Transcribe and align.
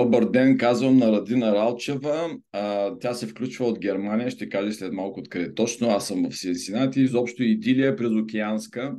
Добър 0.00 0.30
ден, 0.30 0.58
казвам 0.58 0.96
на 0.96 1.12
Радина 1.12 1.52
Ралчева. 1.54 2.30
А, 2.52 2.94
тя 2.98 3.14
се 3.14 3.26
включва 3.26 3.66
от 3.66 3.78
Германия, 3.78 4.30
ще 4.30 4.48
каже 4.48 4.72
след 4.72 4.92
малко 4.92 5.20
откъде 5.20 5.54
точно. 5.54 5.88
Аз 5.88 6.06
съм 6.06 6.30
в 6.30 6.36
Синсинати, 6.36 7.00
изобщо 7.00 7.42
идилия 7.42 7.96
през 7.96 8.10
океанска. 8.10 8.94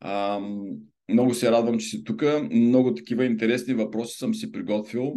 А, 0.00 0.40
много 1.08 1.34
се 1.34 1.50
радвам, 1.50 1.78
че 1.78 1.86
си 1.86 2.04
тук. 2.04 2.24
Много 2.50 2.94
такива 2.94 3.24
интересни 3.24 3.74
въпроси 3.74 4.18
съм 4.18 4.34
си 4.34 4.52
приготвил, 4.52 5.14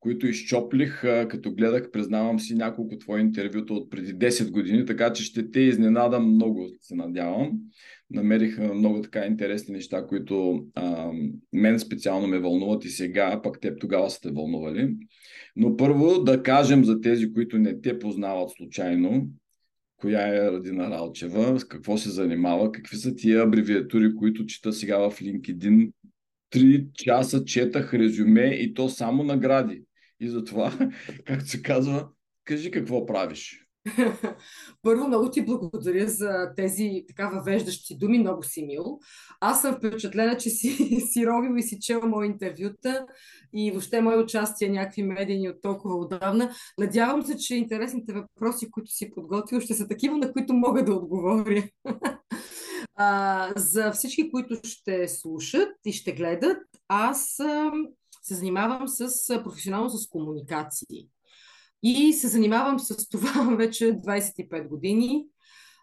които 0.00 0.26
изчоплих, 0.26 1.04
а, 1.04 1.28
като 1.28 1.54
гледах, 1.54 1.90
признавам 1.90 2.40
си, 2.40 2.54
няколко 2.54 2.98
твои 2.98 3.20
интервюта 3.20 3.74
от 3.74 3.90
преди 3.90 4.14
10 4.14 4.50
години, 4.50 4.86
така 4.86 5.12
че 5.12 5.24
ще 5.24 5.50
те 5.50 5.60
изненадам 5.60 6.34
много, 6.34 6.68
се 6.80 6.94
надявам 6.94 7.50
намерих 8.10 8.58
много 8.58 9.02
така 9.02 9.26
интересни 9.26 9.74
неща, 9.74 10.06
които 10.06 10.66
а, 10.74 11.10
мен 11.52 11.78
специално 11.78 12.26
ме 12.28 12.38
вълнуват 12.38 12.84
и 12.84 12.88
сега, 12.88 13.40
пък 13.42 13.60
те 13.60 13.76
тогава 13.76 14.10
са 14.10 14.20
те 14.20 14.30
вълнували. 14.30 14.96
Но 15.56 15.76
първо 15.76 16.18
да 16.24 16.42
кажем 16.42 16.84
за 16.84 17.00
тези, 17.00 17.32
които 17.32 17.58
не 17.58 17.80
те 17.80 17.98
познават 17.98 18.50
случайно, 18.50 19.28
коя 19.96 20.28
е 20.28 20.52
Радина 20.52 20.90
Ралчева, 20.90 21.60
с 21.60 21.64
какво 21.64 21.98
се 21.98 22.10
занимава, 22.10 22.72
какви 22.72 22.96
са 22.96 23.14
тия 23.14 23.42
абревиатури, 23.42 24.14
които 24.14 24.46
чета 24.46 24.72
сега 24.72 25.10
в 25.10 25.20
LinkedIn. 25.20 25.92
Три 26.50 26.86
часа 26.94 27.44
четах 27.44 27.94
резюме 27.94 28.46
и 28.46 28.74
то 28.74 28.88
само 28.88 29.22
награди. 29.22 29.82
И 30.20 30.28
затова, 30.28 30.72
както 31.24 31.46
се 31.46 31.62
казва, 31.62 32.08
кажи 32.44 32.70
какво 32.70 33.06
правиш. 33.06 33.66
Първо, 34.82 35.08
много 35.08 35.30
ти 35.30 35.44
благодаря 35.44 36.08
за 36.08 36.52
тези 36.56 37.04
така 37.08 37.28
въвеждащи 37.28 37.98
думи, 37.98 38.18
много 38.18 38.42
си 38.42 38.66
мил. 38.66 38.98
Аз 39.40 39.62
съм 39.62 39.74
впечатлена, 39.74 40.36
че 40.36 40.50
си, 40.50 41.00
си 41.10 41.26
ровил 41.26 41.56
и 41.56 41.62
си 41.62 41.78
чел 41.80 42.00
мои 42.08 42.26
интервюта 42.26 43.06
и 43.52 43.70
въобще 43.70 44.00
мои 44.00 44.16
участия 44.16 44.70
някакви 44.70 45.02
медийни 45.02 45.48
от 45.48 45.62
толкова 45.62 45.96
отдавна. 45.96 46.50
Надявам 46.78 47.22
се, 47.22 47.36
че 47.36 47.56
интересните 47.56 48.12
въпроси, 48.12 48.70
които 48.70 48.90
си 48.90 49.10
подготвил, 49.10 49.60
ще 49.60 49.74
са 49.74 49.88
такива, 49.88 50.18
на 50.18 50.32
които 50.32 50.54
мога 50.54 50.84
да 50.84 50.94
отговоря. 50.94 51.64
а, 52.96 53.52
за 53.56 53.92
всички, 53.92 54.30
които 54.30 54.60
ще 54.64 55.08
слушат 55.08 55.68
и 55.84 55.92
ще 55.92 56.12
гледат, 56.12 56.58
аз 56.88 57.36
се 58.22 58.34
занимавам 58.34 58.88
с 58.88 59.42
професионално 59.44 59.90
с 59.90 60.08
комуникации. 60.08 61.08
И 61.82 62.12
се 62.12 62.28
занимавам 62.28 62.78
с 62.78 63.08
това 63.08 63.54
вече 63.58 63.84
25 63.84 64.68
години. 64.68 65.26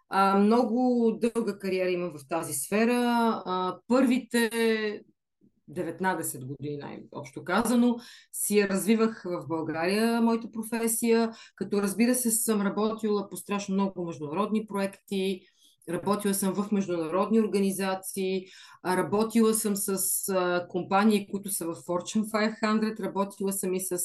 А, 0.08 0.38
много 0.38 1.12
дълга 1.20 1.58
кариера 1.58 1.90
имам 1.90 2.12
в 2.18 2.28
тази 2.28 2.54
сфера. 2.54 2.92
А, 3.46 3.78
първите 3.88 4.50
19 5.70 6.44
години, 6.44 6.76
най-общо 6.76 7.44
казано, 7.44 7.96
си 8.32 8.58
я 8.58 8.68
развивах 8.68 9.22
в 9.24 9.46
България, 9.48 10.22
моята 10.22 10.50
професия, 10.50 11.30
като 11.56 11.82
разбира 11.82 12.14
се 12.14 12.30
съм 12.30 12.62
работила 12.62 13.28
по 13.28 13.36
страшно 13.36 13.74
много 13.74 14.04
международни 14.06 14.66
проекти, 14.66 15.40
Работила 15.90 16.34
съм 16.34 16.54
в 16.54 16.72
международни 16.72 17.40
организации, 17.40 18.44
работила 18.86 19.54
съм 19.54 19.76
с 19.76 19.98
компании, 20.68 21.28
които 21.30 21.50
са 21.50 21.66
в 21.66 21.74
Fortune 21.74 22.24
500, 22.62 23.00
работила 23.00 23.52
съм 23.52 23.74
и 23.74 23.80
с 23.80 23.98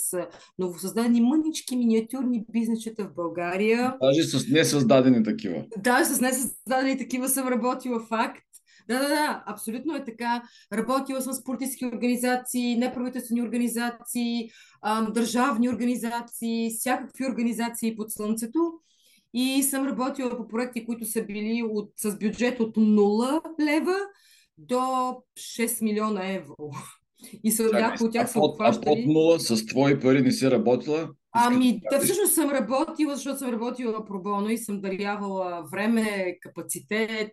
новосъздадени 0.59 1.21
мънички 1.21 1.75
миниатюрни 1.75 2.45
бизнесчета 2.51 3.03
в 3.03 3.13
България. 3.13 3.95
Даже 4.01 4.23
с 4.23 4.47
несъздадени 4.47 5.23
такива. 5.23 5.65
Да, 5.77 6.05
с 6.05 6.21
несъздадени 6.21 6.97
такива 6.97 7.29
съм 7.29 7.47
работила 7.47 7.99
факт. 7.99 8.43
Да, 8.87 8.99
да, 8.99 9.07
да, 9.07 9.43
абсолютно 9.45 9.95
е 9.95 10.03
така. 10.03 10.43
Работила 10.73 11.21
съм 11.21 11.33
с 11.33 11.43
политически 11.43 11.85
организации, 11.85 12.77
неправителствени 12.77 13.41
организации, 13.41 14.49
държавни 15.09 15.69
организации, 15.69 16.69
всякакви 16.79 17.25
организации 17.25 17.95
под 17.95 18.11
слънцето 18.11 18.59
и 19.33 19.63
съм 19.63 19.87
работила 19.87 20.37
по 20.37 20.47
проекти, 20.47 20.85
които 20.85 21.05
са 21.05 21.23
били 21.25 21.63
от, 21.69 21.91
с 21.97 22.17
бюджет 22.17 22.59
от 22.59 22.77
0 22.77 23.41
лева 23.65 23.97
до 24.57 24.75
6 24.75 25.83
милиона 25.83 26.33
евро. 26.33 26.55
И 27.43 27.51
са, 27.51 27.63
някои 27.63 28.07
от 28.07 28.13
тях 28.13 28.31
са 28.31 28.39
обхващали... 28.39 29.05
От 29.07 29.37
0 29.37 29.37
с 29.37 29.65
твои 29.65 29.99
пари 29.99 30.21
не 30.21 30.31
си 30.31 30.51
работила? 30.51 31.09
Ами, 31.33 31.81
да, 31.91 31.99
всъщност 31.99 32.33
съм 32.33 32.49
работила, 32.49 33.15
защото 33.15 33.39
съм 33.39 33.49
работила 33.49 34.05
пробоно 34.05 34.49
и 34.49 34.57
съм 34.57 34.81
дарявала 34.81 35.63
време, 35.71 36.37
капацитет, 36.41 37.31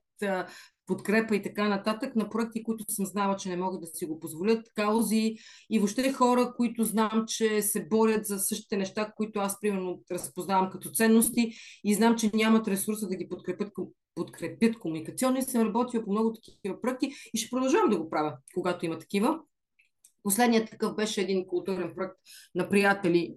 подкрепа 0.87 1.37
и 1.37 1.43
така 1.43 1.69
нататък 1.69 2.17
на 2.17 2.31
проекти, 2.31 2.63
които 2.63 2.85
съм 2.89 3.07
знала, 3.07 3.37
че 3.37 3.49
не 3.49 3.57
могат 3.57 3.81
да 3.81 3.87
си 3.87 4.07
го 4.07 4.21
позволят, 4.21 4.67
каузи 4.75 5.35
и 5.71 5.79
въобще 5.79 6.13
хора, 6.13 6.53
които 6.57 6.85
знам, 6.85 7.25
че 7.27 7.63
се 7.63 7.89
борят 7.89 8.27
за 8.27 8.39
същите 8.39 8.77
неща, 8.77 9.13
които 9.17 9.39
аз, 9.39 9.61
примерно, 9.61 10.03
разпознавам 10.13 10.71
като 10.71 10.91
ценности 10.91 11.53
и 11.85 11.95
знам, 11.95 12.17
че 12.17 12.31
нямат 12.35 12.69
ресурса 12.69 13.09
да 13.09 13.17
ги 13.17 13.29
подкрепят, 13.29 13.73
подкрепят 14.15 14.79
комуникационно 14.79 15.39
и 15.39 15.43
съм 15.43 15.67
работила 15.67 16.05
по 16.05 16.11
много 16.11 16.33
такива 16.33 16.81
проекти 16.81 17.11
и 17.35 17.39
ще 17.39 17.51
продължавам 17.51 17.91
да 17.91 17.99
го 17.99 18.11
правя, 18.11 18.37
когато 18.55 18.87
има 18.87 18.99
такива. 18.99 19.39
Последният 20.23 20.71
такъв 20.71 20.95
беше 20.95 21.21
един 21.21 21.47
културен 21.47 21.93
проект 21.97 22.17
на 22.55 22.69
приятели, 22.69 23.35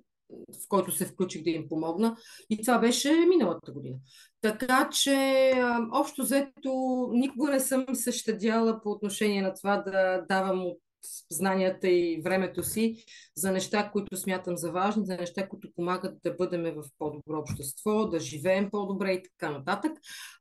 в 0.64 0.68
който 0.70 0.92
се 0.92 1.06
включих 1.06 1.44
да 1.44 1.50
им 1.50 1.68
помогна. 1.70 2.16
И 2.50 2.62
това 2.62 2.80
беше 2.80 3.14
миналата 3.14 3.72
година. 3.72 3.96
Така 4.42 4.90
че, 4.90 5.52
общо 5.94 6.22
взето, 6.22 7.08
никога 7.12 7.52
не 7.52 7.60
съм 7.60 7.86
се 7.94 8.12
по 8.84 8.92
отношение 8.92 9.42
на 9.42 9.54
това 9.54 9.78
да 9.78 10.26
давам 10.30 10.66
от 10.66 10.80
знанията 11.32 11.90
и 11.90 12.22
времето 12.24 12.64
си 12.64 12.96
за 13.36 13.52
неща, 13.52 13.90
които 13.92 14.18
смятам 14.18 14.58
за 14.58 14.72
важни, 14.72 15.06
за 15.06 15.18
неща, 15.18 15.48
които 15.50 15.68
помагат 15.76 16.18
да 16.24 16.34
бъдем 16.34 16.64
в 16.64 16.84
по-добро 16.98 17.40
общество, 17.40 18.06
да 18.06 18.20
живеем 18.20 18.70
по-добре 18.72 19.12
и 19.12 19.24
така 19.24 19.52
нататък. 19.52 19.92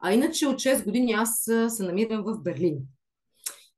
А 0.00 0.12
иначе 0.12 0.46
от 0.46 0.56
6 0.56 0.84
години 0.84 1.12
аз 1.12 1.42
се 1.68 1.82
намирам 1.82 2.22
в 2.22 2.42
Берлин 2.42 2.78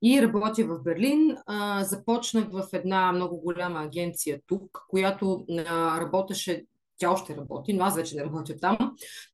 и 0.04 0.22
работя 0.22 0.64
в 0.64 0.82
Берлин. 0.82 1.36
А, 1.46 1.84
започнах 1.84 2.48
в 2.50 2.68
една 2.72 3.12
много 3.12 3.40
голяма 3.40 3.80
агенция 3.80 4.40
тук, 4.46 4.84
която 4.88 5.44
а, 5.66 6.00
работеше 6.00 6.64
тя 6.98 7.10
още 7.10 7.36
работи, 7.36 7.72
но 7.72 7.84
аз 7.84 7.96
вече 7.96 8.16
не 8.16 8.24
работя 8.24 8.56
там. 8.56 8.76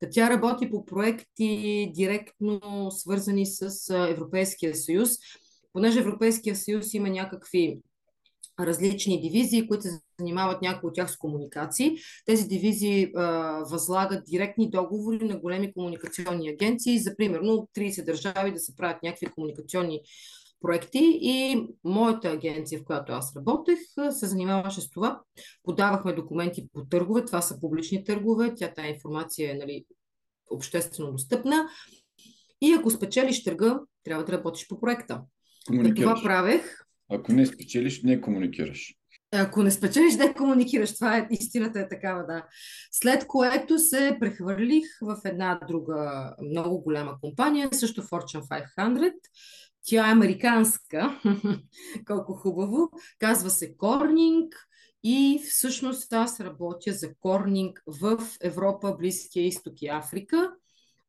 Та 0.01 0.09
тя 0.11 0.31
работи 0.31 0.71
по 0.71 0.85
проекти 0.85 1.91
директно 1.95 2.61
свързани 2.91 3.47
с 3.47 3.95
Европейския 4.09 4.75
съюз, 4.75 5.11
понеже 5.73 6.01
Европейския 6.01 6.57
съюз 6.57 6.95
има 6.95 7.09
някакви 7.09 7.81
различни 8.61 9.21
дивизии, 9.21 9.69
които 9.69 9.83
се 9.83 10.01
занимават 10.21 10.63
някои 10.63 10.89
от 10.89 10.95
тях 10.95 11.11
с 11.11 11.17
комуникации. 11.17 11.97
Тези 12.27 12.49
дивизии 12.49 13.13
а, 13.17 13.25
възлагат 13.71 14.25
директни 14.25 14.71
договори 14.71 15.25
на 15.25 15.39
големи 15.39 15.73
комуникационни 15.73 16.49
агенции 16.49 16.99
за 16.99 17.17
примерно 17.17 17.69
30 17.77 18.05
държави 18.05 18.53
да 18.53 18.59
се 18.59 18.77
правят 18.77 19.03
някакви 19.03 19.27
комуникационни 19.27 20.01
проекти 20.61 21.19
и 21.23 21.67
моята 21.85 22.29
агенция, 22.29 22.81
в 22.81 22.85
която 22.85 23.13
аз 23.13 23.37
работех, 23.37 23.79
се 24.11 24.27
занимаваше 24.27 24.81
с 24.81 24.91
това. 24.91 25.21
Подавахме 25.63 26.13
документи 26.13 26.69
по 26.73 26.85
търгове, 26.85 27.25
това 27.25 27.43
са 27.43 27.61
публични 27.61 28.05
търгове, 28.05 28.55
тя 28.55 28.73
тази 28.75 28.89
информация 28.89 29.51
е 29.51 29.55
нали, 29.55 29.85
обществено 30.51 31.13
достъпна. 31.13 31.69
И 32.61 32.73
ако 32.73 32.91
спечелиш 32.91 33.45
търга, 33.45 33.81
трябва 34.05 34.25
да 34.25 34.33
работиш 34.33 34.69
по 34.69 34.81
проекта. 34.81 35.23
Това 35.97 36.21
правех. 36.23 36.85
Ако 37.13 37.33
не 37.33 37.47
спечелиш, 37.47 38.03
не 38.03 38.21
комуникираш. 38.21 38.95
Ако 39.33 39.63
не 39.63 39.71
спечелиш, 39.71 40.17
не 40.17 40.35
комуникираш. 40.35 40.95
Това 40.95 41.19
е 41.19 41.29
истината 41.31 41.81
е 41.81 41.89
такава, 41.89 42.27
да. 42.27 42.47
След 42.93 43.27
което 43.27 43.79
се 43.79 44.17
прехвърлих 44.21 44.85
в 45.03 45.17
една 45.25 45.61
друга 45.69 46.33
много 46.43 46.83
голяма 46.83 47.17
компания, 47.21 47.69
също 47.73 48.03
Fortune 48.03 48.67
500, 48.79 49.13
тя 49.83 50.09
е 50.09 50.13
американска, 50.13 51.21
колко 52.07 52.33
хубаво. 52.33 52.91
Казва 53.19 53.51
се 53.51 53.77
Корнинг 53.77 54.67
и 55.03 55.41
всъщност 55.49 56.13
аз 56.13 56.41
работя 56.41 56.93
за 56.93 57.15
Корнинг 57.15 57.83
в 57.87 58.19
Европа, 58.41 58.97
Близкия 58.99 59.47
изток 59.47 59.83
и 59.83 59.89
Африка. 59.89 60.53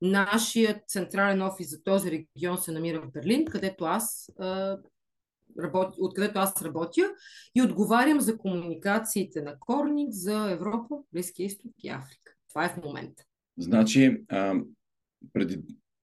Нашият 0.02 0.78
централен 0.88 1.42
офис 1.42 1.70
за 1.70 1.84
този 1.84 2.12
регион 2.12 2.58
се 2.58 2.72
намира 2.72 3.02
в 3.02 3.12
Берлин, 3.12 3.46
където 3.46 3.86
аз 3.86 4.32
откъдето 6.00 6.40
аз 6.40 6.62
работя 6.62 7.12
и 7.56 7.62
отговарям 7.62 8.22
за 8.22 8.38
комуникациите 8.38 9.42
на 9.42 9.60
Корнинг 9.60 10.12
за 10.12 10.52
Европа, 10.52 10.96
Близкия 11.14 11.46
изток 11.46 11.72
и 11.78 11.90
Африка. 11.90 12.34
Това 12.50 12.66
е 12.66 12.70
в 12.70 12.84
момента. 12.84 13.24
Значи, 13.58 14.24
а, 14.30 14.56
преди 15.34 15.60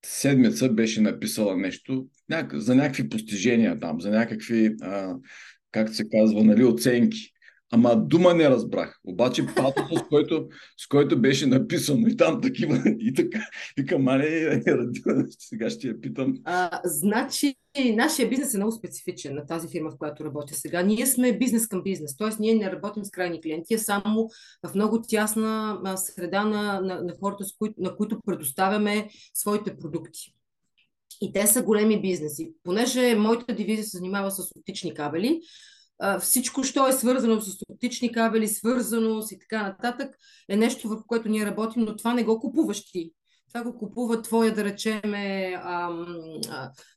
седмица 0.07 0.69
беше 0.69 1.01
написала 1.01 1.57
нещо 1.57 2.07
за 2.53 2.75
някакви 2.75 3.09
постижения 3.09 3.81
там, 3.81 4.01
за 4.01 4.11
някакви, 4.11 4.77
а, 4.81 5.15
как 5.71 5.95
се 5.95 6.09
казва, 6.09 6.45
нали, 6.45 6.65
оценки. 6.65 7.33
Ама 7.71 7.97
дума 7.97 8.35
не 8.35 8.51
разбрах. 8.51 9.01
Обаче 9.05 9.47
патото, 9.57 9.97
с 9.97 10.03
който, 10.09 10.49
с 10.79 10.87
който 10.87 11.21
беше 11.21 11.47
написано 11.47 12.07
и 12.07 12.17
там 12.17 12.41
такива, 12.41 12.83
и 12.99 13.15
така, 13.15 13.47
и 13.79 13.87
към 13.87 14.09
е, 14.09 14.63
сега 15.39 15.71
ще 15.71 15.89
я 15.89 16.01
питам. 16.01 16.35
А, 16.45 16.81
значи, 16.85 17.55
нашия 17.95 18.29
бизнес 18.29 18.55
е 18.55 18.57
много 18.57 18.73
специфичен 18.73 19.35
на 19.35 19.47
тази 19.47 19.69
фирма, 19.69 19.91
в 19.91 19.99
която 19.99 20.25
работя 20.25 20.55
сега. 20.55 20.83
Ние 20.83 21.07
сме 21.07 21.39
бизнес 21.39 21.69
към 21.69 21.83
бизнес, 21.83 22.17
т.е. 22.17 22.29
ние 22.41 22.55
не 22.55 22.73
работим 22.73 23.05
с 23.05 23.11
крайни 23.11 23.41
клиенти, 23.41 23.75
а 23.75 23.79
само 23.79 24.29
в 24.67 24.75
много 24.75 25.03
тясна 25.09 25.81
среда 25.97 26.45
на, 26.45 26.81
на, 26.81 27.03
на 27.03 27.15
хората, 27.21 27.45
с 27.45 27.57
кои, 27.59 27.71
на 27.79 27.97
които 27.97 28.21
предоставяме 28.27 29.09
своите 29.35 29.77
продукти. 29.77 30.35
И 31.21 31.33
те 31.33 31.47
са 31.47 31.63
големи 31.63 32.01
бизнеси. 32.01 32.53
Понеже 32.65 33.15
моята 33.15 33.55
дивизия 33.55 33.85
се 33.85 33.97
занимава 33.97 34.31
с 34.31 34.51
оптични 34.57 34.95
кабели, 34.95 35.41
всичко, 36.21 36.65
що 36.65 36.87
е 36.87 36.93
свързано 36.93 37.41
с 37.41 37.59
оптични 37.69 38.13
кабели, 38.13 38.49
свързано 38.49 39.23
с 39.23 39.33
и 39.33 39.39
така 39.39 39.63
нататък, 39.63 40.17
е 40.49 40.57
нещо, 40.57 40.89
върху 40.89 41.05
което 41.07 41.29
ние 41.29 41.47
работим, 41.47 41.83
но 41.83 41.97
това 41.97 42.15
не 42.15 42.25
го 42.25 42.41
купуваш 42.41 42.85
ти. 42.85 43.13
Това 43.49 43.63
го 43.65 43.79
купува 43.79 44.23
твоя, 44.23 44.55
да 44.55 44.65
речеме, 44.65 45.55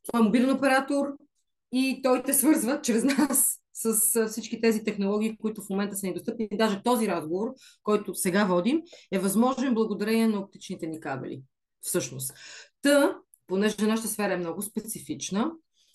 твой 0.07 0.21
мобилен 0.21 0.51
оператор 0.51 1.05
и 1.71 1.99
той 2.03 2.23
те 2.23 2.33
свързва 2.33 2.81
чрез 2.81 3.03
нас 3.03 3.57
с 3.73 4.27
всички 4.27 4.61
тези 4.61 4.83
технологии, 4.83 5.37
които 5.37 5.61
в 5.61 5.69
момента 5.69 5.95
са 5.95 6.07
недостъпни. 6.07 6.47
Даже 6.53 6.83
този 6.83 7.07
разговор, 7.07 7.53
който 7.83 8.15
сега 8.15 8.45
водим, 8.45 8.81
е 9.11 9.19
възможен 9.19 9.73
благодарение 9.73 10.27
на 10.27 10.39
оптичните 10.39 10.87
ни 10.87 10.99
кабели. 10.99 11.41
Всъщност. 11.81 12.33
Та, 12.81 13.15
понеже 13.47 13.75
нашата 13.81 14.07
сфера 14.09 14.33
е 14.33 14.37
много 14.37 14.61
специфична 14.61 15.51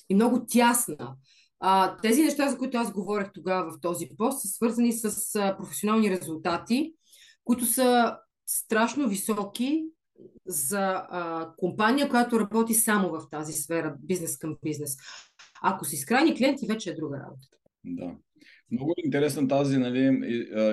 и 0.08 0.14
много 0.14 0.46
тясна, 0.46 1.14
а, 1.60 1.96
тези 1.96 2.22
неща, 2.22 2.48
за 2.48 2.58
които 2.58 2.78
аз 2.78 2.92
говорех 2.92 3.30
тогава 3.34 3.70
в 3.70 3.80
този 3.80 4.08
пост, 4.18 4.40
са 4.40 4.48
свързани 4.48 4.92
с 4.92 5.34
а, 5.34 5.56
професионални 5.56 6.10
резултати, 6.10 6.94
които 7.44 7.66
са 7.66 8.16
страшно 8.46 9.08
високи 9.08 9.84
за 10.46 11.06
а, 11.10 11.50
компания, 11.56 12.08
която 12.08 12.40
работи 12.40 12.74
само 12.74 13.10
в 13.10 13.30
тази 13.30 13.52
сфера, 13.52 13.96
бизнес 14.02 14.38
към 14.38 14.56
бизнес. 14.64 14.96
Ако 15.62 15.84
си 15.84 15.96
с 15.96 16.04
крайни 16.04 16.36
клиенти, 16.36 16.66
вече 16.66 16.90
е 16.90 16.94
друга 16.94 17.16
работа. 17.16 17.48
Да. 17.84 18.14
Много 18.70 18.90
е 18.90 19.04
интересна 19.04 19.48
тази, 19.48 19.78
нали, 19.78 20.20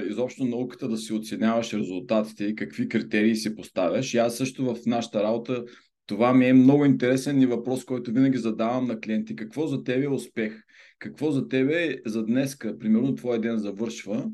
изобщо 0.09 0.45
науката 0.45 0.88
да 0.88 0.97
си 0.97 1.13
оценяваш 1.13 1.74
резултатите 1.74 2.45
и 2.45 2.56
какви 2.56 2.89
критерии 2.89 3.36
си 3.36 3.56
поставяш. 3.56 4.13
И 4.13 4.18
аз 4.18 4.38
също 4.38 4.65
в 4.65 4.77
нашата 4.86 5.24
работа 5.24 5.65
това 6.05 6.33
ми 6.33 6.47
е 6.47 6.53
много 6.53 6.85
интересен 6.85 7.41
и 7.41 7.45
въпрос, 7.45 7.85
който 7.85 8.11
винаги 8.11 8.38
задавам 8.38 8.88
на 8.88 9.00
клиенти. 9.00 9.35
Какво 9.35 9.67
за 9.67 9.83
тебе 9.83 10.05
е 10.05 10.09
успех? 10.09 10.63
Какво 11.00 11.31
за 11.31 11.47
тебе 11.47 11.85
е 11.85 11.97
за 12.05 12.25
днеска? 12.25 12.79
Примерно 12.79 13.15
твой 13.15 13.41
ден 13.41 13.57
завършва. 13.57 14.29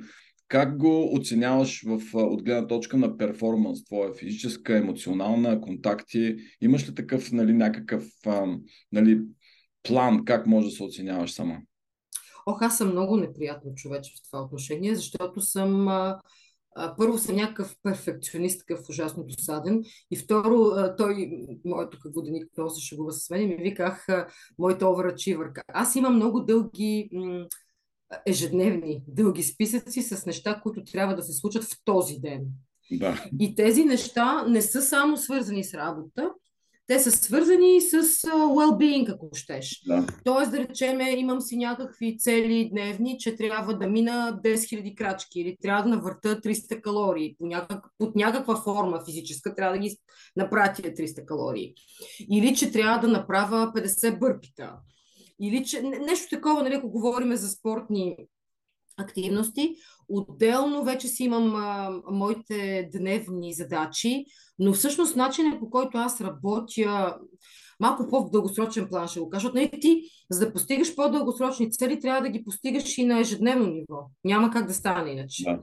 Как 0.48 0.78
го 0.78 1.14
оценяваш 1.16 1.84
в, 1.86 2.02
от 2.14 2.44
гледна 2.44 2.68
точка 2.68 2.98
на 2.98 3.18
перформанс, 3.18 3.86
твоя 3.86 4.14
физическа, 4.14 4.78
емоционална, 4.78 5.62
контакти? 5.62 6.36
Имаш 6.62 6.90
ли 6.90 6.96
такъв 6.96 7.32
нали, 7.32 7.54
някакъв 7.54 8.06
нали, 8.92 9.22
план, 9.84 10.26
как 10.26 10.48
може 10.48 10.68
да 10.68 10.72
се 10.72 10.84
оценяваш 10.84 11.32
сама? 11.32 11.58
Ох, 12.46 12.62
аз 12.62 12.78
съм 12.78 12.92
много 12.92 13.18
неприятно 13.18 13.74
човече 13.76 14.12
в 14.18 14.30
това 14.30 14.42
отношение, 14.42 14.96
защото 14.96 15.42
съм 15.42 15.88
а, 16.80 16.96
първо 16.96 17.18
съм 17.18 17.36
някакъв 17.36 17.76
перфекционист, 17.84 18.60
такъв 18.60 18.90
ужасно 18.90 19.24
досаден. 19.24 19.84
И 20.12 20.18
второ, 20.18 20.72
той, 20.98 21.32
моят 21.66 21.92
тук 21.92 22.02
воденик, 22.16 22.48
много 22.58 22.70
се 22.70 22.86
шегува 22.86 23.12
с 23.12 23.30
мен 23.30 23.42
и 23.42 23.48
ми 23.48 23.56
виках, 23.56 24.08
моята 24.60 24.86
overachiever. 24.86 25.62
Аз 25.68 25.96
имам 25.96 26.16
много 26.16 26.40
дълги 26.40 27.10
ежедневни, 28.26 29.04
дълги 29.08 29.44
списъци 29.44 30.02
с 30.02 30.26
неща, 30.26 30.60
които 30.64 30.84
трябва 30.84 31.16
да 31.16 31.24
се 31.24 31.34
случат 31.34 31.64
в 31.64 31.78
този 31.86 32.20
ден. 32.20 32.42
Да. 32.92 33.26
И 33.40 33.56
тези 33.56 33.86
неща 33.86 34.46
не 34.48 34.62
са 34.62 34.82
само 34.82 35.18
свързани 35.18 35.64
с 35.64 35.74
работа, 35.74 36.32
те 36.90 37.00
са 37.00 37.12
свързани 37.12 37.82
с 37.82 38.04
well-being, 38.32 39.14
ако 39.14 39.30
щеш. 39.36 39.82
Да. 39.88 40.08
Тоест, 40.26 40.52
да 40.52 40.58
речеме, 40.60 41.12
имам 41.12 41.42
си 41.42 41.58
някакви 41.58 42.18
цели 42.18 42.70
дневни, 42.72 43.18
че 43.20 43.36
трябва 43.36 43.78
да 43.78 43.88
мина 43.88 44.40
10 44.44 44.56
000 44.56 44.96
крачки 44.96 45.42
или 45.42 45.58
трябва 45.62 45.84
да 45.84 45.90
навърта 45.90 46.42
300 46.42 46.82
калории. 46.82 47.36
По 47.40 47.46
някак, 47.46 47.86
под 47.98 48.16
някаква 48.16 48.56
форма 48.56 49.02
физическа 49.06 49.56
трябва 49.56 49.74
да 49.74 49.80
ги 49.80 49.98
напратя 50.36 50.82
300 50.82 51.26
калории. 51.26 51.74
Или 52.32 52.56
че 52.56 52.72
трябва 52.72 53.00
да 53.00 53.08
направя 53.08 53.72
50 53.76 54.20
бърпита. 54.20 54.74
Или 55.42 55.66
че 55.66 55.82
нещо 55.82 56.36
такова, 56.36 56.64
нали, 56.64 56.74
ако 56.74 56.90
говорим 56.90 57.36
за 57.36 57.50
спортни 57.50 58.18
активности. 58.98 59.76
Отделно 60.10 60.84
вече 60.84 61.08
си 61.08 61.24
имам 61.24 61.56
а, 61.56 62.02
моите 62.12 62.90
дневни 62.94 63.54
задачи, 63.54 64.26
но 64.60 64.74
всъщност 64.74 65.16
начинът 65.16 65.60
по 65.60 65.70
който 65.70 65.98
аз 65.98 66.22
работя 66.22 67.18
малко 67.80 68.08
по-дългосрочен 68.10 68.90
план 68.90 69.08
ще 69.08 69.20
го 69.20 69.30
кажа, 69.30 69.42
защото 69.42 69.56
нали, 69.56 69.80
ти, 69.82 70.04
за 70.32 70.46
да 70.46 70.54
постигаш 70.54 70.96
по-дългосрочни 70.96 71.72
цели, 71.72 72.00
трябва 72.00 72.22
да 72.22 72.30
ги 72.30 72.44
постигаш 72.44 72.98
и 72.98 73.06
на 73.06 73.20
ежедневно 73.20 73.66
ниво. 73.66 74.10
Няма 74.24 74.52
как 74.52 74.68
да 74.68 74.74
стане 74.74 75.12
иначе. 75.12 75.44
Да, 75.44 75.60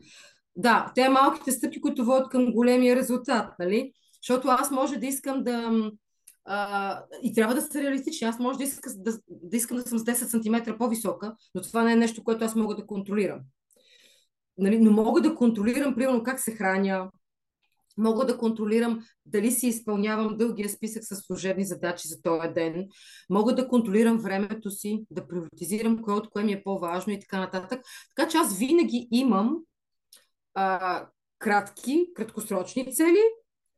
да 0.57 0.93
те 0.95 1.09
малките 1.09 1.53
стъпки, 1.53 1.81
които 1.81 2.05
водят 2.05 2.29
към 2.29 2.53
големия 2.53 2.97
резултат, 2.97 3.53
нали? 3.59 3.93
Защото 4.23 4.49
аз 4.49 4.71
може 4.71 4.97
да 4.97 5.07
искам 5.07 5.43
да... 5.45 5.91
А, 6.49 7.01
и 7.23 7.35
трябва 7.35 7.55
да 7.55 7.63
са 7.63 7.83
реалистични. 7.83 8.27
Аз 8.27 8.39
може 8.39 8.59
да, 8.59 8.65
иска, 8.65 8.91
да, 8.97 9.19
да 9.29 9.57
искам 9.57 9.77
да 9.77 9.83
съм 9.83 9.99
с 9.99 10.05
10 10.05 10.15
см 10.65 10.79
по-висока, 10.79 11.35
но 11.55 11.63
това 11.63 11.85
не 11.85 11.93
е 11.93 11.97
нещо, 11.97 12.25
което 12.25 12.45
аз 12.45 12.55
мога 12.55 12.77
да 12.77 12.87
контролирам. 12.87 13.41
Нали, 14.59 14.79
но 14.79 14.91
мога 14.91 15.21
да 15.21 15.35
контролирам, 15.35 15.95
примерно, 15.95 16.23
как 16.23 16.41
се 16.41 16.53
храня, 16.53 17.11
Мога 17.99 18.27
да 18.27 18.39
контролирам 18.39 19.05
дали 19.27 19.51
си 19.51 19.67
изпълнявам 19.67 20.37
дългия 20.37 20.69
списък 20.69 21.05
с 21.05 21.17
служебни 21.17 21.65
задачи 21.65 22.09
за 22.09 22.23
този 22.23 22.49
ден. 22.49 22.89
Мога 23.31 23.55
да 23.55 23.69
контролирам 23.69 24.19
времето 24.19 24.71
си, 24.71 25.05
да 25.11 25.29
приоритизирам 25.29 26.03
кое 26.03 26.15
от 26.15 26.31
кое 26.31 26.45
ми 26.45 26.53
е 26.53 26.63
по-важно 26.63 27.13
и 27.13 27.21
така 27.21 27.41
нататък. 27.41 27.83
Така 28.17 28.29
че 28.29 28.37
аз 28.37 28.59
винаги 28.59 29.09
имам 29.11 29.57
а, 30.55 31.07
кратки, 31.39 32.07
краткосрочни 32.15 32.95
цели, 32.95 33.23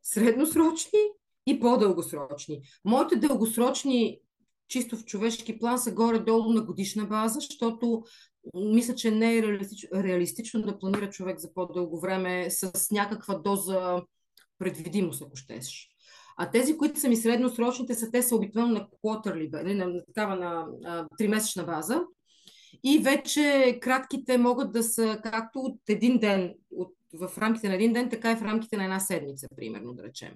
средносрочни 0.03 0.99
и 1.47 1.59
по-дългосрочни. 1.59 2.61
Моите 2.85 3.15
дългосрочни 3.15 4.19
чисто 4.67 4.97
в 4.97 5.05
човешки 5.05 5.59
план 5.59 5.79
са 5.79 5.91
горе-долу 5.91 6.53
на 6.53 6.61
годишна 6.61 7.05
база, 7.05 7.33
защото 7.33 8.03
мисля, 8.55 8.95
че 8.95 9.11
не 9.11 9.37
е 9.37 9.43
реалистично, 9.93 10.61
да 10.61 10.79
планира 10.79 11.09
човек 11.09 11.39
за 11.39 11.53
по-дълго 11.53 11.99
време 11.99 12.49
с 12.49 12.91
някаква 12.91 13.35
доза 13.35 14.01
предвидимост, 14.59 15.21
ако 15.21 15.35
щеш. 15.35 15.89
А 16.37 16.51
тези, 16.51 16.77
които 16.77 16.99
са 16.99 17.09
ми 17.09 17.15
средносрочните, 17.15 17.93
са 17.93 18.11
те 18.11 18.21
са 18.21 18.35
обикновено 18.35 18.73
на 18.73 18.87
quarterly, 19.03 19.51
на, 19.51 19.63
нали, 19.63 19.75
на 19.75 20.05
такава 20.05 20.35
на 20.35 21.07
тримесечна 21.17 21.63
база. 21.63 22.01
И 22.83 22.99
вече 22.99 23.77
кратките 23.81 24.37
могат 24.37 24.71
да 24.71 24.83
са 24.83 25.19
както 25.23 25.59
от 25.59 25.79
един 25.89 26.19
ден, 26.19 26.53
от, 26.71 26.93
в 27.13 27.37
рамките 27.37 27.69
на 27.69 27.75
един 27.75 27.93
ден, 27.93 28.09
така 28.09 28.31
и 28.31 28.35
в 28.35 28.41
рамките 28.41 28.77
на 28.77 28.83
една 28.83 28.99
седмица, 28.99 29.47
примерно, 29.55 29.93
да 29.93 30.03
речем. 30.03 30.33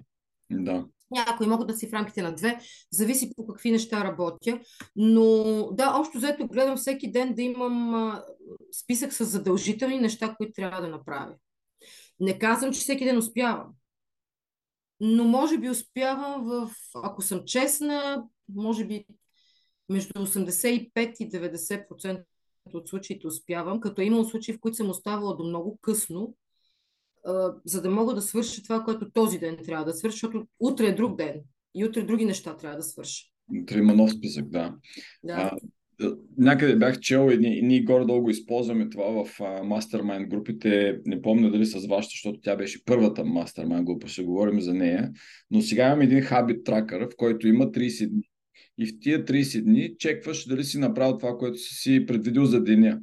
Да. 0.50 0.86
Някои 1.14 1.46
могат 1.46 1.68
да 1.68 1.74
си 1.74 1.88
в 1.88 1.92
рамките 1.92 2.22
на 2.22 2.34
две, 2.34 2.60
зависи 2.92 3.32
по 3.36 3.46
какви 3.46 3.70
неща 3.70 4.04
работя. 4.04 4.60
Но 4.96 5.68
да, 5.72 5.94
общо 5.96 6.18
взето 6.18 6.46
гледам 6.46 6.76
всеки 6.76 7.12
ден 7.12 7.34
да 7.34 7.42
имам 7.42 7.94
а, 7.94 8.24
списък 8.82 9.12
с 9.12 9.24
задължителни 9.24 9.98
неща, 9.98 10.34
които 10.36 10.52
трябва 10.52 10.80
да 10.80 10.88
направя. 10.88 11.34
Не 12.20 12.38
казвам, 12.38 12.72
че 12.72 12.80
всеки 12.80 13.04
ден 13.04 13.18
успявам. 13.18 13.66
Но 15.00 15.24
може 15.24 15.58
би 15.58 15.70
успявам 15.70 16.44
в, 16.44 16.70
ако 16.94 17.22
съм 17.22 17.42
честна, 17.46 18.24
може 18.48 18.84
би 18.84 19.06
между 19.88 20.12
85 20.12 21.16
и 21.20 21.30
90% 21.30 22.24
от 22.72 22.88
случаите 22.88 23.26
успявам, 23.26 23.80
като 23.80 24.02
е 24.02 24.04
имал 24.04 24.24
случаи, 24.24 24.54
в 24.54 24.60
които 24.60 24.76
съм 24.76 24.90
оставала 24.90 25.36
до 25.36 25.44
много 25.44 25.78
късно, 25.82 26.34
за 27.64 27.82
да 27.82 27.90
мога 27.90 28.14
да 28.14 28.22
свърша 28.22 28.62
това, 28.62 28.80
което 28.80 29.10
този 29.10 29.38
ден 29.38 29.56
трябва 29.64 29.84
да 29.84 29.92
свърша, 29.92 30.14
защото 30.14 30.46
утре 30.60 30.86
е 30.86 30.94
друг 30.94 31.18
ден 31.18 31.40
и 31.74 31.84
утре 31.84 32.02
други 32.02 32.24
неща 32.24 32.56
трябва 32.56 32.76
да 32.76 32.82
свърша. 32.82 33.24
Утре 33.62 33.78
има 33.78 33.94
нов 33.94 34.12
списък, 34.12 34.48
да. 34.48 34.74
да. 35.24 35.32
А, 35.32 35.58
някъде 36.38 36.76
бях 36.76 37.00
чел 37.00 37.30
и 37.32 37.38
ние, 37.38 37.62
ние 37.62 37.82
горе-долу 37.82 38.22
го 38.22 38.30
използваме 38.30 38.88
това 38.88 39.24
в 39.24 39.40
мастермайн 39.64 40.28
групите. 40.28 41.00
Не 41.06 41.22
помня 41.22 41.50
дали 41.50 41.66
с 41.66 41.86
вашата, 41.86 42.10
защото 42.10 42.40
тя 42.40 42.56
беше 42.56 42.84
първата 42.84 43.24
мастермайн 43.24 43.84
група, 43.84 44.08
ще 44.08 44.22
говорим 44.22 44.60
за 44.60 44.74
нея. 44.74 45.12
Но 45.50 45.60
сега 45.60 45.86
имам 45.86 46.00
един 46.00 46.20
хабит 46.20 46.64
тракър, 46.64 47.02
в 47.02 47.16
който 47.16 47.48
има 47.48 47.64
30 47.64 48.08
дни. 48.08 48.30
И 48.78 48.86
в 48.86 49.00
тия 49.00 49.24
30 49.24 49.62
дни 49.62 49.94
чекваш 49.98 50.46
дали 50.46 50.64
си 50.64 50.78
направил 50.78 51.16
това, 51.16 51.36
което 51.38 51.58
си 51.58 52.06
предвидил 52.06 52.44
за 52.44 52.64
деня. 52.64 53.00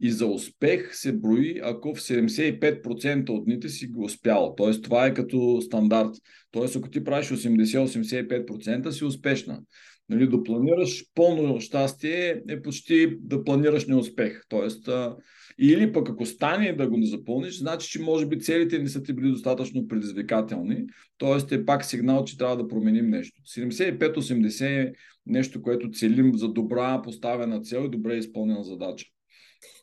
И 0.00 0.10
за 0.10 0.26
успех 0.26 0.96
се 0.96 1.12
брои, 1.12 1.60
ако 1.62 1.94
в 1.94 2.00
75% 2.00 3.30
от 3.30 3.44
дните 3.44 3.68
си 3.68 3.86
го 3.86 4.04
успял. 4.04 4.54
Тоест, 4.56 4.84
това 4.84 5.06
е 5.06 5.14
като 5.14 5.60
стандарт. 5.60 6.10
Тоест, 6.50 6.76
ако 6.76 6.90
ти 6.90 7.04
правиш 7.04 7.26
80-85%, 7.28 8.90
си 8.90 9.04
успешна. 9.04 9.60
Нали, 10.08 10.28
да 10.28 10.42
планираш 10.42 11.04
пълно 11.14 11.60
щастие 11.60 12.42
е 12.48 12.62
почти 12.62 13.16
да 13.20 13.44
планираш 13.44 13.86
неуспех. 13.86 14.42
Тоест, 14.48 14.88
а, 14.88 15.16
или 15.58 15.92
пък 15.92 16.08
ако 16.08 16.26
стане 16.26 16.72
да 16.72 16.88
го 16.88 16.96
не 16.96 17.06
запълниш, 17.06 17.58
значи, 17.58 17.88
че 17.88 18.02
може 18.02 18.26
би 18.26 18.40
целите 18.40 18.78
не 18.78 18.88
са 18.88 19.02
ти 19.02 19.12
били 19.12 19.30
достатъчно 19.30 19.88
предизвикателни. 19.88 20.84
Тоест 21.18 21.52
е 21.52 21.64
пак 21.64 21.84
сигнал, 21.84 22.24
че 22.24 22.38
трябва 22.38 22.56
да 22.56 22.68
променим 22.68 23.10
нещо. 23.10 23.42
75-80 23.42 24.62
е 24.62 24.92
нещо, 25.26 25.62
което 25.62 25.90
целим 25.90 26.34
за 26.34 26.48
добра 26.48 27.02
поставена 27.02 27.60
цел 27.60 27.84
и 27.86 27.90
добре 27.90 28.16
изпълнена 28.16 28.64
задача. 28.64 29.06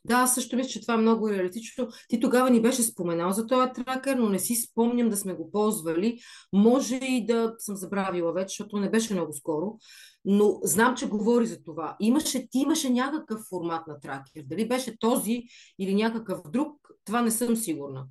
Да, 0.05 0.15
аз 0.15 0.35
също 0.35 0.55
мисля, 0.55 0.69
че 0.69 0.81
това 0.81 0.93
е 0.93 0.97
много 0.97 1.29
реалистично. 1.29 1.88
Ти 2.07 2.19
тогава 2.19 2.50
ни 2.50 2.62
беше 2.62 2.83
споменал 2.83 3.31
за 3.31 3.47
този 3.47 3.69
тракер, 3.71 4.15
но 4.15 4.29
не 4.29 4.39
си 4.39 4.55
спомням 4.55 5.09
да 5.09 5.17
сме 5.17 5.33
го 5.33 5.51
ползвали. 5.51 6.19
Може 6.53 6.95
и 6.95 7.25
да 7.25 7.55
съм 7.57 7.75
забравила 7.75 8.33
вече, 8.33 8.47
защото 8.47 8.79
не 8.79 8.89
беше 8.89 9.13
много 9.13 9.33
скоро. 9.33 9.77
Но 10.25 10.59
знам, 10.63 10.95
че 10.95 11.07
говори 11.07 11.45
за 11.45 11.63
това. 11.63 11.95
Имаше, 12.00 12.50
ти 12.50 12.59
имаше 12.59 12.89
някакъв 12.89 13.41
формат 13.50 13.88
на 13.88 14.00
тракер. 14.00 14.43
Дали 14.45 14.67
беше 14.67 15.00
този 15.00 15.43
или 15.79 15.95
някакъв 15.95 16.39
друг, 16.51 16.77
това 17.05 17.21
не 17.21 17.31
съм 17.31 17.55
сигурна 17.55 18.05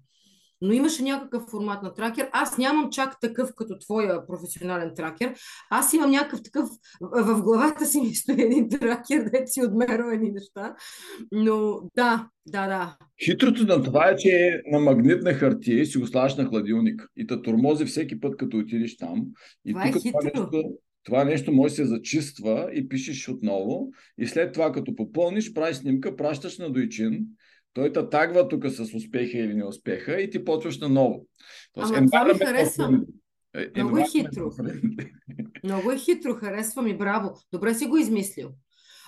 но 0.61 0.73
имаше 0.73 1.03
някакъв 1.03 1.43
формат 1.51 1.83
на 1.83 1.95
тракер. 1.95 2.29
Аз 2.33 2.59
нямам 2.59 2.91
чак 2.91 3.21
такъв 3.21 3.51
като 3.57 3.79
твоя 3.79 4.27
професионален 4.27 4.93
тракер. 4.97 5.35
Аз 5.71 5.93
имам 5.93 6.11
някакъв 6.11 6.43
такъв, 6.43 6.69
в 7.01 7.43
главата 7.43 7.87
си 7.87 8.01
ми 8.01 8.15
стои 8.15 8.43
един 8.43 8.69
тракер, 8.69 9.31
да 9.33 9.47
си 9.47 9.63
отмерва 9.63 10.15
едни 10.15 10.31
неща. 10.31 10.75
Но 11.33 11.81
да, 11.97 12.29
да, 12.47 12.67
да. 12.67 12.97
Хитрото 13.25 13.67
на 13.67 13.83
това 13.83 14.09
е, 14.09 14.17
че 14.17 14.29
е 14.29 14.71
на 14.71 14.79
магнитна 14.79 15.35
хартия 15.35 15.81
и 15.81 15.87
си 15.87 15.99
го 15.99 16.07
слагаш 16.07 16.37
на 16.37 16.45
хладилник. 16.45 17.09
И 17.17 17.27
те 17.27 17.43
тормози 17.43 17.85
всеки 17.85 18.21
път, 18.21 18.37
като 18.37 18.59
отидеш 18.59 18.97
там. 18.97 19.27
И 19.65 19.73
това 19.73 19.89
е 19.89 19.93
тук 19.93 20.05
е 20.05 20.09
хитро. 20.09 20.21
това 20.21 20.31
нещо, 20.35 20.63
това 21.05 21.25
нещо 21.25 21.53
може 21.53 21.73
да 21.73 21.77
се 21.77 21.85
зачиства 21.85 22.71
и 22.75 22.89
пишеш 22.89 23.29
отново. 23.29 23.91
И 24.19 24.27
след 24.27 24.53
това, 24.53 24.73
като 24.73 24.97
попълниш, 24.97 25.53
правиш 25.53 25.77
снимка, 25.77 26.17
пращаш 26.17 26.59
на 26.59 26.73
Дойчин 26.73 27.27
той 27.75 27.93
те 27.93 28.09
тагва 28.09 28.49
тук 28.49 28.67
с 28.69 28.95
успеха 28.95 29.39
или 29.39 29.55
неуспеха 29.55 30.21
и 30.21 30.31
ти 30.31 30.45
почваш 30.45 30.79
на 30.79 30.89
ново. 30.89 31.27
Ама 31.77 32.07
това 32.07 32.25
ми 32.25 32.39
харесвам. 32.39 33.05
Много 33.77 33.99
е 33.99 34.05
хитро. 34.13 34.51
Много 35.65 35.91
е 35.91 35.99
хитро, 35.99 36.35
харесва 36.35 36.83
ми, 36.83 36.99
браво. 36.99 37.41
Добре 37.53 37.75
си 37.75 37.87
го 37.87 37.97
измислил. 37.97 38.51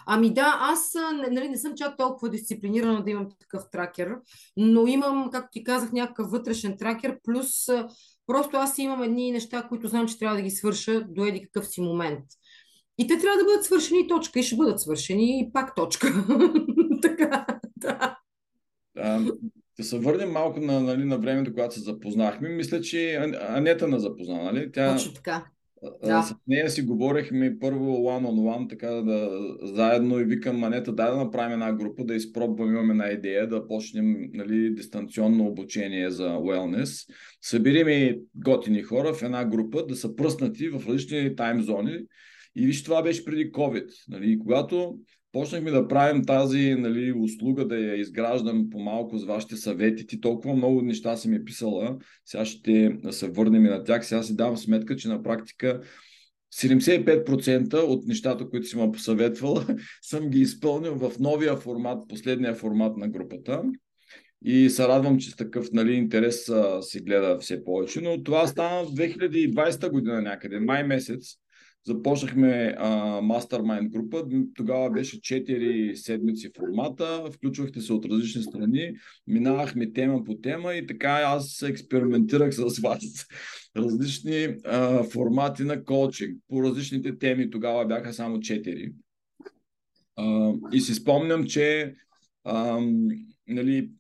Ами 0.07 0.35
да, 0.35 0.59
аз 0.61 0.95
нали, 1.31 1.49
не 1.49 1.57
съм 1.57 1.75
чак 1.77 1.97
толкова 1.97 2.31
дисциплинирана 2.31 3.05
да 3.05 3.11
имам 3.11 3.29
такъв 3.41 3.63
тракер, 3.73 4.17
но 4.57 4.87
имам, 4.87 5.31
както 5.33 5.49
ти 5.53 5.65
казах, 5.65 5.93
някакъв 5.93 6.31
вътрешен 6.31 6.77
тракер, 6.79 7.19
плюс 7.25 7.49
просто 8.27 8.57
аз 8.57 8.79
имам 8.79 9.03
едни 9.03 9.33
неща, 9.33 9.67
които 9.69 9.89
знам, 9.89 10.09
че 10.09 10.19
трябва 10.19 10.37
да 10.37 10.43
ги 10.43 10.51
свърша 10.51 11.05
до 11.09 11.25
еди 11.25 11.43
какъв 11.43 11.67
си 11.67 11.81
момент. 11.81 12.25
И 12.99 13.07
те 13.07 13.19
трябва 13.19 13.39
да 13.39 13.45
бъдат 13.45 13.65
свършени 13.65 14.09
точка 14.09 14.39
и 14.39 14.43
ще 14.43 14.57
бъдат 14.57 14.81
свършени 14.81 15.41
и 15.41 15.53
пак 15.53 15.75
точка. 15.75 16.27
така, 17.03 17.47
да. 17.77 18.16
А, 18.97 19.21
да 19.77 19.85
се 19.85 19.99
върнем 19.99 20.31
малко 20.31 20.61
на, 20.61 20.81
нали, 20.81 21.05
на 21.05 21.19
времето, 21.19 21.53
когато 21.53 21.75
се 21.75 21.81
запознахме. 21.81 22.49
Мисля, 22.49 22.81
че 22.81 23.15
Анета 23.49 23.89
на 23.89 24.01
запозна, 24.01 24.45
нали? 24.45 24.73
Тя, 24.73 24.93
Точно 24.93 25.13
така. 25.13 25.47
Да. 26.05 26.23
С 26.23 26.35
нея 26.47 26.71
си 26.71 26.83
говорихме 26.83 27.59
първо 27.61 27.85
one-on-one, 27.85 28.59
one, 28.59 28.69
така 28.69 28.87
да 28.87 29.31
заедно 29.63 30.21
и 30.21 30.25
викам 30.25 30.65
Анета, 30.65 30.93
дай 30.93 31.11
да 31.11 31.17
направим 31.17 31.53
една 31.53 31.73
група, 31.73 32.05
да 32.05 32.15
изпробваме, 32.15 32.73
имаме 32.73 32.93
една 32.93 33.09
идея, 33.09 33.49
да 33.49 33.67
почнем 33.67 34.17
нали, 34.33 34.75
дистанционно 34.75 35.47
обучение 35.47 36.11
за 36.11 36.29
wellness. 36.29 37.11
Събириме 37.43 38.19
готини 38.35 38.83
хора 38.83 39.15
в 39.15 39.23
една 39.23 39.45
група, 39.45 39.87
да 39.87 39.97
са 39.97 40.17
пръснати 40.17 40.69
в 40.69 40.89
различни 40.89 41.37
таймзони. 41.37 41.99
И 42.57 42.67
виж, 42.67 42.85
това 42.85 43.03
беше 43.03 43.25
преди 43.25 43.53
COVID. 43.53 43.89
Нали, 44.09 44.39
когато 44.39 44.99
почнахме 45.37 45.71
да 45.71 45.89
правим 45.89 46.25
тази 46.25 46.75
нали, 46.75 47.13
услуга, 47.13 47.67
да 47.67 47.79
я 47.79 47.97
изграждам 47.97 48.71
по-малко 48.71 49.19
с 49.19 49.25
вашите 49.25 49.57
съвети. 49.57 50.07
Ти 50.07 50.21
толкова 50.21 50.55
много 50.55 50.83
неща 50.83 51.17
си 51.17 51.29
ми 51.29 51.45
писала. 51.45 51.99
Сега 52.25 52.45
ще 52.45 52.99
се 53.11 53.29
върнем 53.29 53.63
на 53.63 53.85
тях. 53.85 54.07
Сега 54.07 54.23
си 54.23 54.37
давам 54.37 54.57
сметка, 54.57 54.97
че 54.97 55.09
на 55.09 55.23
практика 55.23 55.81
75% 56.55 57.75
от 57.75 58.07
нещата, 58.07 58.49
които 58.49 58.67
си 58.67 58.77
ме 58.77 58.93
посъветвала, 58.93 59.67
съм 60.03 60.31
ги 60.31 60.41
изпълнил 60.41 60.95
в 60.95 61.19
новия 61.19 61.57
формат, 61.57 62.09
последния 62.09 62.55
формат 62.55 62.97
на 62.97 63.09
групата. 63.09 63.63
И 64.45 64.71
се 64.71 64.89
радвам, 64.89 65.19
че 65.19 65.31
с 65.31 65.37
такъв 65.37 65.73
нали, 65.73 65.93
интерес 65.93 66.51
се 66.81 67.01
гледа 67.01 67.39
все 67.41 67.65
повече. 67.65 68.01
Но 68.01 68.23
това 68.23 68.47
стана 68.47 68.85
в 68.85 68.95
2020 68.95 69.91
година 69.91 70.23
някъде, 70.23 70.61
май 70.61 70.85
месец 70.85 71.37
Започнахме 71.87 72.77
Mastermind 73.23 73.89
група. 73.89 74.25
Тогава 74.55 74.91
беше 74.91 75.21
4 75.21 75.95
седмици 75.95 76.51
формата. 76.57 77.31
Включвахте 77.33 77.81
се 77.81 77.93
от 77.93 78.05
различни 78.05 78.43
страни. 78.43 78.93
Минавахме 79.27 79.93
тема 79.93 80.25
по 80.25 80.37
тема 80.37 80.75
и 80.75 80.87
така 80.87 81.09
аз 81.09 81.63
експериментирах 81.63 82.55
с 82.55 82.79
вас 82.79 83.27
различни 83.77 84.57
а, 84.65 85.03
формати 85.03 85.63
на 85.63 85.85
коучинг. 85.85 86.39
По 86.49 86.63
различните 86.63 87.19
теми 87.19 87.51
тогава 87.51 87.87
бяха 87.87 88.13
само 88.13 88.37
4. 88.37 88.93
А, 90.17 90.53
и 90.73 90.81
си 90.81 90.95
спомням, 90.95 91.45
че 91.45 91.95
а, 92.45 92.81
нали, 93.49 93.91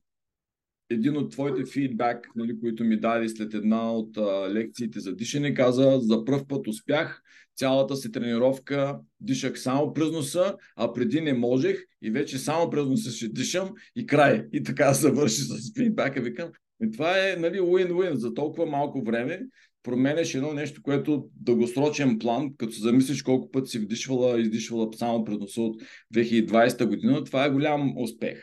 един 0.90 1.16
от 1.16 1.32
твоите 1.32 1.70
фидбак, 1.72 2.28
нали, 2.36 2.60
които 2.60 2.84
ми 2.84 3.00
даде 3.00 3.28
след 3.28 3.54
една 3.54 3.92
от 3.92 4.16
а, 4.16 4.50
лекциите 4.52 5.00
за 5.00 5.16
дишане, 5.16 5.54
каза, 5.54 5.98
за 6.00 6.24
първ 6.24 6.46
път 6.48 6.66
успях, 6.66 7.22
цялата 7.56 7.96
си 7.96 8.12
тренировка 8.12 8.98
дишах 9.20 9.60
само 9.60 9.92
през 9.92 10.10
носа, 10.10 10.56
а 10.76 10.92
преди 10.92 11.20
не 11.20 11.32
можех 11.32 11.84
и 12.02 12.10
вече 12.10 12.38
само 12.38 12.70
през 12.70 12.86
носа 12.86 13.10
ще 13.10 13.28
дишам 13.28 13.70
и 13.96 14.06
край. 14.06 14.44
И 14.52 14.62
така 14.62 14.92
завърши 14.92 15.40
с 15.40 15.72
фидбака. 15.76 16.20
Викам, 16.20 16.50
и 16.82 16.90
това 16.90 17.30
е 17.30 17.36
нали, 17.36 17.60
win-win 17.60 18.12
за 18.12 18.34
толкова 18.34 18.66
малко 18.66 19.02
време. 19.02 19.40
Променяш 19.82 20.34
едно 20.34 20.52
нещо, 20.52 20.82
което 20.82 21.28
дългосрочен 21.40 22.18
план, 22.18 22.56
като 22.56 22.72
замислиш 22.72 23.22
колко 23.22 23.50
път 23.50 23.68
си 23.68 23.78
вдишвала 23.78 24.40
издишвала 24.40 24.88
само 24.96 25.24
през 25.24 25.38
носа 25.38 25.60
от 25.60 25.82
2020 26.14 26.84
година, 26.84 27.24
това 27.24 27.44
е 27.44 27.50
голям 27.50 27.92
успех. 27.96 28.42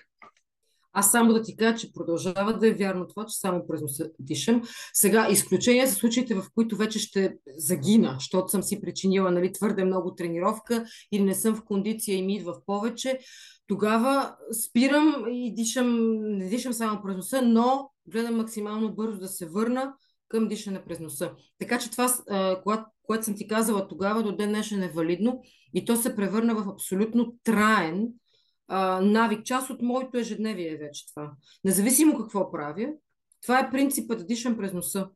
Аз 0.94 1.12
само 1.12 1.34
да 1.34 1.42
ти 1.42 1.56
кажа, 1.56 1.78
че 1.78 1.94
продължава 1.94 2.58
да 2.58 2.68
е 2.68 2.74
вярно 2.74 3.08
това, 3.08 3.26
че 3.26 3.40
само 3.40 3.68
през 3.68 3.82
носа 3.82 4.10
дишам. 4.20 4.62
Сега, 4.94 5.28
изключение 5.30 5.88
за 5.88 5.96
случаите, 5.96 6.36
в 6.36 6.46
които 6.56 6.78
вече 6.78 7.00
ще 7.00 7.34
загина, 7.58 8.16
защото 8.20 8.50
съм 8.50 8.64
си 8.64 8.82
причинила 8.82 9.32
нали, 9.32 9.54
твърде 9.54 9.84
много 9.84 10.16
тренировка 10.16 10.86
или 11.12 11.24
не 11.24 11.36
съм 11.36 11.56
в 11.56 11.64
кондиция 11.66 12.18
и 12.18 12.22
ми 12.22 12.36
идва 12.36 12.54
в 12.54 12.66
повече, 12.66 13.20
тогава 13.68 14.36
спирам 14.66 15.26
и 15.32 15.54
дишам, 15.56 16.18
не 16.38 16.50
дишам 16.50 16.74
само 16.74 17.02
през 17.04 17.16
носа, 17.16 17.42
но 17.42 17.90
гледам 18.08 18.36
максимално 18.36 18.96
бързо 18.96 19.20
да 19.20 19.28
се 19.28 19.46
върна 19.46 19.94
към 20.28 20.48
дишане 20.48 20.84
през 20.86 21.00
носа. 21.00 21.32
Така 21.60 21.80
че 21.80 21.92
това, 21.92 22.14
когато, 22.64 22.86
което 23.04 23.26
съм 23.26 23.36
ти 23.36 23.48
казала 23.48 23.88
тогава, 23.88 24.24
до 24.24 24.36
ден 24.36 24.50
днешен 24.50 24.84
е 24.84 24.92
валидно 24.92 25.42
и 25.74 25.86
то 25.86 25.96
се 25.96 26.16
превърна 26.16 26.56
в 26.56 26.70
абсолютно 26.70 27.36
траен 27.44 28.08
а, 28.68 29.02
навик, 29.02 29.46
част 29.46 29.70
от 29.70 29.82
моето 29.82 30.18
ежедневие 30.18 30.72
е 30.72 30.78
вече 30.78 31.08
това. 31.14 31.32
Независимо 31.64 32.18
какво 32.18 32.52
правя, 32.52 32.88
това 33.42 33.60
е 33.60 33.72
принципът 33.72 34.20
да 34.20 34.26
дишам 34.26 34.58
през 34.58 34.74
носа. 34.74 35.08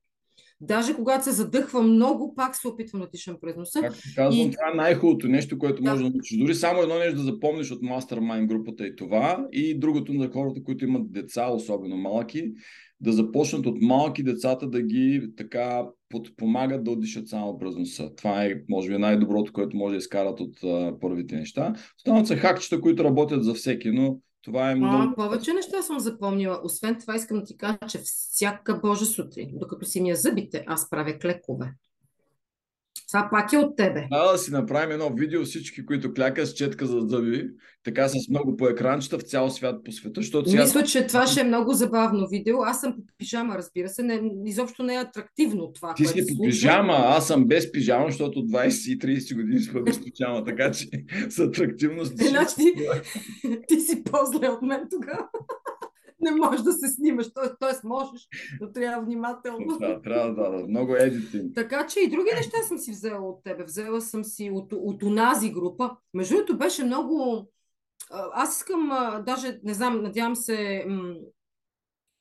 Даже 0.61 0.95
когато 0.95 1.23
се 1.23 1.31
задъхва 1.31 1.81
много, 1.81 2.35
пак 2.35 2.55
се 2.55 2.67
опитвам 2.67 3.01
да 3.01 3.09
дишам 3.09 3.37
през 3.41 3.55
носа. 3.55 3.81
Както 3.81 4.01
казвам, 4.15 4.47
и... 4.47 4.51
това 4.51 4.71
е 4.73 4.75
най-хубавото 4.75 5.27
нещо, 5.27 5.57
което 5.57 5.81
да. 5.81 5.91
може 5.91 6.03
да 6.03 6.09
научиш. 6.09 6.37
Дори 6.37 6.55
само 6.55 6.81
едно 6.81 6.99
нещо 6.99 7.15
да 7.15 7.23
запомниш 7.23 7.71
от 7.71 7.81
Mastermind 7.81 8.47
групата 8.47 8.87
и 8.87 8.95
това, 8.95 9.47
и 9.51 9.79
другото 9.79 10.13
на 10.13 10.31
хората, 10.31 10.63
които 10.63 10.85
имат 10.85 11.11
деца, 11.11 11.47
особено 11.47 11.97
малки, 11.97 12.51
да 13.01 13.11
започнат 13.11 13.65
от 13.65 13.81
малки 13.81 14.23
децата 14.23 14.69
да 14.69 14.81
ги 14.81 15.29
така 15.37 15.85
подпомагат 16.09 16.83
да 16.83 16.91
отдишат 16.91 17.27
само 17.27 17.59
през 17.59 17.75
носа. 17.75 18.15
Това 18.15 18.45
е, 18.45 18.61
може 18.69 18.89
би, 18.89 18.97
най-доброто, 18.97 19.53
което 19.53 19.77
може 19.77 19.93
да 19.93 19.97
изкарат 19.97 20.39
от 20.39 20.63
а, 20.63 20.99
първите 21.01 21.35
неща. 21.35 21.73
Останат 21.97 22.27
са 22.27 22.35
хакчета, 22.35 22.81
които 22.81 23.03
работят 23.03 23.43
за 23.43 23.53
всеки, 23.53 23.91
но 23.91 24.19
това 24.41 24.71
е 24.71 24.75
много... 24.75 24.95
А, 24.95 25.15
повече 25.15 25.53
неща 25.53 25.81
съм 25.81 25.99
запомнила. 25.99 26.61
Освен 26.63 26.97
това 26.99 27.15
искам 27.15 27.39
да 27.39 27.43
ти 27.43 27.57
кажа, 27.57 27.77
че 27.87 27.97
всяка 28.03 28.79
Божа 28.79 29.05
сутрин, 29.05 29.49
докато 29.53 29.85
си 29.85 30.01
ми 30.01 30.09
я 30.09 30.15
зъбите, 30.15 30.63
аз 30.67 30.89
правя 30.89 31.19
клекове. 31.19 31.73
Това 33.07 33.29
пак 33.31 33.53
е 33.53 33.57
от 33.57 33.77
тебе. 33.77 34.07
Да, 34.11 34.31
да 34.31 34.37
си 34.37 34.51
направим 34.51 34.91
едно 34.91 35.15
видео 35.15 35.43
всички, 35.43 35.85
които 35.85 36.13
клякат 36.13 36.47
с 36.47 36.53
четка 36.53 36.85
за 36.85 36.99
зъби, 36.99 37.49
така 37.83 38.07
с 38.07 38.29
много 38.29 38.57
по 38.57 38.67
екранчета 38.67 39.19
в 39.19 39.21
цял 39.21 39.49
свят 39.49 39.83
по 39.85 39.91
света. 39.91 40.21
Защото 40.21 40.49
сега... 40.49 40.63
Мисля, 40.63 40.83
че 40.83 41.07
това 41.07 41.27
ще 41.27 41.41
е 41.41 41.43
много 41.43 41.73
забавно 41.73 42.27
видео. 42.27 42.63
Аз 42.63 42.81
съм 42.81 42.93
по 42.93 43.13
пижама, 43.17 43.57
разбира 43.57 43.89
се. 43.89 44.03
Не, 44.03 44.21
изобщо 44.45 44.83
не 44.83 44.95
е 44.95 44.97
атрактивно 44.97 45.73
това. 45.73 45.93
Ти 45.93 46.05
си 46.05 46.25
по 46.27 46.43
пижама, 46.43 46.93
аз 46.93 47.27
съм 47.27 47.45
без 47.47 47.71
пижама, 47.71 48.05
защото 48.09 48.39
20-30 48.39 49.35
години 49.35 49.59
сме 49.59 49.81
без 49.81 50.03
пижама, 50.03 50.43
така 50.43 50.71
че 50.71 50.87
с 51.29 51.39
атрактивност. 51.39 52.17
Значи 52.17 52.55
ти, 52.55 52.75
ти 53.67 53.79
си 53.79 54.03
по-зле 54.03 54.49
от 54.49 54.61
мен 54.61 54.87
тогава. 54.91 55.27
не 56.21 56.31
можеш 56.31 56.61
да 56.61 56.73
се 56.73 56.87
снимаш, 56.87 57.33
т.е. 57.33 57.87
можеш, 57.87 58.27
но 58.61 58.71
трябва 58.71 59.05
внимателно. 59.05 59.77
Да, 59.77 60.01
трябва 60.01 60.33
да, 60.33 60.57
да, 60.57 60.67
много 60.67 60.95
едитинг. 60.95 61.55
Така 61.55 61.87
че 61.87 61.99
и 61.99 62.09
други 62.09 62.29
неща 62.35 62.57
съм 62.63 62.77
си 62.77 62.91
взела 62.91 63.29
от 63.29 63.43
тебе. 63.43 63.63
Взела 63.63 64.01
съм 64.01 64.23
си 64.23 64.51
от, 64.53 64.73
от 64.73 65.03
унази 65.03 65.51
група. 65.51 65.95
Между 66.13 66.35
другото 66.35 66.57
беше 66.57 66.83
много... 66.83 67.47
Аз 68.33 68.57
искам, 68.57 68.89
даже 69.25 69.59
не 69.63 69.73
знам, 69.73 70.01
надявам 70.01 70.35
се, 70.35 70.85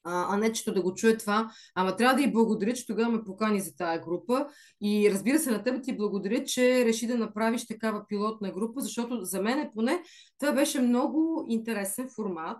а, 0.04 0.34
а 0.34 0.36
не 0.36 0.52
чето 0.52 0.74
да 0.74 0.82
го 0.82 0.94
чуе 0.94 1.16
това. 1.16 1.50
Ама 1.74 1.96
трябва 1.96 2.14
да 2.14 2.22
и 2.22 2.32
благодаря, 2.32 2.72
че 2.72 2.86
тогава 2.86 3.10
ме 3.10 3.24
покани 3.24 3.60
за 3.60 3.76
тая 3.76 4.00
група. 4.00 4.46
И 4.80 5.10
разбира 5.10 5.38
се, 5.38 5.50
на 5.50 5.62
теб 5.62 5.84
ти 5.84 5.96
благодаря, 5.96 6.44
че 6.44 6.84
реши 6.84 7.06
да 7.06 7.18
направиш 7.18 7.66
такава 7.66 8.06
пилотна 8.08 8.52
група, 8.52 8.80
защото 8.80 9.18
за 9.22 9.42
мен 9.42 9.70
поне 9.74 10.02
това 10.38 10.52
беше 10.52 10.80
много 10.80 11.44
интересен 11.48 12.08
формат, 12.16 12.58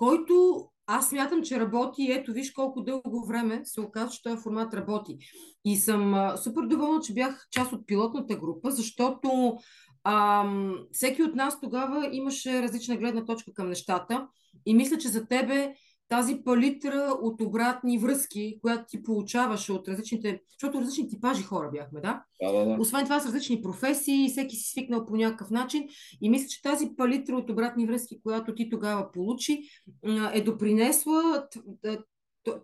който 0.00 0.64
аз 0.86 1.08
смятам, 1.08 1.42
че 1.42 1.60
работи 1.60 2.12
ето 2.12 2.32
виж 2.32 2.52
колко 2.52 2.82
дълго 2.82 3.26
време 3.26 3.60
се 3.64 3.80
оказва, 3.80 4.10
че 4.10 4.22
този 4.22 4.42
формат 4.42 4.74
работи. 4.74 5.18
И 5.64 5.76
съм 5.76 6.14
а, 6.14 6.36
супер 6.36 6.62
доволна, 6.62 7.00
че 7.00 7.14
бях 7.14 7.46
част 7.50 7.72
от 7.72 7.86
пилотната 7.86 8.36
група, 8.36 8.70
защото 8.70 9.58
ам, 10.04 10.78
всеки 10.92 11.22
от 11.22 11.34
нас 11.34 11.60
тогава 11.60 12.08
имаше 12.12 12.62
различна 12.62 12.96
гледна 12.96 13.24
точка 13.24 13.52
към 13.52 13.68
нещата 13.68 14.28
и 14.66 14.74
мисля, 14.74 14.98
че 14.98 15.08
за 15.08 15.26
тебе 15.26 15.74
тази 16.10 16.42
палитра 16.44 17.14
от 17.22 17.40
обратни 17.40 17.98
връзки, 17.98 18.58
която 18.60 18.84
ти 18.88 19.02
получаваше 19.02 19.72
от 19.72 19.88
различните, 19.88 20.40
защото 20.52 20.80
различни 20.80 21.08
типажи 21.08 21.42
хора 21.42 21.70
бяхме, 21.72 22.00
да? 22.00 22.22
Да, 22.42 22.52
да, 22.52 22.66
да. 22.66 22.76
Освен 22.80 23.04
това 23.04 23.20
с 23.20 23.26
различни 23.26 23.62
професии, 23.62 24.28
всеки 24.28 24.56
си 24.56 24.70
свикнал 24.70 25.06
по 25.06 25.16
някакъв 25.16 25.50
начин 25.50 25.88
и 26.20 26.30
мисля, 26.30 26.48
че 26.48 26.62
тази 26.62 26.90
палитра 26.96 27.36
от 27.36 27.50
обратни 27.50 27.86
връзки, 27.86 28.22
която 28.22 28.54
ти 28.54 28.70
тогава 28.70 29.12
получи, 29.12 29.62
е 30.32 30.40
допринесла 30.40 31.48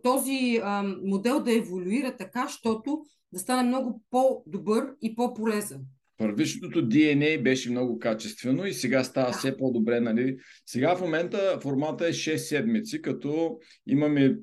този 0.03 0.61
модел 1.05 1.43
да 1.43 1.57
еволюира 1.57 2.17
така, 2.17 2.47
защото 2.47 3.03
да 3.33 3.39
стане 3.39 3.69
много 3.69 4.03
по-добър 4.11 4.95
и 5.03 5.17
по-полезен. 5.17 5.81
Първичното 6.17 6.89
DNA 6.89 7.43
беше 7.43 7.71
много 7.71 7.99
качествено 7.99 8.67
и 8.67 8.73
сега 8.73 9.05
става 9.05 9.33
все 9.33 9.57
по-добре. 9.57 10.01
Нали? 10.01 10.37
Сега 10.67 10.97
в 10.97 11.01
момента 11.01 11.59
формата 11.63 12.07
е 12.07 12.13
6 12.13 12.37
седмици, 12.37 13.03
като 13.03 13.59
имаме 13.87 14.37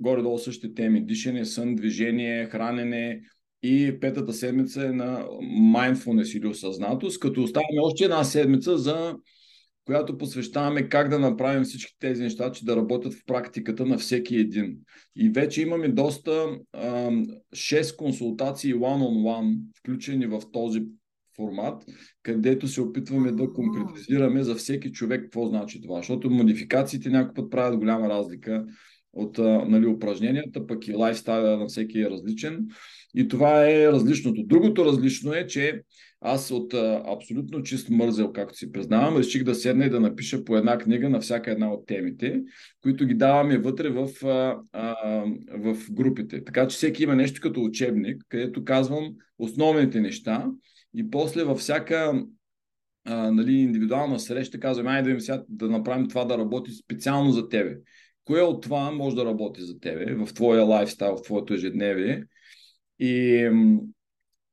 горе-долу 0.00 0.38
същите 0.38 0.74
теми. 0.74 1.06
Дишане, 1.06 1.44
сън, 1.44 1.74
движение, 1.74 2.46
хранене 2.46 3.20
и 3.62 4.00
петата 4.00 4.32
седмица 4.32 4.86
е 4.86 4.92
на 4.92 5.24
mindfulness 5.74 6.38
или 6.38 6.46
осъзнатост, 6.46 7.20
като 7.20 7.42
оставяме 7.42 7.80
още 7.82 8.04
една 8.04 8.24
седмица 8.24 8.78
за 8.78 9.16
която 9.86 10.18
посвещаваме 10.18 10.88
как 10.88 11.08
да 11.08 11.18
направим 11.18 11.64
всички 11.64 11.96
тези 11.98 12.22
неща, 12.22 12.52
че 12.52 12.64
да 12.64 12.76
работят 12.76 13.14
в 13.14 13.24
практиката 13.26 13.86
на 13.86 13.98
всеки 13.98 14.36
един. 14.36 14.78
И 15.16 15.28
вече 15.28 15.62
имаме 15.62 15.88
доста 15.88 16.46
а, 16.72 17.10
6 17.54 17.96
консултации 17.96 18.74
one-on-one, 18.74 19.58
включени 19.78 20.26
в 20.26 20.42
този 20.52 20.82
формат, 21.36 21.84
където 22.22 22.68
се 22.68 22.80
опитваме 22.80 23.32
да 23.32 23.52
конкретизираме 23.52 24.42
за 24.42 24.54
всеки 24.54 24.92
човек 24.92 25.22
какво 25.22 25.46
значи 25.46 25.82
това. 25.82 25.96
Защото 25.96 26.30
модификациите 26.30 27.10
някой 27.10 27.34
път 27.34 27.50
правят 27.50 27.78
голяма 27.78 28.08
разлика 28.08 28.64
от 29.12 29.38
нали, 29.68 29.86
упражненията, 29.86 30.66
пък 30.66 30.88
и 30.88 30.94
лайфстайла 30.94 31.56
на 31.56 31.66
всеки 31.66 32.00
е 32.00 32.10
различен. 32.10 32.66
И 33.14 33.28
това 33.28 33.70
е 33.70 33.92
различното. 33.92 34.42
Другото 34.44 34.84
различно 34.84 35.34
е, 35.34 35.46
че 35.46 35.80
аз 36.20 36.50
от 36.50 36.74
а, 36.74 37.02
абсолютно 37.06 37.62
чист 37.62 37.90
мързел, 37.90 38.32
както 38.32 38.58
си 38.58 38.72
признавам, 38.72 39.16
реших 39.16 39.44
да 39.44 39.54
седна 39.54 39.84
и 39.86 39.90
да 39.90 40.00
напиша 40.00 40.44
по 40.44 40.56
една 40.56 40.78
книга 40.78 41.08
на 41.10 41.20
всяка 41.20 41.50
една 41.50 41.72
от 41.72 41.86
темите, 41.86 42.42
които 42.82 43.06
ги 43.06 43.14
даваме 43.14 43.58
вътре 43.58 43.88
в, 43.88 44.08
а, 44.24 44.56
а, 44.72 45.24
в 45.58 45.76
групите. 45.92 46.44
Така 46.44 46.68
че 46.68 46.76
всеки 46.76 47.02
има 47.02 47.16
нещо 47.16 47.40
като 47.42 47.62
учебник, 47.62 48.22
където 48.28 48.64
казвам 48.64 49.14
основните 49.38 50.00
неща 50.00 50.46
и 50.96 51.10
после 51.10 51.44
във 51.44 51.58
всяка 51.58 52.24
а, 53.04 53.30
нали, 53.30 53.52
индивидуална 53.52 54.20
среща 54.20 54.60
казваме, 54.60 54.90
айде 54.90 55.14
да, 55.14 55.20
сега 55.20 55.44
да 55.48 55.68
направим 55.68 56.08
това 56.08 56.24
да 56.24 56.38
работи 56.38 56.72
специално 56.72 57.30
за 57.32 57.48
тебе. 57.48 57.76
Кое 58.24 58.42
от 58.42 58.62
това 58.62 58.90
може 58.90 59.16
да 59.16 59.24
работи 59.24 59.62
за 59.62 59.78
тебе 59.80 60.14
в 60.14 60.34
твоя 60.34 60.64
лайфстайл, 60.64 61.16
в 61.16 61.22
твоето 61.22 61.54
ежедневие? 61.54 62.24
И 62.98 63.48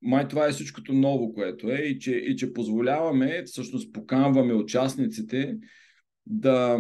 май 0.01 0.27
това 0.27 0.47
е 0.47 0.51
всичкото 0.51 0.93
ново, 0.93 1.33
което 1.33 1.71
е 1.71 1.75
и 1.75 1.99
че, 1.99 2.11
и 2.11 2.35
че 2.35 2.53
позволяваме, 2.53 3.43
всъщност 3.45 3.93
поканваме 3.93 4.53
участниците 4.53 5.57
да 6.25 6.79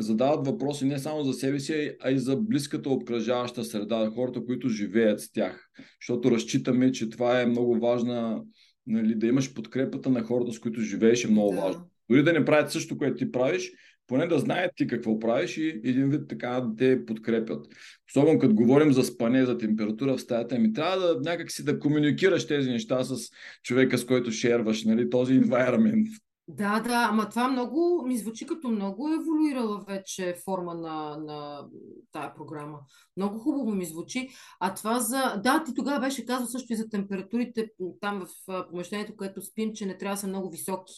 задават 0.00 0.46
въпроси 0.46 0.84
не 0.84 0.98
само 0.98 1.24
за 1.24 1.32
себе 1.32 1.60
си, 1.60 1.92
а 2.00 2.10
и 2.10 2.18
за 2.18 2.36
близката 2.36 2.90
обкръжаваща 2.90 3.64
среда, 3.64 4.10
хората, 4.14 4.44
които 4.44 4.68
живеят 4.68 5.20
с 5.20 5.32
тях. 5.32 5.68
Защото 6.02 6.30
разчитаме, 6.30 6.92
че 6.92 7.10
това 7.10 7.40
е 7.40 7.46
много 7.46 7.80
важна, 7.80 8.42
нали, 8.88 9.14
да 9.14 9.26
имаш 9.26 9.54
подкрепата 9.54 10.10
на 10.10 10.22
хората, 10.22 10.52
с 10.52 10.58
които 10.58 10.80
живееш 10.80 11.24
е 11.24 11.30
много 11.30 11.54
Да. 11.54 11.60
важно. 11.60 11.90
Дори 12.10 12.22
да 12.22 12.32
не 12.32 12.44
правят 12.44 12.72
също, 12.72 12.98
което 12.98 13.16
ти 13.16 13.32
правиш, 13.32 13.72
поне 14.06 14.26
да 14.26 14.38
знаят 14.38 14.72
ти 14.76 14.86
какво 14.86 15.18
правиш 15.18 15.56
и 15.56 15.80
един 15.84 16.10
вид 16.10 16.28
така 16.28 16.48
да 16.48 16.76
те 16.76 17.06
подкрепят. 17.06 17.66
Особено 18.08 18.38
като 18.38 18.54
говорим 18.54 18.92
за 18.92 19.04
спане, 19.04 19.44
за 19.44 19.58
температура 19.58 20.16
в 20.16 20.20
стаята, 20.20 20.58
ми 20.58 20.72
трябва 20.72 20.96
да 20.96 21.20
някак 21.30 21.52
си 21.52 21.64
да 21.64 21.78
комуникираш 21.78 22.46
тези 22.46 22.70
неща 22.70 23.04
с 23.04 23.16
човека, 23.62 23.98
с 23.98 24.06
който 24.06 24.32
шерваш, 24.32 24.84
нали, 24.84 25.10
този 25.10 25.40
environment. 25.40 26.06
Да, 26.50 26.80
да, 26.80 27.08
ама 27.10 27.28
това 27.28 27.48
много 27.48 28.02
ми 28.06 28.18
звучи 28.18 28.46
като 28.46 28.68
много 28.68 29.08
еволюирала 29.08 29.84
вече 29.88 30.36
форма 30.44 30.74
на, 30.74 31.16
на 31.16 31.66
тая 32.12 32.34
програма. 32.34 32.78
Много 33.16 33.38
хубаво 33.38 33.70
ми 33.70 33.84
звучи. 33.84 34.28
А 34.60 34.74
това 34.74 35.00
за... 35.00 35.40
Да, 35.44 35.64
ти 35.64 35.74
тогава 35.74 36.00
беше 36.00 36.26
казал 36.26 36.46
също 36.46 36.72
и 36.72 36.76
за 36.76 36.88
температурите 36.88 37.70
там 38.00 38.26
в 38.26 38.66
помещението, 38.70 39.16
което 39.16 39.42
спим, 39.42 39.72
че 39.74 39.86
не 39.86 39.98
трябва 39.98 40.14
да 40.14 40.20
са 40.20 40.26
много 40.26 40.50
високи, 40.50 40.94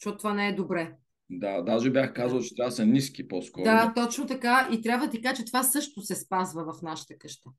защото 0.00 0.18
това 0.18 0.34
не 0.34 0.48
е 0.48 0.54
добре. 0.54 0.96
Да, 1.30 1.62
даже 1.62 1.90
бях 1.90 2.14
казал, 2.14 2.40
че 2.40 2.54
трябва 2.54 2.70
да 2.70 2.76
са 2.76 2.86
ниски 2.86 3.28
по-скоро. 3.28 3.64
Да, 3.64 3.92
точно 3.96 4.26
така. 4.26 4.68
И 4.72 4.82
трябва 4.82 5.06
да 5.06 5.12
ти 5.12 5.22
кажа, 5.22 5.36
че 5.36 5.44
това 5.44 5.62
също 5.62 6.02
се 6.02 6.14
спазва 6.14 6.64
в 6.64 6.82
нашата 6.82 7.18
къща. 7.18 7.50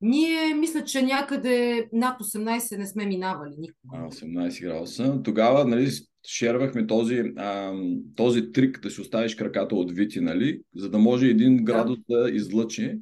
Ние, 0.00 0.54
мисля, 0.54 0.84
че 0.84 1.02
някъде 1.02 1.88
над 1.92 2.20
18 2.20 2.78
не 2.78 2.86
сме 2.86 3.06
минавали 3.06 3.54
никога. 3.58 3.76
А, 3.92 4.10
18 4.10 4.62
градуса. 4.62 5.20
Тогава, 5.24 5.64
нали, 5.64 5.90
шервахме 6.26 6.86
този, 6.86 7.22
а, 7.36 7.72
този 8.16 8.52
трик 8.52 8.80
да 8.82 8.90
си 8.90 9.00
оставиш 9.00 9.34
краката 9.34 9.76
отвити, 9.76 10.20
нали, 10.20 10.60
за 10.76 10.90
да 10.90 10.98
може 10.98 11.26
един 11.26 11.64
градус 11.64 11.98
да 12.08 12.30
излъчи. 12.30 12.98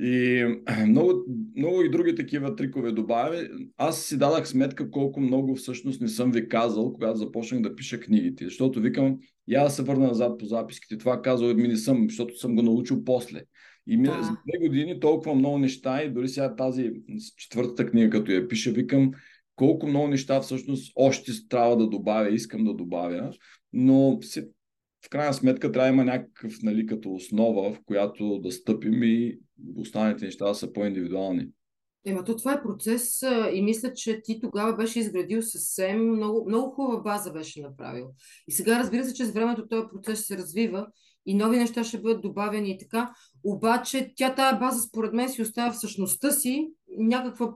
И 0.00 0.44
много, 0.86 1.24
много 1.56 1.82
и 1.82 1.90
други 1.90 2.14
такива 2.14 2.56
трикове 2.56 2.92
добавя. 2.92 3.48
Аз 3.76 4.04
си 4.04 4.18
дадах 4.18 4.48
сметка 4.48 4.90
колко 4.90 5.20
много 5.20 5.56
всъщност 5.56 6.00
не 6.00 6.08
съм 6.08 6.32
ви 6.32 6.48
казал, 6.48 6.92
когато 6.92 7.18
започнах 7.18 7.60
да 7.60 7.74
пиша 7.74 8.00
книгите. 8.00 8.44
Защото 8.44 8.80
викам, 8.80 9.18
я 9.48 9.64
да 9.64 9.70
се 9.70 9.82
върна 9.82 10.06
назад 10.06 10.38
по 10.38 10.44
записките. 10.44 10.98
Това 10.98 11.22
казал 11.22 11.54
ми 11.54 11.68
не 11.68 11.76
съм, 11.76 12.06
защото 12.08 12.38
съм 12.38 12.56
го 12.56 12.62
научил 12.62 13.04
после. 13.04 13.40
И 13.86 13.96
ми, 13.96 14.08
Да. 14.08 14.22
за 14.22 14.30
две 14.30 14.68
години 14.68 15.00
толкова 15.00 15.34
много 15.34 15.58
неща 15.58 16.02
и 16.02 16.10
дори 16.10 16.28
сега 16.28 16.56
тази 16.56 16.92
четвъртата 17.36 17.86
книга, 17.86 18.10
като 18.10 18.32
я 18.32 18.48
пиша, 18.48 18.70
викам 18.70 19.10
колко 19.56 19.86
много 19.86 20.08
неща 20.08 20.40
всъщност 20.40 20.92
още 20.96 21.32
трябва 21.48 21.76
да 21.76 21.88
добавя, 21.88 22.30
искам 22.30 22.64
да 22.64 22.74
добавя, 22.74 23.32
но 23.72 24.18
си, 24.22 24.48
в 25.06 25.10
крайна 25.10 25.34
сметка 25.34 25.72
трябва 25.72 25.88
да 25.88 25.94
има 25.94 26.04
някакъв, 26.04 26.52
нали, 26.62 26.86
като 26.86 27.12
основа, 27.12 27.74
в 27.74 27.80
която 27.84 28.38
да 28.38 28.52
стъпим 28.52 29.02
и 29.02 29.38
останалите 29.76 30.24
неща 30.24 30.48
да 30.48 30.54
са 30.54 30.72
по-индивидуални. 30.72 31.48
Ема 32.06 32.24
то 32.24 32.36
това 32.36 32.52
е 32.52 32.62
процес 32.62 33.22
и 33.52 33.62
мисля, 33.62 33.92
че 33.94 34.22
ти 34.22 34.40
тогава 34.40 34.76
беше 34.76 34.98
изградил 34.98 35.42
съвсем 35.42 36.08
много, 36.08 36.48
много 36.48 36.70
хубава 36.70 37.02
база 37.02 37.32
беше 37.32 37.60
направил. 37.60 38.06
И 38.48 38.52
сега 38.52 38.78
разбира 38.78 39.04
се, 39.04 39.14
че 39.14 39.24
с 39.24 39.32
времето 39.32 39.68
този 39.68 39.86
процес 39.94 40.26
се 40.26 40.36
развива 40.36 40.86
и 41.26 41.34
нови 41.34 41.58
неща 41.58 41.84
ще 41.84 42.00
бъдат 42.00 42.22
добавени 42.22 42.70
и 42.70 42.78
така. 42.78 43.14
Обаче 43.44 44.12
тя 44.16 44.34
тая 44.34 44.58
база 44.58 44.80
според 44.80 45.12
мен 45.12 45.28
си 45.28 45.42
остава 45.42 45.72
в 45.72 45.80
същността 45.80 46.30
си 46.30 46.68
някаква 46.98 47.54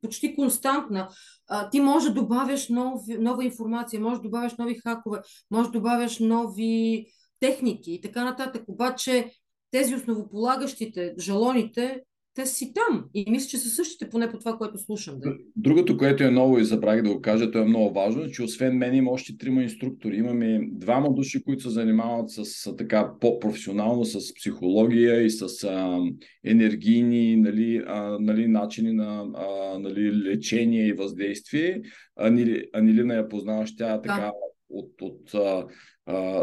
почти 0.00 0.36
константна. 0.36 1.08
А, 1.48 1.70
ти 1.70 1.80
можеш 1.80 2.08
да 2.08 2.14
добавяш 2.14 2.68
нови, 2.68 3.18
нова 3.18 3.44
информация, 3.44 4.00
можеш 4.00 4.18
да 4.18 4.22
добавяш 4.22 4.56
нови 4.58 4.74
хакове, 4.74 5.20
можеш 5.50 5.72
да 5.72 5.78
добавяш 5.78 6.18
нови 6.18 7.06
техники 7.40 7.92
и 7.92 8.00
така 8.00 8.24
нататък. 8.24 8.64
Обаче 8.68 9.30
тези 9.70 9.94
основополагащите, 9.94 11.14
жалоните, 11.18 12.02
те 12.34 12.46
си 12.46 12.72
там. 12.74 13.04
И 13.14 13.30
мисля, 13.30 13.48
че 13.48 13.58
са 13.58 13.68
същите, 13.68 14.08
поне 14.08 14.30
по 14.30 14.38
това, 14.38 14.56
което 14.56 14.78
слушам. 14.78 15.14
Да. 15.18 15.36
Другото, 15.56 15.96
което 15.96 16.24
е 16.24 16.30
ново 16.30 16.58
и 16.58 16.64
забравих 16.64 17.02
да 17.02 17.14
го 17.14 17.20
кажа, 17.20 17.50
то 17.50 17.58
е 17.58 17.64
много 17.64 17.94
важно, 17.94 18.30
че 18.30 18.42
освен 18.42 18.76
мен 18.76 18.94
има 18.94 19.10
още 19.10 19.38
трима 19.38 19.62
инструктори. 19.62 20.16
Имаме 20.16 20.60
двама 20.72 21.14
души, 21.14 21.44
които 21.44 21.62
се 21.62 21.70
занимават 21.70 22.30
с, 22.30 22.44
с 22.44 22.76
така 22.76 23.12
по-професионално 23.20 24.04
с 24.04 24.34
психология 24.34 25.22
и 25.22 25.30
с 25.30 25.64
а, 25.64 26.00
енергийни 26.44 27.36
нали, 27.36 27.82
а, 27.86 28.18
нали, 28.20 28.48
начини 28.48 28.92
на 28.92 29.26
а, 29.34 29.78
нали, 29.78 30.12
лечение 30.12 30.86
и 30.86 30.92
въздействие. 30.92 31.82
Анили, 32.16 32.64
Анилина 32.72 33.14
я 33.14 33.28
познаваш, 33.28 33.76
тя 33.76 34.00
така 34.02 34.32
от, 34.68 35.02
от 35.02 35.34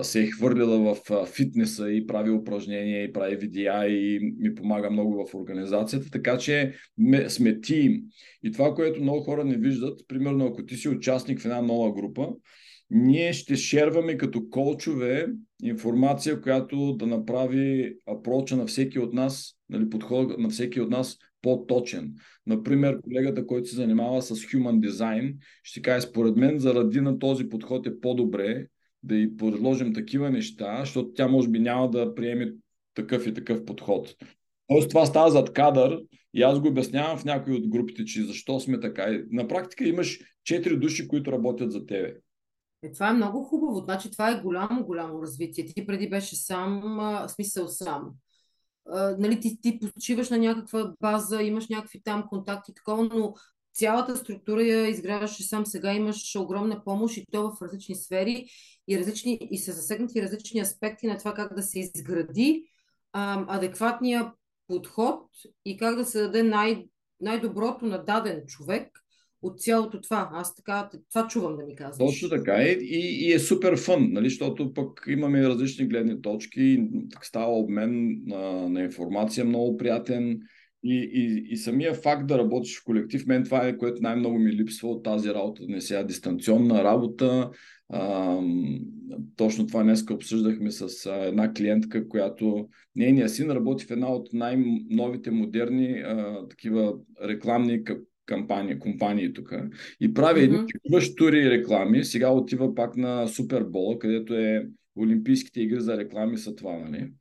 се 0.01 0.23
е 0.23 0.27
хвърлила 0.27 0.95
в 0.95 1.25
фитнеса 1.25 1.91
и 1.91 2.07
прави 2.07 2.29
упражнения 2.29 3.03
и 3.03 3.13
прави 3.13 3.35
видеа 3.35 3.87
и 3.87 4.19
ми 4.39 4.55
помага 4.55 4.89
много 4.89 5.25
в 5.27 5.35
организацията, 5.35 6.09
така 6.11 6.37
че 6.37 6.73
ме, 6.97 7.29
сме 7.29 7.61
тим. 7.61 8.01
И 8.43 8.51
това, 8.51 8.75
което 8.75 9.01
много 9.01 9.21
хора 9.21 9.45
не 9.45 9.57
виждат, 9.57 9.99
примерно 10.07 10.45
ако 10.45 10.65
ти 10.65 10.75
си 10.75 10.89
участник 10.89 11.39
в 11.39 11.45
една 11.45 11.61
нова 11.61 11.93
група, 11.93 12.29
ние 12.89 13.33
ще 13.33 13.55
шерваме 13.55 14.17
като 14.17 14.49
колчове 14.49 15.27
информация, 15.63 16.41
която 16.41 16.93
да 16.93 17.07
направи 17.07 17.95
апроча 18.07 18.57
на 18.57 18.65
всеки 18.65 18.99
от 18.99 19.13
нас, 19.13 19.55
нали, 19.69 19.89
подход 19.89 20.39
на 20.39 20.49
всеки 20.49 20.81
от 20.81 20.89
нас 20.89 21.17
по-точен. 21.41 22.13
Например, 22.47 23.01
колегата, 23.01 23.45
който 23.45 23.69
се 23.69 23.75
занимава 23.75 24.21
с 24.21 24.35
Human 24.35 24.89
Design, 24.89 25.35
ще 25.63 25.81
каже, 25.81 26.07
според 26.07 26.35
мен, 26.35 26.59
заради 26.59 27.01
на 27.01 27.19
този 27.19 27.49
подход 27.49 27.87
е 27.87 27.99
по-добре 27.99 28.67
да 29.03 29.15
й 29.15 29.37
предложим 29.37 29.93
такива 29.93 30.29
неща, 30.29 30.77
защото 30.79 31.13
тя 31.13 31.27
може 31.27 31.49
би 31.49 31.59
няма 31.59 31.89
да 31.89 32.15
приеме 32.15 32.53
такъв 32.93 33.27
и 33.27 33.33
такъв 33.33 33.65
подход. 33.65 34.15
Тоест 34.67 34.89
това 34.89 35.05
става 35.05 35.31
зад 35.31 35.53
кадър 35.53 36.01
и 36.33 36.43
аз 36.43 36.59
го 36.59 36.67
обяснявам 36.67 37.17
в 37.17 37.25
някои 37.25 37.53
от 37.53 37.67
групите, 37.67 38.05
че 38.05 38.25
защо 38.25 38.59
сме 38.59 38.79
така. 38.79 39.23
На 39.31 39.47
практика 39.47 39.87
имаш 39.87 40.19
четири 40.43 40.77
души, 40.77 41.07
които 41.07 41.31
работят 41.31 41.71
за 41.71 41.85
тебе. 41.85 42.15
Е, 42.83 42.91
това 42.91 43.09
е 43.09 43.13
много 43.13 43.43
хубаво. 43.43 43.79
Значи 43.79 44.11
това 44.11 44.31
е 44.31 44.41
голямо, 44.41 44.85
голямо 44.85 45.21
развитие. 45.21 45.65
Ти 45.65 45.85
преди 45.85 46.09
беше 46.09 46.35
сам, 46.35 46.97
в 46.99 47.29
смисъл 47.29 47.67
сам. 47.67 48.09
А, 48.91 49.15
нали, 49.19 49.39
ти, 49.39 49.61
ти 49.61 49.79
почиваш 49.79 50.29
на 50.29 50.37
някаква 50.37 50.93
база, 51.01 51.43
имаш 51.43 51.67
някакви 51.69 52.01
там 52.03 52.25
контакти, 52.29 52.73
такова, 52.73 53.03
но 53.03 53.33
цялата 53.73 54.17
структура 54.17 54.63
я 54.63 54.87
изграждаш 54.87 55.47
сам. 55.47 55.65
Сега 55.65 55.93
имаш 55.93 56.35
огромна 56.35 56.83
помощ 56.83 57.17
и 57.17 57.25
то 57.31 57.51
в 57.51 57.61
различни 57.61 57.95
сфери 57.95 58.45
и, 58.87 58.99
различни, 58.99 59.39
и 59.51 59.57
са 59.57 59.71
засегнати 59.71 60.21
различни 60.21 60.59
аспекти 60.59 61.07
на 61.07 61.17
това 61.17 61.33
как 61.33 61.55
да 61.55 61.63
се 61.63 61.79
изгради 61.79 62.63
а, 63.13 63.45
адекватния 63.57 64.31
подход 64.67 65.25
и 65.65 65.77
как 65.77 65.95
да 65.95 66.05
се 66.05 66.21
даде 66.21 66.43
най- 66.43 66.85
най-доброто 67.21 67.85
на 67.85 68.05
даден 68.05 68.41
човек 68.47 68.87
от 69.41 69.59
цялото 69.59 70.01
това. 70.01 70.29
Аз 70.33 70.55
така, 70.55 70.89
това 71.09 71.27
чувам 71.27 71.57
да 71.57 71.63
ми 71.63 71.75
казваш. 71.75 71.97
Точно 71.97 72.29
така 72.29 72.53
е 72.53 72.67
и, 72.71 73.27
и 73.27 73.33
е 73.33 73.39
супер 73.39 73.77
фън, 73.77 74.07
нали, 74.11 74.29
защото 74.29 74.73
пък 74.73 75.05
имаме 75.07 75.47
различни 75.47 75.87
гледни 75.87 76.21
точки, 76.21 76.89
става 77.21 77.59
обмен 77.59 78.21
на, 78.25 78.69
на 78.69 78.81
информация 78.81 79.45
много 79.45 79.77
приятен 79.77 80.39
и, 80.83 81.09
и, 81.13 81.53
и 81.53 81.57
самия 81.57 81.93
факт 81.93 82.27
да 82.27 82.37
работиш 82.37 82.79
в 82.79 82.83
колектив, 82.83 83.27
мен 83.27 83.43
това 83.43 83.67
е 83.67 83.77
което 83.77 84.01
най-много 84.01 84.39
ми 84.39 84.51
липсва 84.51 84.89
от 84.89 85.03
тази 85.03 85.29
работа, 85.29 85.63
не 85.67 85.81
сега 85.81 86.03
дистанционна 86.03 86.83
работа. 86.83 87.49
А, 87.89 88.37
точно 89.35 89.67
това 89.67 89.83
днес 89.83 90.05
обсъждахме 90.09 90.71
с 90.71 91.11
една 91.27 91.53
клиентка, 91.53 92.07
която 92.07 92.69
нейният 92.95 93.33
син 93.33 93.51
работи 93.51 93.85
в 93.85 93.91
една 93.91 94.07
от 94.07 94.33
най-новите 94.33 95.31
модерни 95.31 95.99
а, 95.99 96.47
такива 96.49 96.93
рекламни 97.23 97.83
кампания, 98.25 98.79
компании 98.79 99.33
тук 99.33 99.53
и 100.01 100.13
прави 100.13 100.43
едни 100.43 100.57
mm-hmm. 100.57 100.99
штури 100.99 101.49
реклами. 101.49 102.03
Сега 102.03 102.31
отива 102.31 102.75
пак 102.75 102.97
на 102.97 103.27
Супербола, 103.27 103.99
където 103.99 104.33
е 104.33 104.67
Олимпийските 104.95 105.61
игри 105.61 105.81
за 105.81 105.97
реклами 105.97 106.37
са 106.37 106.55
това, 106.55 106.77
нали? 106.77 107.11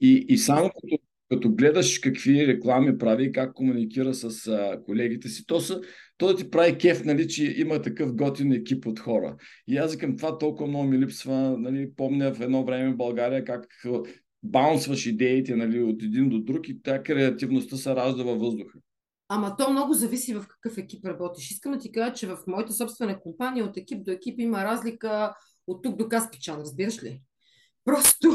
И, 0.00 0.26
и 0.28 0.38
само 0.38 0.70
като, 0.80 0.98
като 1.28 1.50
гледаш 1.54 1.98
какви 1.98 2.46
реклами 2.46 2.98
прави 2.98 3.24
и 3.24 3.32
как 3.32 3.54
комуникира 3.54 4.14
с 4.14 4.46
а, 4.46 4.82
колегите 4.84 5.28
си, 5.28 5.46
то, 5.46 5.60
са, 5.60 5.80
то 6.18 6.26
да 6.26 6.36
ти 6.36 6.50
прави 6.50 6.78
кеф, 6.78 7.04
нали, 7.04 7.28
че 7.28 7.54
има 7.56 7.82
такъв 7.82 8.14
готин 8.14 8.52
екип 8.52 8.86
от 8.86 9.00
хора. 9.00 9.36
И 9.68 9.76
аз 9.76 9.96
към 9.96 10.16
това 10.16 10.38
толкова 10.38 10.68
много 10.68 10.84
ми 10.84 10.98
липсва. 10.98 11.56
Нали, 11.58 11.90
помня 11.96 12.34
в 12.34 12.40
едно 12.40 12.64
време 12.64 12.92
в 12.92 12.96
България 12.96 13.44
как 13.44 13.66
баунсваш 14.42 15.06
идеите 15.06 15.56
нали, 15.56 15.82
от 15.82 16.02
един 16.02 16.28
до 16.28 16.38
друг 16.38 16.68
и 16.68 16.82
тя 16.82 17.02
креативността 17.02 17.76
се 17.76 17.96
ражда 17.96 18.22
във 18.22 18.40
въздуха. 18.40 18.78
Ама 19.28 19.56
то 19.56 19.70
много 19.70 19.92
зависи 19.92 20.34
в 20.34 20.46
какъв 20.48 20.78
екип 20.78 21.04
работиш. 21.04 21.50
Искам 21.50 21.72
да 21.72 21.78
ти 21.78 21.92
кажа, 21.92 22.14
че 22.14 22.26
в 22.26 22.38
моята 22.46 22.72
собствена 22.72 23.20
компания 23.20 23.64
от 23.64 23.76
екип 23.76 24.04
до 24.04 24.10
екип 24.10 24.40
има 24.40 24.64
разлика 24.64 25.34
от 25.66 25.82
тук 25.82 25.96
до 25.96 26.08
Каспичан, 26.08 26.60
разбираш 26.60 27.02
ли? 27.02 27.22
Просто 27.88 28.28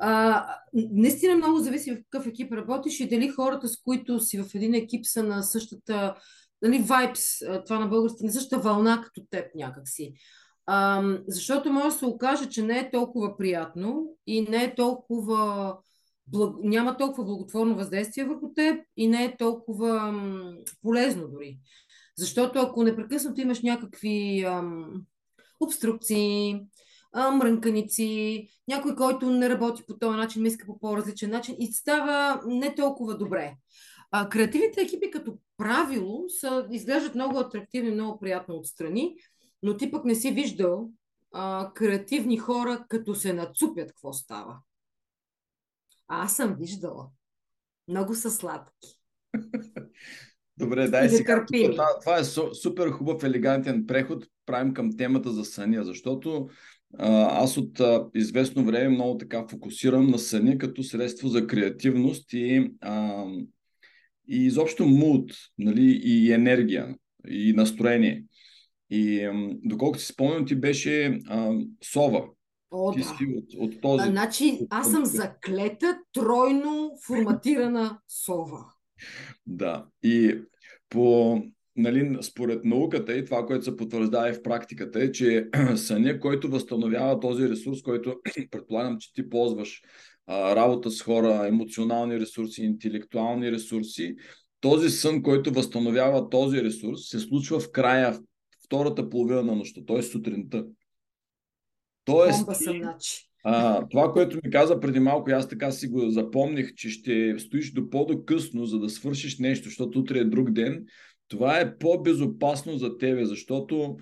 а, 0.00 0.46
наистина 0.74 1.36
много 1.36 1.58
зависи 1.58 1.92
в 1.92 2.02
какъв 2.10 2.26
екип 2.26 2.52
работиш 2.52 3.00
и 3.00 3.08
дали 3.08 3.28
хората, 3.28 3.68
с 3.68 3.82
които 3.82 4.20
си 4.20 4.42
в 4.42 4.54
един 4.54 4.74
екип 4.74 5.06
са 5.06 5.22
на 5.22 5.42
същата, 5.42 6.14
нали, 6.62 6.84
vibes, 6.84 7.64
това 7.66 7.78
на 7.78 7.86
български, 7.86 8.24
на 8.24 8.32
същата 8.32 8.62
вълна 8.62 9.02
като 9.04 9.22
теб 9.30 9.54
някакси. 9.54 10.14
А, 10.66 11.02
защото 11.28 11.72
може 11.72 11.86
да 11.86 11.92
се 11.92 12.06
окаже, 12.06 12.48
че 12.48 12.62
не 12.62 12.78
е 12.78 12.90
толкова 12.90 13.36
приятно 13.36 14.06
и 14.26 14.42
не 14.42 14.64
е 14.64 14.74
толкова 14.74 15.76
благ... 16.26 16.54
няма 16.62 16.96
толкова 16.96 17.24
благотворно 17.24 17.76
въздействие 17.76 18.24
върху 18.24 18.54
теб 18.54 18.84
и 18.96 19.08
не 19.08 19.24
е 19.24 19.36
толкова 19.36 20.12
м, 20.12 20.52
полезно 20.82 21.28
дори. 21.28 21.58
Защото 22.18 22.58
ако 22.58 22.82
непрекъснато 22.82 23.40
имаш 23.40 23.62
някакви 23.62 24.44
ам, 24.44 25.02
обструкции, 25.60 26.60
мрънканици, 27.14 28.48
някой, 28.68 28.96
който 28.96 29.30
не 29.30 29.48
работи 29.48 29.82
по 29.86 29.98
този 29.98 30.16
начин, 30.16 30.46
иска 30.46 30.66
по 30.66 30.78
по-различен 30.78 31.30
начин 31.30 31.56
и 31.58 31.72
става 31.72 32.42
не 32.46 32.74
толкова 32.74 33.18
добре. 33.18 33.56
А, 34.10 34.28
креативните 34.28 34.80
екипи 34.80 35.10
като 35.10 35.38
правило 35.56 36.24
са, 36.28 36.66
изглеждат 36.70 37.14
много 37.14 37.38
атрактивни, 37.38 37.90
много 37.90 38.20
приятно 38.20 38.54
отстрани, 38.54 39.16
но 39.62 39.76
ти 39.76 39.90
пък 39.90 40.04
не 40.04 40.14
си 40.14 40.30
виждал 40.30 40.90
а, 41.32 41.70
креативни 41.74 42.38
хора, 42.38 42.84
като 42.88 43.14
се 43.14 43.32
нацупят, 43.32 43.88
какво 43.88 44.12
става. 44.12 44.58
Аз 46.08 46.36
съм 46.36 46.54
виждала. 46.54 47.08
Много 47.88 48.14
са 48.14 48.30
сладки. 48.30 48.98
Добре, 50.56 50.88
дай 50.88 51.08
сега. 51.08 51.46
Това, 51.46 51.98
това 52.00 52.18
е 52.18 52.24
супер 52.54 52.90
хубав, 52.90 53.24
елегантен 53.24 53.86
преход. 53.86 54.24
Правим 54.46 54.74
към 54.74 54.96
темата 54.96 55.30
за 55.30 55.44
съня, 55.44 55.84
защото 55.84 56.36
а, 56.46 56.48
аз 56.98 57.56
от 57.56 57.80
а, 57.80 58.06
известно 58.14 58.64
време 58.64 58.88
много 58.88 59.18
така 59.18 59.46
фокусирам 59.48 60.06
на 60.06 60.18
съня 60.18 60.58
като 60.58 60.82
средство 60.82 61.28
за 61.28 61.46
креативност 61.46 62.32
и, 62.32 62.70
а, 62.80 63.24
и 64.28 64.36
изобщо 64.36 64.86
муд, 64.86 65.32
нали, 65.58 66.00
и 66.04 66.32
енергия, 66.32 66.96
и 67.28 67.52
настроение. 67.52 68.24
И 68.90 69.28
доколкото 69.64 70.02
си 70.02 70.06
спомням, 70.06 70.46
ти 70.46 70.54
беше 70.54 71.18
а, 71.28 71.52
сова. 71.84 72.24
О, 72.74 72.92
Ти 72.92 72.98
да. 72.98 73.04
си 73.04 73.14
от, 73.36 73.54
от 73.56 73.80
този... 73.80 74.02
А, 74.02 74.10
значи, 74.10 74.66
аз 74.70 74.90
съм 74.90 75.04
заклета, 75.04 75.98
тройно 76.12 76.90
форматирана 77.06 78.00
сова. 78.08 78.64
Да. 79.46 79.86
И 80.02 80.38
по, 80.88 81.38
нали, 81.76 82.18
според 82.22 82.64
науката 82.64 83.16
и 83.16 83.24
това, 83.24 83.46
което 83.46 83.64
се 83.64 83.76
потвърждава 83.76 84.30
и 84.30 84.32
в 84.32 84.42
практиката 84.42 85.02
е, 85.02 85.12
че 85.12 85.48
съня, 85.76 86.20
който 86.20 86.50
възстановява 86.50 87.20
този 87.20 87.48
ресурс, 87.48 87.82
който 87.82 88.16
предполагам, 88.50 88.98
че 88.98 89.12
ти 89.12 89.28
ползваш 89.28 89.82
а, 90.26 90.56
работа 90.56 90.90
с 90.90 91.02
хора, 91.02 91.46
емоционални 91.48 92.20
ресурси, 92.20 92.62
интелектуални 92.62 93.52
ресурси, 93.52 94.16
този 94.60 94.90
сън, 94.90 95.22
който 95.22 95.52
възстановява 95.52 96.28
този 96.28 96.64
ресурс, 96.64 97.00
се 97.02 97.18
случва 97.18 97.60
в 97.60 97.70
края, 97.72 98.18
втората 98.64 99.08
половина 99.08 99.42
на 99.42 99.54
нощта, 99.54 99.80
т.е. 99.86 100.02
сутринта. 100.02 100.64
Тоест, 102.04 102.46
значи. 102.60 103.28
А, 103.44 103.86
това, 103.88 104.12
което 104.12 104.38
ми 104.44 104.50
каза 104.50 104.80
преди 104.80 105.00
малко, 105.00 105.30
аз 105.30 105.48
така 105.48 105.70
си 105.70 105.88
го 105.88 106.10
запомних, 106.10 106.74
че 106.74 106.90
ще 106.90 107.34
стоиш 107.38 107.72
до 107.72 107.90
по-докъсно, 107.90 108.66
за 108.66 108.78
да 108.78 108.88
свършиш 108.88 109.38
нещо, 109.38 109.64
защото 109.64 109.98
утре 109.98 110.18
е 110.18 110.24
друг 110.24 110.50
ден, 110.50 110.84
това 111.32 111.60
е 111.60 111.78
по-безопасно 111.78 112.78
за 112.78 112.98
тебе, 112.98 113.24
защото 113.24 113.96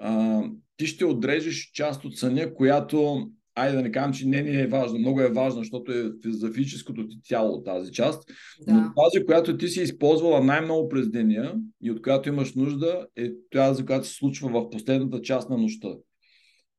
а, 0.00 0.42
ти 0.76 0.86
ще 0.86 1.04
отрежеш 1.04 1.70
част 1.74 2.04
от 2.04 2.16
съня, 2.16 2.54
която, 2.54 3.28
айде 3.54 3.76
да 3.76 3.82
не 3.82 3.92
кажем, 3.92 4.12
че 4.12 4.26
не, 4.26 4.42
не 4.42 4.60
е 4.60 4.66
важно, 4.66 4.98
много 4.98 5.20
е 5.20 5.32
важно, 5.32 5.60
защото 5.60 5.92
е 5.92 6.10
за 6.24 6.52
физическото 6.52 7.08
ти 7.08 7.16
тяло 7.28 7.62
тази 7.62 7.92
част, 7.92 8.30
да. 8.66 8.72
но 8.72 8.92
тази, 9.02 9.24
която 9.24 9.56
ти 9.56 9.68
си 9.68 9.82
използвала 9.82 10.44
най-много 10.44 10.88
през 10.88 11.10
деня 11.10 11.54
и 11.82 11.90
от 11.90 12.02
която 12.02 12.28
имаш 12.28 12.54
нужда, 12.54 13.06
е 13.16 13.30
тази, 13.50 13.84
която 13.84 14.06
се 14.06 14.14
случва 14.14 14.48
в 14.48 14.70
последната 14.70 15.22
част 15.22 15.50
на 15.50 15.58
нощта. 15.58 15.88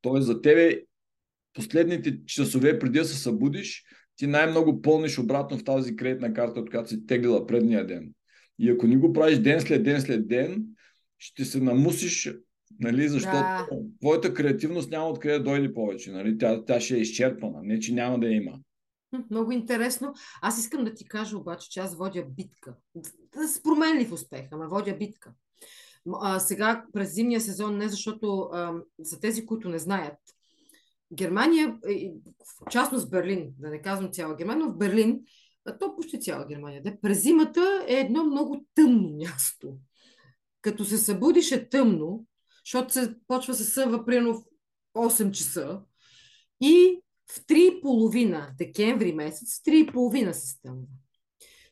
Тоест 0.02 0.28
за 0.28 0.41
тебе 0.41 0.82
последните 1.54 2.25
часове 2.25 2.80
преди 2.80 2.99
да 2.99 3.06
се 3.06 3.17
събудиш, 3.17 3.84
ти 4.15 4.28
най-много 4.28 4.82
пълниш 4.82 5.19
обратно 5.19 5.58
в 5.58 5.63
тази 5.63 5.95
кредитна 5.95 6.34
карта, 6.34 6.60
от 6.60 6.69
която 6.69 6.89
си 6.89 7.06
теглила 7.06 7.47
предния 7.47 7.88
ден. 7.88 8.13
И 8.60 8.69
ако 8.69 8.88
ни 8.88 8.98
го 8.98 9.13
правиш 9.13 9.38
ден 9.38 9.62
след 9.62 9.84
ден 9.84 10.02
след 10.02 10.28
ден, 10.28 10.65
ще 11.17 11.45
се 11.45 11.62
намусиш, 11.62 12.34
нали, 12.80 13.10
защото 13.10 13.38
да. 13.38 13.67
твоята 14.00 14.34
креативност 14.34 14.91
няма 14.91 15.10
откъде 15.10 15.38
да 15.38 15.43
дойде 15.43 15.74
повече. 15.74 16.12
Нали? 16.12 16.38
Тя, 16.38 16.65
тя 16.65 16.80
ще 16.80 16.95
е 16.95 17.00
изчерпана, 17.00 17.60
не 17.63 17.80
че 17.80 17.93
няма 17.93 18.19
да 18.19 18.28
има. 18.28 18.60
Много 19.32 19.52
интересно. 19.52 20.13
Аз 20.41 20.60
искам 20.60 20.84
да 20.84 20.93
ти 20.93 21.06
кажа 21.06 21.38
обаче, 21.38 21.69
че 21.69 21.80
аз 21.80 21.98
водя 21.98 22.26
битка. 22.38 22.76
С 23.48 23.63
променлив 23.63 24.12
успех, 24.12 24.45
ама 24.52 24.67
водя 24.67 24.98
битка. 24.98 25.34
А, 26.22 26.39
сега 26.39 26.86
през 26.93 27.13
зимния 27.13 27.41
сезон, 27.41 27.78
не 27.78 27.89
защото 27.89 28.50
а, 28.54 28.74
за 29.00 29.19
тези, 29.19 29.45
които 29.45 29.69
не 29.69 29.80
знаят, 29.80 30.17
Германия, 31.13 31.78
в 32.39 32.72
частност 32.72 33.10
Берлин, 33.10 33.50
да 33.60 33.69
не 33.69 33.82
казвам 33.82 34.12
цяла 34.12 34.36
Германия, 34.36 34.65
но 34.65 34.74
в 34.74 34.78
Берлин, 34.78 35.19
то 35.80 35.95
почти 35.95 36.19
цяла 36.19 36.45
Германия, 36.48 36.84
да, 36.84 37.02
през 37.02 37.22
зимата 37.22 37.86
е 37.88 37.93
едно 37.93 38.24
много 38.24 38.65
тъмно 38.76 39.10
място. 39.17 39.78
Като 40.62 40.86
се 40.86 40.98
събудиш 40.98 41.52
е 41.52 41.69
тъмно, 41.69 42.26
защото 42.65 42.93
се 42.93 43.15
почва 43.28 43.54
се 43.54 43.63
съва 43.63 44.06
примерно 44.06 44.34
в 44.34 44.43
8 44.95 45.32
часа 45.32 45.82
и 46.62 47.02
в 47.32 47.45
3,5 47.45 48.58
декември 48.58 49.13
месец, 49.13 49.62
3,5 49.65 50.32
се 50.32 50.48
стъмва. 50.48 50.88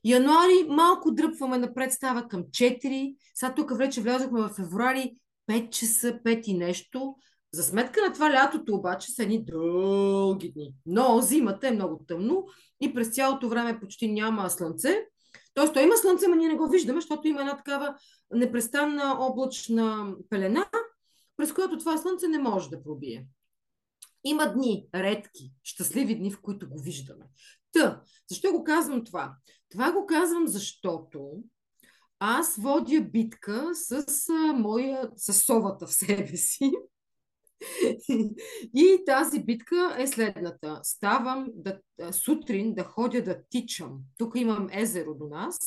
Януари 0.03 0.67
малко 0.69 1.11
дръпваме 1.11 1.57
напред, 1.57 1.93
става 1.93 2.27
към 2.27 2.43
4. 2.43 3.15
Сега 3.33 3.55
тук 3.55 3.77
вече 3.77 4.01
влязохме 4.01 4.41
в 4.41 4.49
февруари 4.49 5.17
5 5.49 5.69
часа, 5.69 6.19
5 6.25 6.47
и 6.47 6.53
нещо. 6.53 7.15
За 7.51 7.63
сметка 7.63 8.01
на 8.01 8.13
това 8.13 8.33
лятото 8.33 8.75
обаче 8.75 9.11
са 9.11 9.23
едни 9.23 9.45
дълги 9.45 10.51
дни. 10.51 10.73
Но 10.85 11.21
зимата 11.21 11.67
е 11.67 11.71
много 11.71 12.03
тъмно 12.07 12.47
и 12.81 12.93
през 12.93 13.09
цялото 13.09 13.49
време 13.49 13.79
почти 13.79 14.11
няма 14.11 14.49
слънце. 14.49 15.05
Тоест, 15.53 15.73
то 15.73 15.79
има 15.79 15.97
слънце, 15.97 16.27
но 16.27 16.35
ние 16.35 16.47
не 16.47 16.55
го 16.55 16.67
виждаме, 16.67 17.01
защото 17.01 17.27
има 17.27 17.41
една 17.41 17.57
такава 17.57 17.95
непрестанна 18.33 19.17
облачна 19.19 20.15
пелена, 20.29 20.65
през 21.37 21.53
която 21.53 21.77
това 21.77 21.97
слънце 21.97 22.27
не 22.27 22.39
може 22.39 22.69
да 22.69 22.83
пробие. 22.83 23.27
Има 24.23 24.53
дни, 24.53 24.87
редки, 24.95 25.51
щастливи 25.63 26.15
дни, 26.15 26.31
в 26.31 26.41
които 26.41 26.69
го 26.69 26.79
виждаме. 26.79 27.25
Та, 27.71 28.01
защо 28.29 28.51
го 28.51 28.63
казвам 28.63 29.03
това? 29.03 29.35
Това 29.69 29.91
го 29.91 30.05
казвам, 30.05 30.47
защото 30.47 31.43
аз 32.19 32.55
водя 32.55 33.01
битка 33.01 33.69
с 33.73 34.05
моя, 34.55 35.09
с 35.15 35.33
совата 35.33 35.87
в 35.87 35.93
себе 35.93 36.37
си. 36.37 36.71
И 38.75 39.03
тази 39.05 39.43
битка 39.43 39.95
е 39.99 40.07
следната. 40.07 40.79
Ставам 40.83 41.47
да, 41.55 41.79
сутрин 42.11 42.73
да 42.73 42.83
ходя 42.83 43.23
да 43.23 43.43
тичам. 43.49 43.99
Тук 44.17 44.35
имам 44.35 44.67
езеро 44.71 45.13
до 45.13 45.27
нас. 45.27 45.57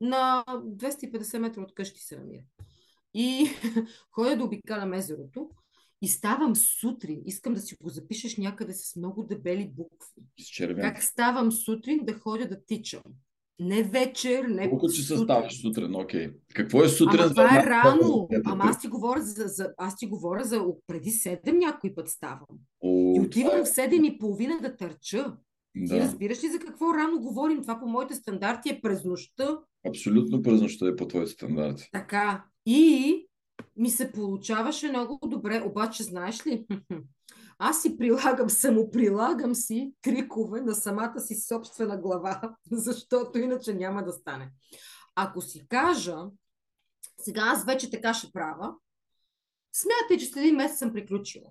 На 0.00 0.44
250 0.48 1.38
метра 1.38 1.60
от 1.60 1.74
къщи 1.74 2.00
се 2.00 2.16
намира. 2.16 2.42
И 3.14 3.46
ходя 4.10 4.36
да 4.36 4.44
обикалям 4.44 4.92
езерото. 4.92 5.50
И 6.02 6.08
ставам 6.08 6.56
сутрин. 6.56 7.22
Искам 7.26 7.54
да 7.54 7.60
си 7.60 7.76
го 7.82 7.88
запишеш 7.88 8.36
някъде 8.36 8.72
с 8.72 8.96
много 8.96 9.22
дебели 9.22 9.72
букви. 9.76 10.22
Как 10.80 11.02
ставам 11.02 11.52
сутрин 11.52 12.04
да 12.04 12.14
ходя 12.14 12.48
да 12.48 12.64
тичам. 12.64 13.02
Не 13.60 13.82
вечер, 13.82 14.44
не 14.44 14.70
Колко 14.70 14.88
че 14.88 15.02
се 15.02 15.16
ставаш 15.16 15.60
сутрин, 15.60 15.94
окей. 15.94 16.30
Какво 16.54 16.82
е 16.82 16.88
сутрин? 16.88 17.20
Ама 17.20 17.30
това 17.30 17.60
е 17.60 17.66
рано. 17.66 18.28
Ама 18.44 18.64
аз 18.64 18.80
ти 18.80 18.88
говоря 18.88 19.20
за, 19.22 19.46
за, 19.46 19.72
аз 19.78 19.96
ти 19.96 20.06
говоря 20.06 20.44
за 20.44 20.64
преди 20.86 21.10
7 21.10 21.52
някой 21.52 21.94
път 21.94 22.08
ставам. 22.08 22.46
О, 22.84 23.14
и 23.16 23.20
отивам 23.20 23.60
е... 23.60 23.64
в 23.64 23.66
7 23.66 24.06
и 24.06 24.18
половина 24.18 24.58
да 24.62 24.76
търча. 24.76 25.36
Да. 25.76 25.94
Ти 25.94 26.00
разбираш 26.00 26.44
ли 26.44 26.48
за 26.48 26.58
какво 26.58 26.94
рано 26.94 27.20
говорим? 27.20 27.62
Това 27.62 27.80
по 27.80 27.86
моите 27.86 28.14
стандарти 28.14 28.68
е 28.68 28.80
през 28.80 29.04
нощта. 29.04 29.58
Абсолютно 29.88 30.42
през 30.42 30.60
нощта 30.60 30.88
е 30.88 30.96
по 30.96 31.08
твоите 31.08 31.30
стандарти. 31.30 31.88
Така. 31.92 32.44
И 32.66 33.28
ми 33.76 33.90
се 33.90 34.12
получаваше 34.12 34.88
много 34.88 35.18
добре, 35.26 35.62
обаче 35.66 36.02
знаеш 36.02 36.46
ли, 36.46 36.66
аз 37.58 37.82
си 37.82 37.98
прилагам, 37.98 38.50
самоприлагам 38.50 39.54
си 39.54 39.92
трикове 40.02 40.60
на 40.60 40.74
самата 40.74 41.20
си 41.20 41.34
собствена 41.34 41.96
глава, 41.96 42.56
защото 42.72 43.38
иначе 43.38 43.74
няма 43.74 44.04
да 44.04 44.12
стане. 44.12 44.52
Ако 45.14 45.40
си 45.40 45.66
кажа, 45.68 46.16
сега 47.20 47.40
аз 47.44 47.64
вече 47.64 47.90
така 47.90 48.14
ще 48.14 48.32
правя, 48.32 48.74
смятай, 49.72 50.18
че 50.18 50.26
след 50.26 50.36
един 50.36 50.56
месец 50.56 50.78
съм 50.78 50.92
приключила 50.92 51.50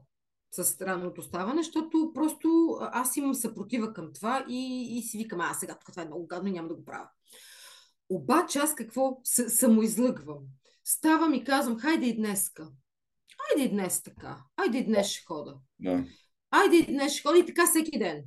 с 0.51 0.63
странното 0.63 1.21
ставане, 1.21 1.63
защото 1.63 2.11
просто 2.13 2.77
аз 2.81 3.17
имам 3.17 3.33
съпротива 3.33 3.93
към 3.93 4.13
това 4.13 4.45
и, 4.49 4.87
и 4.97 5.01
си 5.01 5.17
викам, 5.17 5.41
а 5.41 5.53
сега 5.53 5.73
тук 5.73 5.91
това 5.91 6.01
е 6.01 6.05
много 6.05 6.27
гадно, 6.27 6.51
няма 6.51 6.67
да 6.67 6.75
го 6.75 6.85
правя. 6.85 7.09
Обаче 8.09 8.59
аз 8.59 8.75
какво 8.75 9.21
самоизлъгвам? 9.23 10.39
Ставам 10.85 11.33
и 11.33 11.43
казвам, 11.43 11.79
хайде 11.79 12.05
и 12.05 12.15
днеска. 12.15 12.69
Айде 13.37 13.69
днес 13.69 14.03
така. 14.03 14.37
Айде 14.57 14.83
днес 14.83 15.07
ще 15.07 15.25
хода. 15.25 15.55
Да. 15.79 16.05
Айде 16.51 16.91
днес 16.91 17.13
ще 17.13 17.27
хода 17.27 17.39
и 17.39 17.45
така 17.45 17.65
всеки 17.65 17.99
ден. 17.99 18.23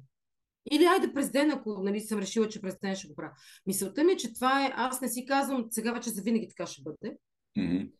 Или 0.72 0.84
айде 0.84 1.12
през 1.12 1.30
ден, 1.30 1.50
ако 1.50 1.82
нали, 1.82 2.00
съм 2.00 2.18
решила, 2.18 2.48
че 2.48 2.60
през 2.60 2.78
ден 2.82 2.96
ще 2.96 3.08
го 3.08 3.14
правя. 3.14 3.32
Мисълта 3.66 4.04
ми 4.04 4.12
е, 4.12 4.16
че 4.16 4.34
това 4.34 4.66
е, 4.66 4.72
аз 4.76 5.00
не 5.00 5.08
си 5.08 5.26
казвам, 5.26 5.66
сега 5.70 5.92
вече 5.92 6.10
за 6.10 6.22
винаги 6.22 6.48
така 6.48 6.66
ще 6.66 6.82
бъде. 6.82 7.16
Mm-hmm. 7.58 7.90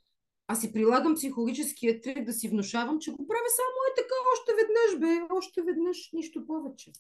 Аз 0.47 0.61
си 0.61 0.73
прилагам 0.73 1.15
психологическия 1.15 2.01
трик 2.01 2.25
да 2.25 2.33
си 2.33 2.49
внушавам, 2.49 2.99
че 3.01 3.11
го 3.11 3.27
правя 3.27 3.51
само 3.57 3.77
и 3.91 3.95
така, 3.97 4.15
още 4.33 4.53
веднъж, 4.53 5.01
бе, 5.01 5.35
още 5.37 5.63
веднъж, 5.63 6.11
нищо 6.13 6.47
повече. 6.47 6.91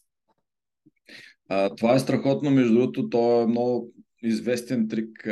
А, 1.49 1.75
това 1.75 1.95
е 1.95 1.99
страхотно, 1.99 2.51
между 2.51 2.75
другото, 2.75 3.11
то 3.11 3.43
е 3.43 3.47
много 3.47 3.93
известен 4.23 4.89
трик. 4.89 5.27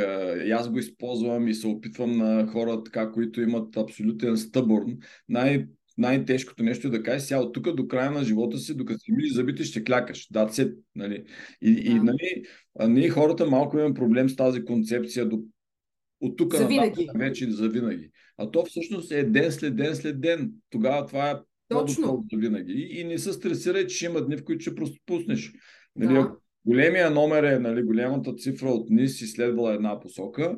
И 0.45 0.51
аз 0.51 0.71
го 0.71 0.79
използвам 0.79 1.47
и 1.47 1.53
се 1.53 1.67
опитвам 1.67 2.17
на 2.17 2.47
хора, 2.47 2.83
така, 2.83 3.11
които 3.11 3.41
имат 3.41 3.77
абсолютен 3.77 4.37
стъборн. 4.37 4.97
Най- 5.29 5.67
най-тежкото 5.97 6.63
нещо 6.63 6.87
е 6.87 6.91
да 6.91 7.03
кажеш 7.03 7.27
сега 7.27 7.39
от 7.39 7.53
тук 7.53 7.75
до 7.75 7.87
края 7.87 8.11
на 8.11 8.23
живота 8.23 8.57
си, 8.57 8.77
докато 8.77 8.99
си 8.99 9.11
мили 9.11 9.29
зъбите, 9.29 9.63
ще 9.63 9.83
клякаш. 9.83 10.27
Да, 10.31 10.49
се, 10.49 10.73
нали? 10.95 11.23
И, 11.61 11.73
да. 11.73 11.81
и 11.81 11.93
нали, 11.93 12.43
ние 12.87 13.09
хората 13.09 13.45
малко 13.45 13.77
имаме 13.77 13.93
проблем 13.93 14.29
с 14.29 14.35
тази 14.35 14.65
концепция 14.65 15.25
до, 15.25 15.39
от 16.21 16.37
тук 16.37 16.67
винаги. 16.67 17.07
вече 17.15 17.51
за 17.51 17.69
винаги. 17.69 18.09
А 18.37 18.51
то 18.51 18.65
всъщност 18.65 19.11
е 19.11 19.23
ден 19.23 19.51
след 19.51 19.75
ден 19.75 19.95
след 19.95 20.21
ден. 20.21 20.51
Тогава 20.69 21.05
това 21.05 21.29
е 21.29 21.35
точно 21.69 22.25
за 22.31 22.37
винаги. 22.37 22.73
И, 22.73 22.99
и 22.99 23.03
не 23.03 23.17
се 23.17 23.33
стресирай, 23.33 23.87
че 23.87 24.05
има 24.05 24.25
дни, 24.25 24.37
в 24.37 24.43
които 24.43 24.61
ще 24.61 24.75
просто 24.75 24.97
пуснеш. 25.05 25.53
Нали, 25.95 26.13
да. 26.13 26.35
Големия 26.69 27.11
номер 27.11 27.43
е, 27.43 27.59
нали, 27.59 27.83
голямата 27.83 28.35
цифра 28.35 28.69
от 28.69 28.89
низ 28.89 29.21
изследвала 29.21 29.73
една 29.73 29.99
посока, 29.99 30.57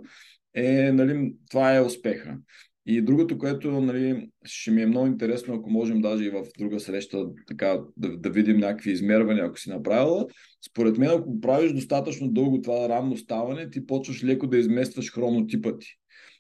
е, 0.53 0.91
нали, 0.91 1.33
това 1.49 1.75
е 1.75 1.81
успеха. 1.81 2.37
И 2.85 3.01
другото, 3.01 3.37
което 3.37 3.81
нали, 3.81 4.29
ще 4.45 4.71
ми 4.71 4.81
е 4.81 4.87
много 4.87 5.07
интересно, 5.07 5.53
ако 5.53 5.69
можем 5.69 6.01
даже 6.01 6.23
и 6.23 6.29
в 6.29 6.43
друга 6.59 6.79
среща 6.79 7.25
така, 7.47 7.79
да, 7.97 8.17
да 8.17 8.29
видим 8.29 8.57
някакви 8.57 8.91
измервания, 8.91 9.45
ако 9.45 9.59
си 9.59 9.69
направила, 9.69 10.25
според 10.69 10.97
мен, 10.97 11.09
ако 11.09 11.41
правиш 11.41 11.71
достатъчно 11.73 12.27
дълго 12.27 12.61
това 12.61 12.89
ранно 12.89 13.17
ставане, 13.17 13.69
ти 13.69 13.85
почваш 13.85 14.23
леко 14.23 14.47
да 14.47 14.57
изместваш 14.57 15.13
хронотипа 15.13 15.77
ти. 15.77 15.87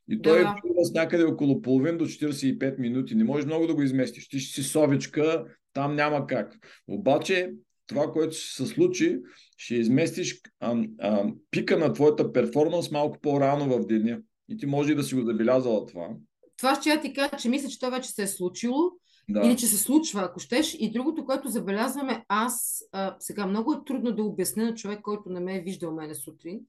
И 0.09 0.21
той 0.21 0.39
да. 0.39 0.49
е 0.79 0.85
с 0.85 0.93
някъде 0.93 1.23
около 1.23 1.61
половин 1.61 1.97
до 1.97 2.05
45 2.05 2.79
минути. 2.79 3.15
Не 3.15 3.23
можеш 3.23 3.45
много 3.45 3.67
да 3.67 3.75
го 3.75 3.81
изместиш. 3.81 4.27
Ти 4.27 4.39
ще 4.39 4.61
си 4.61 4.69
совичка, 4.69 5.45
там 5.73 5.95
няма 5.95 6.27
как. 6.27 6.53
Обаче 6.87 7.51
това, 7.87 8.11
което 8.11 8.35
ще 8.35 8.63
се 8.63 8.65
случи, 8.65 9.19
ще 9.61 9.75
изместиш 9.75 10.41
а, 10.59 10.83
а, 10.99 11.25
пика 11.51 11.77
на 11.77 11.93
твоята 11.93 12.33
перформанс 12.33 12.91
малко 12.91 13.17
по-рано 13.21 13.69
в 13.69 13.85
деня. 13.85 14.21
И 14.49 14.57
ти 14.57 14.65
може 14.65 14.91
и 14.91 14.95
да 14.95 15.03
си 15.03 15.15
го 15.15 15.21
забелязала 15.21 15.85
това. 15.85 16.09
Това 16.57 16.75
ще 16.75 16.89
я 16.89 17.01
ти 17.01 17.13
кажа, 17.13 17.37
че 17.39 17.49
мисля, 17.49 17.69
че 17.69 17.79
това 17.79 17.97
вече 17.97 18.09
се 18.09 18.23
е 18.23 18.27
случило. 18.27 18.91
Да. 19.29 19.47
Или 19.47 19.57
че 19.57 19.67
се 19.67 19.77
случва, 19.77 20.21
ако 20.21 20.39
щеш. 20.39 20.75
И 20.79 20.91
другото, 20.91 21.25
което 21.25 21.49
забелязваме, 21.49 22.25
аз 22.27 22.83
а, 22.91 23.15
сега 23.19 23.45
много 23.45 23.73
е 23.73 23.83
трудно 23.85 24.11
да 24.11 24.23
обясня 24.23 24.65
на 24.65 24.75
човек, 24.75 25.01
който 25.01 25.29
не 25.29 25.39
ме 25.39 25.55
е 25.55 25.61
виждал 25.61 25.93
мене 25.93 26.15
сутрин, 26.15 26.59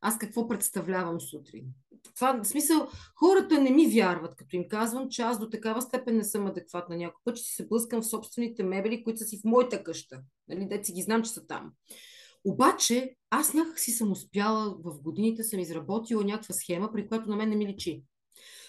аз 0.00 0.18
какво 0.18 0.48
представлявам 0.48 1.20
сутрин. 1.20 1.64
Това, 2.14 2.40
в 2.42 2.46
смисъл, 2.46 2.88
хората 3.16 3.60
не 3.60 3.70
ми 3.70 3.86
вярват, 3.86 4.36
като 4.36 4.56
им 4.56 4.68
казвам, 4.68 5.08
че 5.10 5.22
аз 5.22 5.38
до 5.38 5.50
такава 5.50 5.82
степен 5.82 6.16
не 6.16 6.24
съм 6.24 6.46
адекватна. 6.46 6.96
Някой 6.96 7.20
път 7.24 7.38
си 7.38 7.54
се 7.54 7.66
блъскам 7.66 8.02
в 8.02 8.06
собствените 8.06 8.62
мебели, 8.62 9.04
които 9.04 9.18
са 9.18 9.24
си 9.24 9.38
в 9.38 9.44
моята 9.44 9.82
къща. 9.82 10.20
Нали, 10.48 10.68
деца 10.68 10.92
ги 10.92 11.02
знам, 11.02 11.22
че 11.22 11.30
са 11.30 11.46
там. 11.46 11.72
Обаче, 12.44 13.14
аз 13.30 13.54
някак 13.54 13.78
си 13.78 13.90
съм 13.90 14.12
успяла 14.12 14.76
в 14.84 15.02
годините, 15.02 15.44
съм 15.44 15.60
изработила 15.60 16.24
някаква 16.24 16.54
схема, 16.54 16.92
при 16.92 17.08
която 17.08 17.30
на 17.30 17.36
мен 17.36 17.48
не 17.48 17.56
ми 17.56 17.66
личи. 17.66 18.02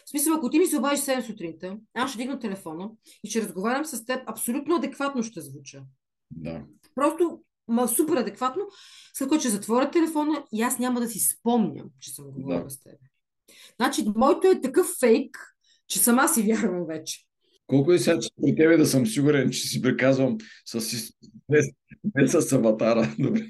В 0.05 0.09
смисъл, 0.09 0.33
ако 0.33 0.49
ти 0.49 0.59
ми 0.59 0.65
се 0.65 0.77
обадиш 0.77 0.99
7 0.99 1.21
сутринта, 1.21 1.77
аз 1.93 2.09
ще 2.09 2.17
дигна 2.17 2.39
телефона 2.39 2.91
и 3.23 3.29
ще 3.29 3.41
разговарям 3.41 3.85
с 3.85 4.05
теб, 4.05 4.29
абсолютно 4.29 4.75
адекватно 4.75 5.23
ще 5.23 5.41
звуча. 5.41 5.83
Да. 6.31 6.65
Просто 6.95 7.41
ма, 7.67 7.87
супер 7.87 8.17
адекватно, 8.17 8.63
след 9.13 9.29
което 9.29 9.41
ще 9.41 9.49
затворя 9.49 9.91
телефона 9.91 10.45
и 10.53 10.61
аз 10.61 10.79
няма 10.79 10.99
да 10.99 11.09
си 11.09 11.19
спомням, 11.19 11.87
че 11.99 12.13
съм 12.13 12.25
говорила 12.25 12.63
да. 12.63 12.69
с 12.69 12.83
теб. 12.83 12.99
Значи, 13.75 14.05
моето 14.15 14.47
е 14.47 14.61
такъв 14.61 14.87
фейк, 14.99 15.37
че 15.87 15.99
сама 15.99 16.27
си 16.27 16.43
вярвам 16.43 16.85
вече. 16.85 17.25
Колко 17.67 17.91
е 17.91 17.99
сега 17.99 18.19
при 18.41 18.55
тебе 18.55 18.77
да 18.77 18.85
съм 18.85 19.05
сигурен, 19.05 19.49
че 19.51 19.59
си 19.59 19.81
приказвам 19.81 20.37
с... 20.65 21.11
не, 21.49 21.59
не 22.15 22.27
с 22.27 22.51
аватара. 22.51 23.15
Добре. 23.19 23.49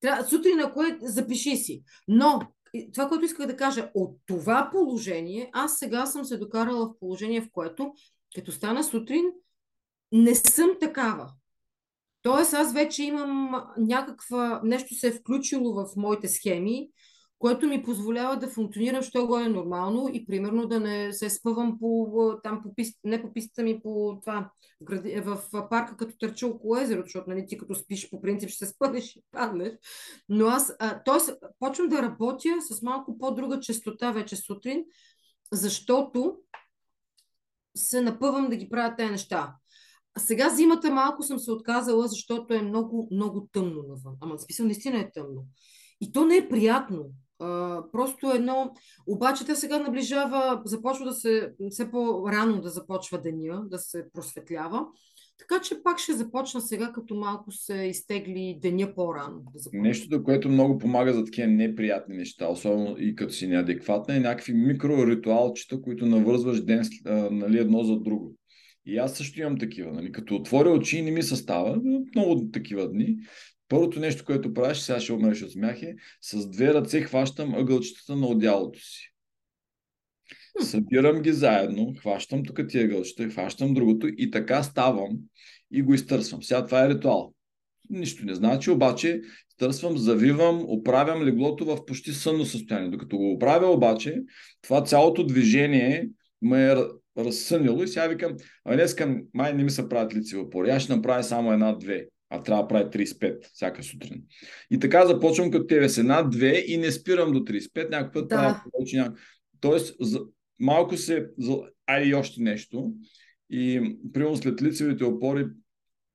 Трябва, 0.00 0.24
сутрин, 0.24 0.56
на 0.56 0.72
кое 0.72 0.98
запиши 1.02 1.56
си. 1.56 1.82
Но 2.08 2.40
това, 2.94 3.08
което 3.08 3.24
исках 3.24 3.46
да 3.46 3.56
кажа, 3.56 3.90
от 3.94 4.18
това 4.26 4.68
положение, 4.72 5.50
аз 5.52 5.78
сега 5.78 6.06
съм 6.06 6.24
се 6.24 6.36
докарала 6.36 6.86
в 6.86 6.98
положение, 7.00 7.40
в 7.40 7.50
което, 7.52 7.92
като 8.34 8.52
стана 8.52 8.84
сутрин, 8.84 9.24
не 10.12 10.34
съм 10.34 10.70
такава. 10.80 11.32
Тоест, 12.22 12.54
аз 12.54 12.74
вече 12.74 13.02
имам 13.02 13.64
някаква, 13.78 14.60
нещо 14.64 14.94
се 14.94 15.08
е 15.08 15.12
включило 15.12 15.74
в 15.74 15.86
моите 15.96 16.28
схеми, 16.28 16.88
което 17.40 17.66
ми 17.66 17.82
позволява 17.82 18.36
да 18.36 18.48
функционирам, 18.48 19.02
що 19.02 19.26
го 19.26 19.38
е 19.38 19.48
нормално 19.48 20.08
и 20.12 20.26
примерно 20.26 20.66
да 20.66 20.80
не 20.80 21.12
се 21.12 21.30
спъвам 21.30 21.78
по, 21.78 22.06
там 22.42 22.62
по 22.62 22.74
пист, 22.74 22.98
не 23.04 23.22
по 23.22 23.32
пистата 23.32 23.62
ми, 23.62 23.80
по 23.82 24.18
това, 24.20 24.50
в, 24.80 24.84
гради, 24.84 25.20
в 25.20 25.42
парка, 25.70 25.96
като 25.96 26.18
търча 26.18 26.46
около 26.46 26.76
езеро, 26.76 27.02
защото 27.02 27.30
нали, 27.30 27.46
ти 27.46 27.58
като 27.58 27.74
спиш 27.74 28.10
по 28.10 28.20
принцип 28.20 28.50
ще 28.50 28.66
се 28.66 28.72
спънеш 28.72 29.16
и 29.16 29.22
паднеш. 29.30 29.72
Но 30.28 30.46
аз, 30.46 30.76
т.е. 30.78 31.32
почвам 31.58 31.88
да 31.88 32.02
работя 32.02 32.48
с 32.60 32.82
малко 32.82 33.18
по-друга 33.18 33.60
частота 33.60 34.12
вече 34.12 34.36
сутрин, 34.36 34.84
защото 35.52 36.36
се 37.76 38.00
напъвам 38.00 38.48
да 38.50 38.56
ги 38.56 38.68
правя 38.68 38.96
тези 38.96 39.10
неща. 39.10 39.54
А 40.14 40.20
сега 40.20 40.48
зимата 40.48 40.90
малко 40.90 41.22
съм 41.22 41.38
се 41.38 41.52
отказала, 41.52 42.08
защото 42.08 42.54
е 42.54 42.62
много, 42.62 43.08
много 43.12 43.48
тъмно 43.52 43.82
навън. 43.82 44.16
Ама 44.20 44.38
смисъл 44.38 44.66
наистина 44.66 44.98
е 44.98 45.10
тъмно. 45.12 45.46
И 46.00 46.12
то 46.12 46.24
не 46.24 46.36
е 46.36 46.48
приятно. 46.48 47.10
Просто 47.92 48.30
едно... 48.34 48.72
Обаче 49.06 49.46
те 49.46 49.54
сега 49.54 49.78
наближава, 49.78 50.62
започва 50.64 51.04
да 51.04 51.12
се... 51.12 51.52
Все 51.70 51.90
по-рано 51.90 52.60
да 52.60 52.68
започва 52.68 53.20
деня, 53.20 53.62
да 53.70 53.78
се 53.78 54.06
просветлява. 54.12 54.86
Така 55.38 55.60
че 55.62 55.82
пак 55.82 55.98
ще 55.98 56.12
започна 56.12 56.60
сега, 56.60 56.92
като 56.92 57.14
малко 57.14 57.52
се 57.52 57.74
изтегли 57.74 58.58
деня 58.62 58.94
по-рано. 58.94 59.42
Да 59.54 59.78
Нещото, 59.78 60.24
което 60.24 60.48
много 60.48 60.78
помага 60.78 61.12
за 61.12 61.24
такива 61.24 61.48
неприятни 61.48 62.16
неща, 62.16 62.48
особено 62.48 62.96
и 62.98 63.14
като 63.14 63.32
си 63.32 63.46
неадекватна, 63.46 64.16
е 64.16 64.20
някакви 64.20 64.52
микроритуалчета, 64.52 65.82
които 65.82 66.06
навързваш 66.06 66.64
ден 66.64 66.82
нали, 67.30 67.58
едно 67.58 67.84
за 67.84 67.96
друго. 68.00 68.34
И 68.86 68.98
аз 68.98 69.16
също 69.16 69.40
имам 69.40 69.58
такива. 69.58 69.92
Нали? 69.92 70.12
Като 70.12 70.34
отворя 70.34 70.70
очи 70.70 70.98
и 70.98 71.02
не 71.02 71.10
ми 71.10 71.22
състава, 71.22 71.80
много 72.16 72.50
такива 72.52 72.88
дни. 72.88 73.16
Първото 73.70 74.00
нещо, 74.00 74.24
което 74.24 74.54
правиш, 74.54 74.78
сега 74.78 75.00
ще 75.00 75.12
умреш 75.12 75.42
от 75.42 75.52
смях 75.52 75.82
е, 75.82 75.94
с 76.20 76.50
две 76.50 76.74
ръце 76.74 77.00
хващам 77.00 77.54
ъгълчетата 77.54 78.16
на 78.16 78.26
одялото 78.26 78.78
си. 78.80 79.12
Събирам 80.60 81.22
ги 81.22 81.32
заедно, 81.32 81.94
хващам 82.00 82.44
тук 82.44 82.60
тия 82.68 82.84
ъгълчета, 82.84 83.30
хващам 83.30 83.74
другото 83.74 84.08
и 84.16 84.30
така 84.30 84.62
ставам 84.62 85.18
и 85.70 85.82
го 85.82 85.94
изтърсвам. 85.94 86.42
Сега 86.42 86.66
това 86.66 86.84
е 86.84 86.88
ритуал. 86.88 87.34
Нищо 87.90 88.26
не 88.26 88.34
значи, 88.34 88.70
обаче 88.70 89.20
търсвам, 89.58 89.98
завивам, 89.98 90.64
оправям 90.68 91.22
леглото 91.22 91.64
в 91.64 91.86
почти 91.86 92.12
сънно 92.12 92.44
състояние. 92.44 92.90
Докато 92.90 93.16
го 93.16 93.32
оправя 93.32 93.66
обаче, 93.66 94.22
това 94.62 94.84
цялото 94.84 95.26
движение 95.26 96.08
ме 96.42 96.72
е 96.72 96.76
разсънило 97.18 97.82
и 97.82 97.88
сега 97.88 98.06
викам, 98.06 98.36
а 98.64 98.74
днес 98.74 98.96
май 99.34 99.54
не 99.54 99.64
ми 99.64 99.70
се 99.70 99.88
правят 99.88 100.14
лицеви 100.14 100.42
опори, 100.42 100.70
аз 100.70 100.82
ще 100.82 100.96
направя 100.96 101.24
само 101.24 101.52
една-две 101.52 102.06
а 102.30 102.42
трябва 102.42 102.62
да 102.62 102.68
прави 102.68 102.84
35 102.84 103.44
всяка 103.54 103.82
сутрин. 103.82 104.22
И 104.70 104.78
така 104.78 105.06
започвам 105.06 105.50
като 105.50 105.66
тебе 105.66 105.88
с 105.88 105.98
една-две 105.98 106.64
и 106.66 106.76
не 106.76 106.90
спирам 106.90 107.32
до 107.32 107.38
35, 107.38 107.90
някакъв 107.90 108.12
път 108.12 108.28
да. 108.28 108.36
правя 108.36 108.62
повече. 108.72 108.96
Няк... 108.96 109.18
Тоест, 109.60 109.96
малко 110.60 110.96
се... 110.96 111.26
Айде 111.86 112.10
и 112.10 112.14
още 112.14 112.42
нещо. 112.42 112.92
И 113.50 113.96
примерно 114.12 114.36
след 114.36 114.62
лицевите 114.62 115.04
опори 115.04 115.46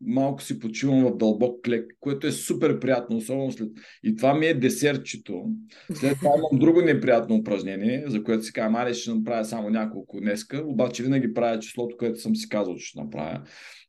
малко 0.02 0.42
си 0.42 0.60
почивам 0.60 1.04
в 1.04 1.18
дълбок 1.18 1.66
клек, 1.66 1.86
което 2.00 2.28
е 2.28 2.32
супер 2.32 2.80
приятно, 2.80 3.18
особено 3.18 3.52
след... 3.52 3.70
И 4.04 4.16
това 4.16 4.34
ми 4.34 4.46
е 4.46 4.54
десертчето. 4.54 5.46
След 5.94 6.18
това 6.18 6.30
имам 6.38 6.60
друго 6.60 6.82
неприятно 6.82 7.36
упражнение, 7.36 8.04
за 8.08 8.24
което 8.24 8.44
си 8.44 8.54
казвам, 8.54 8.76
али 8.76 8.94
ще 8.94 9.14
направя 9.14 9.46
само 9.46 9.70
няколко 9.70 10.20
днеска, 10.20 10.64
обаче 10.66 11.04
винаги 11.04 11.34
правя 11.34 11.60
числото, 11.60 11.98
което 11.98 12.20
съм 12.20 12.36
си 12.36 12.50
казал, 12.50 12.76
че 12.76 12.86
ще 12.86 13.02
направя. 13.02 13.42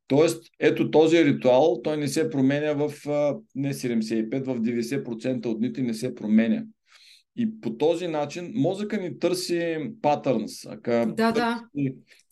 Тоест, 0.06 0.44
ето 0.60 0.90
този 0.90 1.24
ритуал, 1.24 1.80
той 1.84 1.96
не 1.96 2.08
се 2.08 2.30
променя 2.30 2.72
в 2.72 2.92
не 3.54 3.74
75, 3.74 4.44
в 4.44 4.60
90% 4.60 5.46
от 5.46 5.58
дните 5.58 5.82
не 5.82 5.94
се 5.94 6.14
променя. 6.14 6.62
И 7.36 7.60
по 7.60 7.76
този 7.76 8.08
начин 8.08 8.52
мозъка 8.54 9.00
ни 9.00 9.18
търси 9.18 9.78
патърнс. 10.02 10.52
Да, 10.84 11.32
да. 11.32 11.64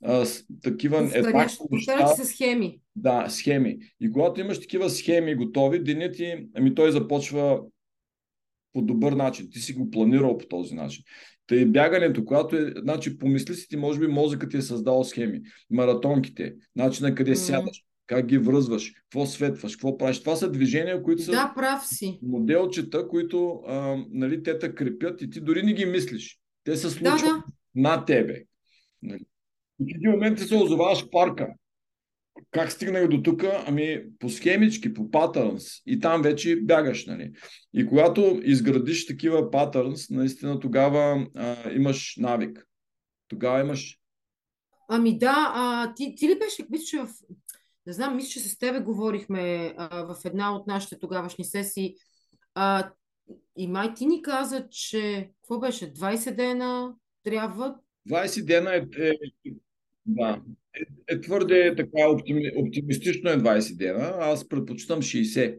А, 0.03 0.25
с, 0.25 0.45
такива 0.63 1.03
неща. 1.03 2.07
се 2.07 2.25
схеми. 2.25 2.81
Да, 2.97 3.29
схеми. 3.29 3.79
И 4.01 4.11
когато 4.11 4.41
имаш 4.41 4.61
такива 4.61 4.91
схеми 4.91 5.35
готови, 5.35 5.83
денят 5.83 6.17
ти, 6.17 6.47
ами 6.55 6.75
той 6.75 6.93
започва 6.93 7.61
по 8.73 8.83
добър 8.83 9.13
начин. 9.13 9.51
Ти 9.51 9.59
си 9.59 9.73
го 9.73 9.91
планирал 9.91 10.39
по 10.39 10.47
този 10.47 10.75
начин. 10.75 11.05
Тъй 11.47 11.67
бягането, 11.67 12.25
когато 12.25 12.57
е, 12.57 12.73
значи 12.77 13.19
помисли 13.19 13.55
си 13.55 13.69
ти, 13.69 13.77
може 13.77 14.01
би 14.01 14.07
мозъкът 14.07 14.51
ти 14.51 14.57
е 14.57 14.63
създал 14.63 15.05
схеми. 15.05 15.41
Маратонките, 15.71 16.55
начина 16.77 17.15
къде 17.15 17.37
сядаш, 17.37 17.83
как 18.07 18.27
ги 18.27 18.39
връзваш, 18.39 18.93
какво 18.93 19.27
светваш, 19.27 19.77
какво 19.77 19.99
правиш. 19.99 20.21
Това 20.21 20.37
са 20.37 20.51
движения, 20.51 21.03
които 21.03 21.23
са 21.23 21.31
да, 21.31 21.53
прав 21.57 21.87
си. 21.87 22.19
моделчета, 22.23 23.09
които 23.09 23.63
а, 23.67 23.97
нали, 24.11 24.43
те 24.43 24.59
те 24.59 24.75
крепят 24.75 25.23
и 25.23 25.31
ти 25.31 25.41
дори 25.41 25.63
не 25.63 25.73
ги 25.73 25.85
мислиш. 25.85 26.39
Те 26.65 26.77
се 26.77 26.91
случват 26.91 27.21
да, 27.21 27.27
да. 27.27 27.45
на 27.75 28.05
тебе. 28.05 28.43
Нали. 29.03 29.25
И 29.81 29.95
в 29.95 29.97
един 29.97 30.11
момент 30.11 30.39
ти 30.39 30.45
се 30.45 30.57
озоваваш 30.57 31.05
в 31.05 31.11
парка 31.11 31.55
как 32.51 32.73
стигнах 32.73 33.09
до 33.09 33.23
тук? 33.23 33.43
Ами 33.67 34.03
по 34.19 34.29
схемички, 34.29 34.95
по 34.95 35.11
патърнс. 35.11 35.65
И 35.87 36.01
там 36.01 36.23
вече 36.23 36.57
бягаш, 36.57 37.07
нали? 37.07 37.33
И 37.75 37.87
когато 37.87 38.41
изградиш 38.43 39.07
такива 39.07 39.51
патърнс, 39.51 40.11
наистина 40.11 40.61
тогава 40.61 41.27
а, 41.37 41.71
имаш 41.71 42.17
навик. 42.19 42.67
Тогава 43.29 43.61
имаш... 43.61 43.99
Ами 44.89 45.19
да, 45.19 45.53
а, 45.55 45.95
ти, 45.95 46.15
ти 46.17 46.29
ли 46.29 46.39
беше, 46.39 46.67
мисля, 46.71 46.85
че 46.85 46.99
в... 46.99 47.09
Не 47.87 47.93
знам, 47.93 48.17
мисля, 48.17 48.29
че 48.29 48.41
с 48.41 48.59
тебе 48.59 48.81
говорихме 48.81 49.75
а, 49.77 50.03
в 50.03 50.17
една 50.25 50.57
от 50.57 50.67
нашите 50.67 50.99
тогавашни 50.99 51.45
сесии. 51.45 51.95
А, 52.55 52.91
и 53.57 53.69
май 53.69 53.95
ти 53.95 54.07
ни 54.07 54.23
каза, 54.23 54.69
че... 54.71 55.31
Какво 55.41 55.59
беше? 55.59 55.95
20 55.95 56.35
дена 56.37 56.95
трябва 57.25 57.75
20 58.09 58.45
дена 58.45 58.75
е, 58.75 58.87
е, 58.99 59.13
да, 60.07 60.43
е, 60.81 61.15
е 61.15 61.21
твърде 61.21 61.75
така 61.77 62.09
оптими, 62.09 62.51
оптимистично 62.57 63.31
е 63.31 63.37
20 63.37 63.77
дена. 63.77 64.15
Аз 64.19 64.49
предпочитам 64.49 65.03
60. 65.03 65.59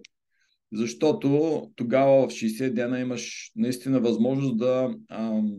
Защото 0.73 1.61
тогава 1.75 2.27
в 2.27 2.31
60 2.31 2.69
дена 2.69 2.99
имаш 2.99 3.51
наистина 3.55 3.99
възможност 3.99 4.57
да 4.57 4.95
ам, 5.09 5.51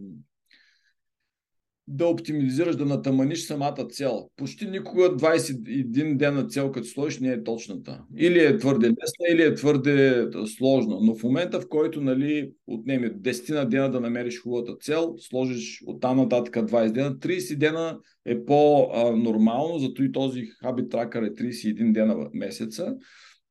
да 1.88 2.06
оптимизираш, 2.06 2.76
да 2.76 2.84
натаманиш 2.84 3.46
самата 3.46 3.86
цел. 3.90 4.28
Почти 4.36 4.66
никога 4.66 5.02
21 5.02 6.16
дена 6.16 6.46
цел, 6.46 6.72
като 6.72 6.86
сложиш, 6.86 7.20
не 7.20 7.28
е 7.28 7.42
точната. 7.44 8.04
Или 8.16 8.38
е 8.38 8.58
твърде 8.58 8.86
лесна, 8.86 9.26
или 9.30 9.42
е 9.42 9.54
твърде 9.54 10.26
сложна. 10.56 10.98
Но 11.02 11.14
в 11.14 11.22
момента, 11.22 11.60
в 11.60 11.68
който 11.68 12.00
нали, 12.00 12.52
отнеме 12.66 13.14
10 13.14 13.54
на 13.54 13.68
дена 13.68 13.90
да 13.90 14.00
намериш 14.00 14.42
хубавата 14.42 14.76
цел, 14.80 15.14
сложиш 15.18 15.82
от 15.86 16.00
там 16.00 16.16
нататък 16.16 16.54
20 16.54 16.92
дена, 16.92 17.16
30 17.16 17.56
дена 17.56 17.98
е 18.24 18.44
по-нормално, 18.44 19.78
зато 19.78 20.02
и 20.02 20.12
този 20.12 20.42
Habit 20.64 20.88
Tracker 20.88 21.26
е 21.26 21.34
31 21.34 21.92
дена 21.92 22.16
в 22.16 22.30
месеца, 22.34 22.94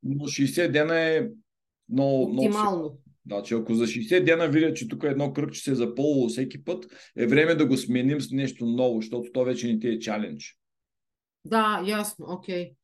но 0.03 0.23
60 0.23 0.71
дена 0.71 0.99
е 0.99 1.27
много, 1.89 2.23
Оптимално. 2.23 2.77
Много 2.77 3.04
Значи, 3.27 3.53
ако 3.53 3.73
за 3.73 3.85
60 3.85 4.23
дена 4.23 4.47
видя, 4.47 4.73
че 4.73 4.87
тук 4.87 5.03
едно 5.03 5.33
кръгче 5.33 5.61
се 5.61 5.71
е 5.71 5.75
запълвало 5.75 6.29
всеки 6.29 6.63
път, 6.63 6.85
е 7.17 7.27
време 7.27 7.55
да 7.55 7.65
го 7.65 7.77
сменим 7.77 8.21
с 8.21 8.31
нещо 8.31 8.65
ново, 8.65 9.01
защото 9.01 9.31
то 9.31 9.43
вече 9.43 9.67
не 9.67 9.79
ти 9.79 9.87
е 9.87 9.99
чалендж. 9.99 10.57
Да, 11.45 11.83
ясно, 11.85 12.25
окей. 12.29 12.63
Okay. 12.65 12.75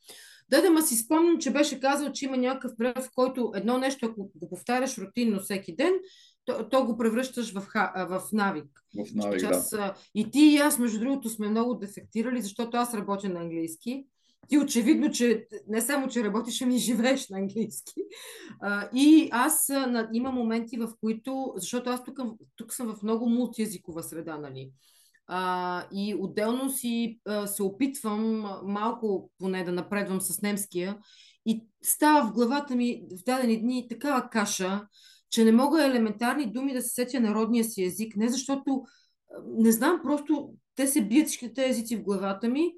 Да, 0.50 0.62
да, 0.62 0.70
ма 0.70 0.82
си 0.82 0.96
спомням, 0.96 1.40
че 1.40 1.52
беше 1.52 1.80
казал, 1.80 2.12
че 2.12 2.26
има 2.26 2.38
някакъв 2.38 2.72
период, 2.78 2.98
в 3.00 3.10
който 3.16 3.52
едно 3.56 3.78
нещо, 3.78 4.06
ако 4.06 4.32
го 4.36 4.50
повтаряш 4.50 4.98
рутинно 4.98 5.40
всеки 5.40 5.76
ден, 5.76 5.94
то, 6.46 6.70
то 6.70 6.86
го 6.86 6.98
превръщаш 6.98 7.54
в, 7.54 7.68
в 8.10 8.22
навик. 8.34 8.66
В 8.96 9.16
навик, 9.16 9.42
да. 9.42 9.94
И 10.16 10.32
ти 10.32 10.40
и 10.40 10.58
аз, 10.58 10.80
между 10.80 11.00
другото, 11.00 11.30
сме 11.30 11.50
много 11.50 11.76
дефектирали, 11.76 12.42
защото 12.42 12.78
аз 12.78 12.94
работя 12.94 13.30
на 13.30 13.40
английски 13.40 14.06
ти 14.52 14.58
очевидно, 14.58 15.12
че 15.12 15.48
не 15.68 15.82
само, 15.82 16.08
че 16.08 16.24
работиш, 16.24 16.62
ами 16.62 16.78
живееш 16.78 17.30
на 17.30 17.38
английски. 17.38 18.02
И 18.96 19.30
аз 19.32 19.72
има 20.14 20.32
моменти, 20.32 20.78
в 20.78 20.90
които, 21.02 21.54
защото 21.56 21.90
аз 21.90 22.04
тук, 22.04 22.20
тук 22.56 22.74
съм 22.74 22.96
в 22.96 23.04
много 23.04 23.30
мултиязикова 23.30 24.04
среда, 24.04 24.38
нали? 24.38 24.72
И 25.94 26.16
отделно 26.20 26.70
си 26.70 27.20
се 27.46 27.64
опитвам 27.64 28.46
малко 28.64 29.32
поне 29.40 29.64
да 29.64 29.72
напредвам 29.72 30.22
с 30.22 30.42
немския 30.42 30.98
и 31.46 31.66
става 31.84 32.28
в 32.28 32.34
главата 32.34 32.76
ми 32.76 33.04
в 33.20 33.24
дадени 33.24 33.62
дни 33.62 33.88
такава 33.90 34.30
каша, 34.30 34.88
че 35.30 35.44
не 35.44 35.52
мога 35.52 35.86
елементарни 35.86 36.52
думи 36.52 36.74
да 36.74 36.82
се 36.82 36.90
сетя 36.90 37.20
народния 37.20 37.64
си 37.64 37.84
език, 37.84 38.16
не 38.16 38.30
защото 38.30 38.84
не 39.58 39.72
знам, 39.72 40.00
просто 40.04 40.54
те 40.76 40.88
се 40.88 41.02
бият 41.02 41.28
всичките 41.28 41.70
езици 41.70 41.96
в 41.96 42.04
главата 42.04 42.50
ми 42.50 42.72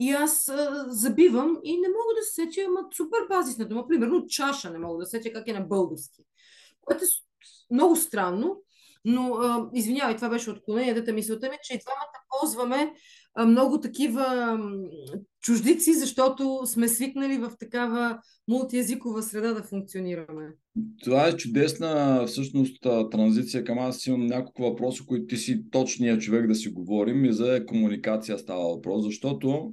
и 0.00 0.10
аз 0.10 0.48
а, 0.48 0.86
забивам 0.88 1.58
и 1.64 1.72
не 1.72 1.88
мога 1.88 2.14
да 2.16 2.22
се 2.22 2.34
сетя, 2.34 2.60
ама 2.68 2.80
супер 2.96 3.18
базисна 3.28 3.68
дума. 3.68 3.88
Примерно 3.88 4.26
чаша 4.26 4.70
не 4.70 4.78
мога 4.78 4.98
да 4.98 5.06
се 5.06 5.10
сетя 5.10 5.32
как 5.32 5.48
е 5.48 5.52
на 5.52 5.60
български. 5.60 6.22
Което 6.80 7.04
е 7.04 7.08
много 7.70 7.96
странно, 7.96 8.62
но 9.04 9.34
а, 9.34 9.70
извинявай, 9.74 10.16
това 10.16 10.28
беше 10.28 10.50
отклонение. 10.50 10.94
Дата 10.94 11.12
мисълта 11.12 11.48
ми, 11.50 11.56
че 11.62 11.74
и 11.74 11.78
двамата 11.78 12.24
ползваме 12.40 12.92
много 13.46 13.80
такива 13.80 14.58
чуждици, 15.40 15.94
защото 15.94 16.60
сме 16.66 16.88
свикнали 16.88 17.38
в 17.38 17.52
такава 17.58 18.18
мултиязикова 18.48 19.22
среда 19.22 19.52
да 19.52 19.62
функционираме. 19.62 20.54
Това 21.04 21.26
е 21.26 21.36
чудесна 21.36 22.24
всъщност 22.26 22.82
транзиция 23.10 23.64
към 23.64 23.78
аз 23.78 24.06
имам 24.06 24.26
няколко 24.26 24.62
въпроса, 24.62 25.04
които 25.06 25.26
ти 25.26 25.36
си 25.36 25.70
точният 25.70 26.20
човек 26.20 26.46
да 26.46 26.54
си 26.54 26.68
говорим 26.68 27.24
и 27.24 27.32
за 27.32 27.66
комуникация 27.66 28.38
става 28.38 28.68
въпрос, 28.68 29.04
защото 29.04 29.72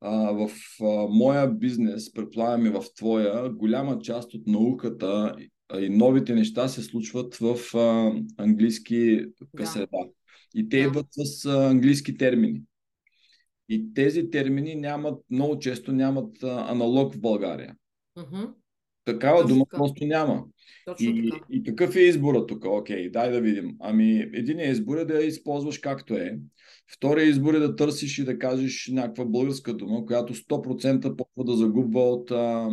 а, 0.00 0.32
в 0.32 0.50
а, 0.80 1.06
моя 1.08 1.46
бизнес, 1.46 2.12
предполагам 2.12 2.66
и 2.66 2.70
в 2.70 2.84
твоя, 2.96 3.50
голяма 3.50 3.98
част 3.98 4.34
от 4.34 4.46
науката 4.46 5.36
и 5.78 5.88
новите 5.88 6.34
неща 6.34 6.68
се 6.68 6.82
случват 6.82 7.36
в 7.36 7.76
а, 7.76 8.12
английски 8.36 9.24
да. 9.54 9.66
среда. 9.66 9.98
И 10.54 10.68
те 10.68 10.80
да. 10.82 10.88
идват 10.88 11.06
с 11.10 11.46
а, 11.46 11.70
английски 11.70 12.16
термини. 12.16 12.62
И 13.68 13.94
тези 13.94 14.30
термини 14.30 14.74
нямат, 14.74 15.24
много 15.30 15.58
често 15.58 15.92
нямат 15.92 16.42
а, 16.42 16.72
аналог 16.72 17.14
в 17.14 17.20
България. 17.20 17.74
Uh-huh. 18.18 18.52
Такава 19.04 19.40
Точно 19.40 19.54
дума 19.54 19.64
така. 19.64 19.76
просто 19.76 20.04
няма. 20.04 20.44
Точно 20.84 21.06
и, 21.06 21.30
така. 21.30 21.46
и 21.50 21.62
какъв 21.62 21.96
е 21.96 22.00
избора 22.00 22.46
тук? 22.46 22.64
Окей, 22.64 23.10
дай 23.10 23.30
да 23.30 23.40
видим. 23.40 23.76
Ами, 23.80 24.30
единият 24.32 24.72
избор 24.72 24.96
е 24.96 25.04
да 25.04 25.14
я 25.14 25.26
използваш 25.26 25.78
както 25.78 26.14
е. 26.14 26.38
Втория 26.94 27.26
избор 27.26 27.54
е 27.54 27.58
да 27.58 27.76
търсиш 27.76 28.18
и 28.18 28.24
да 28.24 28.38
кажеш 28.38 28.88
някаква 28.92 29.24
българска 29.24 29.74
дума, 29.74 30.06
която 30.06 30.34
100% 30.34 31.16
почва 31.16 31.44
да 31.44 31.56
загубва 31.56 32.00
от, 32.00 32.30
а, 32.30 32.68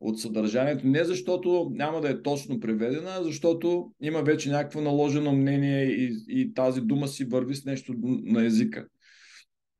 от 0.00 0.20
съдържанието. 0.20 0.86
Не 0.86 1.04
защото 1.04 1.70
няма 1.74 2.00
да 2.00 2.10
е 2.10 2.22
точно 2.22 2.60
преведена, 2.60 3.10
а 3.10 3.24
защото 3.24 3.92
има 4.02 4.22
вече 4.22 4.50
някакво 4.50 4.80
наложено 4.80 5.32
мнение 5.32 5.84
и, 5.84 6.16
и 6.28 6.54
тази 6.54 6.80
дума 6.80 7.08
си 7.08 7.24
върви 7.24 7.54
с 7.54 7.64
нещо 7.64 7.94
на 8.02 8.46
езика. 8.46 8.86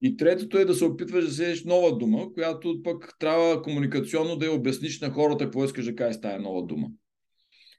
И 0.03 0.17
третото 0.17 0.59
е 0.59 0.65
да 0.65 0.75
се 0.75 0.85
опитваш 0.85 1.25
да 1.25 1.33
седеш 1.33 1.65
нова 1.65 1.99
дума, 1.99 2.33
която 2.33 2.83
пък 2.83 3.15
трябва 3.19 3.63
комуникационно 3.63 4.37
да 4.37 4.47
я 4.47 4.53
обясниш 4.53 5.01
на 5.01 5.11
хората 5.11 5.45
какво 5.45 5.65
искаш 5.65 5.85
да 5.85 5.95
кажеш 5.95 6.17
с 6.17 6.21
тази 6.21 6.43
нова 6.43 6.67
дума. 6.67 6.87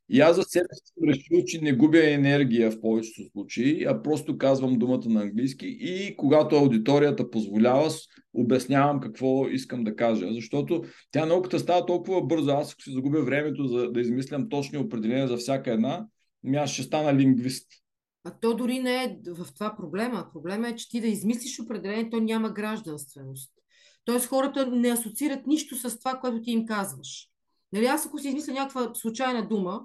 И 0.10 0.22
аз 0.22 0.36
за 0.36 0.44
себе 0.44 0.68
си 0.74 0.82
съм 0.86 1.10
решил, 1.10 1.46
че 1.46 1.62
не 1.62 1.74
губя 1.74 2.12
енергия 2.12 2.72
в 2.72 2.82
повечето 2.82 3.32
случаи, 3.32 3.84
а 3.84 4.02
просто 4.02 4.38
казвам 4.38 4.80
думата 4.80 5.06
на 5.06 5.22
английски 5.22 5.78
и 5.80 6.16
когато 6.18 6.56
аудиторията 6.56 7.30
позволява, 7.30 7.90
обяснявам 8.34 9.00
какво 9.00 9.48
искам 9.48 9.84
да 9.84 9.96
кажа. 9.96 10.28
Защото 10.34 10.84
тя 11.12 11.26
науката 11.26 11.60
става 11.60 11.86
толкова 11.86 12.22
бързо, 12.22 12.52
аз 12.52 12.74
ако 12.74 12.82
си 12.82 12.92
загубя 12.92 13.24
времето 13.24 13.68
за 13.68 13.92
да 13.92 14.02
измислям 14.02 14.50
точни 14.50 14.78
определения 14.78 15.28
за 15.28 15.38
всяка 15.38 15.72
една, 15.72 16.06
аз 16.56 16.70
ще 16.70 16.84
стана 16.84 17.20
лингвист. 17.20 17.68
А 18.24 18.32
то 18.42 18.56
дори 18.56 18.80
не 18.80 19.04
е 19.04 19.18
в 19.28 19.54
това 19.54 19.76
проблема. 19.76 20.28
Проблема 20.34 20.70
е, 20.70 20.76
че 20.76 20.90
ти 20.90 21.02
да 21.02 21.08
измислиш 21.08 21.60
определение, 21.60 22.10
то 22.10 22.20
няма 22.20 22.50
гражданственост. 22.50 23.52
Тоест 24.06 24.26
хората 24.26 24.68
не 24.68 24.90
асоциират 24.90 25.48
нищо 25.48 25.76
с 25.76 26.00
това, 26.00 26.20
което 26.20 26.42
ти 26.42 26.52
им 26.52 26.66
казваш. 26.66 27.31
Нали, 27.74 27.86
аз 27.86 28.06
ако 28.06 28.20
си 28.20 28.28
измисля 28.28 28.54
някаква 28.54 28.92
случайна 28.94 29.48
дума, 29.48 29.82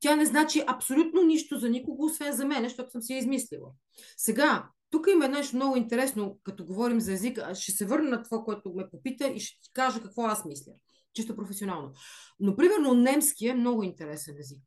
тя 0.00 0.16
не 0.16 0.26
значи 0.26 0.62
абсолютно 0.66 1.22
нищо 1.22 1.58
за 1.58 1.70
никого, 1.70 2.04
освен 2.04 2.32
за 2.32 2.46
мен, 2.46 2.64
защото 2.64 2.90
съм 2.90 3.02
си 3.02 3.12
я 3.12 3.18
измислила. 3.18 3.70
Сега, 4.16 4.68
тук 4.90 5.06
има 5.12 5.28
нещо 5.28 5.56
много 5.56 5.76
интересно, 5.76 6.38
като 6.42 6.64
говорим 6.64 7.00
за 7.00 7.12
език. 7.12 7.38
Ще 7.54 7.72
се 7.72 7.86
върна 7.86 8.10
на 8.10 8.22
това, 8.22 8.42
което 8.44 8.72
ме 8.74 8.90
попита 8.90 9.26
и 9.28 9.40
ще 9.40 9.60
ти 9.62 9.70
кажа 9.72 10.02
какво 10.02 10.22
аз 10.22 10.44
мисля. 10.44 10.72
Чисто 11.14 11.36
професионално. 11.36 11.92
Но, 12.40 12.56
примерно, 12.56 12.94
немски 12.94 13.46
е 13.46 13.54
много 13.54 13.82
интересен 13.82 14.36
език. 14.38 14.62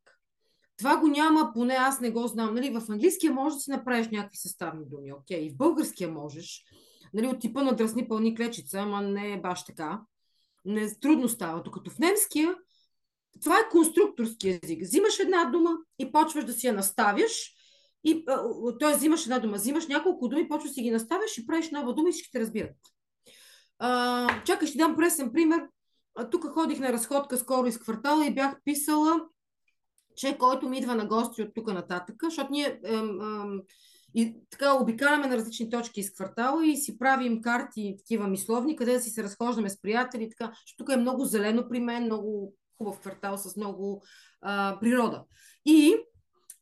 Това 0.78 0.98
го 0.98 1.08
няма, 1.08 1.52
поне 1.54 1.74
аз 1.74 2.00
не 2.00 2.12
го 2.12 2.28
знам. 2.28 2.56
Нали, 2.56 2.70
в 2.70 2.84
английския 2.90 3.34
може 3.34 3.56
да 3.56 3.60
си 3.60 3.72
направиш 3.72 4.08
някакви 4.12 4.38
съставни 4.38 4.86
думи, 4.86 5.14
окей. 5.14 5.46
И 5.46 5.50
в 5.50 5.58
българския 5.58 6.10
можеш. 6.10 6.64
Нали, 7.14 7.28
от 7.28 7.40
типа 7.40 7.64
на 7.64 7.76
дръсни 7.76 8.08
пълни 8.08 8.36
клечица, 8.36 8.80
ама 8.80 9.02
не 9.02 9.34
е 9.34 9.42
баш 9.42 9.66
така. 9.66 10.02
Не, 10.66 11.00
трудно 11.00 11.30
става. 11.30 11.64
Докато 11.64 11.92
в 11.92 12.00
немския 12.00 12.56
това 13.42 13.60
е 13.60 13.70
конструкторски 13.72 14.60
език. 14.64 14.82
Взимаш 14.82 15.20
една 15.20 15.46
дума 15.46 15.78
и 16.00 16.12
почваш 16.12 16.46
да 16.46 16.54
си 16.54 16.68
я 16.68 16.74
наставяш. 16.74 17.54
И, 18.04 18.26
т.е. 18.80 18.96
взимаш 18.96 19.24
една 19.24 19.40
дума, 19.40 19.54
взимаш 19.54 19.88
няколко 19.88 20.28
думи, 20.28 20.50
почваш 20.50 20.72
си 20.72 20.82
ги 20.82 20.92
наставяш 20.92 21.38
и 21.38 21.48
правиш 21.48 21.72
нова 21.72 21.94
дума 21.94 22.10
и 22.10 22.12
всички 22.12 22.32
те 22.32 22.40
разбират. 22.40 22.76
А, 23.80 24.44
чакай, 24.44 24.68
ще 24.68 24.78
дам 24.78 24.96
пресен 24.96 25.32
пример. 25.34 25.68
тук 26.32 26.46
ходих 26.54 26.80
на 26.80 26.94
разходка 26.94 27.38
скоро 27.38 27.68
из 27.68 27.80
квартала 27.80 28.26
и 28.26 28.34
бях 28.34 28.56
писала, 28.66 29.22
че 30.16 30.38
който 30.38 30.70
ми 30.70 30.78
идва 30.78 30.96
на 30.96 31.06
гости 31.06 31.42
от 31.42 31.54
тук 31.56 31.74
нататък, 31.74 32.16
защото 32.24 32.52
ние 32.52 32.80
ем, 32.86 33.22
ем, 33.22 33.62
и 34.16 34.36
така 34.50 34.74
обикаляме 34.74 35.28
на 35.28 35.38
различни 35.38 35.70
точки 35.70 36.00
из 36.00 36.14
квартала 36.14 36.66
и 36.66 36.78
си 36.78 36.98
правим 36.98 37.42
карти, 37.42 37.96
такива 37.98 38.28
мисловни, 38.28 38.76
къде 38.76 38.94
да 38.94 39.00
си 39.00 39.10
се 39.10 39.24
разхождаме 39.24 39.70
с 39.70 39.82
приятели, 39.82 40.30
така, 40.30 40.54
тук 40.78 40.90
е 40.92 40.98
много 40.98 41.26
зелено 41.26 41.70
при 41.70 41.80
мен, 41.80 42.04
много 42.04 42.54
хубав 42.78 43.00
квартал 43.00 43.38
с 43.38 43.56
много 43.56 44.04
а, 44.42 44.78
природа. 44.80 45.24
И 45.66 45.96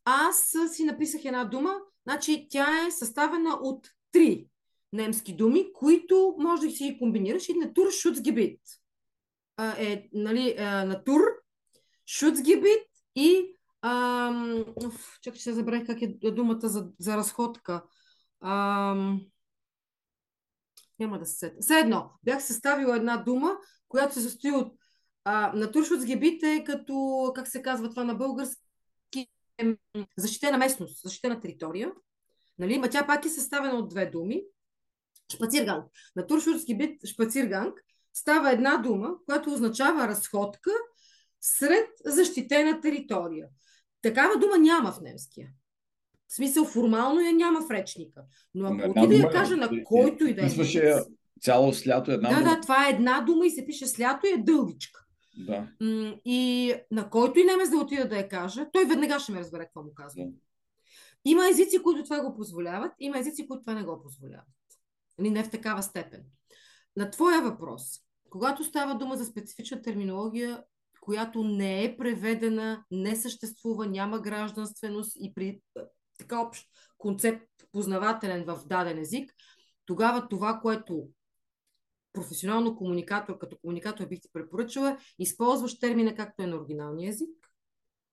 аз 0.06 0.54
си 0.72 0.84
написах 0.84 1.26
една 1.26 1.46
дума, 1.46 1.74
значи 2.08 2.48
тя 2.50 2.88
е 2.88 2.92
съставена 2.92 3.60
от 3.62 3.88
три 4.12 4.48
немски 4.94 5.36
думи, 5.36 5.74
които 5.74 6.36
може 6.40 6.68
да 6.68 6.72
си 6.72 6.84
ги 6.84 7.00
комбинираш 7.00 7.50
и 7.50 7.54
натур 7.54 7.92
шуцгебит. 7.92 8.60
Е, 9.78 10.10
нали, 10.14 10.56
натур, 10.60 11.22
шуцгебит 12.08 12.88
и 13.16 13.56
ам, 13.82 14.66
чакай, 15.22 15.40
ще 15.40 15.54
забравя 15.54 15.86
как 15.86 16.02
е 16.02 16.32
думата 16.32 16.70
за, 16.70 16.90
за 17.00 17.18
разходка. 17.18 17.84
Ам, 18.42 19.22
няма 21.00 21.20
да 21.20 21.26
се 21.26 21.36
сета. 21.36 21.58
Все 21.62 21.80
едно, 21.80 22.12
бях 22.24 22.44
съставила 22.44 22.96
една 22.96 23.18
дума, 23.18 23.58
която 23.88 24.14
се 24.14 24.22
състои 24.22 24.52
от 24.52 24.74
а, 25.24 25.52
на 25.56 25.72
Туршуцгебит 25.72 26.44
е 26.44 26.64
като, 26.64 27.32
как 27.36 27.48
се 27.48 27.62
казва 27.62 27.90
това 27.90 28.04
на 28.04 28.16
български, 28.16 29.28
защитена 30.18 30.58
местност, 30.58 31.02
защитена 31.04 31.40
територия. 31.40 31.92
Нали? 32.60 32.78
Ма 32.78 32.90
тя 32.90 33.08
пак 33.08 33.26
е 33.26 33.30
съставена 33.30 33.74
от 33.74 33.90
две 33.90 34.06
думи. 34.06 34.44
Шпацирганг. 35.34 35.86
На 36.16 36.28
Туршуцгебит 36.28 37.08
шпацирганг 37.08 37.74
става 38.14 38.52
една 38.52 38.78
дума, 38.78 39.10
която 39.26 39.54
означава 39.54 40.08
разходка 40.08 40.72
сред 41.42 41.90
защитена 42.06 42.82
територия. 42.82 43.48
Такава 44.02 44.40
дума 44.40 44.58
няма 44.58 44.92
в 44.92 45.02
немския. 45.02 45.50
В 46.28 46.36
смисъл, 46.36 46.66
формално 46.66 47.22
я 47.22 47.34
няма 47.34 47.62
в 47.62 47.72
речника. 47.72 48.22
Но 48.54 48.68
ако 48.68 48.90
отида 48.90 49.08
да 49.08 49.16
я 49.16 49.30
кажа 49.30 49.58
на 49.58 49.70
който 49.84 50.26
и 50.26 50.34
да 50.34 50.46
е. 50.46 50.50
Цяло 51.42 51.74
с 51.74 51.88
лято 51.88 52.12
една 52.12 52.30
Да, 52.30 52.36
дума. 52.36 52.50
да, 52.50 52.62
това 52.62 52.88
е 52.88 52.92
една 52.92 53.22
дума 53.22 53.46
и 53.46 53.52
се 53.52 53.66
пише 53.66 53.88
с 53.88 54.00
лято 54.00 54.28
и 54.28 54.30
е 54.30 54.44
дългичка. 54.44 55.06
Да. 55.48 55.68
И 56.26 56.74
на 56.92 57.10
който 57.10 57.40
и 57.40 57.44
немец 57.44 57.70
да 57.70 57.78
отида 57.78 58.08
да 58.08 58.18
я 58.18 58.30
кажа, 58.30 58.68
той 58.74 58.86
веднага 58.86 59.20
ще 59.20 59.32
ме 59.32 59.40
разбере 59.40 59.66
какво 59.66 59.84
му 59.84 59.94
казва. 59.96 60.24
Да. 60.26 60.32
Има 61.26 61.50
езици, 61.50 61.84
които 61.84 62.04
това 62.04 62.22
го 62.22 62.36
позволяват, 62.36 62.92
има 63.00 63.20
езици, 63.20 63.48
които 63.48 63.62
това 63.62 63.74
не 63.74 63.84
го 63.84 64.02
позволяват. 64.04 64.46
Нали, 65.20 65.30
не 65.30 65.44
в 65.44 65.50
такава 65.50 65.84
степен. 65.84 66.24
На 66.98 67.10
твоя 67.10 67.42
въпрос, 67.42 67.84
когато 68.30 68.64
става 68.64 68.96
дума 68.96 69.18
за 69.18 69.26
специфична 69.26 69.82
терминология, 69.82 70.64
която 71.02 71.44
не 71.44 71.84
е 71.84 71.98
преведена, 71.98 72.86
не 72.92 73.16
съществува, 73.16 73.88
няма 73.88 74.20
гражданственост 74.20 75.18
и 75.20 75.34
при 75.34 75.62
така 76.18 76.42
общ 76.42 76.68
концепт 76.98 77.48
познавателен 77.72 78.46
в 78.46 78.60
даден 78.66 78.98
език, 78.98 79.34
тогава 79.86 80.28
това, 80.28 80.60
което 80.62 81.10
професионално 82.14 82.76
комуникатор, 82.76 83.38
като 83.38 83.58
комуникатор 83.58 84.08
бих 84.08 84.22
ти 84.22 84.30
препоръчала, 84.34 84.98
използваш 85.20 85.80
термина 85.80 86.16
както 86.16 86.44
е 86.44 86.48
на 86.48 86.58
оригиналния 86.58 87.10
език, 87.10 87.30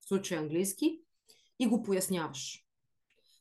в 0.00 0.08
случая 0.08 0.40
английски, 0.40 1.00
и 1.58 1.66
го 1.66 1.82
поясняваш. 1.82 2.64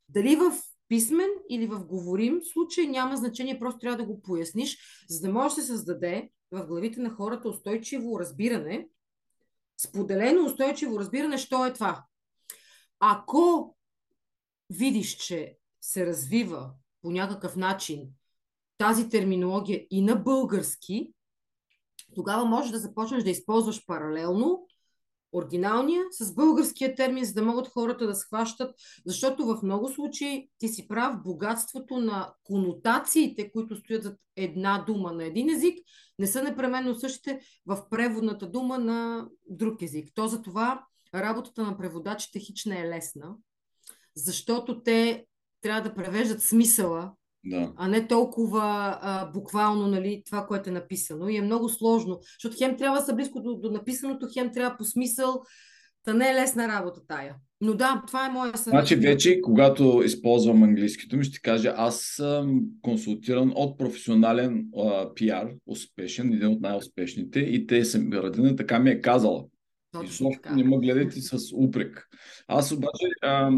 Дали 0.10 0.36
в 0.36 0.52
писмен 0.88 1.30
или 1.50 1.68
в 1.68 1.86
говорим 1.86 2.42
случай 2.54 2.88
няма 2.88 3.18
значение, 3.18 3.60
просто 3.60 3.80
трябва 3.80 3.98
да 3.98 4.06
го 4.06 4.22
поясниш, 4.22 4.78
за 5.10 5.22
да 5.22 5.34
може 5.34 5.56
да 5.56 5.62
се 5.62 5.68
създаде 5.68 6.32
в 6.52 6.66
главите 6.66 7.00
на 7.00 7.10
хората 7.10 7.50
устойчиво 7.50 8.20
разбиране, 8.20 8.88
споделено 9.78 10.46
устойчиво 10.46 11.00
разбиране, 11.00 11.38
що 11.38 11.66
е 11.66 11.74
това. 11.74 12.06
Ако 13.00 13.76
видиш, 14.70 15.18
че 15.18 15.58
се 15.82 16.06
развива 16.06 16.72
по 17.02 17.12
някакъв 17.12 17.56
начин 17.56 18.10
тази 18.78 19.10
терминология 19.10 19.88
и 19.92 20.02
на 20.02 20.16
български, 20.16 21.14
тогава 22.16 22.46
можеш 22.46 22.72
да 22.72 22.80
започнеш 22.80 23.24
да 23.24 23.30
използваш 23.30 23.86
паралелно 23.86 24.67
оригиналния 25.38 26.04
с 26.12 26.34
българския 26.34 26.96
термин, 26.96 27.26
за 27.26 27.34
да 27.34 27.44
могат 27.44 27.68
хората 27.68 28.08
да 28.08 28.16
схващат, 28.16 28.76
защото 29.06 29.46
в 29.46 29.60
много 29.64 29.90
случаи 29.90 30.50
ти 30.58 30.68
си 30.68 30.88
прав, 30.88 31.24
богатството 31.24 31.98
на 31.98 32.34
конотациите, 32.44 33.52
които 33.52 33.76
стоят 33.76 34.04
за 34.04 34.16
една 34.36 34.84
дума 34.88 35.12
на 35.12 35.26
един 35.26 35.50
език, 35.50 35.80
не 36.20 36.28
са 36.28 36.44
непременно 36.44 36.96
същите 36.96 37.40
в 37.66 37.90
преводната 37.90 38.48
дума 38.48 38.78
на 38.80 39.28
друг 39.50 39.82
език. 39.82 40.12
То 40.16 40.28
за 40.28 40.42
това 40.42 40.86
работата 41.16 41.64
на 41.64 41.78
преводачите 41.78 42.40
хич 42.40 42.66
не 42.66 42.82
е 42.82 42.90
лесна, 42.90 43.36
защото 44.16 44.84
те 44.84 45.26
трябва 45.62 45.82
да 45.82 45.96
превеждат 45.96 46.42
смисъла 46.42 47.14
Да. 47.50 47.74
а 47.78 47.88
не 47.88 48.08
толкова 48.08 48.98
а, 49.02 49.26
буквално 49.32 49.88
нали, 49.88 50.24
това, 50.26 50.46
което 50.46 50.70
е 50.70 50.74
написано. 50.74 51.30
И 51.30 51.38
е 51.38 51.42
много 51.42 51.70
сложно, 51.70 52.20
защото 52.40 52.56
хем 52.58 52.78
трябва 52.78 53.00
да 53.00 53.06
са 53.06 53.16
близко 53.16 53.42
до, 53.42 53.56
до 53.56 53.72
написаното, 53.72 54.28
хем 54.34 54.52
трябва 54.54 54.78
по 54.78 54.84
смисъл. 54.84 55.42
Та 56.04 56.14
не 56.14 56.32
е 56.32 56.36
лесна 56.36 56.68
работа 56.68 57.02
тая. 57.08 57.36
Но 57.62 57.74
да, 57.74 58.04
това 58.08 58.26
е 58.26 58.30
моя 58.30 58.58
съвет. 58.58 58.72
Значи 58.72 58.96
вече, 58.96 59.42
когато 59.42 60.02
използвам 60.06 60.64
английското 60.64 61.18
ми, 61.18 61.24
ще 61.24 61.42
кажа, 61.42 61.74
аз 61.78 62.02
съм 62.02 62.62
консултиран 62.82 63.54
от 63.56 63.78
професионален 63.78 64.66
а, 64.78 65.14
пиар, 65.14 65.48
успешен, 65.66 66.34
един 66.34 66.48
от 66.48 66.62
най-успешните, 66.62 67.40
и 67.40 67.68
те 67.68 67.86
са 67.86 68.00
родина, 68.14 68.56
така 68.56 68.80
ми 68.80 68.90
е 68.90 69.02
казала. 69.02 69.46
Точно 70.02 70.32
така. 70.32 70.56
не 70.56 70.64
ме 70.64 70.78
гледайте 70.78 71.22
с 71.22 71.38
упрек. 71.56 72.08
Аз 72.48 72.72
обаче 72.72 73.06
а, 73.22 73.52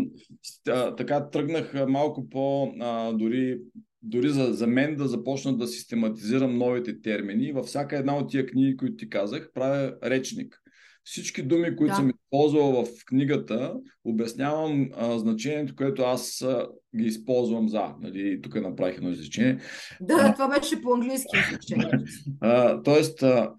а, 0.68 0.96
така 0.96 1.30
тръгнах 1.30 1.74
малко 1.88 2.30
по 2.30 2.74
а, 2.80 3.14
дори 3.14 3.60
дори 4.02 4.30
за, 4.30 4.54
за 4.54 4.68
мен 4.68 4.96
да 4.96 5.08
започна 5.08 5.58
да 5.58 5.68
систематизирам 5.68 6.58
новите 6.58 7.02
термини. 7.02 7.52
Във 7.52 7.66
всяка 7.66 7.98
една 7.98 8.18
от 8.18 8.30
тия 8.30 8.46
книги, 8.46 8.78
които 8.78 8.96
ти 8.96 9.10
казах, 9.10 9.50
правя 9.54 9.96
речник. 10.04 10.62
Всички 11.04 11.44
думи, 11.44 11.76
които 11.76 11.92
да. 11.92 11.96
съм 11.96 12.10
използвал 12.10 12.86
в 12.86 13.06
книгата, 13.06 13.74
обяснявам 14.04 14.90
а, 14.94 15.20
значението, 15.20 15.76
което 15.76 16.02
аз 16.02 16.42
а, 16.42 16.68
ги 16.98 17.06
използвам 17.06 17.70
за. 17.70 17.94
Нали, 18.02 18.42
тук 18.42 18.56
направих 18.56 18.98
едно 18.98 19.10
изречение. 19.10 19.60
Да, 20.02 20.14
а, 20.20 20.34
това 20.34 20.60
беше 20.60 20.82
по-английски 20.82 21.38
изречение. 21.38 21.92
тоест, 22.84 23.24
а, 23.24 23.54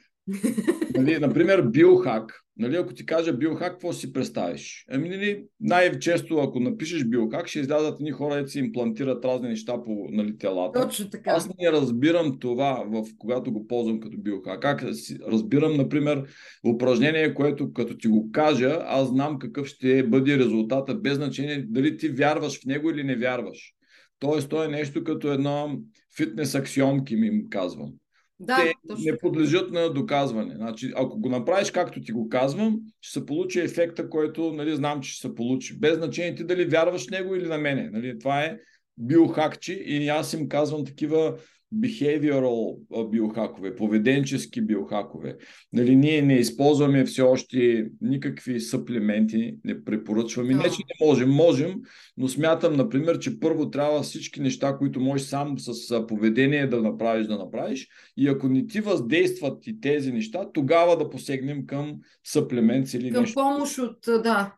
нали, 0.95 1.19
например, 1.19 1.63
биохак. 1.63 2.41
Нали, 2.57 2.77
ако 2.77 2.95
ти 2.95 3.07
кажа 3.07 3.33
биохак, 3.33 3.73
какво 3.73 3.93
си 3.93 4.13
представиш? 4.13 4.85
Ами, 4.91 5.09
нали, 5.09 5.45
най-често, 5.61 6.39
ако 6.39 6.61
напишеш 6.61 7.05
биохак, 7.05 7.49
ще 7.49 7.61
излязат 7.61 7.95
едни 7.95 8.11
хора, 8.11 8.35
които 8.35 8.51
си 8.51 8.59
имплантират 8.59 9.25
разни 9.25 9.49
неща 9.49 9.85
по 9.85 10.07
нали, 10.11 10.39
телата. 10.39 10.83
Точно 10.83 11.11
така. 11.11 11.31
Аз 11.31 11.49
не 11.49 11.73
разбирам 11.73 12.39
това, 12.39 12.85
в, 12.87 13.05
когато 13.19 13.53
го 13.53 13.67
ползвам 13.67 14.01
като 14.01 14.17
биохак. 14.19 14.63
Как 14.63 14.85
разбирам, 15.27 15.77
например, 15.77 16.25
упражнение, 16.67 17.35
което 17.35 17.73
като 17.73 17.97
ти 17.97 18.09
го 18.09 18.33
кажа, 18.33 18.79
аз 18.85 19.09
знам 19.09 19.39
какъв 19.39 19.67
ще 19.67 20.03
бъде 20.03 20.39
резултата, 20.39 20.95
без 20.95 21.15
значение 21.15 21.67
дали 21.69 21.97
ти 21.97 22.09
вярваш 22.09 22.61
в 22.61 22.67
него 22.67 22.91
или 22.91 23.05
не 23.05 23.17
вярваш. 23.17 23.75
Тоест, 24.19 24.49
то 24.49 24.65
е 24.65 24.69
нещо 24.69 25.05
като 25.05 25.33
едно 25.33 25.81
фитнес 26.17 26.55
аксиомки, 26.55 27.17
ми 27.17 27.27
им 27.27 27.47
казвам. 27.51 27.93
Да, 28.41 28.57
те 28.57 28.75
не 28.99 29.19
подлежат 29.19 29.71
на 29.71 29.93
доказване. 29.93 30.55
Значи, 30.55 30.93
ако 30.97 31.21
го 31.21 31.29
направиш 31.29 31.71
както 31.71 32.01
ти 32.01 32.13
го 32.13 32.29
казвам, 32.29 32.81
ще 33.01 33.21
се 33.21 33.27
получи 33.27 33.61
ефекта, 33.61 34.09
който 34.09 34.53
нали, 34.53 34.77
знам, 34.77 35.01
че 35.01 35.13
ще 35.13 35.29
се 35.29 35.35
получи. 35.35 35.79
Без 35.79 35.97
значение 35.97 36.35
ти 36.35 36.45
дали 36.45 36.65
вярваш 36.65 37.07
в 37.07 37.11
него 37.11 37.35
или 37.35 37.49
на 37.49 37.59
мене. 37.59 37.91
Нали, 37.93 38.19
това 38.19 38.41
е 38.41 38.59
биохакчи 38.99 39.73
и 39.73 40.09
аз 40.09 40.33
им 40.33 40.49
казвам 40.49 40.85
такива 40.85 41.37
behavioral 41.75 42.79
биохакове, 43.11 43.77
поведенчески 43.77 44.61
биохакове. 44.61 45.37
Нали, 45.73 45.97
ние 45.97 46.23
не 46.23 46.35
използваме 46.35 47.05
все 47.05 47.23
още 47.23 47.91
никакви 48.01 48.61
съплементи, 48.61 49.57
не 49.65 49.85
препоръчваме. 49.85 50.55
Не, 50.55 50.63
че 50.63 50.69
не 50.69 51.07
можем, 51.07 51.31
можем, 51.31 51.75
но 52.17 52.29
смятам, 52.29 52.77
например, 52.77 53.19
че 53.19 53.41
първо 53.41 53.71
трябва 53.71 54.03
всички 54.03 54.41
неща, 54.41 54.77
които 54.79 55.01
можеш 55.01 55.27
сам 55.27 55.59
с 55.59 56.07
поведение 56.07 56.67
да 56.67 56.83
направиш, 56.83 57.27
да 57.27 57.39
направиш. 57.39 57.89
И 58.17 58.29
ако 58.29 58.49
не 58.49 58.67
ти 58.67 58.81
въздействат 58.81 59.67
и 59.67 59.81
тези 59.81 60.13
неща, 60.13 60.53
тогава 60.53 60.99
да 60.99 61.11
посегнем 61.11 61.67
към 61.67 61.97
съплемент 62.25 62.95
или 62.95 63.13
към 63.13 63.23
нещо. 63.23 63.41
Към 63.41 63.55
помощ 63.55 63.79
от, 63.79 64.23
да. 64.23 64.55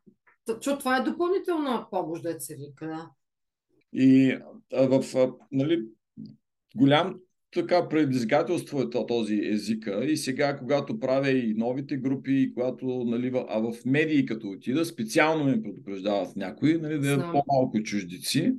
Защото 0.48 0.78
това 0.78 0.96
е 0.96 1.02
допълнителна 1.02 1.86
помощ, 1.90 2.22
да 2.22 2.40
се 2.40 2.56
вика, 2.56 2.86
да. 2.86 3.10
И 3.92 4.38
а, 4.74 4.86
в, 4.86 5.16
а, 5.16 5.32
нали, 5.52 5.82
голям 6.76 7.14
така 7.54 7.88
предизвикателство 7.88 8.80
е 8.80 8.90
този 8.90 9.40
езика 9.44 10.04
и 10.04 10.16
сега, 10.16 10.58
когато 10.58 10.98
правя 10.98 11.30
и 11.30 11.54
новите 11.54 11.96
групи, 11.96 12.32
и 12.32 12.54
когато, 12.54 12.86
нали, 12.86 13.32
а 13.48 13.58
в 13.60 13.72
медии 13.86 14.26
като 14.26 14.48
отида, 14.48 14.84
специално 14.84 15.44
ме 15.44 15.62
предупреждават 15.62 16.36
някои, 16.36 16.78
нали, 16.78 16.98
да 16.98 17.12
е 17.12 17.16
по-малко 17.16 17.82
чуждици. 17.82 18.54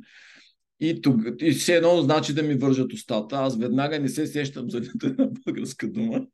И, 0.80 1.01
тук, 1.01 1.22
и 1.41 1.51
все 1.51 1.76
едно 1.76 2.01
значи 2.01 2.34
да 2.34 2.43
ми 2.43 2.55
вържат 2.55 2.93
устата. 2.93 3.36
Аз 3.36 3.57
веднага 3.57 3.99
не 3.99 4.09
се 4.09 4.28
сещам 4.28 4.70
за 4.70 4.78
една 5.03 5.30
българска 5.45 5.91
дума. 5.91 6.26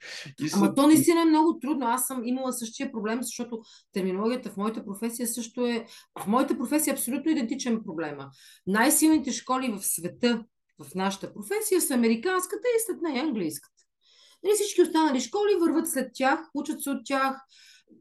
И 0.42 0.50
Ама 0.54 0.66
се... 0.66 0.74
то 0.76 0.88
наистина 0.88 1.22
е 1.22 1.26
много 1.26 1.60
трудно. 1.60 1.86
Аз 1.86 2.08
съм 2.08 2.22
имала 2.26 2.54
същия 2.54 2.92
проблем, 2.92 3.20
защото 3.22 3.60
терминологията 3.92 4.50
в 4.50 4.58
моята 4.58 4.86
професия 4.86 5.28
също 5.28 5.66
е... 5.66 5.86
В 6.24 6.28
моята 6.28 6.58
професия 6.58 6.92
е 6.92 6.94
абсолютно 6.94 7.32
идентичен 7.32 7.80
проблема. 7.86 8.30
Най-силните 8.68 9.32
школи 9.32 9.72
в 9.72 9.86
света 9.86 10.44
в 10.80 10.96
нашата 10.96 11.34
професия 11.34 11.82
са 11.82 11.94
американската 11.94 12.68
и 12.78 12.82
след 12.86 13.02
нея 13.02 13.24
английската. 13.24 13.84
Нали, 14.44 14.54
всички 14.54 14.82
останали 14.82 15.20
школи 15.20 15.56
върват 15.62 15.90
след 15.90 16.12
тях, 16.14 16.40
учат 16.54 16.84
се 16.84 16.90
от 16.90 17.02
тях. 17.06 17.42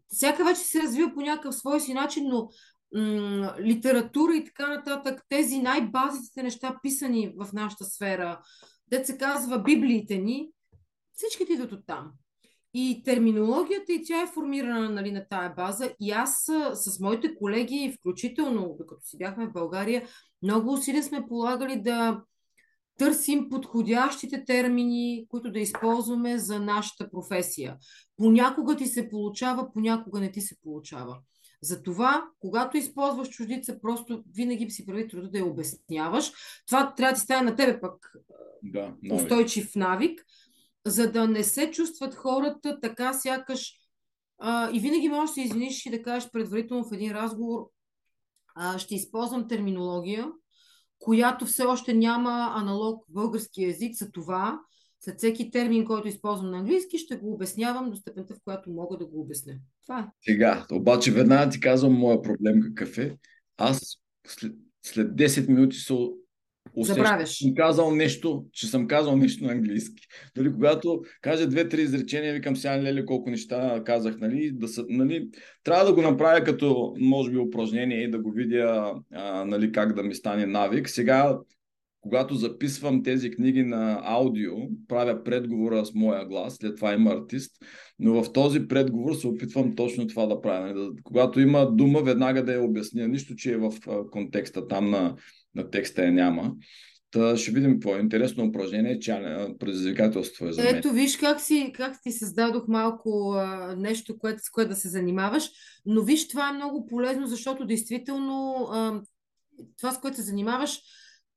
Всяка 0.08 0.44
вече 0.44 0.60
се 0.60 0.82
развива 0.82 1.14
по 1.14 1.20
някакъв 1.20 1.54
свой 1.54 1.80
си 1.80 1.94
начин, 1.94 2.24
но 2.28 2.48
м- 2.94 3.54
литература 3.60 4.36
и 4.36 4.44
така 4.44 4.66
нататък, 4.66 5.22
тези 5.28 5.58
най-базисите 5.58 6.42
неща, 6.42 6.78
писани 6.82 7.34
в 7.36 7.52
нашата 7.52 7.84
сфера, 7.84 8.40
дет 8.86 9.06
се 9.06 9.18
казва 9.18 9.58
Библиите 9.58 10.18
ни, 10.18 10.50
всички 11.12 11.52
идват 11.52 11.72
от 11.72 11.86
там. 11.86 12.12
И 12.74 13.02
терминологията 13.04 13.92
и 13.92 14.04
тя 14.04 14.22
е 14.22 14.26
формирана 14.26 14.90
нали, 14.90 15.12
на 15.12 15.28
тая 15.28 15.54
база. 15.54 15.92
И 16.00 16.10
аз 16.10 16.50
с 16.72 17.00
моите 17.00 17.34
колеги, 17.34 17.96
включително 17.98 18.76
докато 18.78 19.06
си 19.06 19.18
бяхме 19.18 19.46
в 19.46 19.52
България, 19.52 20.08
много 20.42 20.72
усилия 20.72 21.02
сме 21.02 21.26
полагали 21.28 21.80
да 21.80 22.22
търсим 22.98 23.48
подходящите 23.48 24.44
термини, 24.44 25.26
които 25.28 25.52
да 25.52 25.58
използваме 25.58 26.38
за 26.38 26.60
нашата 26.60 27.10
професия. 27.10 27.76
Понякога 28.16 28.76
ти 28.76 28.86
се 28.86 29.10
получава, 29.10 29.72
понякога 29.72 30.20
не 30.20 30.32
ти 30.32 30.40
се 30.40 30.56
получава. 30.62 31.18
Затова, 31.62 32.24
когато 32.40 32.76
използваш 32.76 33.28
чуждица, 33.28 33.80
просто 33.80 34.22
винаги 34.34 34.70
си 34.70 34.86
прави 34.86 35.08
труда 35.08 35.30
да 35.30 35.38
я 35.38 35.46
обясняваш. 35.46 36.32
Това 36.66 36.94
трябва 36.94 37.12
да 37.12 37.18
ти 37.18 37.24
стане 37.24 37.50
на 37.50 37.56
тебе 37.56 37.80
пък 37.80 38.12
да, 38.62 38.94
устойчив 39.12 39.74
навик, 39.76 40.24
за 40.86 41.12
да 41.12 41.28
не 41.28 41.44
се 41.44 41.70
чувстват 41.70 42.14
хората 42.14 42.80
така 42.80 43.12
сякаш 43.12 43.72
а, 44.38 44.70
и 44.72 44.80
винаги 44.80 45.08
можеш 45.08 45.30
да 45.30 45.34
се 45.34 45.40
извиниш 45.40 45.86
и 45.86 45.90
да 45.90 46.02
кажеш 46.02 46.30
предварително 46.30 46.84
в 46.84 46.92
един 46.92 47.12
разговор 47.12 47.70
а, 48.54 48.78
ще 48.78 48.94
използвам 48.94 49.48
терминология, 49.48 50.26
която 50.98 51.46
все 51.46 51.64
още 51.64 51.94
няма 51.94 52.52
аналог 52.56 53.04
в 53.08 53.12
български 53.12 53.62
язик. 53.62 53.96
За 53.96 54.10
това, 54.10 54.60
след 55.00 55.18
всеки 55.18 55.50
термин, 55.50 55.84
който 55.84 56.08
използвам 56.08 56.50
на 56.50 56.58
английски, 56.58 56.98
ще 56.98 57.16
го 57.16 57.32
обяснявам 57.32 57.90
до 57.90 57.96
степента, 57.96 58.34
в 58.34 58.40
която 58.44 58.70
мога 58.70 58.96
да 58.96 59.06
го 59.06 59.20
обясня. 59.20 59.54
Това 59.86 60.00
е. 60.00 60.04
Сега, 60.32 60.66
обаче 60.72 61.12
веднага 61.12 61.50
ти 61.50 61.60
казвам 61.60 61.92
моя 61.92 62.22
проблем 62.22 62.60
какъв 62.60 62.98
е. 62.98 63.16
Аз 63.56 63.98
след, 64.26 64.52
след 64.82 65.08
10 65.08 65.48
минути 65.48 65.76
се 65.76 65.94
Забравяш. 66.76 67.38
Съм 67.38 67.54
казал 67.54 67.94
нещо, 67.94 68.44
че 68.52 68.66
съм 68.66 68.86
казал 68.86 69.16
нещо 69.16 69.44
на 69.44 69.52
английски. 69.52 70.06
Дали, 70.36 70.52
когато 70.52 71.02
кажа 71.20 71.48
две-три 71.48 71.82
изречения, 71.82 72.34
викам 72.34 72.56
сега, 72.56 72.82
леле, 72.82 73.04
колко 73.04 73.30
неща 73.30 73.82
казах, 73.84 74.16
нали, 74.20 74.50
да 74.52 74.68
са, 74.68 74.84
нали, 74.88 75.28
трябва 75.64 75.84
да 75.84 75.94
го 75.94 76.02
направя 76.02 76.44
като, 76.44 76.94
може 77.00 77.30
би, 77.30 77.38
упражнение 77.38 78.02
и 78.02 78.10
да 78.10 78.18
го 78.18 78.30
видя, 78.30 78.94
а, 79.12 79.44
нали, 79.44 79.72
как 79.72 79.94
да 79.94 80.02
ми 80.02 80.14
стане 80.14 80.46
навик. 80.46 80.88
Сега, 80.88 81.38
когато 82.00 82.34
записвам 82.34 83.02
тези 83.02 83.30
книги 83.30 83.62
на 83.62 84.00
аудио, 84.04 84.52
правя 84.88 85.24
предговора 85.24 85.84
с 85.84 85.94
моя 85.94 86.26
глас, 86.26 86.54
след 86.54 86.76
това 86.76 86.94
има 86.94 87.10
артист, 87.10 87.52
но 87.98 88.22
в 88.22 88.32
този 88.32 88.68
предговор 88.68 89.14
се 89.14 89.26
опитвам 89.26 89.76
точно 89.76 90.06
това 90.06 90.26
да 90.26 90.40
правя. 90.40 90.66
Нали, 90.66 90.74
да, 90.74 90.90
когато 91.02 91.40
има 91.40 91.70
дума, 91.70 92.02
веднага 92.02 92.44
да 92.44 92.52
я 92.52 92.62
обясня. 92.62 93.08
Нищо, 93.08 93.34
че 93.34 93.52
е 93.52 93.56
в 93.56 93.72
контекста 94.10 94.68
там 94.68 94.90
на 94.90 95.16
на 95.58 95.70
текста 95.70 96.04
я 96.04 96.12
няма. 96.12 96.52
Та 97.10 97.36
ще 97.36 97.50
видим 97.50 97.72
какво 97.72 97.96
е. 97.96 98.00
Интересно 98.00 98.44
упражнение, 98.44 98.98
че 98.98 99.12
предизвикателство 99.58 100.46
е 100.46 100.52
за 100.52 100.62
мен. 100.62 100.76
Ето, 100.76 100.90
виж 100.90 101.16
как, 101.16 101.40
си, 101.40 101.72
как 101.74 102.02
ти 102.02 102.12
създадох 102.12 102.68
малко 102.68 103.32
а, 103.36 103.74
нещо, 103.78 104.18
което, 104.18 104.42
с 104.42 104.50
което 104.50 104.68
да 104.68 104.76
се 104.76 104.88
занимаваш. 104.88 105.50
Но 105.86 106.02
виж, 106.02 106.28
това 106.28 106.48
е 106.48 106.52
много 106.52 106.86
полезно, 106.86 107.26
защото 107.26 107.66
действително 107.66 108.68
а, 108.72 109.02
това, 109.78 109.92
с 109.92 110.00
което 110.00 110.16
се 110.16 110.22
занимаваш, 110.22 110.80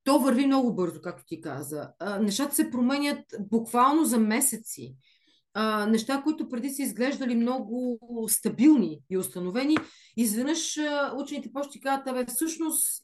то 0.04 0.20
върви 0.20 0.46
много 0.46 0.76
бързо, 0.76 1.02
както 1.02 1.24
ти 1.28 1.42
каза. 1.42 1.90
А, 2.00 2.20
нещата 2.20 2.56
се 2.56 2.72
променят 2.72 3.26
буквално 3.40 4.06
за 4.06 4.18
месеци. 4.18 4.96
А, 5.54 5.86
неща, 5.86 6.22
които 6.24 6.50
преди 6.50 6.70
са 6.70 6.82
изглеждали 6.82 7.36
много 7.36 8.00
стабилни 8.28 9.00
и 9.10 9.18
установени, 9.18 9.78
изведнъж 10.18 10.78
учените 11.16 11.52
почти 11.54 11.80
казват, 11.80 12.30
всъщност 12.30 13.04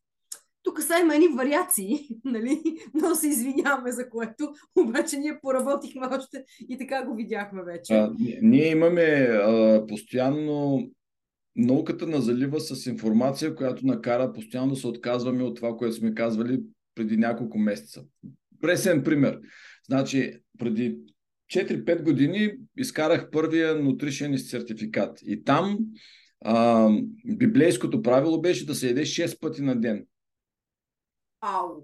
тук 0.67 0.81
са 0.81 0.93
има 1.01 1.15
едни 1.15 1.27
вариации, 1.27 2.07
нали? 2.25 2.61
Но 2.93 3.15
се 3.15 3.27
извиняваме 3.27 3.91
за 3.91 4.09
което, 4.09 4.53
обаче 4.75 5.17
ние 5.17 5.39
поработихме 5.41 6.07
още 6.11 6.43
и 6.69 6.77
така 6.77 7.05
го 7.05 7.15
видяхме 7.15 7.63
вече. 7.63 7.93
А, 7.93 8.13
ние 8.41 8.71
имаме 8.71 9.01
а, 9.01 9.85
постоянно 9.87 10.81
науката 11.55 12.07
на 12.07 12.21
залива 12.21 12.59
с 12.59 12.85
информация, 12.85 13.55
която 13.55 13.85
накара 13.85 14.33
постоянно 14.33 14.69
да 14.69 14.75
се 14.75 14.87
отказваме 14.87 15.43
от 15.43 15.55
това, 15.55 15.75
което 15.77 15.95
сме 15.95 16.13
казвали 16.13 16.59
преди 16.95 17.17
няколко 17.17 17.57
месеца. 17.57 18.03
Пресен 18.61 19.03
пример. 19.03 19.39
Значи, 19.87 20.33
преди 20.59 20.97
4-5 21.53 22.03
години 22.03 22.51
изкарах 22.77 23.29
първия 23.31 23.75
нутришен 23.75 24.37
сертификат. 24.37 25.19
И 25.25 25.43
там 25.43 25.77
а, 26.41 26.89
библейското 27.25 28.01
правило 28.01 28.41
беше 28.41 28.65
да 28.65 28.75
се 28.75 28.87
яде 28.87 29.01
6 29.01 29.39
пъти 29.39 29.61
на 29.61 29.81
ден. 29.81 30.05
Ау! 31.41 31.83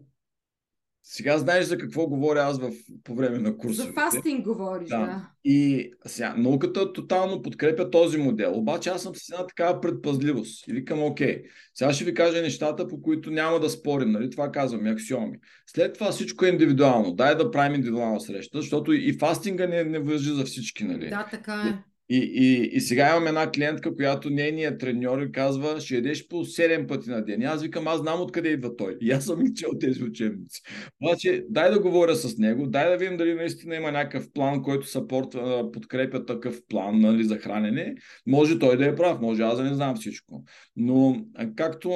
Сега 1.06 1.38
знаеш 1.38 1.66
за 1.66 1.78
какво 1.78 2.08
говоря 2.08 2.39
аз 2.39 2.60
в, 2.60 2.72
по 3.04 3.16
време 3.16 3.38
на 3.38 3.58
курса. 3.58 3.84
За 3.84 3.93
фастинг 3.93 4.45
говориш, 4.45 4.89
да. 4.89 4.97
да. 4.97 5.30
И 5.43 5.91
сега, 6.06 6.36
науката 6.38 6.93
тотално 6.93 7.41
подкрепя 7.41 7.89
този 7.89 8.18
модел. 8.18 8.54
Обаче 8.56 8.89
аз 8.89 9.04
съм 9.04 9.16
с 9.16 9.30
една 9.30 9.47
такава 9.47 9.82
предпазливост. 9.82 10.68
И 10.68 10.74
викам, 10.74 11.04
окей, 11.04 11.43
сега 11.74 11.93
ще 11.93 12.06
ви 12.06 12.14
кажа 12.14 12.41
нещата, 12.41 12.88
по 12.88 13.01
които 13.01 13.32
няма 13.32 13.60
да 13.60 13.70
спорим. 13.70 14.12
Нали? 14.12 14.30
Това 14.30 14.51
казвам, 14.51 14.86
аксиоми. 14.86 15.38
След 15.68 15.93
това 15.93 16.12
всичко 16.12 16.45
е 16.45 16.49
индивидуално. 16.49 17.14
Дай 17.14 17.36
да 17.36 17.51
правим 17.51 17.76
индивидуална 17.76 18.20
среща, 18.20 18.62
защото 18.62 18.93
и 18.93 19.18
фастинга 19.20 19.68
не, 19.68 19.84
не 19.84 19.99
въжи 19.99 20.30
за 20.30 20.45
всички. 20.45 20.84
Нали? 20.84 21.10
Да, 21.10 21.28
така 21.32 21.54
е. 21.54 21.92
И, 22.10 22.18
и, 22.18 22.78
и 22.78 22.82
сега 22.82 23.10
имам 23.10 23.28
една 23.28 23.51
клиентка, 23.51 23.95
която 23.95 24.30
нейният 24.30 24.80
треньор 24.80 25.32
казва, 25.32 25.80
ще 25.80 25.95
ядеш 25.95 26.28
по 26.28 26.36
7 26.36 26.88
пъти 26.88 27.10
на 27.10 27.26
ден. 27.26 27.41
И 27.41 27.45
аз 27.45 27.62
викам, 27.62 27.88
аз 27.88 27.99
знам 27.99 28.22
откъде 28.22 28.49
идва 28.49 28.76
той. 28.76 28.97
И 29.01 29.12
аз 29.12 29.26
съм 29.26 29.43
чел 29.56 29.70
тези 29.80 30.04
учебници. 30.04 30.62
Обаче, 31.01 31.45
дай 31.49 31.72
да 31.72 31.80
говоря 31.80 32.16
с 32.16 32.38
него, 32.38 32.68
дай 32.68 32.89
да 32.89 32.97
видим 32.97 33.18
дали 33.18 33.34
наистина 33.34 33.76
има 33.76 33.91
някакъв 33.91 34.34
план, 34.34 34.64
който 34.64 34.88
съпортва, 34.88 35.72
подкрепя 35.72 36.26
такъв 36.26 36.62
план 36.70 36.99
нали, 36.99 37.24
за 37.24 37.38
хранене. 37.38 37.95
Може 38.28 38.60
той 38.60 38.78
да 38.78 38.86
е 38.86 38.95
прав, 38.95 39.22
може 39.22 39.43
аз 39.43 39.58
да 39.58 39.64
не 39.64 39.74
знам 39.74 39.95
всичко. 39.95 40.43
Но 40.76 41.26
както 41.56 41.89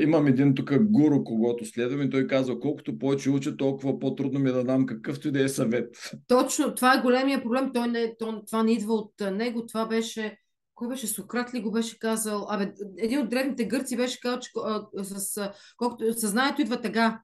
имам 0.00 0.26
един 0.26 0.54
тук 0.54 0.72
гуру, 0.82 1.24
когато 1.24 1.64
следвам 1.64 2.02
и 2.02 2.10
той 2.10 2.26
казва, 2.26 2.60
колкото 2.60 2.98
повече 2.98 3.30
уча, 3.30 3.56
толкова 3.56 3.98
по-трудно 3.98 4.40
ми 4.40 4.50
е 4.50 4.52
да 4.52 4.64
дам 4.64 4.86
какъвто 4.86 5.28
и 5.28 5.30
да 5.30 5.44
е 5.44 5.48
съвет. 5.48 5.96
Точно, 6.26 6.74
това 6.74 6.94
е 6.94 7.02
големия 7.02 7.42
проблем. 7.42 7.70
Той 7.74 7.88
не, 7.88 8.16
то, 8.18 8.42
това 8.46 8.62
не 8.62 8.72
идва 8.72 8.94
от 8.94 9.12
него, 9.20 9.66
това 9.66 9.86
беше 9.86 10.36
кой 10.80 10.88
беше 10.88 11.06
Сократ 11.06 11.54
ли 11.54 11.60
го 11.60 11.70
беше 11.70 11.98
казал? 11.98 12.46
Абе, 12.48 12.72
един 12.98 13.20
от 13.20 13.28
древните 13.28 13.64
гърци 13.64 13.96
беше 13.96 14.20
казал, 14.20 14.40
че 14.40 14.50
а, 14.64 15.04
с, 15.04 15.52
колкото, 15.76 16.20
съзнанието 16.20 16.62
идва 16.62 16.80
тега. 16.80 17.20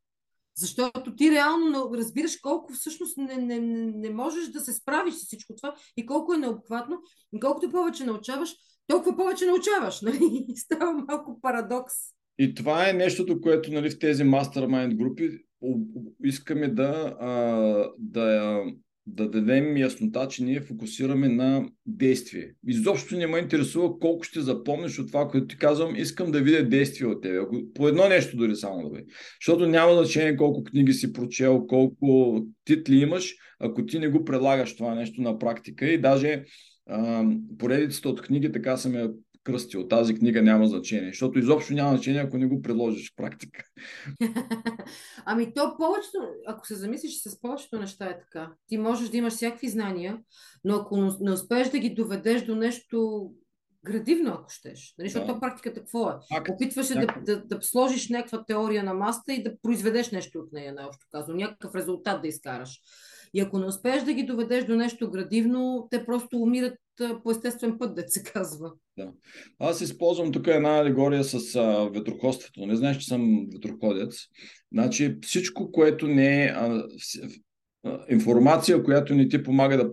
Защото 0.57 1.17
ти 1.17 1.31
реално 1.31 1.91
разбираш 1.95 2.37
колко 2.37 2.73
всъщност 2.73 3.17
не, 3.17 3.37
не, 3.37 3.59
не 3.95 4.11
можеш 4.11 4.49
да 4.49 4.61
се 4.61 4.73
справиш 4.73 5.15
с 5.15 5.27
всичко 5.27 5.55
това 5.57 5.75
и 5.97 6.07
колко 6.07 6.35
е 6.35 6.39
необхватно. 6.39 6.99
И 7.33 7.41
колкото 7.41 7.71
повече 7.71 8.05
научаваш, 8.05 8.55
толкова 8.87 9.17
повече 9.17 9.47
научаваш. 9.47 10.01
Нали? 10.01 10.47
Става 10.57 10.93
малко 10.93 11.41
парадокс. 11.41 11.95
И 12.39 12.55
това 12.55 12.91
е 12.91 12.93
нещото, 12.93 13.41
което 13.41 13.73
нали, 13.73 13.91
в 13.91 13.99
тези 13.99 14.25
мастермайнд 14.25 14.95
групи 14.95 15.31
искаме 16.25 16.69
да, 16.69 17.17
да, 17.99 18.63
да 19.07 19.31
дадем 19.31 19.77
яснота, 19.77 20.29
че 20.29 20.45
ние 20.45 20.61
фокусираме 20.61 21.29
на 21.29 21.69
действие. 21.87 22.53
Изобщо 22.69 23.17
не 23.17 23.27
ме 23.27 23.39
интересува 23.39 23.99
колко 23.99 24.23
ще 24.23 24.41
запомниш 24.41 24.99
от 24.99 25.07
това, 25.07 25.29
което 25.29 25.47
ти 25.47 25.57
казвам. 25.57 25.97
Искам 25.97 26.31
да 26.31 26.43
видя 26.43 26.69
действие 26.69 27.07
от 27.07 27.23
тебе. 27.23 27.39
По 27.75 27.89
едно 27.89 28.09
нещо 28.09 28.37
дори 28.37 28.57
само 28.57 28.83
да 28.83 28.89
бъде. 28.89 29.05
Защото 29.41 29.69
няма 29.69 29.95
значение 29.95 30.37
колко 30.37 30.65
книги 30.65 30.93
си 30.93 31.13
прочел, 31.13 31.67
колко 31.67 32.41
титли 32.65 32.97
имаш, 32.97 33.35
ако 33.59 33.87
ти 33.87 33.99
не 33.99 34.09
го 34.09 34.25
предлагаш 34.25 34.77
това 34.77 34.95
нещо 34.95 35.23
на 35.23 35.39
практика. 35.39 35.87
И 35.87 36.01
даже 36.01 36.45
поредицата 37.59 38.09
от 38.09 38.23
книги 38.23 38.53
така 38.53 38.77
съм 38.77 39.13
я 39.47 39.53
кръстил. 39.53 39.89
Тази 39.89 40.15
книга 40.15 40.43
няма 40.43 40.67
значение, 40.67 41.11
защото 41.11 41.39
изобщо 41.39 41.73
няма 41.73 41.91
значение, 41.91 42.21
ако 42.21 42.39
не 42.39 42.47
го 42.47 42.63
предложиш 42.63 43.13
в 43.13 43.17
практика. 43.17 43.65
ами 45.25 45.55
то 45.55 45.77
повечето, 45.79 46.19
ако 46.47 46.67
се 46.67 46.75
замислиш 46.75 47.23
с 47.23 47.41
повечето 47.41 47.79
неща 47.79 48.05
е 48.05 48.19
така. 48.19 48.53
Ти 48.69 48.79
можеш 48.79 49.09
да 49.09 49.17
имаш 49.17 49.33
всякакви 49.33 49.69
знания, 49.69 50.19
но 50.65 50.75
ако 50.75 50.97
не 51.21 51.33
успееш 51.33 51.69
да 51.69 51.79
ги 51.79 51.91
доведеш 51.91 52.43
до 52.43 52.55
нещо 52.55 53.31
градивно, 53.85 54.33
ако 54.33 54.51
щеш. 54.51 54.95
Нали? 54.99 55.09
Защото 55.09 55.35
да. 55.35 55.41
практиката 55.41 55.81
какво 55.81 56.11
е? 56.11 56.15
Факт. 56.35 56.49
Опитваш 56.51 56.87
се 56.87 56.95
да, 56.95 57.07
да, 57.27 57.45
да 57.45 57.63
сложиш 57.63 58.09
някаква 58.09 58.45
теория 58.45 58.85
на 58.85 58.95
маста 58.95 59.33
и 59.33 59.43
да 59.43 59.61
произведеш 59.63 60.11
нещо 60.11 60.39
от 60.39 60.53
нея, 60.53 60.75
най-общо 60.75 61.07
казвам. 61.11 61.37
Някакъв 61.37 61.75
резултат 61.75 62.23
да 62.23 62.29
изкараш. 62.29 62.81
И 63.37 63.41
ако 63.41 63.59
не 63.59 63.67
успееш 63.67 64.03
да 64.03 64.13
ги 64.13 64.23
доведеш 64.23 64.65
до 64.65 64.77
нещо 64.77 65.11
градивно, 65.11 65.89
те 65.91 66.07
просто 66.07 66.39
умират 66.39 66.79
по 67.23 67.31
естествен 67.31 67.79
път, 67.79 67.95
да 67.95 68.05
се 68.07 68.23
казва. 68.23 68.73
Да. 68.99 69.13
Аз 69.59 69.81
използвам 69.81 70.33
тук 70.33 70.47
една 70.47 70.79
алегория 70.79 71.25
с 71.25 71.57
а, 71.57 71.91
ветроходството. 71.95 72.67
Не 72.67 72.77
знаеш, 72.77 72.97
че 72.97 73.07
съм 73.07 73.47
ветроходец. 73.53 74.17
Значи 74.73 75.17
всичко, 75.23 75.73
което 75.73 76.09
не 76.09 76.45
е 76.45 76.47
а, 76.47 76.85
а, 77.85 78.05
информация, 78.09 78.83
която 78.83 79.15
не 79.15 79.29
ти 79.29 79.43
помага 79.43 79.77
да, 79.77 79.91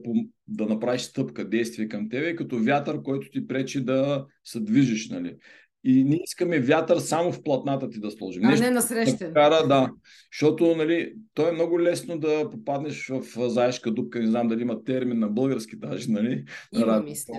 да 0.48 0.66
направиш 0.66 1.02
стъпка, 1.02 1.50
действие 1.50 1.88
към 1.88 2.10
тебе, 2.10 2.30
е 2.30 2.36
като 2.36 2.64
вятър, 2.64 3.02
който 3.02 3.30
ти 3.30 3.48
пречи 3.48 3.86
да 3.86 4.26
се 4.44 4.60
движиш. 4.60 5.10
Нали? 5.10 5.36
И 5.84 6.03
ние 6.03 6.21
искаме 6.23 6.59
вятър 6.59 6.99
само 6.99 7.31
в 7.31 7.43
платната 7.43 7.89
ти 7.89 7.99
да 7.99 8.11
сложим. 8.11 8.45
А 8.45 8.49
Нещо, 8.49 8.65
не 8.65 8.71
на 8.71 8.81
среща. 8.81 9.27
Да, 9.27 9.34
кара, 9.34 9.67
да. 9.67 9.91
Защото 10.34 10.75
нали, 10.75 11.13
то 11.34 11.47
е 11.47 11.51
много 11.51 11.81
лесно 11.81 12.19
да 12.19 12.49
попаднеш 12.49 13.07
в 13.07 13.49
заешка 13.49 13.91
дупка. 13.91 14.19
Не 14.19 14.27
знам 14.27 14.47
дали 14.47 14.61
има 14.61 14.84
термин 14.84 15.19
на 15.19 15.27
български 15.27 15.75
даже. 15.75 16.11
Нали, 16.11 16.45
има, 16.73 17.01
мисля. 17.01 17.34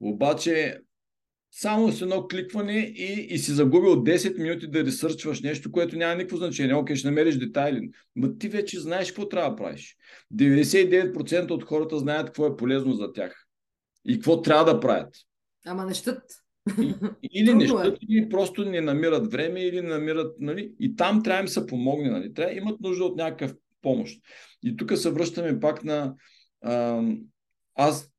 Обаче 0.00 0.78
само 1.50 1.92
с 1.92 2.02
едно 2.02 2.26
кликване 2.28 2.78
и, 2.78 3.26
и 3.30 3.38
си 3.38 3.52
загубил 3.52 4.04
10 4.04 4.38
минути 4.38 4.66
да 4.66 4.84
ресърчваш 4.84 5.40
нещо, 5.40 5.72
което 5.72 5.96
няма 5.96 6.14
никакво 6.14 6.36
значение. 6.36 6.74
Окей, 6.74 6.96
ще 6.96 7.08
намериш 7.08 7.36
детайли. 7.36 7.90
Но 8.16 8.36
ти 8.36 8.48
вече 8.48 8.80
знаеш 8.80 9.08
какво 9.08 9.28
трябва 9.28 9.50
да 9.50 9.56
правиш. 9.56 9.96
99% 10.34 11.50
от 11.50 11.64
хората 11.64 11.98
знаят 11.98 12.26
какво 12.26 12.46
е 12.46 12.56
полезно 12.56 12.92
за 12.92 13.12
тях. 13.12 13.46
И 14.04 14.14
какво 14.14 14.42
трябва 14.42 14.74
да 14.74 14.80
правят. 14.80 15.14
Ама 15.66 15.86
нещът. 15.86 16.22
И, 16.22 16.45
или 17.32 17.54
нещата, 17.54 17.88
е. 17.88 18.06
или 18.08 18.28
просто 18.28 18.64
не 18.64 18.80
намират 18.80 19.32
време, 19.32 19.60
или 19.60 19.82
намират, 19.82 20.40
нали, 20.40 20.72
и 20.80 20.96
там 20.96 21.22
трябва 21.22 21.42
да 21.42 21.44
им 21.44 21.48
се 21.48 21.66
помогне, 21.66 22.10
нали, 22.10 22.34
трябва 22.34 22.54
имат 22.54 22.80
нужда 22.80 23.04
от 23.04 23.16
някакъв 23.16 23.54
помощ. 23.82 24.20
И 24.62 24.76
тук 24.76 24.96
се 24.96 25.10
връщаме 25.10 25.60
пак 25.60 25.84
на 25.84 26.14
а, 26.60 27.02
аз 27.74 28.10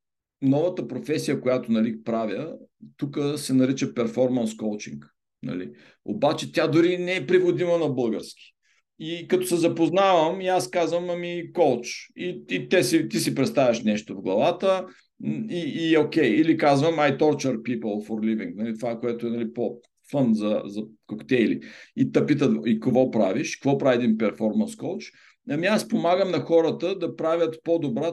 новата 0.41 0.88
професия, 0.88 1.41
която 1.41 1.72
нали, 1.72 2.04
правя, 2.04 2.54
тук 2.98 3.18
се 3.36 3.54
нарича 3.54 3.93
перформанс 3.93 4.58
коучинг. 4.58 5.06
Нали. 5.43 5.72
Обаче 6.06 6.52
тя 6.52 6.68
дори 6.68 6.98
не 6.98 7.16
е 7.16 7.28
приводима 7.28 7.78
на 7.78 7.89
български. 7.89 8.54
И 9.00 9.28
като 9.28 9.48
се 9.48 9.56
запознавам, 9.56 10.41
и 10.41 10.48
аз 10.48 10.70
казвам, 10.70 11.10
ами 11.10 11.54
коуч. 11.54 12.08
И, 12.16 12.43
и 12.50 12.70
те 12.70 12.84
си, 12.84 13.10
ти 13.10 13.20
си 13.20 13.36
представяш 13.36 13.84
нещо 13.84 14.16
в 14.16 14.22
главата, 14.22 14.86
и, 15.24 15.89
и 15.91 15.97
окей. 15.97 16.24
Okay. 16.24 16.41
Или 16.41 16.57
казвам 16.57 16.95
I 16.95 17.20
torture 17.20 17.57
people 17.57 18.07
for 18.07 18.20
living. 18.20 18.55
Нали, 18.55 18.78
това, 18.78 18.99
което 18.99 19.28
е 19.28 19.30
нали, 19.30 19.53
по 19.53 19.82
фън 20.11 20.34
за, 20.34 20.61
за 20.65 20.82
коктейли. 21.07 21.61
И 21.95 22.11
те 22.11 22.26
питат, 22.26 22.57
и 22.65 22.80
какво 22.80 23.11
правиш? 23.11 23.55
Какво 23.55 23.78
прави 23.78 23.95
един 23.95 24.18
перформанс 24.18 24.76
коуч? 24.76 25.11
Ами 25.49 25.68
аз 25.68 25.88
помагам 25.88 26.32
на 26.32 26.39
хората 26.39 26.99
да 26.99 27.15
правят 27.15 27.59
по-добра 27.63 28.11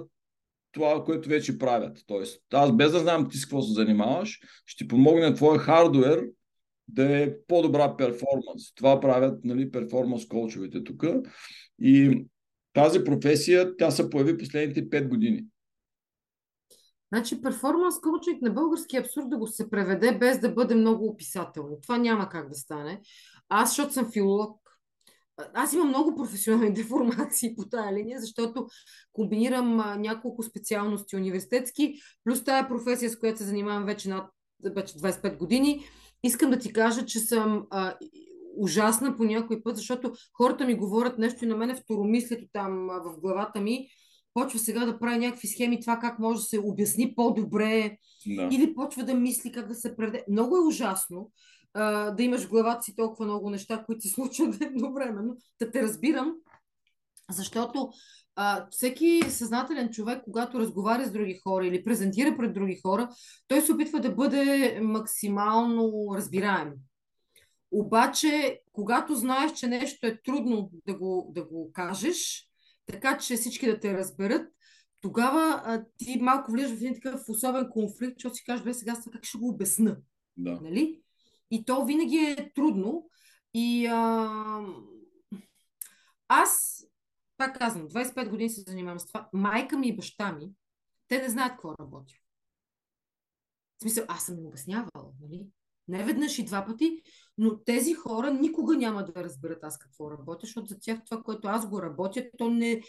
това, 0.73 1.05
което 1.05 1.29
вече 1.29 1.59
правят. 1.59 1.99
Тоест, 2.07 2.43
аз 2.53 2.77
без 2.77 2.93
да 2.93 2.99
знам 2.99 3.29
ти 3.31 3.39
с 3.39 3.45
какво 3.45 3.63
се 3.63 3.73
занимаваш, 3.73 4.41
ще 4.67 4.89
помогна 4.89 5.35
твоя 5.35 5.59
хардвер 5.59 6.25
да 6.89 7.23
е 7.23 7.33
по-добра 7.47 7.97
перформанс. 7.97 8.75
Това 8.75 9.01
правят 9.01 9.45
нали, 9.45 9.71
перформанс 9.71 10.29
коучовете 10.29 10.85
тук. 10.85 11.05
И 11.81 12.25
тази 12.73 13.05
професия, 13.05 13.77
тя 13.77 13.91
се 13.91 14.11
появи 14.11 14.39
последните 14.39 14.89
5 14.89 15.09
години. 15.09 15.45
Значи 17.15 17.43
перформанс 17.43 18.01
коучинг 18.01 18.43
на 18.43 18.51
български 18.51 18.97
абсурд 18.97 19.29
да 19.29 19.39
го 19.39 19.47
се 19.47 19.71
преведе 19.71 20.19
без 20.19 20.41
да 20.41 20.53
бъде 20.53 20.75
много 20.75 21.07
описателно. 21.07 21.79
Това 21.83 21.99
няма 21.99 22.29
как 22.29 22.49
да 22.49 22.55
стане. 22.55 23.01
Аз, 23.49 23.69
защото 23.69 23.93
съм 23.93 24.13
филолог, 24.13 24.61
аз 25.55 25.73
имам 25.73 25.89
много 25.89 26.17
професионални 26.17 26.75
деформации 26.75 27.55
по 27.57 27.69
тая 27.69 27.93
линия, 27.93 28.21
защото 28.21 28.67
комбинирам 29.13 29.81
а, 29.81 29.97
няколко 29.97 30.43
специалности 30.43 31.17
университетски, 31.17 31.95
плюс 32.25 32.45
тая 32.45 32.69
професия, 32.69 33.11
с 33.11 33.19
която 33.19 33.39
се 33.39 33.45
занимавам 33.45 33.85
вече 33.85 34.09
над 34.09 34.31
вече 34.65 34.95
25 34.95 35.39
години. 35.39 35.85
Искам 36.23 36.51
да 36.51 36.59
ти 36.59 36.73
кажа, 36.73 37.07
че 37.07 37.19
съм 37.19 37.67
а, 37.71 37.95
ужасна 38.57 39.17
по 39.17 39.25
някой 39.25 39.63
път, 39.63 39.77
защото 39.77 40.13
хората 40.33 40.67
ми 40.67 40.75
говорят 40.75 41.19
нещо 41.19 41.45
и 41.45 41.49
на 41.49 41.57
мене 41.57 41.75
второмислието 41.75 42.45
там 42.53 42.91
а, 42.91 43.01
в 43.01 43.21
главата 43.21 43.61
ми 43.61 43.89
почва 44.35 44.59
сега 44.59 44.87
да 44.87 44.99
прави 44.99 45.19
някакви 45.19 45.49
схеми, 45.49 45.81
това 45.81 45.99
как 45.99 46.19
може 46.19 46.39
да 46.39 46.45
се 46.45 46.61
обясни 46.61 47.15
по-добре, 47.15 47.97
да. 48.27 48.49
или 48.53 48.75
почва 48.75 49.05
да 49.05 49.15
мисли 49.15 49.53
как 49.53 49.69
да 49.69 49.75
се 49.75 49.97
преде. 49.97 50.25
Много 50.29 50.57
е 50.57 50.67
ужасно 50.67 51.31
а, 51.75 52.11
да 52.11 52.23
имаш 52.23 52.45
в 52.45 52.49
главата 52.49 52.83
си 52.83 52.95
толкова 52.95 53.25
много 53.25 53.51
неща, 53.51 53.85
които 53.87 54.01
се 54.01 54.09
случват 54.15 54.61
едновременно. 54.61 55.37
Да 55.61 55.71
те 55.71 55.83
разбирам, 55.83 56.35
защото 57.31 57.91
а, 58.37 58.67
всеки 58.71 59.23
съзнателен 59.29 59.91
човек, 59.91 60.23
когато 60.25 60.59
разговаря 60.59 61.05
с 61.05 61.13
други 61.13 61.41
хора 61.43 61.67
или 61.67 61.85
презентира 61.85 62.37
пред 62.37 62.55
други 62.55 62.81
хора, 62.83 63.09
той 63.49 63.61
се 63.61 63.73
опитва 63.73 64.01
да 64.01 64.15
бъде 64.15 64.79
максимално 64.83 66.09
разбираем. 66.15 66.73
Обаче, 67.71 68.61
когато 68.73 69.15
знаеш, 69.15 69.53
че 69.53 69.67
нещо 69.67 70.07
е 70.07 70.21
трудно 70.25 70.71
да 70.87 70.99
го, 70.99 71.33
да 71.35 71.45
го 71.45 71.71
кажеш, 71.73 72.49
така 72.87 73.19
че 73.19 73.37
всички 73.37 73.67
да 73.67 73.81
те 73.81 73.95
разберат, 73.99 74.53
тогава 75.01 75.63
а, 75.65 75.85
ти 75.99 76.19
малко 76.21 76.53
влизаш 76.53 76.71
в 76.71 76.75
един 76.75 76.95
такъв 76.95 77.29
особен 77.29 77.71
конфликт, 77.71 78.15
защото 78.19 78.35
си 78.35 78.45
кажеш, 78.45 78.65
бе, 78.65 78.75
сега 78.75 78.97
как 79.13 79.25
ще 79.25 79.39
го 79.39 79.49
обясна. 79.49 79.97
Да. 80.37 80.61
Нали? 80.61 81.03
И 81.51 81.65
то 81.65 81.85
винаги 81.85 82.17
е 82.17 82.53
трудно. 82.55 83.11
И 83.55 83.87
а... 83.87 84.31
аз, 86.29 86.83
пак 87.37 87.59
казвам, 87.59 87.89
25 87.89 88.29
години 88.29 88.51
се 88.51 88.61
занимавам 88.61 89.01
с 89.01 89.07
това. 89.07 89.29
Майка 89.33 89.79
ми 89.79 89.89
и 89.89 89.97
баща 89.97 90.33
ми, 90.33 90.51
те 91.09 91.23
не 91.23 91.29
знаят 91.29 91.53
какво 91.53 91.75
работя. 91.81 92.15
В 93.79 93.81
смисъл, 93.81 94.05
аз 94.09 94.27
съм 94.27 94.39
им 94.39 94.47
обяснявала, 94.47 95.13
нали? 95.21 95.47
Не 95.89 96.05
веднъж 96.05 96.39
и 96.39 96.45
два 96.45 96.67
пъти, 96.67 97.03
но 97.39 97.59
тези 97.59 97.95
хора 97.95 98.31
никога 98.31 98.77
няма 98.77 99.05
да 99.05 99.25
разберат 99.25 99.65
аз 99.65 99.79
какво 99.79 100.11
работя, 100.11 100.47
защото 100.47 100.67
за 100.67 100.79
тях 100.81 100.99
това, 101.05 101.23
което 101.23 101.49
аз 101.49 101.69
го 101.69 101.83
работя, 101.83 102.25
то, 102.39 102.51
не, 102.51 102.83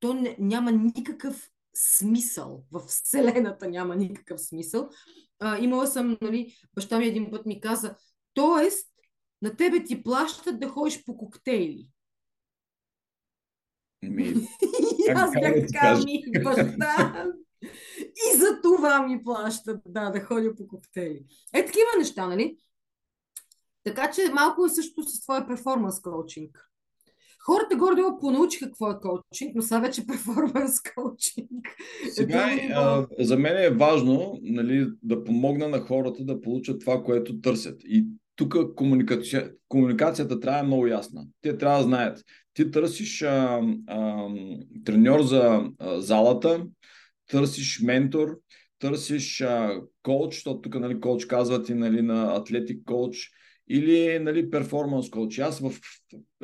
то 0.00 0.14
не, 0.14 0.36
няма 0.38 0.72
никакъв 0.72 1.50
смисъл. 1.74 2.64
В 2.70 2.80
Вселената 2.80 3.68
няма 3.68 3.96
никакъв 3.96 4.40
смисъл. 4.40 4.90
А, 5.38 5.58
имала 5.58 5.86
съм, 5.86 6.18
нали, 6.20 6.54
баща 6.74 6.98
ми 6.98 7.06
един 7.06 7.30
път 7.30 7.46
ми 7.46 7.60
каза, 7.60 7.96
тоест, 8.34 8.90
на 9.42 9.56
тебе 9.56 9.84
ти 9.84 10.02
плащат 10.02 10.60
да 10.60 10.68
ходиш 10.68 11.04
по 11.04 11.16
коктейли. 11.16 11.88
Ми, 14.02 14.34
аз 15.14 15.32
бях 15.32 15.54
така, 15.66 15.98
ми, 16.04 16.22
баща, 16.44 17.26
и 18.02 18.38
за 18.38 18.60
това 18.62 19.06
ми 19.06 19.24
плащат, 19.24 19.80
да, 19.86 20.10
да 20.10 20.20
ходя 20.20 20.54
по 20.54 20.68
коктейли. 20.68 21.24
Е, 21.54 21.66
такива 21.66 21.88
неща, 21.98 22.26
нали? 22.26 22.56
Така 23.84 24.10
че 24.10 24.32
малко 24.32 24.66
е 24.66 24.68
също 24.68 25.02
с 25.02 25.20
твоя 25.20 25.46
перформанс 25.46 26.00
коучинг. 26.00 26.70
Хората 27.46 27.76
горе-долу 27.76 28.18
понаучиха 28.20 28.66
какво 28.66 28.90
е 28.90 29.00
коучинг, 29.02 29.54
но 29.54 29.62
сега 29.62 29.80
вече 29.80 30.06
перформанс 30.06 30.82
коучинг. 30.94 31.76
Сега, 32.10 32.52
е, 32.52 32.70
а, 32.74 33.06
за 33.18 33.36
мен 33.36 33.56
е 33.56 33.70
важно 33.70 34.38
нали, 34.42 34.88
да 35.02 35.24
помогна 35.24 35.68
на 35.68 35.80
хората 35.80 36.24
да 36.24 36.40
получат 36.40 36.80
това, 36.80 37.02
което 37.02 37.40
търсят. 37.40 37.80
И 37.84 38.06
тук 38.36 38.74
комуникация, 38.74 39.52
комуникацията 39.68 40.40
трябва 40.40 40.60
е 40.60 40.62
много 40.62 40.86
ясна. 40.86 41.24
Те 41.42 41.58
трябва 41.58 41.78
да 41.78 41.84
знаят. 41.84 42.24
Ти 42.54 42.70
търсиш 42.70 43.22
а, 43.22 43.60
а, 43.86 44.28
треньор 44.84 45.22
за 45.22 45.70
а, 45.78 46.00
залата, 46.00 46.66
търсиш 47.30 47.80
ментор, 47.80 48.38
търсиш 48.78 49.40
а, 49.40 49.80
коуч, 50.02 50.34
защото 50.34 50.60
тук 50.60 50.80
нали, 50.80 51.00
коуч 51.00 51.24
казват 51.24 51.68
и 51.68 51.74
нали, 51.74 52.02
на 52.02 52.36
атлетик 52.36 52.84
коуч, 52.84 53.30
или 53.70 54.18
нали, 54.18 54.50
перформанс 54.50 55.10
коуч. 55.10 55.38
Аз 55.38 55.60
в 55.60 55.72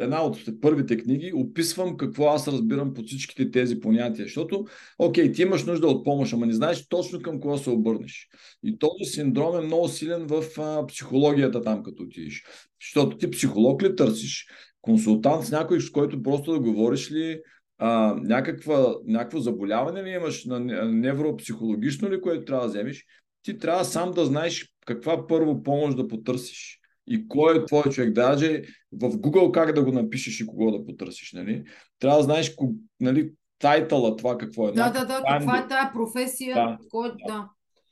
една 0.00 0.24
от 0.24 0.38
първите 0.60 0.96
книги 0.96 1.32
описвам 1.34 1.96
какво 1.96 2.26
аз 2.26 2.48
разбирам 2.48 2.94
по 2.94 3.02
всичките 3.02 3.50
тези 3.50 3.80
понятия. 3.80 4.24
Защото, 4.24 4.64
окей, 4.98 5.32
ти 5.32 5.42
имаш 5.42 5.64
нужда 5.64 5.86
от 5.86 6.04
помощ, 6.04 6.32
ама 6.32 6.46
не 6.46 6.52
знаеш 6.52 6.88
точно 6.88 7.22
към 7.22 7.40
кого 7.40 7.58
се 7.58 7.70
обърнеш. 7.70 8.28
И 8.64 8.78
този 8.78 9.04
синдром 9.04 9.56
е 9.56 9.66
много 9.66 9.88
силен 9.88 10.26
в 10.26 10.44
а, 10.58 10.86
психологията 10.86 11.62
там, 11.62 11.82
като 11.82 12.02
отидеш. 12.02 12.44
Защото 12.82 13.16
ти 13.16 13.30
психолог 13.30 13.82
ли 13.82 13.96
търсиш? 13.96 14.46
Консултант 14.82 15.44
с 15.44 15.50
някой, 15.50 15.80
с 15.80 15.90
който 15.90 16.22
просто 16.22 16.52
да 16.52 16.60
говориш 16.60 17.12
ли 17.12 17.40
а, 17.78 18.14
някаква, 18.14 18.94
някакво 19.06 19.38
заболяване 19.38 20.04
ли 20.04 20.10
имаш 20.10 20.44
на 20.44 20.60
невропсихологично 20.84 22.10
ли, 22.10 22.20
което 22.20 22.44
трябва 22.44 22.64
да 22.64 22.68
вземеш, 22.68 23.04
ти 23.42 23.58
трябва 23.58 23.84
сам 23.84 24.10
да 24.10 24.26
знаеш 24.26 24.72
каква 24.86 25.26
първо 25.26 25.62
помощ 25.62 25.96
да 25.96 26.08
потърсиш 26.08 26.80
и 27.06 27.28
кой 27.28 27.58
е 27.58 27.64
твой 27.64 27.82
човек. 27.82 28.12
Даже 28.12 28.62
в 28.92 29.10
Google 29.10 29.50
как 29.50 29.74
да 29.74 29.84
го 29.84 29.92
напишеш 29.92 30.40
и 30.40 30.46
кого 30.46 30.70
да 30.70 30.84
потърсиш. 30.84 31.32
Нали? 31.32 31.64
Трябва 31.98 32.18
да 32.18 32.24
знаеш 32.24 32.54
нали, 33.00 33.30
тайтъла, 33.58 34.16
това 34.16 34.38
какво 34.38 34.68
е. 34.68 34.72
Да, 34.72 34.90
да, 34.90 35.04
да, 35.04 35.22
каква 35.28 35.58
е 35.58 35.68
тая 35.68 35.92
професия. 35.92 36.54
Да, 36.54 36.78
кой, 36.90 37.08
да. 37.08 37.32
да. 37.32 37.48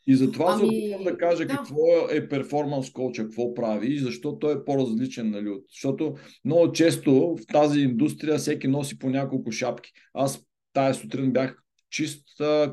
И 0.07 0.15
затова 0.15 0.47
ами... 0.49 0.61
се 0.61 0.67
опитвам 0.67 1.05
да 1.05 1.17
кажа 1.17 1.47
да. 1.47 1.57
какво 1.57 2.09
е 2.11 2.29
перформанс 2.29 2.93
коуча, 2.93 3.23
какво 3.23 3.55
прави 3.55 3.95
и 3.95 3.99
защо 3.99 4.39
той 4.39 4.53
е 4.53 4.65
по-различен. 4.65 5.31
Нали? 5.31 5.49
Защото 5.71 6.15
много 6.45 6.73
често 6.73 7.37
в 7.37 7.47
тази 7.53 7.81
индустрия 7.81 8.39
всеки 8.39 8.69
носи 8.69 8.99
по 8.99 9.11
няколко 9.11 9.53
шапки. 9.53 9.91
Аз 10.15 10.43
тая 10.73 10.95
сутрин 10.95 11.33
бях 11.33 11.57
чист 11.91 12.27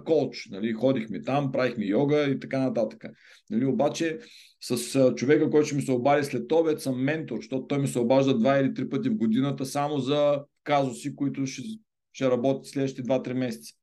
коуч. 0.05 0.47
Нали? 0.51 0.73
Ходихме 0.73 1.21
там, 1.21 1.51
правихме 1.51 1.85
йога 1.85 2.23
и 2.23 2.39
така 2.39 2.59
нататък. 2.59 3.03
Нали? 3.49 3.65
Обаче 3.65 4.19
с 4.61 4.95
а, 4.95 5.15
човека, 5.15 5.49
който 5.49 5.67
ще 5.67 5.75
ми 5.75 5.81
се 5.81 5.91
обади 5.91 6.23
след 6.23 6.51
обед, 6.51 6.81
съм 6.81 7.03
ментор, 7.03 7.37
защото 7.37 7.67
той 7.67 7.79
ми 7.79 7.87
се 7.87 7.99
обажда 7.99 8.37
два 8.37 8.59
или 8.59 8.73
три 8.73 8.89
пъти 8.89 9.09
в 9.09 9.17
годината 9.17 9.65
само 9.65 9.99
за 9.99 10.43
казуси, 10.63 11.15
които 11.15 11.45
ще, 11.45 11.61
ще 12.13 12.31
работят 12.31 12.65
следващите 12.65 13.07
2-3 13.07 13.33
месеца. 13.33 13.73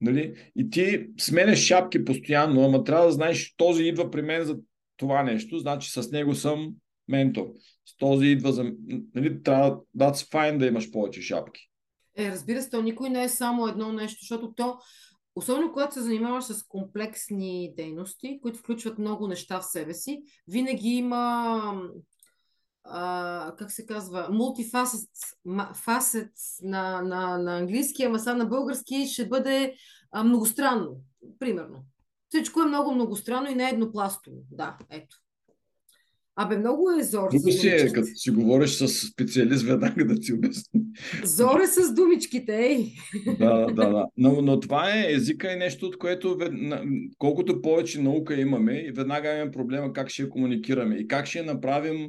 Нали? 0.00 0.34
И 0.56 0.70
ти 0.70 1.06
сменеш 1.18 1.58
шапки 1.58 2.04
постоянно, 2.04 2.64
ама 2.64 2.84
трябва 2.84 3.06
да 3.06 3.12
знаеш, 3.12 3.54
този 3.56 3.84
идва 3.84 4.10
при 4.10 4.22
мен 4.22 4.44
за 4.44 4.58
това 4.96 5.22
нещо, 5.22 5.58
значи 5.58 5.90
с 5.90 6.10
него 6.10 6.34
съм 6.34 6.74
ментор. 7.08 7.46
С 7.86 7.96
този 7.96 8.26
идва 8.26 8.52
за... 8.52 8.72
Нали, 9.14 9.42
трябва 9.42 9.80
that's 9.96 10.32
fine 10.32 10.58
да 10.58 10.66
имаш 10.66 10.90
повече 10.90 11.22
шапки. 11.22 11.60
Е, 12.16 12.30
разбира 12.30 12.62
се, 12.62 12.70
то 12.70 12.82
никой 12.82 13.10
не 13.10 13.24
е 13.24 13.28
само 13.28 13.66
едно 13.66 13.92
нещо, 13.92 14.18
защото 14.20 14.52
то, 14.56 14.78
особено 15.34 15.72
когато 15.72 15.94
се 15.94 16.00
занимаваш 16.00 16.44
с 16.44 16.62
комплексни 16.62 17.72
дейности, 17.76 18.38
които 18.42 18.58
включват 18.58 18.98
много 18.98 19.28
неща 19.28 19.60
в 19.60 19.66
себе 19.66 19.94
си, 19.94 20.22
винаги 20.48 20.88
има 20.88 21.82
а, 22.84 23.54
как 23.58 23.70
се 23.70 23.86
казва, 23.86 24.28
мултифасет 24.32 25.10
на, 26.62 27.02
на, 27.02 27.38
на 27.38 27.58
английски, 27.58 28.02
ама 28.02 28.18
сега 28.18 28.34
на 28.34 28.46
български 28.46 29.06
ще 29.06 29.28
бъде 29.28 29.74
а, 30.12 30.24
многостранно, 30.24 31.00
примерно. 31.38 31.84
Всичко 32.28 32.60
е 32.60 32.66
много 32.66 32.94
многостранно 32.94 33.50
и 33.50 33.54
не 33.54 33.64
е 33.64 33.72
еднопластово. 33.72 34.36
Да, 34.50 34.76
ето. 34.90 35.16
Абе, 36.36 36.58
много 36.58 36.90
е 36.90 37.02
зор. 37.02 37.30
Тук 37.30 37.52
си 37.52 37.68
е, 37.68 37.92
като 37.92 38.08
си 38.14 38.30
говориш 38.30 38.70
с 38.70 38.88
специалист, 38.88 39.62
веднага 39.62 40.06
да 40.06 40.14
ти 40.14 40.32
обясни. 40.32 40.80
Зор 41.24 41.60
е 41.60 41.66
с 41.66 41.94
думичките, 41.94 42.56
ей! 42.56 42.92
Да, 43.38 43.66
да, 43.66 43.90
да. 43.90 44.06
Но, 44.16 44.42
но 44.42 44.60
това 44.60 44.94
е 44.94 45.12
езика 45.12 45.52
и 45.52 45.56
нещо, 45.56 45.86
от 45.86 45.98
което 45.98 46.38
колкото 47.18 47.62
повече 47.62 48.00
наука 48.00 48.40
имаме, 48.40 48.92
веднага 48.96 49.34
имаме 49.34 49.50
проблема 49.50 49.92
как 49.92 50.08
ще 50.08 50.22
я 50.22 50.28
комуникираме 50.28 50.96
и 50.96 51.08
как 51.08 51.26
ще 51.26 51.38
я 51.38 51.44
направим 51.44 52.08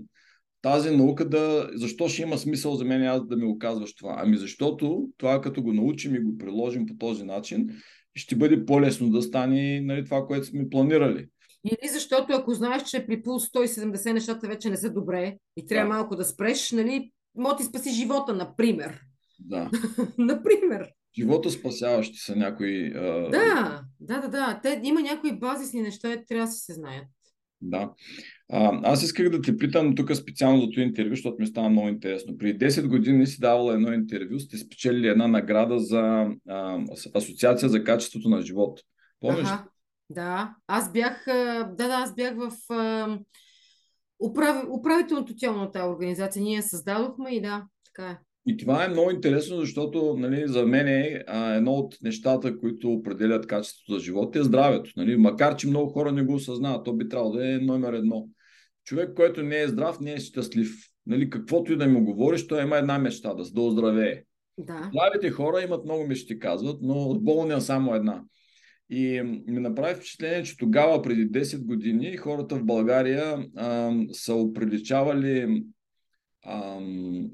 тази 0.62 0.96
наука 0.96 1.30
да... 1.30 1.70
Защо 1.74 2.10
ще 2.10 2.22
има 2.22 2.38
смисъл 2.38 2.76
за 2.76 2.86
мен 2.86 3.04
аз 3.04 3.28
да 3.28 3.36
ми 3.36 3.46
го 3.46 3.60
казваш 3.60 3.96
това? 3.96 4.16
Ами 4.18 4.38
защото 4.38 5.10
това 5.18 5.42
като 5.42 5.64
го 5.64 5.74
научим 5.74 6.16
и 6.16 6.24
го 6.24 6.38
приложим 6.38 6.86
по 6.86 6.96
този 6.96 7.24
начин, 7.24 7.70
ще 8.16 8.36
бъде 8.36 8.66
по-лесно 8.66 9.10
да 9.10 9.22
стане 9.22 9.82
нали, 9.82 10.06
това, 10.06 10.28
което 10.28 10.46
сме 10.46 10.70
планирали. 10.70 11.28
Или 11.66 11.90
защото 11.92 12.34
ако 12.34 12.54
знаеш, 12.54 12.84
че 12.84 13.06
при 13.08 13.22
пулс 13.22 13.48
170 13.48 14.14
нещата 14.14 14.48
вече 14.48 14.70
не 14.70 14.78
са 14.78 14.94
добре 14.94 15.38
и 15.58 15.66
трябва 15.66 15.94
да. 15.94 15.98
малко 15.98 16.16
да 16.16 16.26
спреш, 16.26 16.72
нали, 16.72 17.12
може 17.36 17.58
ти 17.58 17.64
спаси 17.64 17.90
живота, 17.92 18.34
например. 18.34 19.00
Да. 19.40 19.70
например. 20.18 20.90
Живота 21.18 21.50
спасяващи 21.50 22.18
са 22.18 22.36
някои... 22.36 22.88
А... 22.88 23.30
Да, 23.30 23.82
да, 24.00 24.22
да, 24.22 24.28
да. 24.28 24.60
Те, 24.64 24.82
има 24.84 25.02
някои 25.02 25.40
базисни 25.40 25.82
неща, 25.82 26.24
трябва 26.28 26.46
да 26.46 26.52
си 26.52 26.60
се 26.60 26.74
знаят. 26.74 27.06
Да. 27.62 27.94
А, 28.54 28.80
аз 28.84 29.04
исках 29.04 29.30
да 29.30 29.42
те 29.42 29.58
питам 29.58 29.96
тук 29.96 30.16
специално 30.16 30.62
за 30.62 30.70
това 30.70 30.84
интервю, 30.84 31.10
защото 31.10 31.36
ми 31.40 31.48
стана 31.48 31.70
много 31.70 31.88
интересно. 31.88 32.38
При 32.38 32.58
10 32.58 32.88
години 32.88 33.28
си 33.28 33.40
давала 33.40 33.74
едно 33.74 33.94
интервю, 33.94 34.40
сте 34.40 34.58
спечелили 34.58 35.08
една 35.08 35.28
награда 35.28 35.80
за 35.80 36.28
а, 36.50 36.80
Асоциация 37.14 37.70
за 37.70 37.84
качеството 37.84 38.30
на 38.30 38.42
живот. 38.42 38.80
Помниш? 39.20 39.48
Ага, 39.48 39.66
да. 40.10 40.56
Аз 40.68 40.92
бях, 40.92 41.24
да, 41.26 41.74
да, 41.78 41.94
аз 41.94 42.16
бях 42.16 42.36
в 42.36 42.52
управ... 44.30 44.66
управителното 44.80 45.36
тяло 45.36 45.58
на 45.58 45.72
тази 45.72 45.90
организация. 45.90 46.44
Ние 46.44 46.62
създадохме 46.62 47.36
и 47.36 47.42
да, 47.42 47.66
така 47.86 48.10
е. 48.10 48.18
И 48.46 48.58
това 48.58 48.86
е 48.86 48.90
много 48.90 49.12
интересно, 49.12 49.60
защото 49.60 50.16
нали, 50.18 50.44
за 50.48 50.66
мен 50.66 50.88
е 50.88 51.24
а, 51.28 51.54
едно 51.54 51.72
от 51.72 51.98
нещата, 52.02 52.60
които 52.60 52.92
определят 52.92 53.48
качеството 53.48 53.94
за 53.94 54.00
живота 54.00 54.40
е 54.40 54.44
здравето. 54.44 54.92
Нали? 54.98 55.18
Макар, 55.18 55.56
че 55.56 55.68
много 55.68 55.92
хора 55.92 56.12
не 56.12 56.24
го 56.24 56.34
осъзнават, 56.34 56.86
то 56.86 56.94
би 56.94 57.10
трябвало 57.10 57.34
да 57.34 57.54
е 57.54 57.58
номер 57.58 57.94
едно. 57.94 58.28
Човек, 58.92 59.14
който 59.16 59.44
не 59.44 59.62
е 59.62 59.68
здрав, 59.68 60.00
не 60.00 60.14
е 60.14 60.20
щастлив. 60.20 60.76
Нали, 61.06 61.30
каквото 61.30 61.74
и 61.74 61.78
да 61.78 61.88
му 61.88 62.06
говориш, 62.06 62.48
той 62.48 62.64
има 62.64 62.78
една 62.78 63.00
мечта, 63.00 63.34
да, 63.34 63.44
да 63.52 63.62
оздравее. 63.62 64.24
Да. 64.58 64.90
Здравите 64.94 65.30
хора 65.30 65.62
имат 65.62 65.86
много 65.86 66.08
мечти, 66.08 66.40
казват, 66.40 66.78
но 66.82 67.20
болния 67.20 67.58
е 67.58 67.62
само 67.62 67.96
една. 67.96 68.24
И 68.90 69.22
ми 69.48 69.60
направи 69.60 69.96
впечатление, 69.96 70.44
че 70.44 70.58
тогава, 70.58 71.02
преди 71.02 71.32
10 71.32 71.66
години, 71.66 72.18
хората 72.18 72.56
в 72.56 72.66
България 72.66 73.46
а, 73.56 73.94
са 74.12 74.34
оприличавали 74.34 75.64
а, 76.46 76.80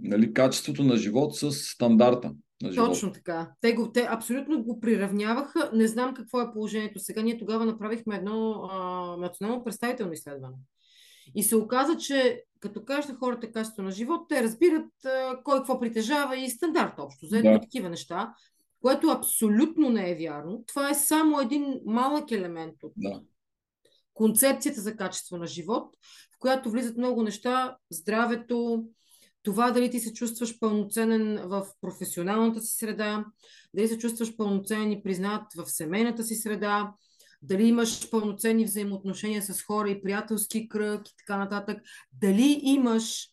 нали, 0.01 0.33
качеството 0.33 0.83
на 0.83 0.97
живот 0.97 1.35
с 1.35 1.51
стандарта. 1.51 2.33
На 2.61 2.71
живот. 2.71 2.87
Точно 2.87 3.11
така. 3.11 3.51
Те, 3.61 3.73
го, 3.73 3.91
те 3.91 4.07
абсолютно 4.09 4.63
го 4.63 4.79
приравняваха. 4.79 5.71
Не 5.73 5.87
знам 5.87 6.13
какво 6.13 6.41
е 6.41 6.53
положението 6.53 6.99
сега. 6.99 7.21
Ние 7.21 7.37
тогава 7.37 7.65
направихме 7.65 8.15
едно 8.15 8.51
а, 8.71 8.77
национално 9.17 9.63
представително 9.63 10.13
изследване. 10.13 10.55
И 11.35 11.43
се 11.43 11.55
оказа, 11.55 11.97
че 11.97 12.43
като 12.59 12.85
кажеш 12.85 13.07
на 13.07 13.15
хората 13.15 13.51
качество 13.51 13.83
на 13.83 13.91
живот, 13.91 14.29
те 14.29 14.43
разбират 14.43 14.91
кой 15.43 15.57
какво 15.57 15.79
притежава 15.79 16.37
и 16.37 16.49
стандарт 16.49 16.93
общо, 16.97 17.25
за 17.25 17.41
да. 17.41 17.59
такива 17.59 17.89
неща, 17.89 18.33
което 18.81 19.07
абсолютно 19.07 19.89
не 19.89 20.11
е 20.11 20.15
вярно. 20.15 20.63
Това 20.67 20.89
е 20.89 20.95
само 20.95 21.39
един 21.39 21.79
малък 21.85 22.31
елемент 22.31 22.75
от 22.83 22.93
да. 22.97 23.21
концепцията 24.13 24.81
за 24.81 24.95
качество 24.95 25.37
на 25.37 25.47
живот, 25.47 25.95
в 26.35 26.39
която 26.39 26.71
влизат 26.71 26.97
много 26.97 27.23
неща, 27.23 27.77
здравето, 27.89 28.85
това 29.43 29.71
дали 29.71 29.89
ти 29.89 29.99
се 29.99 30.13
чувстваш 30.13 30.59
пълноценен 30.59 31.41
в 31.43 31.67
професионалната 31.81 32.61
си 32.61 32.77
среда, 32.77 33.25
дали 33.73 33.87
се 33.87 33.97
чувстваш 33.97 34.35
пълноценен 34.35 34.91
и 34.91 35.03
признат 35.03 35.43
в 35.55 35.65
семейната 35.65 36.23
си 36.23 36.35
среда, 36.35 36.93
дали 37.47 37.67
имаш 37.67 38.09
пълноценни 38.09 38.65
взаимоотношения 38.65 39.41
с 39.41 39.61
хора 39.61 39.89
и 39.89 40.01
приятелски 40.01 40.67
кръг 40.67 41.07
и 41.07 41.13
така 41.17 41.37
нататък, 41.37 41.81
дали 42.21 42.59
имаш 42.63 43.27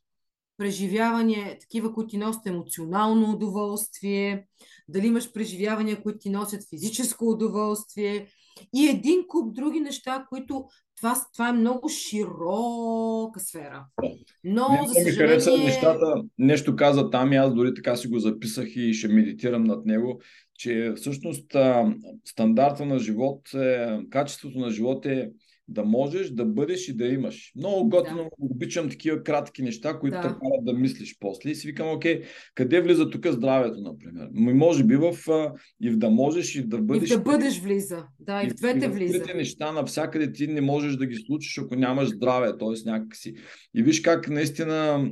преживявания, 0.57 1.59
такива, 1.59 1.95
които 1.95 2.09
ти 2.11 2.19
носят 2.19 2.47
емоционално 2.47 3.31
удоволствие, 3.31 4.47
дали 4.89 5.07
имаш 5.07 5.33
преживявания, 5.33 6.03
които 6.03 6.19
ти 6.19 6.31
носят 6.31 6.69
физическо 6.71 7.31
удоволствие. 7.31 8.29
И 8.75 8.89
един 8.89 9.25
куп 9.29 9.55
други 9.55 9.81
неща, 9.81 10.27
които 10.29 10.65
това, 10.97 11.17
това 11.33 11.49
е 11.49 11.53
много 11.53 11.89
широка 11.89 13.41
сфера. 13.41 13.87
Но, 14.45 14.69
Не, 14.69 14.89
за 14.89 14.95
съжаление... 14.95 15.11
Ми 15.11 15.17
хареса 15.17 15.59
нещата. 15.59 16.23
Нещо 16.39 16.77
каза 16.77 17.11
там 17.11 17.33
и 17.33 17.37
аз 17.37 17.55
дори 17.55 17.75
така 17.75 17.97
си 17.97 18.09
го 18.09 18.19
записах 18.19 18.69
и 18.77 18.95
ще 18.95 19.09
медитирам 19.09 19.65
над 19.65 19.87
него, 19.87 20.21
че 20.55 20.93
всъщност 20.97 21.57
стандарта 22.25 22.87
на 22.87 22.99
живот, 22.99 23.55
е, 23.55 23.99
качеството 24.11 24.59
на 24.59 24.71
живот 24.71 25.07
е 25.07 25.31
да 25.69 25.85
можеш 25.85 26.31
да 26.31 26.45
бъдеш 26.45 26.89
и 26.89 26.97
да 26.97 27.07
имаш. 27.07 27.53
Много 27.57 27.89
готино, 27.89 28.23
да. 28.23 28.29
обичам 28.39 28.89
такива 28.89 29.23
кратки 29.23 29.63
неща, 29.63 29.99
които 29.99 30.17
да. 30.17 30.23
те 30.23 30.29
карат 30.29 30.65
да 30.65 30.73
мислиш 30.73 31.17
после. 31.21 31.51
И 31.51 31.55
си 31.55 31.67
викам, 31.67 31.93
окей, 31.93 32.23
къде 32.55 32.81
влиза 32.81 33.11
тук 33.11 33.27
здравето, 33.27 33.81
например? 33.81 34.29
Може 34.33 34.85
би 34.85 34.97
в 34.97 35.15
и 35.81 35.91
в 35.91 35.97
да 35.97 36.11
можеш 36.11 36.55
и 36.55 36.69
да 36.69 36.79
бъдеш. 36.79 37.11
И 37.11 37.15
да 37.15 37.21
бъдеш 37.21 37.61
влиза. 37.61 38.05
Да, 38.21 38.43
и, 38.43 38.47
и 38.47 38.51
в 38.51 38.55
двете 38.55 38.89
влиза. 38.89 39.19
Трите 39.19 39.37
неща 39.37 39.73
навсякъде 39.73 40.33
ти 40.33 40.47
не 40.47 40.61
можеш 40.61 40.97
да 40.97 41.07
ги 41.07 41.17
случиш, 41.17 41.59
ако 41.59 41.75
нямаш 41.75 42.09
здраве, 42.09 42.59
т.е. 42.59 42.91
някакси. 42.91 43.35
И 43.75 43.83
виж 43.83 44.01
как 44.01 44.29
наистина 44.29 45.11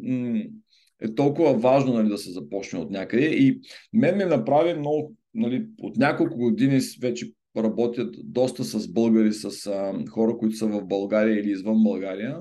е 1.03 1.15
толкова 1.15 1.59
важно 1.59 1.93
нали, 1.93 2.09
да 2.09 2.19
се 2.19 2.31
започне 2.31 2.79
от 2.79 2.91
някъде. 2.91 3.25
И 3.25 3.61
мен 3.93 4.17
ми 4.17 4.25
направи 4.25 4.75
много, 4.75 5.15
нали, 5.35 5.67
от 5.79 5.97
няколко 5.97 6.37
години 6.37 6.81
вече 7.01 7.33
работят 7.57 8.15
доста 8.25 8.65
с 8.65 8.89
българи, 8.89 9.33
с 9.33 9.67
а, 9.67 10.05
хора, 10.11 10.37
които 10.39 10.57
са 10.57 10.67
в 10.67 10.85
България 10.85 11.41
или 11.41 11.51
извън 11.51 11.83
България. 11.83 12.39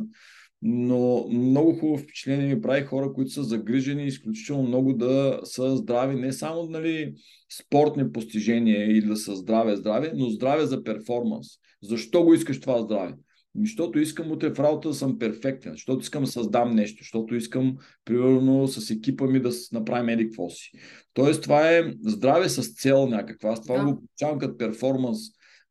Но 0.62 1.28
много 1.28 1.74
хубаво 1.74 1.98
впечатление 1.98 2.56
ми 2.56 2.62
прави 2.62 2.86
хора, 2.86 3.14
които 3.14 3.32
са 3.32 3.44
загрижени 3.44 4.06
изключително 4.06 4.64
много 4.64 4.94
да 4.94 5.40
са 5.44 5.78
здрави, 5.78 6.16
не 6.16 6.34
само 6.34 6.64
нали, 6.64 7.14
спортни 7.62 8.12
постижения 8.12 8.92
или 8.92 9.06
да 9.06 9.18
са 9.18 9.36
здраве, 9.36 9.76
здраве, 9.76 10.12
но 10.16 10.30
здраве 10.30 10.66
за 10.66 10.84
перформанс. 10.84 11.48
Защо 11.84 12.24
го 12.24 12.34
искаш 12.34 12.60
това 12.60 12.82
здраве? 12.82 13.14
Защото 13.56 14.00
искам 14.00 14.32
утре 14.32 14.54
в 14.54 14.60
работа 14.60 14.88
да 14.88 14.96
съм 14.96 15.20
перфектен, 15.20 15.72
защото 15.72 16.02
искам 16.02 16.24
да 16.24 16.32
създам 16.32 16.76
нещо, 16.76 17.04
защото 17.04 17.36
искам, 17.36 17.78
примерно, 18.06 18.68
с 18.68 18.90
екипа 18.90 19.26
ми 19.26 19.40
да 19.40 19.52
направим 19.72 20.10
еди 20.10 20.26
какво 20.26 20.50
си. 20.50 20.72
Тоест, 21.14 21.44
това 21.44 21.72
е 21.72 21.94
здраве 22.06 22.50
с 22.50 22.74
цел 22.74 23.08
някаква. 23.08 23.50
Аз 23.50 23.62
това 23.62 23.78
да. 23.78 23.86
го 23.86 23.96
получавам 23.96 24.40
като 24.40 24.58
перформанс. 24.58 25.20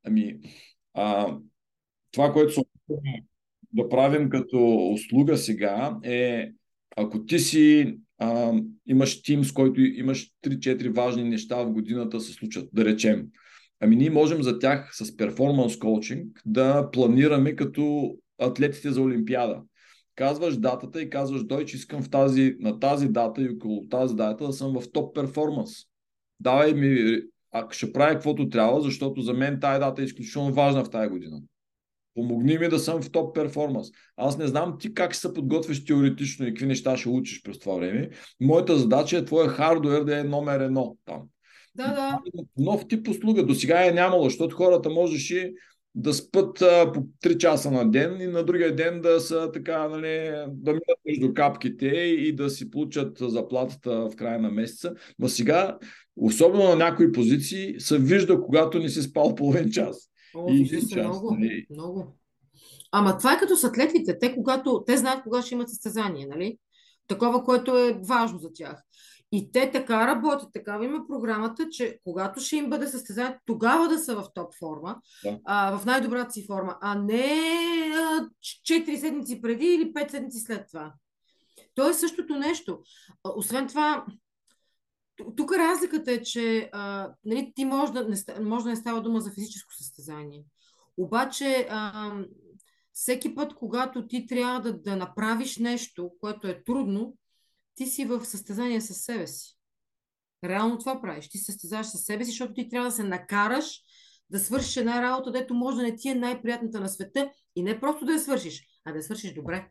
Ами, 0.05 0.39
а, 0.95 1.37
това, 2.12 2.33
което 2.33 2.55
се 2.55 2.61
да 3.72 3.89
правим 3.89 4.31
като 4.31 4.91
услуга 4.93 5.37
сега 5.37 5.97
е, 6.05 6.51
ако 6.97 7.24
ти 7.24 7.39
си 7.39 7.97
а, 8.18 8.53
имаш 8.87 9.22
тим, 9.22 9.45
с 9.45 9.53
който 9.53 9.81
имаш 9.81 10.31
3-4 10.45 10.95
важни 10.95 11.24
неща 11.24 11.62
в 11.62 11.72
годината 11.72 12.20
се 12.20 12.33
случат, 12.33 12.68
да 12.72 12.85
речем, 12.85 13.26
Ами 13.81 13.97
ние 13.97 14.11
можем 14.11 14.43
за 14.43 14.59
тях 14.59 14.91
с 14.97 15.16
перформанс 15.16 15.78
коучинг 15.78 16.43
да 16.47 16.91
планираме 16.91 17.57
като 17.57 18.14
атлетите 18.39 18.91
за 18.91 19.03
Олимпиада. 19.03 19.62
Казваш 20.14 20.57
датата 20.57 21.03
и 21.03 21.11
казваш, 21.11 21.45
дой, 21.45 21.64
че 21.64 21.76
искам 21.76 22.03
в 22.03 22.11
тази, 22.11 22.57
на 22.61 22.78
тази 22.78 23.09
дата 23.09 23.43
и 23.43 23.49
около 23.49 23.89
тази 23.89 24.16
дата 24.16 24.47
да 24.47 24.53
съм 24.53 24.81
в 24.81 24.93
топ 24.93 25.14
перформанс. 25.14 25.70
Давай 26.41 26.74
ми, 26.74 27.20
ако 27.53 27.72
ще 27.72 27.93
правя 27.93 28.14
каквото 28.14 28.49
трябва, 28.49 28.81
защото 28.81 29.22
за 29.22 29.35
мен 29.35 29.61
тази 29.61 29.81
дата 29.81 30.03
е 30.03 30.05
изключително 30.05 30.53
важна 30.53 30.85
в 30.85 30.91
тази 30.91 31.09
година. 31.09 31.41
Помогни 32.14 32.59
ми 32.59 32.68
да 32.68 32.78
съм 32.78 33.03
в 33.03 33.11
топ 33.11 33.35
перформанс. 33.35 33.89
Аз 34.16 34.39
не 34.39 34.47
знам 34.47 34.76
ти 34.81 34.95
как 34.95 35.14
се 35.14 35.35
подготвиш 35.35 35.85
теоретично 35.85 36.47
и 36.47 36.49
какви 36.49 36.66
неща 36.66 36.97
ще 36.97 37.09
учиш 37.09 37.43
през 37.43 37.59
това 37.59 37.74
време. 37.74 38.11
Моята 38.41 38.78
задача 38.78 39.18
е 39.18 39.24
твоя 39.24 39.49
хардуер 39.49 40.05
да 40.05 40.20
е 40.20 40.24
номер 40.24 40.61
едно 40.61 40.97
там. 41.05 41.22
Да, 41.75 41.87
да. 41.87 42.21
Нов 42.59 42.89
тип 42.89 43.09
услуга. 43.09 43.47
До 43.47 43.55
сега 43.55 43.87
е 43.87 43.93
нямало, 43.93 44.25
защото 44.25 44.57
хората 44.57 44.91
можеше 44.91 45.53
да 45.95 46.14
спът 46.14 46.62
а, 46.62 46.93
по 46.93 47.01
3 47.01 47.37
часа 47.37 47.71
на 47.71 47.91
ден 47.91 48.21
и 48.21 48.27
на 48.27 48.45
другия 48.45 48.77
ден 48.77 49.01
да 49.01 49.21
са 49.21 49.51
така, 49.53 49.89
нали, 49.89 50.31
да 50.49 50.71
минат 50.71 50.99
между 51.07 51.35
капките 51.35 51.87
и 51.87 52.35
да 52.35 52.51
си 52.51 52.71
получат 52.71 53.18
заплатата 53.21 54.09
в 54.11 54.16
края 54.16 54.41
на 54.41 54.51
месеца. 54.51 54.95
Но 55.18 55.29
сега, 55.29 55.79
особено 56.16 56.64
на 56.64 56.77
някои 56.77 57.12
позиции, 57.12 57.81
се 57.81 57.99
вижда, 57.99 58.41
когато 58.41 58.79
не 58.79 58.89
си 58.89 59.03
спал 59.03 59.35
половин 59.35 59.71
час. 59.71 60.11
О, 60.35 60.47
и 60.53 60.61
един 60.61 60.81
час. 60.81 61.07
Много, 61.07 61.35
нали. 61.35 61.66
много. 61.71 62.16
Ама 62.93 63.18
това 63.18 63.33
е 63.35 63.39
като 63.39 63.57
с 63.57 63.64
атлетите. 63.64 64.18
Те, 64.18 64.35
когато, 64.35 64.85
те 64.87 64.97
знаят 64.97 65.23
кога 65.23 65.43
ще 65.43 65.55
имат 65.55 65.68
състезание, 65.68 66.27
нали? 66.27 66.59
Такова, 67.07 67.45
което 67.45 67.79
е 67.79 68.01
важно 68.09 68.39
за 68.39 68.49
тях. 68.55 68.83
И 69.33 69.53
те 69.53 69.70
така 69.70 70.07
работят, 70.07 70.53
такава 70.53 70.85
има 70.85 71.07
програмата, 71.09 71.68
че 71.70 71.99
когато 72.05 72.41
ще 72.41 72.57
им 72.57 72.70
бъде 72.70 72.87
състезание, 72.87 73.39
тогава 73.47 73.89
да 73.89 73.99
са 73.99 74.16
в 74.16 74.26
топ 74.35 74.55
форма, 74.59 74.97
да. 75.24 75.39
а, 75.45 75.78
в 75.78 75.87
най-добрата 75.87 76.33
си 76.33 76.47
форма, 76.47 76.78
а 76.81 76.95
не 76.95 77.41
а, 77.95 78.28
4 78.68 78.97
седмици 78.97 79.41
преди 79.41 79.66
или 79.66 79.93
5 79.93 80.11
седмици 80.11 80.39
след 80.39 80.66
това. 80.70 80.93
То 81.74 81.89
е 81.89 81.95
същото 81.95 82.37
нещо. 82.37 82.81
А, 83.24 83.31
освен 83.37 83.68
това, 83.68 84.07
тук 85.37 85.53
разликата 85.53 86.12
е, 86.12 86.22
че 86.22 86.70
а, 86.72 87.11
нали, 87.24 87.53
ти 87.57 87.64
може 87.64 87.93
да, 87.93 88.09
не, 88.09 88.16
може 88.41 88.64
да 88.64 88.70
не 88.70 88.76
става 88.76 89.03
дума 89.03 89.20
за 89.20 89.31
физическо 89.31 89.74
състезание. 89.74 90.45
Обаче, 90.97 91.66
а, 91.70 92.12
всеки 92.93 93.35
път, 93.35 93.55
когато 93.55 94.07
ти 94.07 94.26
трябва 94.26 94.61
да, 94.61 94.81
да 94.81 94.97
направиш 94.97 95.59
нещо, 95.59 96.11
което 96.20 96.47
е 96.47 96.62
трудно, 96.62 97.14
ти 97.81 97.87
си 97.87 98.05
в 98.05 98.24
състезание 98.24 98.81
с 98.81 98.95
себе 98.95 99.26
си. 99.26 99.57
Реално 100.45 100.78
това 100.78 101.01
правиш. 101.03 101.28
Ти 101.28 101.39
се 101.39 101.53
състезаваш 101.53 101.87
с 101.87 101.99
себе 101.99 102.24
си, 102.24 102.31
защото 102.31 102.53
ти 102.53 102.68
трябва 102.68 102.89
да 102.89 102.95
се 102.97 103.03
накараш 103.05 103.81
да 104.31 104.39
свършиш 104.39 104.76
една 104.76 105.03
работа, 105.03 105.33
дето 105.33 105.55
може 105.55 105.76
да 105.76 105.83
не 105.83 105.97
ти 105.97 106.09
е 106.09 106.14
най-приятната 106.14 106.81
на 106.81 106.89
света 106.89 107.31
и 107.57 107.62
не 107.62 107.81
просто 107.81 108.05
да 108.05 108.12
я 108.12 108.18
свършиш, 108.18 108.62
а 108.85 108.93
да 108.93 108.99
я 108.99 109.03
свършиш 109.03 109.35
добре. 109.35 109.68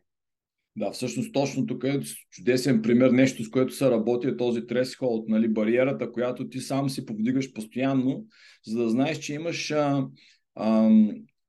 Да, 0.76 0.92
всъщност 0.92 1.32
точно 1.32 1.66
тук 1.66 1.84
е 1.84 2.00
чудесен 2.30 2.82
пример, 2.82 3.10
нещо 3.10 3.44
с 3.44 3.50
което 3.50 3.74
се 3.74 3.90
работи 3.90 4.28
е 4.28 4.36
този 4.36 4.66
тресхолд, 4.66 5.28
нали, 5.28 5.48
бариерата, 5.48 6.12
която 6.12 6.48
ти 6.48 6.60
сам 6.60 6.90
си 6.90 7.06
повдигаш 7.06 7.52
постоянно, 7.52 8.26
за 8.66 8.82
да 8.82 8.90
знаеш, 8.90 9.18
че 9.18 9.34
имаш 9.34 9.70
а, 9.70 10.06
а, 10.54 10.90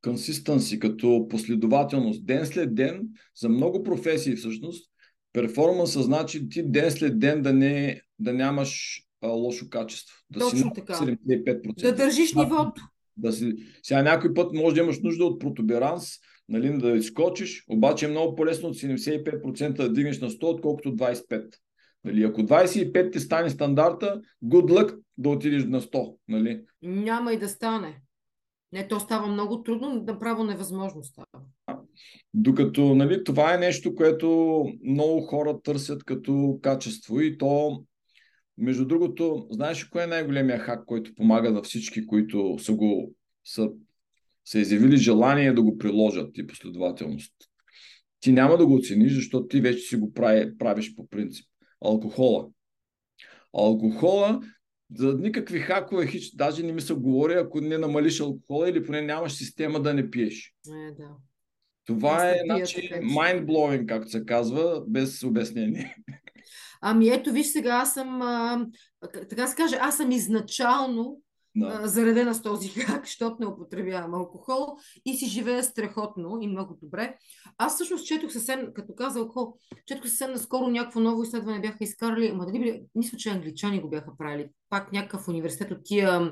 консистенси, 0.03 0.79
като 0.79 1.27
последователност. 1.29 2.25
Ден 2.25 2.45
след 2.45 2.75
ден, 2.75 3.07
за 3.35 3.49
много 3.49 3.83
професии 3.83 4.35
всъщност, 4.35 4.90
Перформанса 5.33 6.01
значи 6.01 6.49
ти 6.49 6.63
ден 6.63 6.91
след 6.91 7.19
ден 7.19 7.41
да, 7.41 7.53
не, 7.53 8.01
да 8.19 8.33
нямаш 8.33 9.01
а, 9.21 9.27
лошо 9.27 9.69
качество. 9.69 10.15
Да 10.29 10.39
Точно 10.39 10.57
си 10.57 10.71
така. 10.75 10.93
75%. 10.93 11.81
Да 11.81 11.95
държиш 11.95 12.33
нивото. 12.33 12.81
Да 13.17 13.31
си... 13.31 13.53
Сега 13.83 14.03
някой 14.03 14.33
път 14.33 14.53
може 14.53 14.75
да 14.75 14.81
имаш 14.81 14.99
нужда 14.99 15.25
от 15.25 15.41
протуберанс, 15.41 16.09
нали, 16.49 16.77
да 16.77 16.91
изкочиш, 16.91 17.65
обаче 17.69 18.05
е 18.05 18.09
много 18.09 18.35
по-лесно 18.35 18.69
от 18.69 18.75
75% 18.75 19.73
да 19.73 19.93
дигнеш 19.93 20.21
на 20.21 20.29
100, 20.29 20.43
отколкото 20.43 20.95
25%. 20.95 21.53
Нали, 22.03 22.23
ако 22.23 22.41
25 22.41 23.11
ти 23.11 23.19
стане 23.19 23.49
стандарта, 23.49 24.21
good 24.45 24.71
luck 24.71 24.99
да 25.17 25.29
отидеш 25.29 25.65
на 25.65 25.81
100. 25.81 26.15
Нали? 26.27 26.63
Няма 26.81 27.33
и 27.33 27.39
да 27.39 27.49
стане. 27.49 28.01
Не, 28.71 28.87
то 28.87 28.99
става 28.99 29.27
много 29.27 29.63
трудно, 29.63 30.03
направо 30.07 30.43
невъзможно 30.43 31.03
става. 31.03 31.45
Докато 32.33 32.95
нали, 32.95 33.23
това 33.23 33.53
е 33.53 33.57
нещо, 33.57 33.95
което 33.95 34.65
много 34.83 35.21
хора 35.21 35.61
търсят 35.63 36.03
като 36.03 36.59
качество 36.61 37.21
и 37.21 37.37
то, 37.37 37.83
между 38.57 38.85
другото, 38.85 39.47
знаеш 39.51 39.83
кое 39.83 40.03
е 40.03 40.07
най-големия 40.07 40.59
хак, 40.59 40.85
който 40.85 41.15
помага 41.15 41.51
на 41.51 41.61
всички, 41.61 42.07
които 42.07 42.57
са 42.59 42.73
го 42.73 43.13
са, 43.45 43.69
са 44.45 44.59
изявили 44.59 44.97
желание 44.97 45.53
да 45.53 45.61
го 45.61 45.77
приложат 45.77 46.37
и 46.37 46.47
последователност? 46.47 47.33
Ти 48.19 48.31
няма 48.31 48.57
да 48.57 48.65
го 48.65 48.75
оцениш, 48.75 49.13
защото 49.13 49.47
ти 49.47 49.61
вече 49.61 49.79
си 49.79 49.95
го 49.95 50.13
прави, 50.13 50.57
правиш 50.57 50.95
по 50.95 51.07
принцип. 51.07 51.45
Алкохола. 51.85 52.47
Алкохола 53.53 54.41
за 54.95 55.13
никакви 55.13 55.59
хакове, 55.59 56.07
хич, 56.07 56.31
даже 56.35 56.63
не 56.63 56.71
ми 56.71 56.81
се 56.81 56.93
говори, 56.93 57.33
ако 57.33 57.61
не 57.61 57.77
намалиш 57.77 58.19
алкохола 58.19 58.69
или 58.69 58.85
поне 58.85 59.01
нямаш 59.01 59.33
система 59.33 59.81
да 59.81 59.93
не 59.93 60.11
пиеш. 60.11 60.53
Е, 60.67 60.91
да. 60.91 61.09
Това 61.85 62.29
е 62.29 62.35
значи, 62.45 62.89
mind-blowing, 62.93 63.85
както 63.85 64.09
се 64.09 64.25
казва, 64.25 64.83
без 64.87 65.23
обяснение. 65.23 65.95
Ами 66.81 67.09
ето, 67.09 67.31
виж 67.31 67.47
сега, 67.47 67.69
аз 67.69 67.93
съм, 67.93 68.21
а, 68.21 68.67
така 69.29 69.47
се 69.47 69.55
каже, 69.55 69.77
аз 69.79 69.97
съм 69.97 70.11
изначално 70.11 71.21
да. 71.55 71.87
заредена 71.87 72.35
с 72.35 72.41
този 72.41 72.69
хак, 72.69 73.05
защото 73.05 73.35
не 73.39 73.45
употребявам 73.45 74.13
алкохол 74.13 74.77
и 75.05 75.13
си 75.13 75.25
живея 75.25 75.63
страхотно 75.63 76.37
и 76.41 76.47
много 76.47 76.77
добре. 76.81 77.17
Аз 77.57 77.75
всъщност 77.75 78.07
четох 78.07 78.31
съвсем, 78.31 78.67
като 78.73 78.95
каза 78.95 79.19
алкохол, 79.19 79.53
четох 79.87 80.07
съвсем 80.07 80.31
наскоро 80.31 80.67
някакво 80.67 80.99
ново 80.99 81.23
изследване 81.23 81.59
бяха 81.59 81.83
изкарали, 81.83 82.27
ама 82.27 82.45
дали 82.45 82.59
били, 82.59 82.81
мисля, 82.95 83.17
че 83.17 83.29
англичани 83.29 83.81
го 83.81 83.89
бяха 83.89 84.17
правили, 84.17 84.49
пак 84.69 84.91
някакъв 84.91 85.27
университет 85.27 85.71
от 85.71 85.79
тия, 85.83 86.31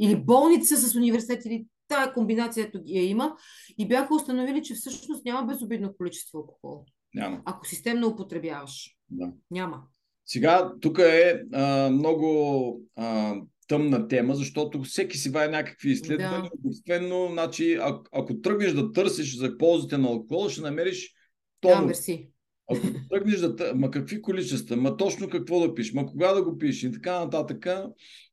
или 0.00 0.16
болница 0.16 0.76
с 0.76 0.94
университет, 0.94 1.44
или 1.44 1.66
тая 1.88 2.12
комбинация 2.12 2.64
ето 2.64 2.82
ги 2.82 2.92
я 2.92 3.08
има 3.08 3.36
и 3.78 3.88
бяха 3.88 4.14
установили, 4.14 4.62
че 4.62 4.74
всъщност 4.74 5.24
няма 5.24 5.46
безобидно 5.46 5.94
количество 5.96 6.38
алкохол. 6.38 6.84
Няма. 7.14 7.42
Ако 7.44 7.66
системно 7.66 8.08
употребяваш. 8.08 8.96
Да. 9.10 9.32
Няма. 9.50 9.82
Сега, 10.26 10.72
тук 10.80 10.98
е 10.98 11.42
а, 11.52 11.90
много 11.90 12.80
а, 12.96 13.34
тъмна 13.68 14.08
тема, 14.08 14.34
защото 14.34 14.82
всеки 14.82 15.18
си 15.18 15.30
вае 15.30 15.48
някакви 15.48 15.90
изследвания. 15.90 16.42
Да. 16.42 16.50
Обикновено, 16.64 17.28
значи, 17.32 17.74
а, 17.74 18.00
ако 18.12 18.40
тръгнеш 18.40 18.72
да 18.72 18.92
търсиш 18.92 19.36
за 19.36 19.58
ползите 19.58 19.98
на 19.98 20.08
алкохол, 20.08 20.48
ще 20.48 20.60
намериш 20.60 21.14
тон. 21.60 21.80
Да, 21.80 21.86
мерси. 21.86 22.30
Ако 22.70 22.86
тръгнеш 23.10 23.40
да... 23.40 23.72
Ма 23.74 23.90
какви 23.90 24.22
количества? 24.22 24.76
Ма 24.76 24.96
точно 24.96 25.28
какво 25.28 25.60
да 25.60 25.74
пишеш? 25.74 25.92
Ма 25.92 26.06
кога 26.06 26.32
да 26.32 26.44
го 26.44 26.58
пишеш? 26.58 26.82
И 26.82 26.92
така 26.92 27.18
нататък. 27.18 27.66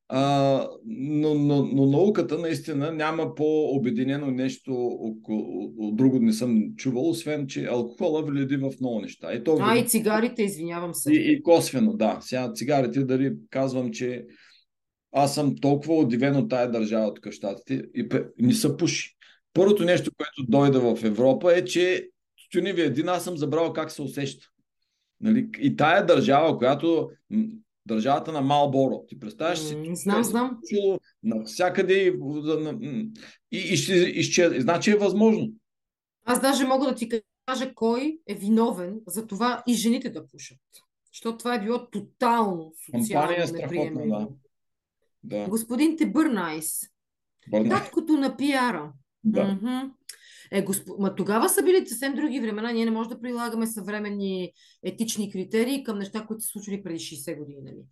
А, 0.08 0.68
но, 0.86 1.34
но, 1.34 1.66
но 1.66 1.86
науката 1.86 2.38
наистина 2.38 2.91
няма 2.91 3.36
по-обединено 3.36 4.32
нещо 4.32 4.74
от 5.78 5.95
друго 5.95 6.20
не 6.20 6.34
съм 6.34 6.76
чувал, 6.76 7.10
освен, 7.10 7.47
че 7.47 7.66
алкохола 7.66 8.24
вледи 8.24 8.58
в 8.58 8.72
много 8.80 9.01
неща. 9.01 9.34
И 9.34 9.43
то, 9.43 9.58
а, 9.62 9.78
и 9.78 9.88
цигарите, 9.88 10.43
извинявам 10.43 10.93
се. 10.93 11.14
И, 11.14 11.32
и 11.32 11.43
косвено, 11.43 11.93
да. 11.93 12.18
Сега 12.22 12.51
цигарите, 12.53 13.03
дали 13.03 13.34
казвам, 13.49 13.91
че 13.91 14.26
аз 15.12 15.36
съм 15.36 15.56
толкова 15.56 15.95
удивен 15.95 16.36
от 16.36 16.49
тая 16.49 16.72
държава 16.72 17.14
тук 17.14 17.26
в 17.26 17.32
Штатите 17.32 17.84
и 17.95 18.08
не 18.39 18.53
са 18.53 18.78
пуши. 18.78 19.16
Първото 19.53 19.84
нещо, 19.84 20.12
което 20.18 20.51
дойде 20.51 20.80
в 20.80 21.03
Европа 21.03 21.53
е, 21.53 21.66
че 21.66 22.08
тюневи 22.53 22.82
един 22.82 23.10
аз 23.10 23.24
съм 23.24 23.38
забрал 23.38 23.74
как 23.74 23.91
се 23.91 24.01
усеща. 24.01 24.47
Нали? 25.22 25.49
И 25.60 25.76
тая 25.76 26.06
държава, 26.06 26.58
която 26.58 27.10
държавата 27.86 28.32
на 28.32 28.42
Малборо. 28.42 29.04
Ти 29.08 29.20
представяш 29.20 29.60
си? 29.60 29.76
Mm, 29.76 29.94
знам, 29.94 30.24
знам. 30.24 30.60
Навсякъде 31.24 31.94
и, 31.94 32.14
и, 33.52 33.58
и, 33.58 33.78
ще 33.78 33.94
изчезне. 33.94 34.62
Значи 34.62 34.92
е 34.92 34.98
възможно. 34.98 35.50
Аз 36.26 36.42
даже 36.42 36.66
мога 36.68 36.86
да 36.86 36.96
ти 36.96 37.10
кажа 37.46 37.74
кой 37.74 38.20
е 38.28 38.36
виновен 38.36 39.00
за 39.08 39.28
това 39.28 39.64
и 39.68 39.74
жените 39.74 40.10
да 40.10 40.28
пушат. 40.28 40.60
Защото 41.14 41.38
това 41.38 41.56
е 41.56 41.64
било 41.64 41.90
тотално 41.90 42.74
социално 42.92 43.32
е 43.32 43.52
неприемливо. 43.52 44.38
Да. 45.24 45.38
да. 45.38 45.48
Господин 45.50 45.98
Тебърнайс. 45.98 46.80
Таткото 47.70 48.14
на 48.14 48.38
пиара. 48.38 48.94
Да. 49.24 49.42
Mm-hmm. 49.42 49.92
Е, 50.56 50.62
госп... 50.62 50.88
Ма 50.99 51.16
тогава 51.16 51.49
са 51.49 51.64
били 51.64 51.88
съвсем 51.88 52.16
други 52.16 52.39
времена. 52.39 52.72
Ние 52.72 52.86
не 52.86 52.91
можем 52.91 53.10
да 53.10 53.22
прилагаме 53.22 53.68
съвременни 53.68 54.51
етични 54.84 55.32
критерии 55.32 55.84
към 55.84 55.99
неща, 55.99 56.26
които 56.26 56.41
се 56.43 56.47
случили 56.47 56.84
преди 56.84 56.99
60 56.99 57.39
години. 57.39 57.62
Нали? 57.64 57.84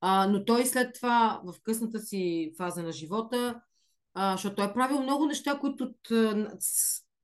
А, 0.00 0.26
но 0.26 0.44
той 0.44 0.66
след 0.66 0.94
това, 0.94 1.40
в 1.44 1.54
късната 1.62 2.00
си 2.00 2.52
фаза 2.58 2.82
на 2.82 2.92
живота, 2.92 3.60
а, 4.14 4.32
защото 4.32 4.56
той 4.56 4.66
е 4.66 4.72
правил 4.72 5.02
много 5.02 5.26
неща, 5.26 5.58
които 5.58 5.84
от 5.84 6.08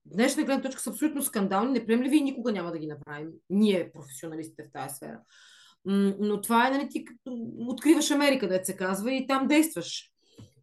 днешна 0.07 0.43
гледна 0.43 0.63
точка 0.63 0.81
са 0.81 0.91
абсолютно 0.91 1.23
скандални, 1.23 1.73
неприемливи 1.73 2.17
и 2.17 2.23
никога 2.23 2.53
няма 2.53 2.73
да 2.73 2.79
ги 2.79 2.87
направим. 2.87 3.29
Ние, 3.51 3.93
професионалистите 3.93 4.65
в 4.65 4.73
тази 4.73 4.95
сфера. 4.95 5.21
Но 6.21 6.41
това 6.41 6.69
е, 6.69 6.71
нали, 6.71 6.89
ти 6.89 7.05
откриваш 7.59 8.11
Америка, 8.11 8.49
да 8.49 8.65
се 8.65 8.77
казва, 8.77 9.13
и 9.13 9.27
там 9.27 9.47
действаш. 9.47 10.13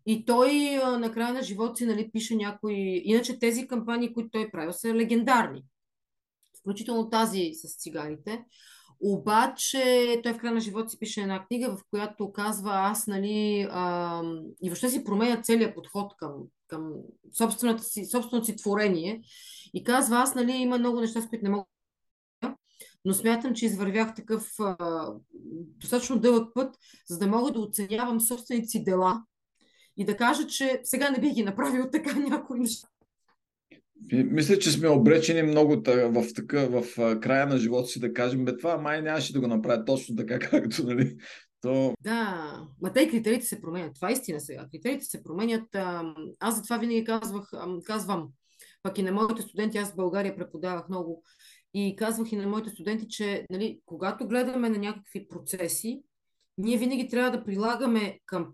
И 0.06 0.26
той 0.26 0.80
на 1.00 1.12
края 1.12 1.34
на 1.34 1.44
живота 1.44 1.76
си 1.76 1.86
нали, 1.86 2.12
пише 2.12 2.36
някои... 2.36 3.02
Иначе 3.06 3.40
тези 3.40 3.68
кампании, 3.68 4.14
които 4.14 4.30
той 4.30 4.52
прави, 4.52 4.74
са 4.74 4.94
легендарни. 4.94 5.64
Включително 6.60 7.10
тази 7.10 7.52
с 7.54 7.78
цигарите. 7.78 8.46
Обаче 9.00 10.20
той 10.24 10.34
в 10.34 10.38
края 10.38 10.54
на 10.54 10.60
живота 10.60 10.90
си 10.90 11.00
пише 11.00 11.22
една 11.22 11.46
книга, 11.46 11.78
в 11.78 11.84
която 11.90 12.32
казва 12.32 12.72
аз, 12.74 13.08
нали, 13.08 13.68
а, 13.72 14.22
и 14.62 14.70
въобще 14.70 14.90
си 14.90 15.04
променя 15.04 15.42
целият 15.42 15.76
подход 15.76 16.14
към, 16.18 16.34
към 16.68 16.94
собственото 17.38 17.84
си, 17.84 18.06
собственото 18.06 18.46
си 18.46 18.56
творение. 18.56 19.22
И 19.74 19.84
казва 19.84 20.18
аз, 20.18 20.36
нали, 20.36 20.52
има 20.52 20.78
много 20.78 21.02
неща, 21.02 21.22
с 21.22 21.30
които 21.30 21.44
не 21.44 21.50
мога 21.50 21.66
но 23.06 23.14
смятам, 23.14 23.54
че 23.54 23.66
извървях 23.66 24.16
такъв 24.16 24.50
а, 24.60 25.08
достатъчно 25.54 26.20
дълъг 26.20 26.54
път, 26.54 26.76
за 27.10 27.18
да 27.20 27.28
мога 27.28 27.52
да 27.52 27.60
оценявам 27.60 28.22
собствените 28.22 28.68
си 28.68 28.84
дела 28.84 29.24
и 29.98 30.06
да 30.06 30.18
кажа, 30.18 30.48
че 30.48 30.82
сега 30.84 31.10
не 31.10 31.20
бих 31.20 31.34
ги 31.34 31.44
направил 31.44 31.90
така 31.92 32.20
някои 32.30 32.60
неща. 32.60 32.88
Мисля, 34.12 34.60
че 34.60 34.72
сме 34.72 34.90
обречени 34.90 35.42
много 35.42 35.82
в, 35.86 36.26
така, 36.36 36.68
в 36.68 36.84
края 37.20 37.48
на 37.48 37.58
живота 37.58 37.88
си 37.88 38.00
да 38.00 38.14
кажем, 38.14 38.46
бе, 38.46 38.58
това 38.58 38.78
май 38.78 39.02
нямаше 39.02 39.34
да 39.34 39.40
го 39.40 39.48
направя 39.48 39.86
точно 39.86 40.16
така, 40.16 40.40
както, 40.50 40.84
нали? 40.84 41.18
То... 41.62 41.94
Да, 42.02 42.62
ма 42.82 42.94
те 42.94 43.10
критериите 43.10 43.46
се 43.46 43.62
променят. 43.62 43.96
Това 43.96 44.10
е 44.10 44.14
истина 44.14 44.40
сега. 44.40 44.68
Критериите 44.72 45.06
се 45.06 45.24
променят. 45.24 45.76
Аз 46.40 46.56
затова 46.56 46.78
винаги 46.78 47.04
казвах, 47.04 47.52
казвам, 47.86 48.28
пък 48.84 48.98
и 48.98 49.04
на 49.04 49.12
моите 49.12 49.42
студенти, 49.42 49.78
аз 49.78 49.92
в 49.92 49.96
България 49.96 50.36
преподавах 50.36 50.90
много, 50.90 51.24
и 51.74 51.96
казвах 51.96 52.32
и 52.32 52.36
на 52.36 52.48
моите 52.48 52.70
студенти, 52.70 53.08
че 53.10 53.46
нали, 53.50 53.80
когато 53.86 54.28
гледаме 54.28 54.70
на 54.70 54.78
някакви 54.78 55.28
процеси, 55.28 56.04
ние 56.58 56.78
винаги 56.78 57.10
трябва 57.10 57.32
да 57.32 57.44
прилагаме 57.44 58.20
към 58.26 58.54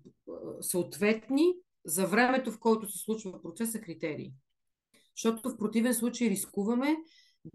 съответни 0.62 1.54
за 1.86 2.08
времето, 2.08 2.52
в 2.52 2.60
който 2.60 2.90
се 2.90 2.98
случва 2.98 3.42
процеса, 3.42 3.82
критерии. 3.82 4.34
Защото 5.16 5.50
в 5.50 5.58
противен 5.58 5.94
случай 5.94 6.30
рискуваме 6.30 6.98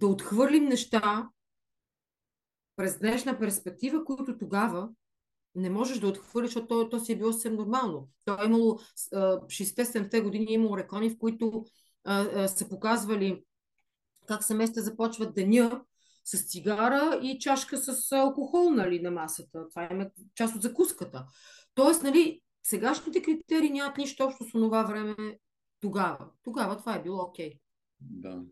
да 0.01 0.07
отхвърлим 0.07 0.65
неща 0.65 1.29
през 2.77 2.99
днешна 2.99 3.39
перспектива, 3.39 4.05
които 4.05 4.39
тогава 4.39 4.89
не 5.55 5.71
можеш 5.71 5.99
да 5.99 6.09
отхвърлиш, 6.09 6.49
защото 6.49 6.67
то, 6.67 6.89
то 6.89 7.01
си 7.01 7.13
е 7.13 7.17
било 7.17 7.33
съвсем 7.33 7.55
нормално. 7.55 8.09
То 8.25 8.43
е 8.43 8.47
имало 8.47 8.79
60-70 9.13 10.23
години, 10.23 10.47
е 10.51 10.55
имало 10.55 10.77
реклами, 10.77 11.11
в 11.11 11.19
които 11.19 11.65
а, 12.05 12.21
а, 12.21 12.49
са 12.49 12.69
показвали 12.69 13.45
как 14.27 14.45
семейства 14.45 14.83
започват 14.83 15.35
деня 15.35 15.85
с 16.27 16.49
цигара 16.49 17.21
и 17.23 17.39
чашка 17.39 17.79
с 17.79 18.13
алкохол 18.13 18.71
нали, 18.71 19.03
на 19.03 19.11
масата. 19.11 19.69
Това 19.69 19.85
е 19.85 20.11
част 20.35 20.57
от 20.57 20.63
закуската. 20.63 21.27
Тоест, 21.75 22.03
нали, 22.03 22.41
сегашните 22.63 23.23
критерии 23.23 23.71
нямат 23.71 23.97
нищо 23.97 24.25
общо 24.25 24.45
с 24.45 24.51
това 24.51 24.83
време 24.83 25.39
тогава. 25.81 26.29
Тогава 26.43 26.77
това 26.77 26.95
е 26.95 27.03
било 27.03 27.23
окей. 27.23 27.51
Okay. 27.51 27.61
Да. 28.01 28.43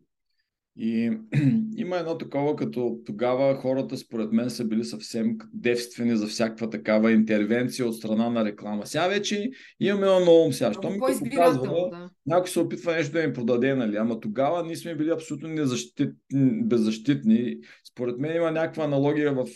И 0.76 1.18
има 1.76 1.96
едно 1.96 2.18
такова, 2.18 2.56
като 2.56 2.98
тогава 3.06 3.54
хората 3.54 3.96
според 3.96 4.32
мен 4.32 4.50
са 4.50 4.64
били 4.64 4.84
съвсем 4.84 5.36
девствени 5.52 6.16
за 6.16 6.26
всякаква 6.26 6.70
такава 6.70 7.12
интервенция 7.12 7.86
от 7.86 7.96
страна 7.96 8.30
на 8.30 8.44
реклама. 8.44 8.86
Сега 8.86 9.08
вече 9.08 9.50
имаме 9.80 10.06
едно 10.06 10.20
ново 10.20 10.52
сега. 10.52 10.72
Що 10.72 10.90
ми 10.90 10.98
показва, 11.24 11.88
да. 11.90 12.10
някой 12.26 12.48
се 12.48 12.60
опитва 12.60 12.92
нещо 12.92 13.12
да 13.12 13.22
им 13.22 13.32
продаде, 13.32 13.74
нали? 13.74 13.96
Ама 13.96 14.20
тогава 14.20 14.66
ние 14.66 14.76
сме 14.76 14.94
били 14.94 15.10
абсолютно 15.10 15.48
незащит... 15.48 16.14
беззащитни. 16.64 17.56
Според 17.90 18.18
мен 18.18 18.36
има 18.36 18.50
някаква 18.50 18.84
аналогия 18.84 19.34
в 19.34 19.46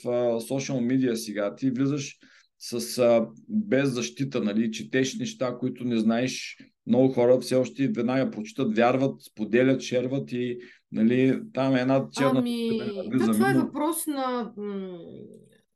социал 0.40 0.80
медиа 0.80 1.16
сега. 1.16 1.54
Ти 1.54 1.70
влизаш 1.70 2.16
с 2.58 2.98
а, 2.98 3.26
без 3.48 3.88
защита, 3.88 4.40
нали, 4.40 4.70
четеш 4.70 5.18
неща, 5.18 5.56
които 5.60 5.84
не 5.84 5.98
знаеш. 5.98 6.56
Много 6.86 7.12
хора 7.12 7.40
все 7.40 7.56
още 7.56 7.88
веднага 7.88 8.30
прочитат, 8.30 8.76
вярват, 8.76 9.22
споделят, 9.22 9.80
шерват 9.80 10.32
и 10.32 10.58
Нали, 10.92 11.42
там 11.54 11.76
е 11.76 11.80
една 11.80 12.08
черна... 12.12 12.38
Ами, 12.38 12.78
да, 13.18 13.32
това 13.32 13.50
е 13.50 13.54
въпрос 13.54 14.06
на... 14.06 14.52
М- 14.56 14.98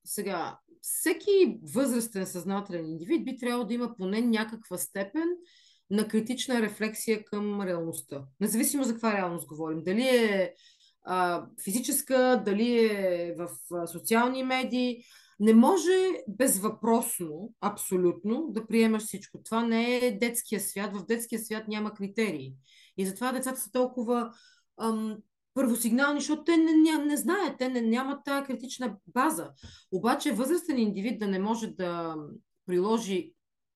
сега, 0.05 0.59
всеки 0.81 1.59
възрастен 1.75 2.27
съзнателен 2.27 2.87
индивид 2.87 3.25
би 3.25 3.37
трябвало 3.37 3.65
да 3.65 3.75
има 3.75 3.95
поне 3.97 4.21
някаква 4.21 4.79
степен 4.79 5.29
на 5.91 6.09
критична 6.09 6.63
рефлексия 6.63 7.25
към 7.25 7.61
реалността. 7.61 8.23
Независимо 8.41 8.85
за 8.85 8.93
каква 8.93 9.17
реалност 9.17 9.49
говорим. 9.49 9.83
Дали 9.85 10.03
е 10.03 10.55
а, 11.05 11.47
физическа, 11.65 12.43
дали 12.45 12.79
е 12.79 13.35
в 13.39 13.49
а, 13.75 13.87
социални 13.87 14.43
медии. 14.43 15.05
Не 15.41 15.55
може 15.55 16.11
безвъпросно, 16.29 17.53
абсолютно, 17.61 18.47
да 18.51 18.67
приемаш 18.67 19.03
всичко. 19.03 19.43
Това 19.45 19.67
не 19.67 19.97
е 19.97 20.19
детския 20.19 20.61
свят. 20.61 20.97
В 20.97 21.07
детския 21.07 21.39
свят 21.39 21.69
няма 21.69 21.95
критерии. 21.95 22.55
И 22.97 23.07
затова 23.07 23.33
децата 23.33 23.61
са 23.61 23.71
толкова 23.71 24.33
първосигнални, 25.55 26.21
защото 26.21 26.45
те 26.45 26.57
не, 26.57 26.73
не, 26.73 27.05
не 27.05 27.17
знаят, 27.17 27.59
те 27.59 27.69
не, 27.69 27.81
нямат 27.81 28.25
тази 28.25 28.47
критична 28.47 28.97
база. 29.07 29.51
Обаче 29.93 30.33
възрастен 30.33 30.79
индивид 30.79 31.19
да 31.19 31.27
не 31.27 31.39
може 31.39 31.67
да 31.67 32.17
приложи 32.67 33.33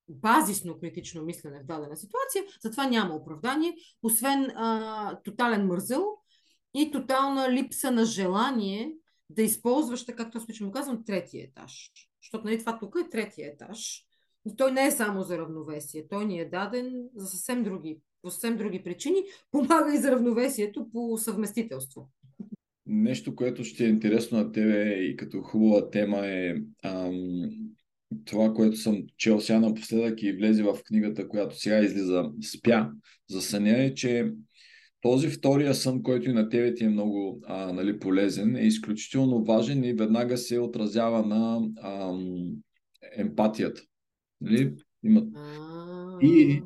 базисно 0.08 0.78
критично 0.80 1.22
мислене 1.22 1.60
в 1.60 1.66
дадена 1.66 1.96
ситуация, 1.96 2.44
затова 2.62 2.86
няма 2.86 3.14
оправдание, 3.14 3.74
освен 4.02 4.44
а, 4.44 5.18
тотален 5.24 5.66
мързъл 5.66 6.06
и 6.74 6.90
тотална 6.90 7.52
липса 7.52 7.90
на 7.90 8.04
желание 8.04 8.92
да 9.30 9.42
използваш, 9.42 10.04
както 10.04 10.38
аз 10.38 10.60
му 10.60 10.70
казвам, 10.70 11.04
третия 11.04 11.44
етаж. 11.44 11.90
Защото 12.22 12.44
нали, 12.44 12.58
това 12.58 12.78
тук 12.78 12.96
е 13.06 13.10
третия 13.10 13.52
етаж. 13.52 14.05
Той 14.56 14.72
не 14.72 14.86
е 14.86 14.90
само 14.90 15.22
за 15.22 15.38
равновесие. 15.38 16.08
Той 16.08 16.24
ни 16.24 16.40
е 16.40 16.48
даден 16.48 17.08
за 17.14 17.26
съвсем 17.26 17.62
други, 17.62 18.00
по 18.22 18.30
съвсем 18.30 18.56
други 18.56 18.82
причини. 18.82 19.22
Помага 19.50 19.94
и 19.94 19.98
за 19.98 20.10
равновесието 20.10 20.88
по 20.92 21.18
съвместителство. 21.18 22.10
Нещо, 22.86 23.36
което 23.36 23.64
ще 23.64 23.84
е 23.84 23.88
интересно 23.88 24.38
на 24.38 24.52
тебе 24.52 24.94
и 24.94 25.16
като 25.16 25.42
хубава 25.42 25.90
тема 25.90 26.26
е 26.26 26.54
ам, 26.84 27.50
това, 28.24 28.54
което 28.54 28.76
съм 28.76 29.02
чел 29.16 29.40
сега 29.40 29.60
напоследък 29.60 30.22
и 30.22 30.32
влезе 30.32 30.62
в 30.62 30.78
книгата, 30.84 31.28
която 31.28 31.58
сега 31.58 31.78
излиза 31.78 32.30
Спя 32.54 32.90
за 33.30 33.42
съня, 33.42 33.82
е, 33.82 33.94
че 33.94 34.32
този 35.00 35.28
втория 35.28 35.74
сън, 35.74 36.02
който 36.02 36.30
и 36.30 36.32
на 36.32 36.48
тебе 36.48 36.74
ти 36.74 36.84
е 36.84 36.88
много 36.88 37.40
а, 37.46 37.72
нали, 37.72 37.98
полезен, 37.98 38.56
е 38.56 38.66
изключително 38.66 39.44
важен 39.44 39.84
и 39.84 39.92
веднага 39.92 40.38
се 40.38 40.58
отразява 40.58 41.26
на 41.26 41.68
ам, 41.82 42.50
емпатията. 43.16 43.82
Нали? 44.40 44.74
Има... 45.02 45.22
И, 46.22 46.62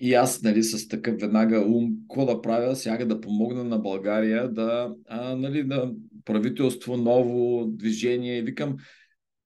и 0.00 0.14
аз 0.14 0.42
нали, 0.42 0.62
с 0.62 0.88
такъв 0.88 1.20
веднага 1.20 1.60
ум, 1.60 1.92
какво 2.08 2.26
да 2.26 2.42
правя, 2.42 2.76
сега 2.76 3.04
да 3.04 3.20
помогна 3.20 3.64
на 3.64 3.78
България 3.78 4.52
да, 4.52 4.94
а, 5.08 5.36
нали, 5.36 5.64
да 5.64 5.92
правителство, 6.24 6.96
ново 6.96 7.66
движение. 7.66 8.38
И 8.38 8.42
викам, 8.42 8.76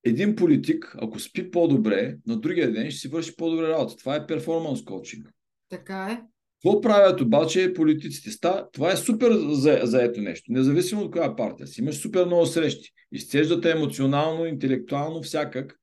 един 0.05 0.37
политик, 0.37 0.97
ако 0.99 1.21
спи 1.21 1.51
по-добре, 1.51 2.17
на 2.27 2.41
другия 2.41 2.73
ден 2.73 2.91
ще 2.91 3.01
си 3.01 3.09
върши 3.09 3.37
по-добре 3.37 3.69
работа. 3.69 3.97
Това 3.97 4.17
е 4.17 4.27
перформанс 4.27 4.85
коучинг. 4.85 5.31
Така 5.69 6.09
е. 6.11 6.23
Какво 6.63 6.81
правят 6.81 7.21
обаче 7.21 7.73
политиците? 7.73 8.31
Ста, 8.31 8.69
това 8.73 8.93
е 8.93 8.97
супер 8.97 9.33
за, 9.33 9.81
за 9.83 10.03
ето 10.03 10.21
нещо. 10.21 10.53
Независимо 10.53 11.03
от 11.03 11.11
коя 11.11 11.37
партия 11.37 11.67
си. 11.67 11.81
Имаш 11.81 11.97
супер 11.97 12.27
много 12.27 12.47
срещи. 12.47 12.91
Изцеждате 13.13 13.71
емоционално, 13.71 14.47
интелектуално, 14.47 15.23
всякак. 15.23 15.79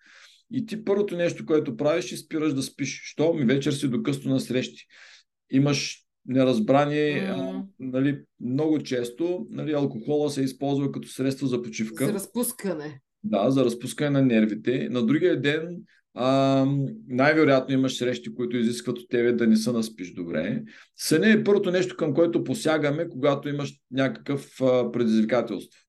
И 0.52 0.66
ти 0.66 0.84
първото 0.84 1.18
нещо, 1.18 1.46
което 1.46 1.78
правиш, 1.78 2.12
е 2.12 2.18
спираш 2.18 2.54
да 2.54 2.64
спиш. 2.64 3.02
Що? 3.04 3.34
Ми 3.34 3.46
вечер 3.46 3.72
си 3.72 3.90
докъсно 3.90 4.32
на 4.32 4.40
срещи. 4.40 4.86
Имаш 5.52 6.06
неразбрани, 6.26 6.96
mm. 6.96 7.64
нали, 7.80 8.22
много 8.40 8.80
често 8.80 9.48
нали, 9.50 9.74
алкохола 9.74 10.30
се 10.30 10.42
използва 10.42 10.92
като 10.92 11.08
средство 11.08 11.48
за 11.48 11.62
почивка. 11.62 12.06
За 12.06 12.14
разпускане. 12.14 13.02
Да, 13.24 13.52
за 13.52 13.66
разпускане 13.66 14.10
на 14.10 14.22
нервите. 14.22 14.88
На 14.92 15.06
другия 15.06 15.42
ден 15.42 15.78
а, 16.14 16.66
най-вероятно 17.08 17.74
имаш 17.74 17.98
срещи, 17.98 18.36
които 18.36 18.58
изискват 18.58 18.98
от 18.98 19.10
тебе 19.10 19.32
да 19.32 19.48
не 19.48 19.56
се 19.56 19.72
наспиш 19.72 20.14
добре. 20.14 20.64
Съня 20.98 21.30
е 21.30 21.44
първото 21.44 21.72
нещо, 21.72 21.96
към 21.96 22.14
което 22.14 22.44
посягаме, 22.44 23.10
когато 23.10 23.50
имаш 23.50 23.74
някакъв 23.92 24.62
а, 24.62 24.92
предизвикателство. 24.92 25.85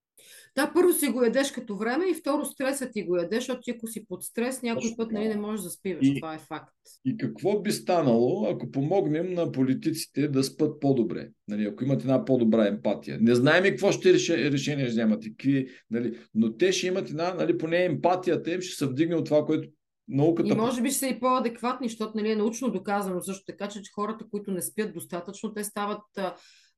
Да, 0.56 0.72
първо 0.74 0.92
си 0.92 1.08
го 1.08 1.22
ядеш 1.22 1.52
като 1.52 1.76
време 1.76 2.04
и 2.10 2.14
второ 2.14 2.44
стресът 2.44 2.92
ти 2.92 3.02
го 3.02 3.16
ядеш, 3.16 3.38
защото 3.38 3.60
ти 3.60 3.70
ако 3.70 3.86
си 3.86 4.06
под 4.08 4.24
стрес, 4.24 4.62
някой 4.62 4.90
път 4.96 5.12
нали, 5.12 5.28
не 5.28 5.36
можеш 5.36 5.64
да 5.64 5.70
спиваш. 5.70 6.06
И, 6.06 6.20
Това 6.20 6.34
е 6.34 6.38
факт. 6.38 6.74
И 7.04 7.16
какво 7.16 7.60
би 7.60 7.72
станало, 7.72 8.46
ако 8.46 8.70
помогнем 8.70 9.32
на 9.32 9.52
политиците 9.52 10.28
да 10.28 10.44
спят 10.44 10.80
по-добре? 10.80 11.28
Нали, 11.48 11.64
ако 11.64 11.84
имат 11.84 12.00
една 12.00 12.24
по-добра 12.24 12.66
емпатия. 12.66 13.18
Не 13.20 13.34
знаем 13.34 13.64
и 13.64 13.70
какво 13.70 13.92
ще 13.92 14.12
решение 14.12 14.84
ще 14.84 14.90
вземат. 14.90 15.24
Какви, 15.24 15.68
нали, 15.90 16.18
но 16.34 16.56
те 16.56 16.72
ще 16.72 16.86
имат 16.86 17.10
една, 17.10 17.34
нали, 17.34 17.58
поне 17.58 17.84
емпатията 17.84 18.52
им 18.52 18.60
ще 18.60 18.76
се 18.76 18.86
вдигне 18.86 19.16
от 19.16 19.24
това, 19.24 19.46
което 19.46 19.68
науката... 20.08 20.48
И 20.48 20.54
може 20.54 20.82
би 20.82 20.90
ще 20.90 20.98
са 20.98 21.06
и 21.06 21.20
по-адекватни, 21.20 21.88
защото 21.88 22.12
нали, 22.16 22.30
е 22.30 22.36
научно 22.36 22.70
доказано 22.70 23.20
също 23.20 23.44
така, 23.44 23.68
че 23.68 23.80
хората, 23.94 24.24
които 24.30 24.50
не 24.50 24.62
спят 24.62 24.94
достатъчно, 24.94 25.54
те 25.54 25.64
стават 25.64 26.02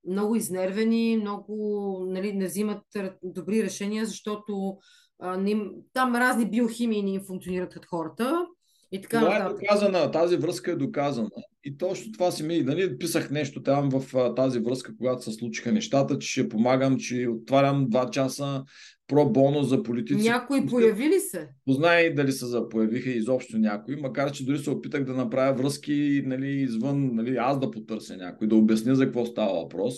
много 0.07 0.37
изнервени, 0.37 1.17
много 1.17 2.07
нали, 2.09 2.33
не 2.33 2.47
взимат 2.47 2.83
добри 3.23 3.63
решения, 3.63 4.07
защото 4.07 4.77
а, 5.19 5.37
не, 5.37 5.61
там 5.93 6.17
разни 6.17 6.51
биохимии 6.51 7.03
не 7.03 7.11
им 7.11 7.23
функционират 7.27 7.73
като 7.73 7.89
хората. 7.89 8.47
И 8.93 9.03
така 9.03 9.21
това 9.21 9.37
е 9.37 9.49
доказана, 9.49 10.11
тази 10.11 10.37
връзка 10.37 10.71
е 10.73 10.77
доказана. 10.77 11.31
И 11.65 11.79
точно 11.79 12.13
това 12.13 12.31
си 12.31 12.43
ми, 12.43 12.63
нали, 12.63 12.99
писах 12.99 13.31
нещо 13.31 13.63
там 13.63 13.89
в 13.91 14.35
тази 14.37 14.61
връзка, 14.61 14.97
когато 14.97 15.23
се 15.23 15.33
случиха 15.33 15.73
нещата, 15.73 16.19
че 16.19 16.29
ще 16.29 16.49
помагам, 16.49 16.99
че 16.99 17.29
отварям 17.29 17.87
два 17.89 18.11
часа 18.11 18.65
про 19.09 19.31
бонус 19.31 19.69
за 19.69 19.83
политици. 19.83 20.29
Някои 20.29 20.67
появи 20.67 21.09
ли 21.09 21.21
се? 21.21 21.49
Познай 21.65 22.15
дали 22.15 22.33
се 22.33 22.47
запоявиха 22.47 23.11
изобщо 23.11 23.59
някои, 23.59 23.97
макар 23.97 24.33
че 24.33 24.45
дори 24.45 24.59
се 24.59 24.71
опитах 24.71 25.05
да 25.05 25.15
направя 25.15 25.55
връзки 25.55 26.23
нали, 26.27 26.49
извън, 26.49 27.15
нали, 27.15 27.37
аз 27.37 27.61
да 27.61 27.71
потърся 27.71 28.17
някой, 28.17 28.49
да 28.49 28.57
обясня 28.57 28.95
за 28.95 29.05
какво 29.05 29.27
става 29.27 29.61
въпрос. 29.63 29.95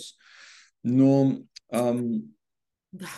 Но 0.83 1.41
ам, 1.73 2.11
да. 2.93 3.09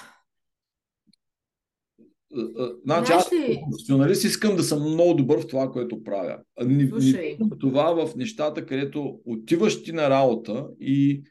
Значи 2.83 3.11
аз 3.11 3.29
професионалист 3.29 4.23
искам 4.23 4.55
да 4.55 4.63
съм 4.63 4.93
много 4.93 5.13
добър 5.13 5.41
в 5.41 5.47
това, 5.47 5.71
което 5.71 6.03
правя. 6.03 6.37
Не, 6.65 6.83
не 6.83 7.37
това 7.59 8.05
в 8.05 8.15
нещата, 8.15 8.65
където 8.65 9.19
отиваш 9.25 9.83
ти 9.83 9.91
на 9.91 10.09
работа 10.09 10.67
и 10.79 11.23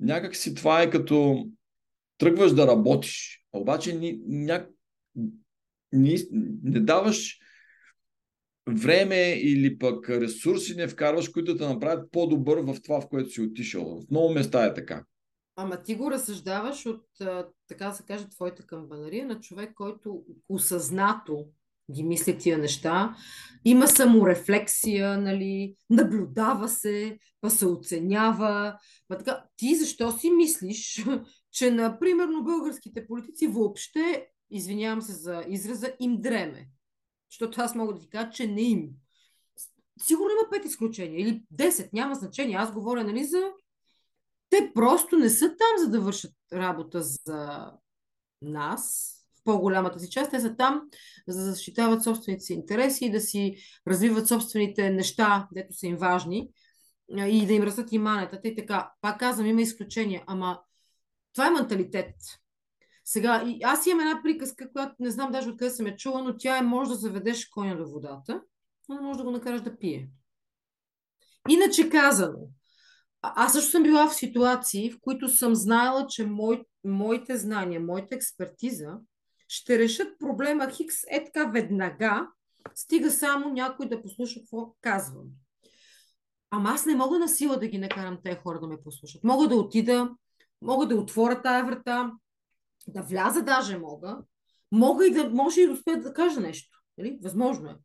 някак 0.00 0.36
си 0.36 0.54
това 0.54 0.82
е 0.82 0.90
като 0.90 1.46
тръгваш 2.18 2.52
да 2.52 2.66
работиш, 2.66 3.39
обаче 3.52 3.94
ни, 3.94 4.20
ня... 4.26 4.66
ни, 5.92 6.16
не 6.62 6.80
даваш 6.80 7.38
време 8.68 9.32
или 9.32 9.78
пък 9.78 10.10
ресурси 10.10 10.74
не 10.74 10.88
вкарваш, 10.88 11.28
които 11.28 11.54
да 11.54 11.68
направят 11.68 12.10
по-добър 12.10 12.58
в 12.58 12.82
това, 12.82 13.00
в 13.00 13.08
което 13.08 13.30
си 13.30 13.40
отишъл. 13.40 14.00
В 14.00 14.10
много 14.10 14.34
места 14.34 14.64
е 14.64 14.74
така. 14.74 15.04
Ама 15.56 15.82
ти 15.82 15.94
го 15.94 16.10
разсъждаваш 16.10 16.86
от, 16.86 17.06
така 17.68 17.92
се 17.92 18.02
каже, 18.02 18.28
твоята 18.28 18.66
камбанария 18.66 19.26
на 19.26 19.40
човек, 19.40 19.74
който 19.74 20.24
осъзнато 20.48 21.48
ги 21.92 22.02
мисли 22.02 22.38
тия 22.38 22.58
неща, 22.58 23.16
има 23.64 23.88
саморефлексия, 23.88 25.18
нали, 25.18 25.74
наблюдава 25.90 26.68
се, 26.68 27.18
па 27.40 27.50
се 27.50 27.66
оценява. 27.66 28.78
Па 29.08 29.18
така, 29.18 29.44
ти 29.56 29.74
защо 29.74 30.18
си 30.18 30.30
мислиш, 30.30 31.04
че, 31.52 31.70
например, 31.70 32.28
българските 32.42 33.06
политици 33.06 33.46
въобще, 33.46 34.26
извинявам 34.50 35.02
се 35.02 35.12
за 35.12 35.44
израза, 35.48 35.92
им 36.00 36.20
дреме? 36.20 36.68
Защото 37.30 37.60
аз 37.60 37.74
мога 37.74 37.94
да 37.94 38.00
ти 38.00 38.08
кажа, 38.08 38.30
че 38.30 38.46
не 38.46 38.62
им. 38.62 38.88
Сигурно 40.02 40.30
има 40.30 40.50
пет 40.50 40.64
изключения 40.64 41.20
или 41.20 41.42
10, 41.54 41.92
няма 41.92 42.14
значение. 42.14 42.56
Аз 42.56 42.72
говоря 42.72 43.04
нали, 43.04 43.24
за 43.24 43.52
те 44.50 44.72
просто 44.74 45.16
не 45.16 45.30
са 45.30 45.48
там, 45.48 45.84
за 45.84 45.90
да 45.90 46.00
вършат 46.00 46.32
работа 46.52 47.02
за 47.02 47.72
нас, 48.42 49.14
в 49.40 49.44
по-голямата 49.44 50.00
си 50.00 50.10
част. 50.10 50.30
Те 50.30 50.40
са 50.40 50.56
там, 50.56 50.82
за 51.28 51.44
да 51.44 51.50
защитават 51.50 52.04
собствените 52.04 52.44
си 52.44 52.52
интереси 52.52 53.04
и 53.04 53.10
да 53.10 53.20
си 53.20 53.56
развиват 53.88 54.28
собствените 54.28 54.90
неща, 54.90 55.48
дето 55.54 55.74
са 55.74 55.86
им 55.86 55.96
важни 55.96 56.50
и 57.16 57.46
да 57.46 57.52
им 57.52 57.62
растат 57.62 57.92
иманетата 57.92 58.48
и 58.48 58.56
така. 58.56 58.92
Пак 59.00 59.18
казвам, 59.18 59.46
има 59.46 59.62
изключения, 59.62 60.24
ама 60.26 60.60
това 61.32 61.46
е 61.46 61.50
менталитет. 61.50 62.14
Сега, 63.04 63.44
аз 63.64 63.86
имам 63.86 64.00
една 64.00 64.22
приказка, 64.22 64.72
която 64.72 64.94
не 64.98 65.10
знам 65.10 65.32
даже 65.32 65.48
откъде 65.48 65.70
съм 65.70 65.86
я 65.86 65.96
чула, 65.96 66.22
но 66.22 66.36
тя 66.36 66.58
е 66.58 66.62
може 66.62 66.90
да 66.90 66.96
заведеш 66.96 67.48
коня 67.48 67.76
до 67.76 67.90
водата, 67.90 68.42
но 68.88 68.94
не 68.94 69.00
може 69.00 69.18
да 69.18 69.24
го 69.24 69.30
накараш 69.30 69.60
да 69.60 69.78
пие. 69.78 70.10
Иначе 71.48 71.90
казано, 71.90 72.38
аз 73.22 73.52
също 73.52 73.70
съм 73.70 73.82
била 73.82 74.08
в 74.08 74.14
ситуации, 74.14 74.90
в 74.90 74.98
които 75.00 75.28
съм 75.28 75.54
знаела, 75.54 76.06
че 76.06 76.26
мой, 76.26 76.64
моите 76.84 77.36
знания, 77.36 77.80
моята 77.80 78.14
експертиза 78.14 78.98
ще 79.48 79.78
решат 79.78 80.18
проблема 80.18 80.70
Хикс 80.70 80.96
е 81.10 81.24
така 81.24 81.44
веднага, 81.44 82.28
стига 82.74 83.10
само 83.10 83.48
някой 83.48 83.88
да 83.88 84.02
послуша 84.02 84.40
какво 84.40 84.74
казвам. 84.80 85.26
Ама 86.50 86.70
аз 86.70 86.86
не 86.86 86.96
мога 86.96 87.18
на 87.18 87.28
сила 87.28 87.58
да 87.58 87.66
ги 87.66 87.78
накарам 87.78 88.18
тези 88.24 88.36
хора 88.36 88.60
да 88.60 88.66
ме 88.66 88.82
послушат. 88.84 89.24
Мога 89.24 89.48
да 89.48 89.56
отида, 89.56 90.10
мога 90.62 90.86
да 90.86 90.96
отворя 90.96 91.42
тая 91.42 91.64
врата, 91.64 92.12
да 92.88 93.02
вляза 93.02 93.42
даже 93.42 93.78
мога, 93.78 94.18
мога 94.72 95.06
и 95.06 95.10
да, 95.10 95.30
може 95.30 95.60
и 95.60 95.66
да 95.66 95.72
успея 95.72 96.00
да 96.00 96.12
кажа 96.12 96.40
нещо. 96.40 96.82
Нали? 96.98 97.18
Възможно 97.22 97.70
е. 97.70 97.76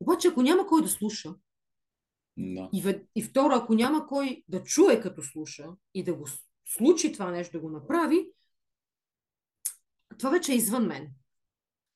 Обаче, 0.00 0.28
ако 0.28 0.42
няма 0.42 0.66
кой 0.66 0.82
да 0.82 0.88
слуша, 0.88 1.34
no. 2.38 2.70
и, 2.72 3.00
и 3.14 3.22
второ, 3.22 3.54
ако 3.54 3.74
няма 3.74 4.06
кой 4.06 4.44
да 4.48 4.62
чуе 4.62 5.00
като 5.00 5.22
слуша 5.22 5.66
и 5.94 6.04
да 6.04 6.14
го 6.14 6.26
случи 6.64 7.12
това 7.12 7.30
нещо, 7.30 7.52
да 7.52 7.60
го 7.60 7.70
направи, 7.70 8.32
това 10.18 10.30
вече 10.30 10.52
е 10.52 10.56
извън 10.56 10.86
мен. 10.86 11.08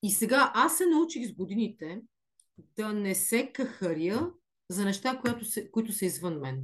И 0.03 0.11
сега 0.11 0.51
аз 0.55 0.77
се 0.77 0.85
научих 0.85 1.29
с 1.29 1.33
годините 1.33 2.01
да 2.75 2.93
не 2.93 3.15
се 3.15 3.51
кахаря 3.51 4.31
за 4.69 4.85
неща, 4.85 5.19
които 5.21 5.45
са, 5.45 5.71
които 5.71 5.93
са 5.93 6.05
извън 6.05 6.39
мен. 6.39 6.63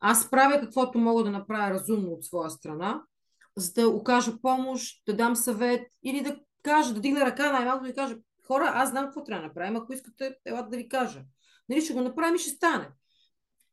Аз 0.00 0.30
правя 0.30 0.60
каквото 0.60 0.98
мога 0.98 1.24
да 1.24 1.30
направя 1.30 1.74
разумно 1.74 2.12
от 2.12 2.24
своя 2.24 2.50
страна, 2.50 3.02
за 3.56 3.72
да 3.72 3.88
окажа 3.88 4.40
помощ, 4.42 5.02
да 5.06 5.16
дам 5.16 5.36
съвет 5.36 5.88
или 6.02 6.20
да 6.20 6.40
кажа, 6.62 6.94
да 6.94 7.00
дигна 7.00 7.20
ръка 7.20 7.52
най-малко 7.52 7.84
ви 7.84 7.94
кажа, 7.94 8.16
хора, 8.46 8.72
аз 8.74 8.90
знам 8.90 9.04
какво 9.04 9.24
трябва 9.24 9.42
да 9.42 9.48
направим, 9.48 9.76
ако 9.76 9.92
искате, 9.92 10.36
елате 10.44 10.70
да 10.70 10.76
ви 10.76 10.88
кажа. 10.88 11.22
Нали, 11.68 11.80
ще 11.80 11.92
го 11.92 12.00
направим 12.00 12.34
и 12.34 12.38
ще 12.38 12.50
стане. 12.50 12.90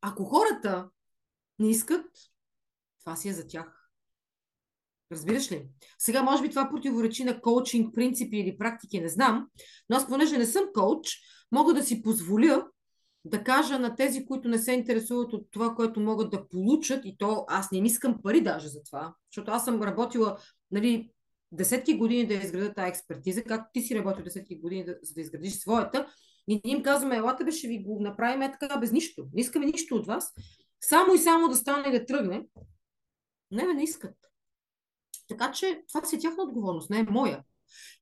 Ако 0.02 0.24
хората 0.24 0.90
не 1.60 1.70
искат, 1.70 2.06
това 3.00 3.16
си 3.16 3.30
е 3.30 3.34
за 3.34 3.48
тях. 3.48 3.90
Разбираш 5.12 5.52
ли? 5.52 5.68
Сега, 5.98 6.24
може 6.24 6.42
би 6.42 6.50
това 6.50 6.70
противоречи 6.70 7.24
на 7.24 7.42
коучинг 7.42 7.96
принципи 7.96 8.38
или 8.38 8.58
практики, 8.58 9.02
не 9.02 9.10
знам, 9.10 9.48
но 9.90 9.96
аз, 9.96 10.08
понеже 10.08 10.38
не 10.38 10.46
съм 10.46 10.64
коуч, 10.74 11.18
мога 11.52 11.74
да 11.74 11.84
си 11.84 12.02
позволя 12.02 12.68
да 13.26 13.44
кажа 13.44 13.80
на 13.80 13.96
тези, 13.96 14.26
които 14.26 14.48
не 14.48 14.58
се 14.58 14.72
интересуват 14.72 15.34
от 15.34 15.48
това, 15.52 15.76
което 15.76 16.00
могат 16.00 16.32
да 16.32 16.48
получат, 16.48 17.06
и 17.06 17.18
то 17.18 17.46
аз 17.48 17.72
не 17.72 17.78
им 17.78 17.86
искам 17.86 18.22
пари 18.24 18.42
даже 18.42 18.68
за 18.68 18.84
това, 18.84 19.16
защото 19.32 19.52
аз 19.52 19.66
съм 19.66 19.84
работила 19.84 20.38
нали, 20.72 21.10
десетки 21.52 21.98
години 21.98 22.28
да 22.28 22.34
изграда 22.34 22.74
тази 22.74 22.90
експертиза, 22.90 23.44
както 23.44 23.70
ти 23.74 23.82
си 23.82 23.96
работил 23.96 24.24
десетки 24.24 24.60
години 24.60 24.86
да, 24.86 24.98
за 25.04 25.14
да 25.14 25.22
изградиш 25.22 25.54
своята, 25.54 26.08
и 26.48 26.62
ние 26.66 26.76
им 26.76 26.84
казваме, 26.84 27.16
елате 27.16 27.44
бе, 27.44 27.52
ще 27.52 27.68
ви 27.68 27.84
го 27.84 28.00
направим 28.02 28.42
е 28.42 28.52
така 28.60 28.78
без 28.78 28.92
нищо. 28.92 29.26
Не 29.34 29.42
искаме 29.42 29.66
нищо 29.66 29.96
от 29.96 30.08
вас. 30.08 30.34
Само 30.82 31.14
и 31.14 31.18
само 31.18 31.48
да 31.48 31.56
стане 31.56 31.90
и 31.90 32.00
да 32.00 32.06
тръгне. 32.06 32.46
Не, 33.52 33.74
не 33.74 33.84
искат. 33.84 34.16
Така 35.28 35.52
че 35.52 35.84
това 35.88 36.06
си 36.06 36.16
е 36.16 36.20
тяхна 36.20 36.44
отговорност, 36.44 36.90
не 36.90 37.00
е 37.00 37.04
моя. 37.04 37.44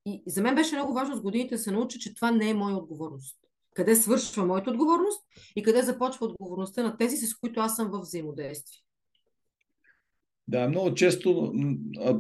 И 0.06 0.24
за 0.28 0.42
мен 0.42 0.56
беше 0.56 0.76
много 0.76 0.94
важно 0.94 1.16
с 1.16 1.22
годините 1.22 1.56
да 1.56 1.62
се 1.62 1.72
науча, 1.72 2.00
че 2.00 2.14
това 2.14 2.32
не 2.32 2.50
е 2.50 2.54
моя 2.54 2.76
отговорност. 2.76 3.41
Къде 3.74 3.96
свършва 3.96 4.46
моята 4.46 4.70
отговорност 4.70 5.22
и 5.56 5.64
къде 5.64 5.82
започва 5.82 6.26
отговорността 6.26 6.84
на 6.84 6.98
тези, 6.98 7.28
с 7.28 7.36
които 7.36 7.60
аз 7.60 7.76
съм 7.76 7.90
в 7.92 8.02
взаимодействие. 8.02 8.82
Да, 10.48 10.68
много 10.68 10.94
често, 10.94 11.54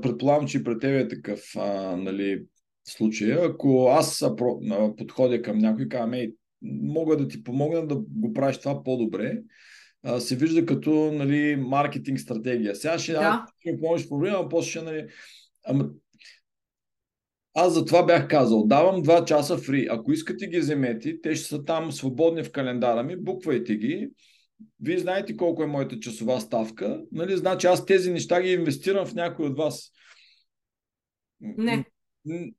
предполагам, 0.02 0.48
че 0.48 0.64
пред 0.64 0.80
тебе 0.80 1.00
е 1.00 1.08
такъв 1.08 1.42
а, 1.58 1.96
нали, 1.98 2.46
случай. 2.88 3.34
Ако 3.34 3.88
аз 3.90 4.26
подходя 4.98 5.42
към 5.42 5.58
някой 5.58 5.86
и 5.86 5.90
казвам, 5.90 6.14
ей, 6.14 6.34
мога 6.62 7.18
да 7.18 7.28
ти 7.28 7.44
помогна 7.44 7.88
да 7.88 7.96
го 7.96 8.34
правиш 8.34 8.58
това 8.58 8.84
по-добре, 8.84 9.42
а, 10.04 10.20
се 10.20 10.36
вижда 10.36 10.66
като 10.66 11.12
нали, 11.12 11.56
маркетинг 11.56 12.20
стратегия. 12.20 12.76
Сега 12.76 13.00
ще, 13.00 13.14
да. 13.14 13.46
помогнеш 13.64 14.10
проблема, 14.10 14.50
после 14.50 14.70
ще... 14.70 14.82
Нали, 14.82 15.08
ама, 15.66 15.90
аз 17.54 17.74
за 17.74 17.86
това 17.86 18.06
бях 18.06 18.28
казал, 18.28 18.68
давам 18.68 19.04
2 19.04 19.26
часа 19.26 19.58
фри. 19.58 19.88
Ако 19.92 20.12
искате 20.12 20.48
ги 20.48 20.60
вземете, 20.60 21.22
те 21.22 21.36
ще 21.36 21.48
са 21.48 21.64
там 21.64 21.92
свободни 21.92 22.44
в 22.44 22.52
календара 22.52 23.04
ми, 23.04 23.16
буквайте 23.16 23.76
ги. 23.76 24.10
Вие 24.80 25.00
знаете 25.00 25.38
колко 25.38 25.64
е 25.64 25.68
моята 25.68 26.00
часова 26.00 26.42
ставка. 26.42 27.02
Нали? 27.12 27.38
Значи 27.38 27.68
аз 27.68 27.86
тези 27.86 28.12
неща 28.12 28.42
ги 28.42 28.54
инвестирам 28.54 29.06
в 29.06 29.14
някой 29.14 29.46
от 29.46 29.58
вас. 29.58 29.92
Не. 31.42 31.86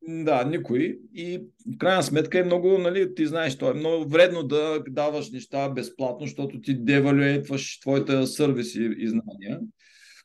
Да, 0.02 0.44
никой. 0.44 0.98
И 1.14 1.42
в 1.74 1.78
крайна 1.78 2.02
сметка 2.02 2.38
е 2.38 2.44
много, 2.44 2.78
нали, 2.78 3.14
ти 3.14 3.26
знаеш, 3.26 3.58
то 3.58 3.70
е 3.70 3.74
много 3.74 4.08
вредно 4.08 4.42
да 4.42 4.82
даваш 4.88 5.30
неща 5.30 5.68
безплатно, 5.68 6.26
защото 6.26 6.60
ти 6.60 6.74
девалюетваш 6.74 7.80
твоите 7.80 8.26
сервиси 8.26 8.94
и 8.98 9.08
знания. 9.08 9.60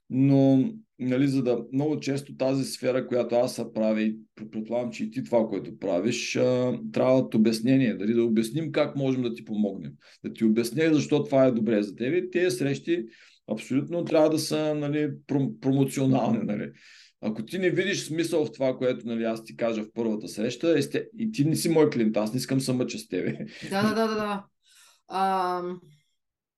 Но, 0.09 0.69
нали, 0.99 1.27
за 1.27 1.43
да 1.43 1.63
много 1.73 1.99
често 1.99 2.37
тази 2.37 2.63
сфера, 2.63 3.07
която 3.07 3.35
аз 3.35 3.55
са 3.55 3.73
прави, 3.73 4.17
предполагам, 4.35 4.91
че 4.91 5.03
и 5.03 5.11
ти 5.11 5.23
това, 5.23 5.47
което 5.47 5.77
правиш, 5.77 6.33
трябва 6.91 7.29
да 7.29 7.37
обяснение, 7.37 7.93
дали 7.93 8.13
да 8.13 8.23
обясним 8.23 8.71
как 8.71 8.95
можем 8.95 9.21
да 9.21 9.33
ти 9.33 9.45
помогнем. 9.45 9.91
Да 10.25 10.33
ти 10.33 10.45
обясня 10.45 10.93
защо 10.93 11.23
това 11.23 11.45
е 11.45 11.51
добре 11.51 11.83
за 11.83 11.95
теб. 11.95 12.31
Тези 12.31 12.57
срещи 12.57 13.05
абсолютно 13.51 14.05
трябва 14.05 14.29
да 14.29 14.39
са 14.39 14.75
нали, 14.75 15.09
промоционални. 15.61 16.39
Нали. 16.43 16.71
Ако 17.21 17.45
ти 17.45 17.59
не 17.59 17.69
видиш 17.69 18.05
смисъл 18.05 18.45
в 18.45 18.51
това, 18.51 18.77
което 18.77 19.07
нали, 19.07 19.23
аз 19.23 19.43
ти 19.43 19.55
кажа 19.55 19.83
в 19.83 19.93
първата 19.93 20.27
среща, 20.27 20.81
сте... 20.81 21.07
и 21.17 21.31
ти 21.31 21.45
не 21.45 21.55
си 21.55 21.69
мой 21.69 21.89
клиент, 21.89 22.17
аз 22.17 22.33
не 22.33 22.37
искам 22.37 22.59
съм 22.59 22.77
мъча 22.77 22.97
с 22.97 23.07
тебе. 23.07 23.37
Да, 23.69 23.93
да, 23.93 24.07
да, 24.07 24.15
да. 24.15 24.45
А, 25.07 25.61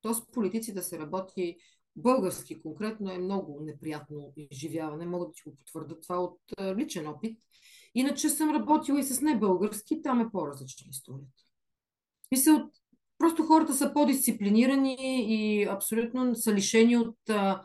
то 0.01 0.13
с 0.13 0.31
политици 0.31 0.73
да 0.73 0.81
се 0.81 0.99
работи 0.99 1.57
български 2.01 2.61
конкретно 2.61 3.11
е 3.11 3.17
много 3.17 3.59
неприятно 3.61 4.34
изживяване. 4.38 5.05
Мога 5.05 5.26
да 5.26 5.31
ти 5.31 5.41
го 5.45 5.55
потвърда 5.55 5.99
това 5.99 6.17
от 6.17 6.39
личен 6.77 7.07
опит. 7.07 7.39
Иначе 7.95 8.30
съм 8.30 8.55
работила 8.55 8.99
и 8.99 9.03
с 9.03 9.21
небългарски, 9.21 10.01
там 10.01 10.21
е 10.21 10.31
по-различна 10.31 10.88
историята. 10.89 11.43
Мисля, 12.31 12.69
просто 13.17 13.43
хората 13.43 13.73
са 13.73 13.93
по-дисциплинирани 13.93 14.97
и 14.99 15.63
абсолютно 15.63 16.35
са 16.35 16.53
лишени 16.53 16.97
от 16.97 17.30
а, 17.30 17.63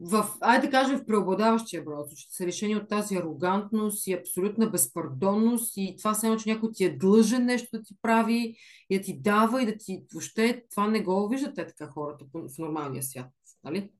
в, 0.00 0.26
айде 0.40 0.66
да 0.66 0.70
кажем, 0.70 0.98
в 0.98 1.06
преобладаващия 1.06 1.84
брой 1.84 2.04
че 2.16 2.26
са 2.30 2.46
решени 2.46 2.76
от 2.76 2.88
тази 2.88 3.16
арогантност 3.16 4.06
и 4.06 4.12
абсолютна 4.12 4.70
безпардонност 4.70 5.72
и 5.76 5.94
това 5.98 6.14
само, 6.14 6.36
че 6.36 6.48
някой 6.48 6.70
ти 6.72 6.84
е 6.84 6.96
длъжен 6.96 7.44
нещо 7.44 7.68
да 7.72 7.82
ти 7.82 7.94
прави 8.02 8.56
и 8.90 8.98
да 8.98 9.04
ти 9.04 9.20
дава 9.20 9.62
и 9.62 9.66
да 9.66 9.76
ти 9.76 10.04
въобще 10.12 10.64
това 10.70 10.86
не 10.86 11.02
го 11.02 11.28
виждате 11.28 11.66
така 11.66 11.86
хората 11.86 12.24
в 12.34 12.58
нормалния 12.58 13.02
свят. 13.02 13.26
Нали? 13.64 13.90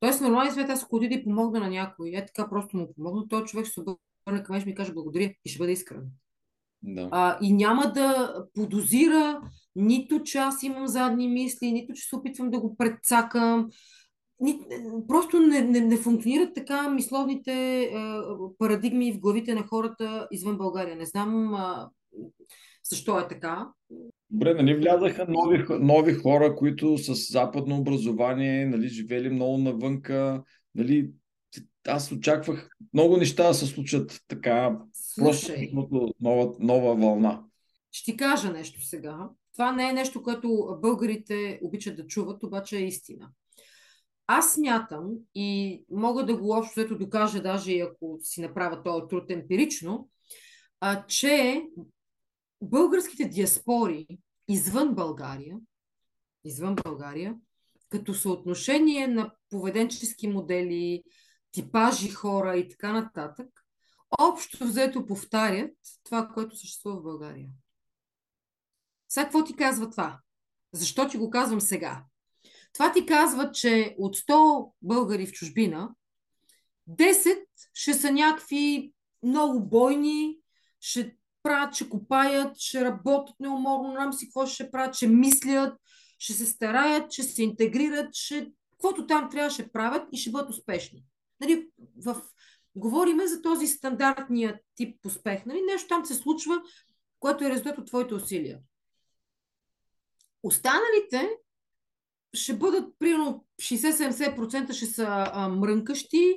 Тоест, 0.00 0.18
в 0.18 0.22
нормалния 0.22 0.52
свят, 0.52 0.70
аз 0.70 0.82
ако 0.82 0.96
отида 0.96 1.14
и 1.14 1.24
помогна 1.24 1.60
на 1.60 1.68
някой, 1.68 2.10
е 2.14 2.26
така 2.26 2.48
просто 2.48 2.76
му 2.76 2.94
помогна, 2.94 3.28
този 3.28 3.44
човек 3.44 3.66
ще 3.66 3.74
се 3.74 3.80
обърне 3.80 4.42
към 4.42 4.56
мен 4.56 4.62
и 4.62 4.66
ми 4.66 4.74
каже 4.74 4.92
благодаря 4.92 5.34
и 5.44 5.50
ще 5.50 5.58
бъде 5.58 5.72
искрен. 5.72 6.02
Да. 6.82 7.08
А, 7.12 7.38
и 7.42 7.52
няма 7.52 7.92
да 7.92 8.34
подозира 8.54 9.40
нито, 9.76 10.22
че 10.22 10.38
аз 10.38 10.62
имам 10.62 10.86
задни 10.86 11.28
мисли, 11.28 11.72
нито, 11.72 11.92
че 11.92 12.08
се 12.08 12.16
опитвам 12.16 12.50
да 12.50 12.60
го 12.60 12.76
предцакам, 12.76 13.68
просто 15.08 15.40
не, 15.40 15.60
не, 15.60 15.80
не 15.80 15.96
функционират 15.96 16.54
така 16.54 16.90
мисловните 16.90 17.82
а, 17.94 18.24
парадигми 18.58 19.12
в 19.12 19.20
главите 19.20 19.54
на 19.54 19.62
хората 19.62 20.28
извън 20.30 20.58
България. 20.58 20.96
Не 20.96 21.06
знам 21.06 21.54
а, 21.54 21.90
защо 22.90 23.18
е 23.18 23.28
така. 23.28 23.68
Добре, 24.30 24.54
нали 24.54 24.74
влязаха 24.74 25.26
нови, 25.28 25.64
нови 25.80 26.14
хора, 26.14 26.56
които 26.56 26.98
с 26.98 27.32
западно 27.32 27.76
образование, 27.76 28.66
нали, 28.66 28.88
живели 28.88 29.30
много 29.30 29.58
навънка, 29.58 30.42
нали, 30.74 31.10
аз 31.88 32.12
очаквах 32.12 32.68
много 32.94 33.16
неща 33.16 33.48
да 33.48 33.54
се 33.54 33.66
случат 33.66 34.20
така, 34.28 34.78
Слушай, 34.92 35.70
просто 35.74 36.14
нова, 36.20 36.54
нова 36.60 36.94
вълна. 36.94 37.42
Ще 37.90 38.12
ти 38.12 38.16
кажа 38.16 38.52
нещо 38.52 38.86
сега. 38.86 39.28
Това 39.52 39.72
не 39.72 39.88
е 39.88 39.92
нещо, 39.92 40.22
което 40.22 40.78
българите 40.82 41.60
обичат 41.62 41.96
да 41.96 42.06
чуват, 42.06 42.42
обаче 42.42 42.76
е 42.76 42.86
истина. 42.86 43.30
Аз 44.26 44.54
смятам 44.54 45.10
и 45.34 45.84
мога 45.90 46.26
да 46.26 46.36
го 46.36 46.56
общо 46.56 46.98
докажа, 46.98 47.42
даже 47.42 47.72
и 47.72 47.80
ако 47.80 48.18
си 48.22 48.40
направя 48.40 48.82
този 48.82 49.08
труд 49.08 49.30
емпирично, 49.30 50.08
а, 50.80 51.06
че 51.06 51.64
българските 52.62 53.24
диаспори 53.24 54.06
извън 54.48 54.94
България, 54.94 55.56
извън 56.44 56.74
България, 56.84 57.34
като 57.88 58.14
съотношение 58.14 59.06
на 59.06 59.34
поведенчески 59.50 60.28
модели, 60.28 61.02
типажи 61.52 62.10
хора 62.10 62.56
и 62.56 62.68
така 62.68 62.92
нататък, 62.92 63.48
общо 64.20 64.64
взето 64.64 65.06
повтарят 65.06 65.76
това, 66.04 66.28
което 66.34 66.56
съществува 66.56 67.00
в 67.00 67.02
България. 67.02 67.48
Сега 69.08 69.24
какво 69.24 69.44
ти 69.44 69.56
казва 69.56 69.90
това? 69.90 70.20
Защо 70.72 71.08
ти 71.08 71.18
го 71.18 71.30
казвам 71.30 71.60
сега? 71.60 72.04
Това 72.72 72.92
ти 72.92 73.06
казва, 73.06 73.52
че 73.52 73.94
от 73.98 74.16
100 74.16 74.72
българи 74.82 75.26
в 75.26 75.32
чужбина, 75.32 75.94
10 76.90 77.44
ще 77.74 77.94
са 77.94 78.12
някакви 78.12 78.92
много 79.22 79.68
бойни, 79.68 80.38
ще 80.80 81.16
правят, 81.42 81.74
ще 81.74 81.88
копаят, 81.88 82.58
ще 82.58 82.84
работят 82.84 83.40
неуморно, 83.40 83.92
нам 83.92 84.12
си 84.12 84.26
какво 84.26 84.46
ще 84.46 84.70
правят, 84.70 84.94
ще 84.94 85.06
мислят, 85.06 85.78
ще 86.18 86.32
се 86.32 86.46
стараят, 86.46 87.12
ще 87.12 87.22
се 87.22 87.42
интегрират, 87.42 88.14
ще... 88.14 88.52
каквото 88.70 89.06
там 89.06 89.30
трябва 89.30 89.50
ще 89.50 89.72
правят 89.72 90.08
и 90.12 90.16
ще 90.16 90.30
бъдат 90.30 90.50
успешни. 90.50 91.04
Нали, 91.40 91.68
в... 92.04 92.22
Говориме 92.76 93.26
за 93.26 93.42
този 93.42 93.66
стандартния 93.66 94.60
тип 94.74 95.06
успех. 95.06 95.46
Нали? 95.46 95.62
Нещо 95.62 95.88
там 95.88 96.06
се 96.06 96.14
случва, 96.14 96.62
което 97.20 97.44
е 97.44 97.50
резултат 97.50 97.78
от 97.78 97.86
твоите 97.86 98.14
усилия. 98.14 98.58
Останалите 100.42 101.30
ще 102.34 102.56
бъдат 102.56 102.94
примерно 102.98 103.44
60-70% 103.62 104.72
ще 104.72 104.86
са 104.86 105.06
а, 105.32 105.48
мрънкащи, 105.48 106.34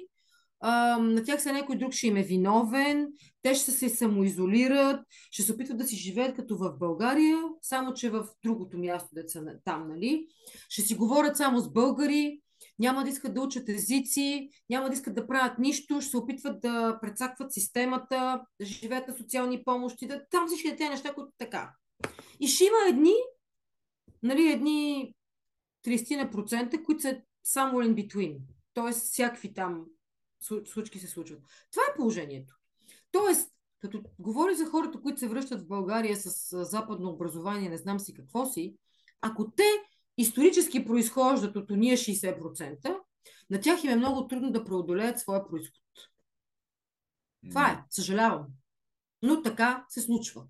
а, 0.60 0.98
на 0.98 1.24
тях 1.24 1.42
се 1.42 1.52
някой 1.52 1.78
друг 1.78 1.94
ще 1.94 2.08
им 2.08 2.18
е 2.18 2.24
виновен, 2.24 3.08
те 3.42 3.56
ще 3.56 3.72
се 3.72 3.90
самоизолират, 3.90 5.02
ще 5.32 5.44
се 5.44 5.54
опитват 5.54 5.78
да 5.78 5.88
си 5.88 5.96
живеят 5.96 6.36
като 6.36 6.58
в 6.58 6.78
България, 6.80 7.38
само 7.62 7.94
че 7.94 8.10
в 8.10 8.28
другото 8.44 8.78
място, 8.78 9.10
деца 9.16 9.42
там, 9.66 9.88
нали? 9.88 10.28
Ще 10.70 10.82
си 10.82 10.96
говорят 10.96 11.38
само 11.38 11.60
с 11.60 11.72
българи, 11.72 12.40
няма 12.80 13.04
да 13.04 13.10
искат 13.10 13.34
да 13.34 13.42
учат 13.42 13.70
езици, 13.70 14.50
няма 14.70 14.88
да 14.90 14.94
искат 14.94 15.16
да 15.16 15.28
правят 15.28 15.60
нищо, 15.60 16.02
ще 16.02 16.10
се 16.10 16.18
опитват 16.18 16.62
да 16.62 17.00
прецакват 17.02 17.54
системата, 17.54 18.42
да 18.60 18.66
живеят 18.66 19.08
на 19.08 19.18
социални 19.18 19.64
помощи, 19.64 20.08
да, 20.08 20.22
там 20.32 20.48
всички 20.48 20.76
тези 20.76 20.90
неща, 20.90 21.14
които 21.14 21.32
така. 21.38 21.72
И 22.40 22.48
ще 22.48 22.64
има 22.64 22.78
едни, 22.90 23.14
нали, 24.24 24.52
едни 24.52 25.14
30%, 25.86 26.84
които 26.84 27.02
са 27.02 27.22
само 27.44 27.78
in 27.78 27.94
between. 27.94 28.40
Тоест, 28.74 29.02
всякакви 29.02 29.54
там 29.54 29.86
случки 30.66 31.00
се 31.00 31.08
случват. 31.08 31.40
Това 31.72 31.84
е 31.92 31.96
положението. 31.96 32.56
Тоест, 33.12 33.52
като 33.80 34.04
говори 34.20 34.56
за 34.56 34.66
хората, 34.66 35.02
които 35.02 35.20
се 35.20 35.28
връщат 35.28 35.62
в 35.62 35.68
България 35.68 36.18
с 36.18 36.66
западно 36.66 37.10
образование, 37.10 37.70
не 37.70 37.78
знам 37.78 38.00
си 38.00 38.14
какво 38.14 38.46
си, 38.46 38.76
ако 39.22 39.52
те 39.52 39.64
исторически 40.18 40.86
произхождат 40.86 41.56
от 41.56 41.72
уния 41.72 41.98
60%, 41.98 42.98
На 43.50 43.62
тях 43.62 43.84
им 43.84 43.92
е 43.92 43.96
много 43.96 44.28
трудно 44.28 44.52
да 44.52 44.64
преодолеят 44.64 45.20
своя 45.20 45.48
происход. 45.48 45.82
Това 47.50 47.72
е, 47.72 47.84
съжалявам. 47.90 48.46
Но 49.22 49.42
така 49.42 49.86
се 49.90 50.02
случва. 50.02 50.44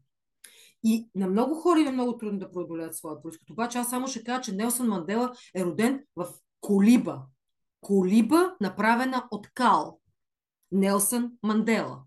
И 0.84 1.10
на 1.16 1.28
много 1.28 1.56
хора 1.56 1.80
е 1.80 1.92
много 1.92 2.18
трудно 2.18 2.40
да 2.40 2.52
преодолеят 2.52 2.96
своя 2.96 3.22
происход. 3.22 3.50
Обаче 3.50 3.78
аз 3.78 3.90
само 3.90 4.08
ще 4.08 4.24
кажа, 4.24 4.42
че 4.42 4.56
Нелсън 4.56 4.88
Мандела 4.88 5.34
е 5.56 5.66
роден 5.66 6.04
в 6.16 6.28
колиба. 6.62 7.22
Колиба, 7.82 8.56
направена 8.62 9.28
от 9.32 9.48
кал. 9.54 10.00
Нелсън 10.72 11.32
Мандела. 11.44 12.04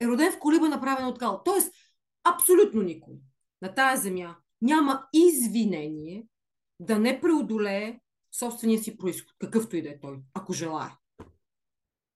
Е 0.00 0.06
роден 0.06 0.32
в 0.32 0.38
колиба, 0.38 0.68
направена 0.68 1.08
от 1.08 1.18
кал. 1.18 1.42
Тоест, 1.44 1.72
абсолютно 2.24 2.82
никой 2.82 3.14
на 3.64 3.74
тая 3.74 3.96
земя 3.96 4.36
няма 4.62 5.06
извинение 5.12 6.26
да 6.80 6.98
не 6.98 7.20
преодолее 7.20 8.00
собствения 8.32 8.82
си 8.82 8.96
происход, 8.96 9.32
какъвто 9.38 9.76
и 9.76 9.82
да 9.82 9.88
е 9.88 10.00
той, 10.00 10.18
ако 10.34 10.52
желая. 10.52 10.98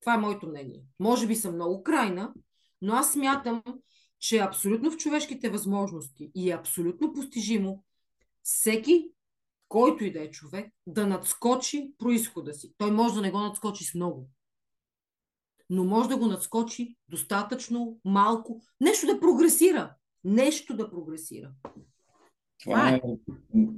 Това 0.01 0.15
е 0.15 0.19
моето 0.19 0.47
мнение. 0.47 0.83
Може 1.01 1.27
би 1.27 1.37
съм 1.37 1.55
много 1.55 1.83
крайна, 1.83 2.35
но 2.83 2.95
аз 2.95 3.13
смятам, 3.13 3.63
че 4.19 4.37
е 4.37 4.41
абсолютно 4.41 4.91
в 4.91 4.97
човешките 4.97 5.51
възможности 5.51 6.31
и 6.35 6.51
е 6.51 6.55
абсолютно 6.55 7.13
постижимо 7.13 7.85
всеки, 8.43 9.11
който 9.69 10.05
и 10.05 10.13
да 10.13 10.23
е 10.23 10.31
човек, 10.31 10.73
да 10.87 11.07
надскочи 11.07 11.93
происхода 11.99 12.55
си. 12.55 12.73
Той 12.79 12.91
може 12.91 13.15
да 13.15 13.21
не 13.21 13.31
го 13.31 13.39
надскочи 13.39 13.85
с 13.85 13.95
много, 13.95 14.29
но 15.71 15.85
може 15.85 16.09
да 16.09 16.17
го 16.17 16.27
надскочи 16.27 16.97
достатъчно 17.09 17.99
малко, 18.05 18.63
нещо 18.81 19.07
да 19.07 19.21
прогресира. 19.21 19.95
Нещо 20.25 20.77
да 20.77 20.91
прогресира. 20.91 21.51
Това 22.63 22.91
е 22.91 23.01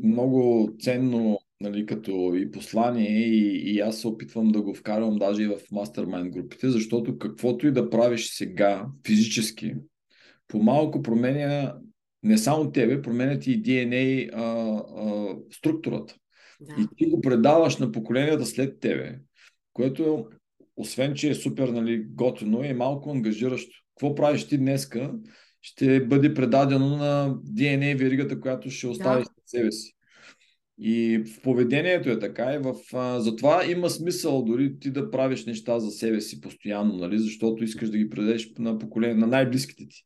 много 0.02 0.70
ценно 0.80 1.38
нали, 1.60 1.86
като 1.86 2.32
и 2.34 2.50
послание 2.50 3.18
и, 3.18 3.74
и 3.74 3.80
аз 3.80 4.00
се 4.00 4.08
опитвам 4.08 4.48
да 4.48 4.62
го 4.62 4.74
вкарвам 4.74 5.18
даже 5.18 5.42
и 5.42 5.46
в 5.46 5.60
мастермайн 5.72 6.30
групите, 6.30 6.70
защото 6.70 7.18
каквото 7.18 7.66
и 7.66 7.72
да 7.72 7.90
правиш 7.90 8.30
сега 8.32 8.86
физически, 9.06 9.74
по-малко 10.50 11.02
променя 11.02 11.74
не 12.22 12.38
само 12.38 12.72
тебе, 12.72 13.02
променя 13.02 13.38
ти 13.38 13.52
и 13.52 13.62
DNA 13.62 14.30
а, 14.32 14.42
а, 14.42 15.36
структурата. 15.50 16.14
Да. 16.60 16.74
И 16.82 16.86
ти 16.96 17.10
го 17.10 17.20
предаваш 17.20 17.76
на 17.76 17.92
поколенията 17.92 18.46
след 18.46 18.80
тебе, 18.80 19.18
което 19.72 20.26
освен, 20.76 21.14
че 21.14 21.30
е 21.30 21.34
супер 21.34 21.68
нали, 21.68 22.04
готино, 22.08 22.64
е 22.64 22.74
малко 22.74 23.10
ангажиращо. 23.10 23.70
Какво 23.94 24.14
правиш 24.14 24.48
ти 24.48 24.58
днеска, 24.58 25.12
ще 25.62 26.06
бъде 26.06 26.34
предадено 26.34 26.96
на 26.96 27.34
DNA 27.34 27.98
веригата, 27.98 28.40
която 28.40 28.70
ще 28.70 28.86
остави 28.86 29.22
да. 29.22 29.24
след 29.24 29.48
себе 29.48 29.72
си. 29.72 29.96
И 30.82 31.24
в 31.26 31.42
поведението 31.42 32.10
е 32.10 32.18
така 32.18 32.54
и 32.54 32.58
в, 32.58 32.74
а, 32.92 33.20
затова 33.20 33.64
има 33.70 33.90
смисъл 33.90 34.44
дори 34.44 34.78
ти 34.78 34.90
да 34.90 35.10
правиш 35.10 35.46
неща 35.46 35.78
за 35.78 35.90
себе 35.90 36.20
си 36.20 36.40
постоянно, 36.40 36.96
нали? 36.96 37.18
защото 37.18 37.64
искаш 37.64 37.90
да 37.90 37.98
ги 37.98 38.10
предадеш 38.10 38.52
на 38.58 38.78
поколение, 38.78 39.14
на 39.14 39.26
най-близките 39.26 39.88
ти. 39.88 40.04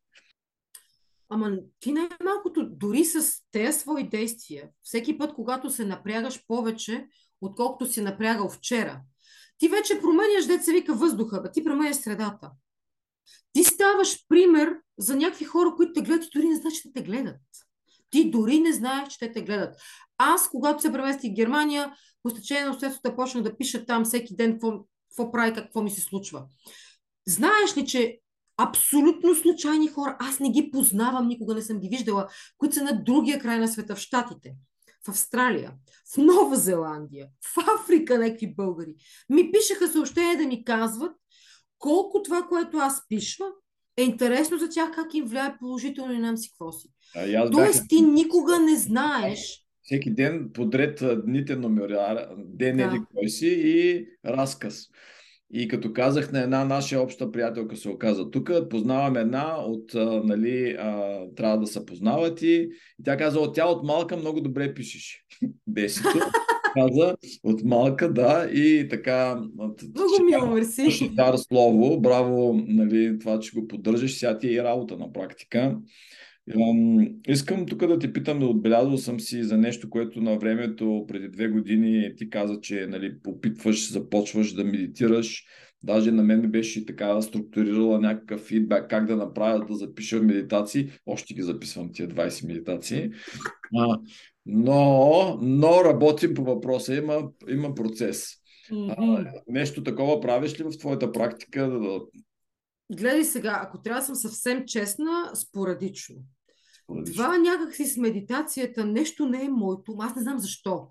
Ама 1.28 1.58
ти 1.80 1.92
най-малкото, 1.92 2.68
дори 2.70 3.04
с 3.04 3.42
тези 3.50 3.78
свои 3.78 4.08
действия, 4.08 4.68
всеки 4.82 5.18
път, 5.18 5.34
когато 5.34 5.70
се 5.70 5.84
напрягаш 5.84 6.46
повече, 6.46 7.06
отколкото 7.40 7.92
си 7.92 8.00
напрягал 8.00 8.48
вчера, 8.48 9.00
ти 9.58 9.68
вече 9.68 10.00
променяш, 10.00 10.46
деца 10.46 10.72
вика 10.72 10.94
въздуха, 10.94 11.42
бе, 11.42 11.52
ти 11.52 11.64
променяш 11.64 11.96
средата. 11.96 12.50
Ти 13.52 13.64
ставаш 13.64 14.28
пример 14.28 14.76
за 14.98 15.16
някакви 15.16 15.44
хора, 15.44 15.74
които 15.76 15.92
те 15.92 16.02
гледат 16.02 16.24
и 16.24 16.30
дори 16.34 16.48
не 16.48 16.56
знаеш, 16.56 16.74
че 16.74 16.92
те 16.92 17.02
гледат. 17.02 17.40
Ти 18.10 18.30
дори 18.30 18.60
не 18.60 18.72
знаеш, 18.72 19.08
че 19.08 19.18
те 19.18 19.32
те 19.32 19.42
гледат. 19.42 19.76
Аз, 20.18 20.48
когато 20.50 20.82
се 20.82 20.92
преместих 20.92 21.30
в 21.32 21.34
Германия, 21.34 21.94
по 22.22 22.30
стечение 22.30 22.64
на 22.64 22.70
обстоятелствата 22.70 23.16
почнах 23.16 23.42
да 23.42 23.56
пиша 23.56 23.86
там 23.86 24.04
всеки 24.04 24.36
ден 24.36 24.52
какво 24.52 25.32
прави, 25.32 25.54
какво 25.54 25.82
ми 25.82 25.90
се 25.90 26.00
случва. 26.00 26.46
Знаеш 27.28 27.76
ли, 27.76 27.86
че 27.86 28.20
абсолютно 28.56 29.34
случайни 29.34 29.88
хора, 29.88 30.16
аз 30.20 30.40
не 30.40 30.50
ги 30.50 30.70
познавам, 30.70 31.28
никога 31.28 31.54
не 31.54 31.62
съм 31.62 31.78
ги 31.78 31.88
виждала, 31.88 32.28
които 32.58 32.74
са 32.74 32.84
на 32.84 33.04
другия 33.04 33.38
край 33.38 33.58
на 33.58 33.68
света, 33.68 33.94
в 33.94 33.98
Штатите, 33.98 34.54
в 35.06 35.08
Австралия, 35.08 35.72
в 36.14 36.16
Нова 36.16 36.56
Зеландия, 36.56 37.26
в 37.54 37.64
Африка, 37.80 38.18
някакви 38.18 38.54
българи, 38.54 38.94
ми 39.28 39.52
пишеха 39.52 39.88
съобщения 39.88 40.36
да 40.36 40.46
ми 40.46 40.64
казват 40.64 41.12
колко 41.78 42.22
това, 42.22 42.42
което 42.42 42.76
аз 42.76 43.08
пиша, 43.08 43.44
е 43.96 44.02
интересно 44.02 44.58
за 44.58 44.68
тях 44.68 44.94
как 44.94 45.14
им 45.14 45.24
влияе 45.24 45.54
положително 45.58 46.12
и 46.12 46.18
нам 46.18 46.36
си 46.36 46.50
какво 46.50 46.72
си. 46.72 46.88
А, 47.16 47.50
Тоест 47.50 47.80
бях... 47.80 47.88
ти 47.88 48.02
никога 48.02 48.60
не 48.60 48.76
знаеш. 48.76 49.66
Всеки 49.82 50.14
ден 50.14 50.50
подред 50.54 51.02
дните 51.24 51.56
номера, 51.56 52.28
ден 52.38 52.76
да. 52.76 53.06
кой 53.14 53.28
си 53.28 53.46
и 53.46 54.06
разказ. 54.26 54.86
И 55.56 55.68
като 55.68 55.92
казах 55.92 56.32
на 56.32 56.40
една 56.40 56.64
наша 56.64 57.00
обща 57.00 57.32
приятелка 57.32 57.76
се 57.76 57.88
оказа 57.88 58.30
тук, 58.30 58.50
познавам 58.70 59.16
една 59.16 59.56
от, 59.58 59.94
а, 59.94 60.22
нали, 60.24 60.76
а, 60.78 61.20
трябва 61.36 61.58
да 61.58 61.66
се 61.66 61.86
познават 61.86 62.42
и, 62.42 62.68
и 63.00 63.04
тя 63.04 63.16
каза, 63.16 63.40
от 63.40 63.54
тя 63.54 63.66
от 63.66 63.84
малка 63.84 64.16
много 64.16 64.40
добре 64.40 64.74
пишеш. 64.74 65.24
Бесито. 65.66 66.08
каза 66.74 67.16
от 67.42 67.64
малка, 67.64 68.12
да, 68.12 68.48
и 68.52 68.88
така. 68.88 69.42
Много 69.56 70.24
мило, 70.24 70.46
мерси. 70.46 71.10
Слово, 71.36 72.00
браво, 72.00 72.64
нали, 72.66 73.18
това, 73.18 73.40
че 73.40 73.60
го 73.60 73.68
поддържаш, 73.68 74.18
сега 74.18 74.38
ти 74.38 74.48
е 74.48 74.52
и 74.52 74.62
работа 74.62 74.96
на 74.96 75.12
практика. 75.12 75.76
Искам 77.28 77.66
тук 77.66 77.86
да 77.86 77.98
те 77.98 78.12
питам, 78.12 78.38
да 78.38 78.46
отбелязал 78.46 78.98
съм 78.98 79.20
си 79.20 79.42
за 79.42 79.58
нещо, 79.58 79.90
което 79.90 80.20
на 80.20 80.38
времето, 80.38 81.04
преди 81.08 81.28
две 81.28 81.48
години, 81.48 82.14
ти 82.16 82.30
каза, 82.30 82.60
че 82.60 82.86
нали, 82.86 83.16
опитваш, 83.26 83.92
започваш 83.92 84.52
да 84.52 84.64
медитираш. 84.64 85.44
Даже 85.82 86.10
на 86.10 86.22
мен 86.22 86.50
беше 86.50 86.86
така 86.86 87.22
структурирала 87.22 88.00
някакъв 88.00 88.40
фидбак 88.40 88.90
как 88.90 89.06
да 89.06 89.16
направя 89.16 89.66
да 89.66 89.74
запиша 89.74 90.22
медитации. 90.22 90.90
Още 91.06 91.34
ги 91.34 91.42
записвам 91.42 91.92
тия 91.92 92.08
20 92.08 92.46
медитации. 92.46 93.10
А, 93.76 93.98
но, 94.46 95.38
но 95.42 95.84
работим 95.84 96.34
по 96.34 96.44
въпроса. 96.44 96.94
Има, 96.94 97.22
има 97.48 97.74
процес. 97.74 98.28
Mm-hmm. 98.70 98.94
А, 98.98 99.32
нещо 99.48 99.82
такова 99.82 100.20
правиш 100.20 100.60
ли 100.60 100.64
в 100.64 100.78
твоята 100.78 101.12
практика? 101.12 101.80
Гледай 102.92 103.24
сега, 103.24 103.60
ако 103.62 103.82
трябва 103.82 104.00
да 104.00 104.06
съм 104.06 104.14
съвсем 104.14 104.64
честна, 104.66 105.30
спорадично. 105.34 106.16
спорадично. 106.82 107.14
Това 107.14 107.38
някакси 107.38 107.84
с 107.84 107.96
медитацията 107.96 108.84
нещо 108.86 109.26
не 109.26 109.44
е 109.44 109.48
моето. 109.48 109.96
Аз 110.00 110.16
не 110.16 110.22
знам 110.22 110.38
защо. 110.38 110.88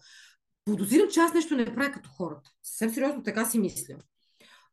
Подозирам, 0.66 1.10
че 1.10 1.20
аз 1.20 1.34
нещо 1.34 1.56
не 1.56 1.76
правя 1.76 1.92
като 1.92 2.10
хората. 2.10 2.50
Съвсем 2.64 2.90
сериозно 2.90 3.24
така 3.24 3.46
си 3.46 3.60
мисля. 3.60 3.96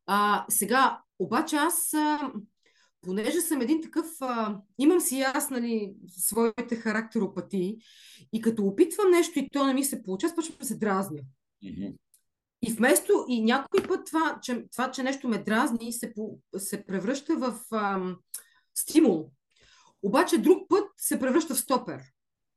А, 0.05 0.45
сега, 0.49 1.01
обаче 1.19 1.55
аз 1.55 1.93
а, 1.93 2.31
понеже 3.01 3.41
съм 3.41 3.61
един 3.61 3.81
такъв, 3.81 4.07
а, 4.21 4.61
имам 4.77 4.99
си 4.99 5.21
аз, 5.21 5.49
нали, 5.49 5.93
своите 6.07 6.75
характеропатии 6.75 7.77
и 8.33 8.41
като 8.41 8.63
опитвам 8.63 9.11
нещо 9.11 9.39
и 9.39 9.49
то 9.53 9.67
не 9.67 9.73
ми 9.73 9.83
се 9.83 10.03
получава, 10.03 10.35
почвам 10.35 10.57
да 10.59 10.65
се 10.65 10.77
дразня. 10.77 11.19
Mm-hmm. 11.63 11.95
И 12.61 12.71
вместо, 12.71 13.25
и 13.27 13.43
някой 13.43 13.83
път 13.87 14.05
това, 14.05 14.39
че, 14.41 14.65
това, 14.71 14.91
че 14.91 15.03
нещо 15.03 15.27
ме 15.27 15.43
дразни, 15.43 15.93
се, 15.93 16.13
се 16.57 16.85
превръща 16.85 17.35
в 17.35 17.59
ам, 17.71 18.17
стимул. 18.75 19.31
Обаче 20.03 20.37
друг 20.37 20.69
път 20.69 20.83
се 20.97 21.19
превръща 21.19 21.55
в 21.55 21.59
стопер. 21.59 22.01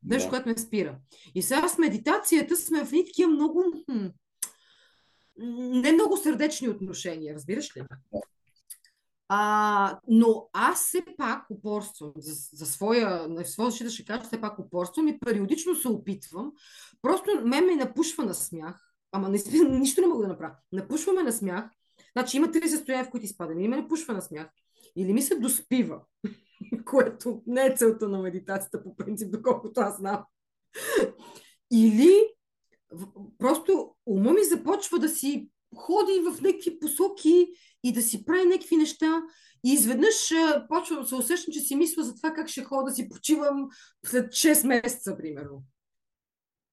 Нещо, 0.04 0.26
да. 0.26 0.30
което 0.30 0.48
ме 0.48 0.58
спира. 0.58 0.98
И 1.34 1.42
сега 1.42 1.68
с 1.68 1.78
медитацията 1.78 2.56
сме 2.56 2.84
в 2.84 2.90
такива 2.90 3.30
много... 3.30 3.64
Не 5.36 5.92
много 5.92 6.16
сърдечни 6.16 6.68
отношения, 6.68 7.34
разбираш 7.34 7.76
ли? 7.76 7.82
А, 9.28 9.98
но 10.08 10.48
аз 10.52 10.86
все 10.86 11.04
пак 11.16 11.50
упорствам, 11.50 12.12
за, 12.16 12.34
за 12.52 12.66
своя, 12.66 13.28
на 13.28 13.44
своя 13.44 13.70
защита 13.70 13.90
ще 13.90 14.04
кажа, 14.04 14.24
все 14.24 14.40
пак 14.40 14.58
упорствам 14.58 15.08
и 15.08 15.18
периодично 15.18 15.74
се 15.74 15.88
опитвам. 15.88 16.52
Просто 17.02 17.30
мен 17.44 17.66
ме 17.66 17.76
напушва 17.76 18.24
на 18.24 18.34
смях, 18.34 18.93
ама 19.14 19.28
наистина 19.28 19.68
нищо 19.78 20.00
не 20.00 20.06
мога 20.06 20.22
да 20.22 20.28
направя. 20.28 20.54
Напушваме 20.72 21.22
на 21.22 21.32
смях, 21.32 21.70
значи 22.16 22.36
има 22.36 22.50
три 22.50 22.68
състояния, 22.68 23.04
в 23.04 23.10
които 23.10 23.26
изпадам. 23.26 23.60
Или 23.60 23.68
ме 23.68 23.76
напушва 23.76 24.14
на 24.14 24.22
смях, 24.22 24.48
или 24.96 25.12
ми 25.12 25.22
се 25.22 25.34
доспива, 25.38 26.00
което 26.84 27.42
не 27.46 27.66
е 27.66 27.76
целта 27.76 28.08
на 28.08 28.18
медитацията 28.18 28.82
по 28.82 28.96
принцип, 28.96 29.32
доколкото 29.32 29.80
аз 29.80 29.96
знам. 29.96 30.24
Или 31.72 32.28
просто 33.38 33.94
ума 34.06 34.32
ми 34.32 34.44
започва 34.44 34.98
да 34.98 35.08
си 35.08 35.48
ходи 35.76 36.20
в 36.20 36.42
някакви 36.42 36.80
посоки 36.80 37.46
и 37.84 37.92
да 37.92 38.02
си 38.02 38.24
прави 38.24 38.44
някакви 38.44 38.76
неща. 38.76 39.22
И 39.66 39.72
изведнъж 39.72 40.32
почвам 40.68 41.04
се 41.04 41.14
усещам, 41.14 41.52
че 41.52 41.60
си 41.60 41.76
мисля 41.76 42.02
за 42.02 42.14
това 42.14 42.32
как 42.32 42.48
ще 42.48 42.64
хода 42.64 42.84
да 42.84 42.94
си 42.94 43.08
почивам 43.08 43.68
след 44.06 44.32
6 44.32 44.66
месеца, 44.66 45.16
примерно. 45.16 45.64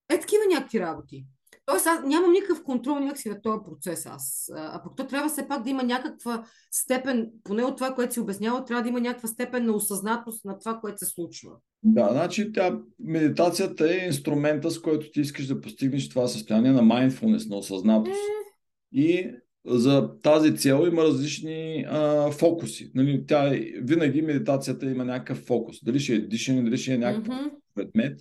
Е, 0.10 0.20
такива 0.20 0.44
някакви 0.50 0.80
работи. 0.80 1.26
Тоест, 1.72 1.88
аз 1.88 2.00
нямам 2.06 2.32
никакъв 2.32 2.64
контрол 2.64 3.00
някакси 3.00 3.30
на 3.30 3.42
този 3.42 3.60
процес 3.66 4.06
аз. 4.06 4.52
А 4.56 4.84
пък 4.84 4.94
то 4.98 5.08
трябва 5.08 5.30
все 5.30 5.48
пак 5.48 5.64
да 5.64 5.70
има 5.70 5.84
някаква 5.84 6.44
степен, 6.72 7.30
поне 7.44 7.64
от 7.64 7.78
това, 7.78 7.96
което 7.96 8.14
си 8.14 8.20
обяснява, 8.20 8.66
трябва 8.66 8.84
да 8.84 8.90
има 8.90 9.02
някаква 9.02 9.28
степен 9.28 9.66
на 9.66 9.74
осъзнатост 9.74 10.46
на 10.46 10.60
това, 10.60 10.80
което 10.80 10.98
се 10.98 11.06
случва. 11.06 11.52
Да, 11.84 12.10
значи 12.12 12.52
тя, 12.54 12.80
медитацията 13.00 13.94
е 13.94 14.06
инструмента, 14.06 14.72
с 14.72 14.82
който 14.82 15.12
ти 15.12 15.22
искаш 15.22 15.48
да 15.48 15.62
постигнеш 15.62 16.10
това 16.10 16.28
състояние 16.28 16.72
на 16.72 16.82
mindfulness, 16.82 17.50
на 17.50 17.58
осъзнатост. 17.58 18.16
Е, 18.16 19.00
И 19.00 19.32
за 19.66 20.20
тази 20.24 20.58
цел 20.58 20.88
има 20.92 21.04
различни 21.04 21.86
а, 21.90 22.32
фокуси. 22.32 22.92
Нали, 22.96 23.26
тя, 23.28 23.52
винаги 23.82 24.22
медитацията 24.22 24.86
има 24.86 25.06
някакъв 25.06 25.38
фокус. 25.38 25.84
Дали 25.84 26.00
ще 26.00 26.14
е 26.14 26.28
дишане, 26.28 26.64
дали 26.64 26.78
ще 26.78 26.94
е 26.94 26.98
някакъв 26.98 27.36
mm-hmm. 27.36 27.61
Предмет. 27.76 28.20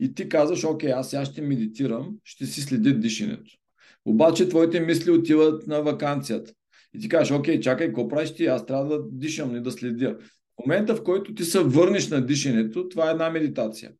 И 0.00 0.14
ти 0.14 0.28
казваш, 0.28 0.64
окей, 0.64 0.92
аз 0.92 1.10
сега 1.10 1.24
ще 1.24 1.42
медитирам, 1.42 2.16
ще 2.24 2.46
си 2.46 2.60
следя 2.60 2.92
дишането. 2.92 3.50
Обаче 4.04 4.48
твоите 4.48 4.80
мисли 4.80 5.10
отиват 5.10 5.66
на 5.66 5.82
вакансията. 5.82 6.52
И 6.94 7.00
ти 7.00 7.08
кажеш, 7.08 7.32
окей, 7.32 7.60
чакай, 7.60 7.86
какво 7.86 8.08
правиш 8.08 8.34
ти? 8.34 8.46
Аз 8.46 8.66
трябва 8.66 8.84
да 8.88 9.04
дишам, 9.12 9.52
не 9.52 9.60
да 9.60 9.72
следя. 9.72 10.16
В 10.56 10.66
момента, 10.66 10.96
в 10.96 11.02
който 11.02 11.34
ти 11.34 11.44
се 11.44 11.60
върнеш 11.60 12.08
на 12.08 12.26
дишането, 12.26 12.88
това 12.88 13.08
е 13.08 13.12
една 13.12 13.30
медитация. 13.30 13.92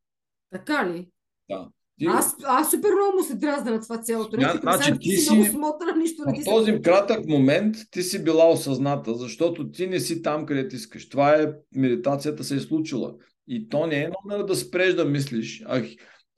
Така 0.50 0.90
ли? 0.92 1.08
Да. 1.50 1.68
Ти... 1.98 2.04
Аз, 2.04 2.36
аз 2.44 2.70
супер 2.70 2.88
много 2.88 3.16
му 3.16 3.24
се 3.24 3.34
дразна 3.34 3.70
на 3.70 3.80
това 3.80 3.98
цялото. 3.98 4.36
Ня, 4.36 4.58
значи, 4.62 4.92
ти, 4.92 4.98
ти 4.98 5.16
си 5.16 5.34
много 5.34 5.50
смотана, 5.50 5.96
нищо 5.96 6.22
не 6.26 6.32
ти 6.32 6.40
В 6.40 6.44
този 6.44 6.72
се... 6.72 6.80
кратък 6.82 7.26
момент 7.26 7.76
ти 7.90 8.02
си 8.02 8.24
била 8.24 8.50
осъзната, 8.50 9.14
защото 9.14 9.70
ти 9.70 9.86
не 9.86 10.00
си 10.00 10.22
там, 10.22 10.46
където 10.46 10.76
искаш. 10.76 11.08
Това 11.08 11.34
е, 11.34 11.52
медитацията 11.74 12.44
се 12.44 12.56
е 12.56 12.60
случила. 12.60 13.14
И 13.48 13.68
то 13.68 13.86
не 13.86 14.02
е 14.02 14.10
номер 14.24 14.44
да 14.44 14.56
спреш 14.56 14.94
да 14.94 15.04
мислиш, 15.04 15.62
а, 15.66 15.82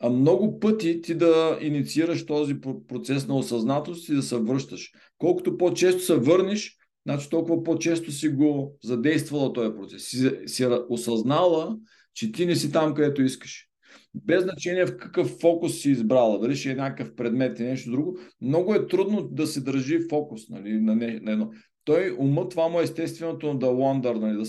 а 0.01 0.11
много 0.11 0.61
пъти 0.61 1.01
ти 1.03 1.15
да 1.15 1.59
инициираш 1.61 2.27
този 2.27 2.55
процес 2.89 3.29
на 3.29 3.37
осъзнатост 3.37 4.09
и 4.09 4.15
да 4.15 4.23
се 4.23 4.37
връщаш. 4.37 4.93
Колкото 5.19 5.57
по-често 5.57 6.03
се 6.03 6.17
върнеш, 6.17 6.77
значи 7.07 7.31
толкова 7.31 7.63
по-често 7.63 8.13
си 8.13 8.29
го 8.29 8.77
задействала 8.85 9.53
този 9.53 9.71
процес. 9.77 10.03
Си, 10.03 10.31
си 10.47 10.67
осъзнала, 10.89 11.77
че 12.15 12.33
ти 12.33 12.47
не 12.47 12.57
си 12.57 12.73
там, 12.73 12.95
където 12.95 13.23
искаш 13.23 13.69
без 14.15 14.43
значение 14.43 14.87
в 14.87 14.97
какъв 14.97 15.29
фокус 15.41 15.81
си 15.81 15.91
избрала, 15.91 16.39
дали 16.39 16.57
ще 16.57 16.71
е 16.71 16.75
някакъв 16.75 17.15
предмет 17.15 17.59
или 17.59 17.69
нещо 17.69 17.91
друго, 17.91 18.19
много 18.41 18.75
е 18.75 18.87
трудно 18.87 19.23
да 19.23 19.47
се 19.47 19.61
държи 19.61 20.09
фокус 20.11 20.49
нали, 20.49 20.81
на, 20.81 20.97
не, 20.97 21.21
на 21.23 21.33
едно. 21.33 21.51
Той 21.85 22.17
умът, 22.19 22.51
това 22.51 22.69
му 22.69 22.81
е 22.81 22.83
естественото 22.83 23.55
да 23.55 23.67
wander, 23.67 24.19
нали, 24.19 24.37
да 24.37 24.45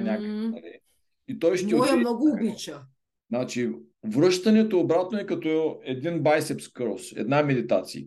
mm-hmm. 0.00 0.04
някакъв. 0.04 0.50
Нали. 0.50 0.80
И 1.30 1.38
той 1.38 1.56
ще 1.56 1.76
Моя 1.76 1.96
много 1.96 2.30
обича. 2.30 2.82
Значи, 3.32 3.70
връщането 4.04 4.80
обратно 4.80 5.18
е 5.18 5.26
като 5.26 5.80
един 5.84 6.22
байсепс 6.22 6.68
крос, 6.68 7.12
една 7.16 7.42
медитация. 7.42 8.04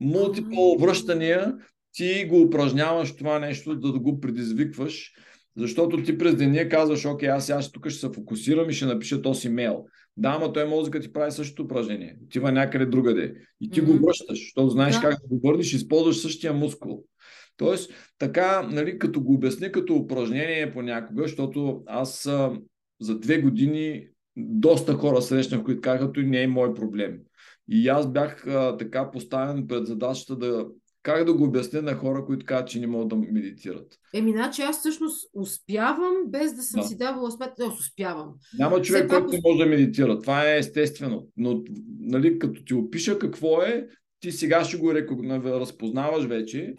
Мултипъл 0.00 0.76
връщания, 0.78 1.54
ти 1.92 2.26
го 2.28 2.42
упражняваш 2.42 3.16
това 3.16 3.38
нещо, 3.38 3.74
да 3.74 3.98
го 3.98 4.20
предизвикваш, 4.20 5.12
защото 5.56 6.02
ти 6.02 6.18
през 6.18 6.36
деня 6.36 6.68
казваш, 6.68 7.04
окей, 7.04 7.28
аз 7.28 7.46
сега 7.46 7.60
тук 7.72 7.88
ще 7.88 8.00
се 8.00 8.12
фокусирам 8.12 8.70
и 8.70 8.72
ще 8.72 8.86
напиша 8.86 9.22
този 9.22 9.48
имейл. 9.48 9.84
Да, 10.16 10.28
ама 10.28 10.52
той 10.52 10.68
мозъкът 10.68 11.02
ти 11.02 11.12
прави 11.12 11.32
същото 11.32 11.62
упражнение. 11.62 12.18
Отива 12.24 12.52
някъде 12.52 12.86
другаде. 12.86 13.34
И 13.60 13.70
ти 13.70 13.82
mm-hmm. 13.82 13.84
го 13.84 14.06
връщаш, 14.06 14.38
защото 14.38 14.68
знаеш 14.68 14.94
да. 14.94 15.00
как 15.00 15.10
да 15.10 15.28
го 15.28 15.48
върнеш, 15.48 15.72
използваш 15.72 16.16
същия 16.16 16.52
мускул. 16.52 17.04
Тоест, 17.56 17.92
така, 18.18 18.62
нали, 18.62 18.98
като 18.98 19.20
го 19.20 19.34
обясни 19.34 19.72
като 19.72 19.94
упражнение 19.94 20.72
понякога, 20.72 21.22
защото 21.22 21.82
аз 21.86 22.26
а, 22.26 22.52
за 23.00 23.18
две 23.18 23.38
години 23.38 24.08
доста 24.36 24.94
хора 24.94 25.22
срещнах, 25.22 25.62
които 25.62 25.80
казаха, 25.80 26.12
той 26.12 26.24
не 26.24 26.42
е 26.42 26.46
мой 26.46 26.74
проблем. 26.74 27.18
И 27.68 27.88
аз 27.88 28.12
бях 28.12 28.46
а, 28.46 28.76
така 28.76 29.10
поставен 29.10 29.66
пред 29.66 29.86
задачата 29.86 30.36
да 30.36 30.66
как 31.06 31.24
да 31.24 31.34
го 31.34 31.44
обясня 31.44 31.82
на 31.82 31.94
хора, 31.94 32.24
които 32.26 32.46
казват, 32.46 32.68
че 32.68 32.80
не 32.80 32.86
могат 32.86 33.08
да 33.08 33.16
медитират? 33.16 33.98
Еми, 34.14 34.30
значи 34.30 34.62
аз 34.62 34.78
всъщност 34.78 35.30
успявам, 35.34 36.14
без 36.26 36.54
да 36.54 36.62
съм 36.62 36.80
да. 36.80 36.86
си 36.86 36.96
давала 36.96 37.30
сметка, 37.30 37.54
да 37.58 37.66
успявам. 37.66 38.34
Няма 38.58 38.82
човек, 38.82 39.08
който 39.08 39.26
не 39.26 39.40
може 39.44 39.58
да 39.58 39.66
медитира. 39.66 40.20
Това 40.20 40.50
е 40.50 40.58
естествено. 40.58 41.28
Но, 41.36 41.62
нали, 42.00 42.38
като 42.38 42.64
ти 42.64 42.74
опиша 42.74 43.18
какво 43.18 43.62
е, 43.62 43.88
ти 44.20 44.32
сега 44.32 44.64
ще 44.64 44.76
го 44.76 44.94
разпознаваш 44.94 46.24
вече 46.24 46.74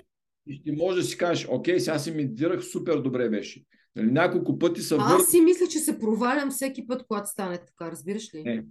и 0.47 0.55
ще 0.55 0.71
може 0.71 1.01
да 1.01 1.03
си 1.03 1.17
кажеш, 1.17 1.47
окей, 1.49 1.79
сега 1.79 1.99
си 1.99 2.11
медитирах, 2.11 2.63
супер 2.63 2.97
добре 2.97 3.29
беше. 3.29 3.63
Нали, 3.95 4.11
няколко 4.11 4.59
пъти 4.59 4.81
са 4.81 4.97
Аз 4.99 5.29
си 5.29 5.41
мисля, 5.41 5.67
че 5.67 5.79
се 5.79 5.99
провалям 5.99 6.51
всеки 6.51 6.87
път, 6.87 7.05
когато 7.07 7.29
стане 7.29 7.57
така, 7.57 7.91
разбираш 7.91 8.33
ли? 8.33 8.43
Не. 8.43 8.65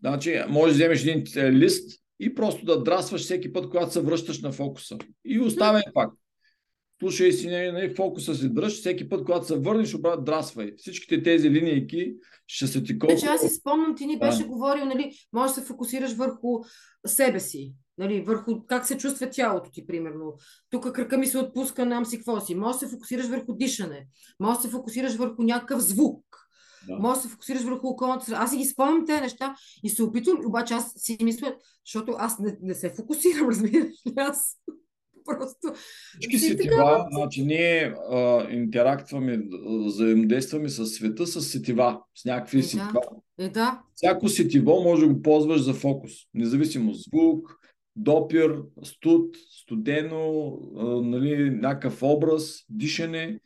Значи, 0.00 0.42
може 0.48 0.72
да 0.72 0.74
вземеш 0.74 1.04
един 1.04 1.24
е, 1.36 1.52
лист, 1.52 2.00
и 2.20 2.34
просто 2.34 2.64
да 2.64 2.82
драсваш 2.82 3.22
всеки 3.22 3.52
път, 3.52 3.70
когато 3.70 3.92
се 3.92 4.00
връщаш 4.00 4.42
на 4.42 4.52
фокуса. 4.52 4.98
И 5.24 5.40
оставяй 5.40 5.82
пак. 5.94 6.10
Слушай 7.00 7.32
си, 7.32 7.46
не, 7.46 7.72
не, 7.72 7.94
фокуса 7.94 8.34
си 8.34 8.48
дръж, 8.48 8.80
всеки 8.80 9.08
път, 9.08 9.24
когато 9.24 9.46
се 9.46 9.58
върнеш, 9.58 9.94
обратно 9.94 10.24
драсвай. 10.24 10.72
Всичките 10.76 11.22
тези 11.22 11.50
линейки 11.50 12.14
ще 12.46 12.66
се 12.66 12.82
ти 12.82 12.98
колко... 12.98 13.16
Значи 13.16 13.34
аз 13.34 13.40
си 13.40 13.56
спомням, 13.56 13.96
ти 13.96 14.06
ни 14.06 14.18
беше 14.18 14.42
да. 14.42 14.48
говорил, 14.48 14.84
нали, 14.84 15.12
може 15.32 15.54
да 15.54 15.60
се 15.60 15.66
фокусираш 15.66 16.12
върху 16.12 16.48
себе 17.06 17.40
си, 17.40 17.74
нали, 17.98 18.20
върху 18.20 18.66
как 18.66 18.86
се 18.86 18.98
чувства 18.98 19.30
тялото 19.30 19.70
ти, 19.70 19.86
примерно. 19.86 20.34
Тук 20.70 20.92
кръка 20.92 21.18
ми 21.18 21.26
се 21.26 21.38
отпуска, 21.38 21.86
нам 21.86 22.06
си 22.06 22.16
какво 22.16 22.40
си. 22.40 22.54
Може 22.54 22.78
да 22.78 22.78
се 22.78 22.88
фокусираш 22.88 23.26
върху 23.26 23.54
дишане, 23.54 24.06
може 24.40 24.56
да 24.56 24.62
се 24.62 24.70
фокусираш 24.70 25.14
върху 25.16 25.42
някакъв 25.42 25.80
звук, 25.80 26.24
да. 26.88 26.98
Може 26.98 27.16
да 27.16 27.22
се 27.22 27.28
фокусираш 27.28 27.62
върху 27.62 27.88
околната 27.88 28.24
среда. 28.24 28.38
Аз 28.40 28.50
си 28.50 28.56
ги 28.56 28.64
спомням 28.64 29.06
тези 29.06 29.20
неща 29.20 29.54
и 29.82 29.90
се 29.90 30.02
опитвам, 30.02 30.46
обаче 30.46 30.74
аз 30.74 30.92
си 30.96 31.16
мисля, 31.22 31.54
защото 31.86 32.14
аз 32.18 32.38
не, 32.38 32.56
не 32.62 32.74
се 32.74 32.94
фокусирам, 32.94 33.48
разбираш 33.50 34.06
ли, 34.06 34.12
аз 34.16 34.56
просто... 35.24 35.80
Всички 36.12 36.38
си 36.38 36.48
сетива, 36.48 37.06
значи 37.12 37.44
ние 37.44 37.94
а, 38.10 38.46
интерактваме, 38.50 39.42
взаимодействаме 39.86 40.68
с 40.68 40.86
света 40.86 41.26
с 41.26 41.42
сетива, 41.42 42.00
с 42.14 42.24
някакви 42.24 42.58
е, 42.58 42.62
сетива. 42.62 43.00
Е, 43.38 43.48
да. 43.48 43.82
Всяко 43.94 44.28
сетиво 44.28 44.82
може 44.82 45.06
да 45.06 45.14
го 45.14 45.22
ползваш 45.22 45.60
за 45.60 45.74
фокус, 45.74 46.12
независимо 46.34 46.94
звук, 46.94 47.58
допир, 47.96 48.62
студ, 48.82 49.36
студено, 49.50 50.58
а, 50.76 50.84
нали, 50.84 51.50
някакъв 51.50 52.02
образ, 52.02 52.64
дишане. 52.70 53.40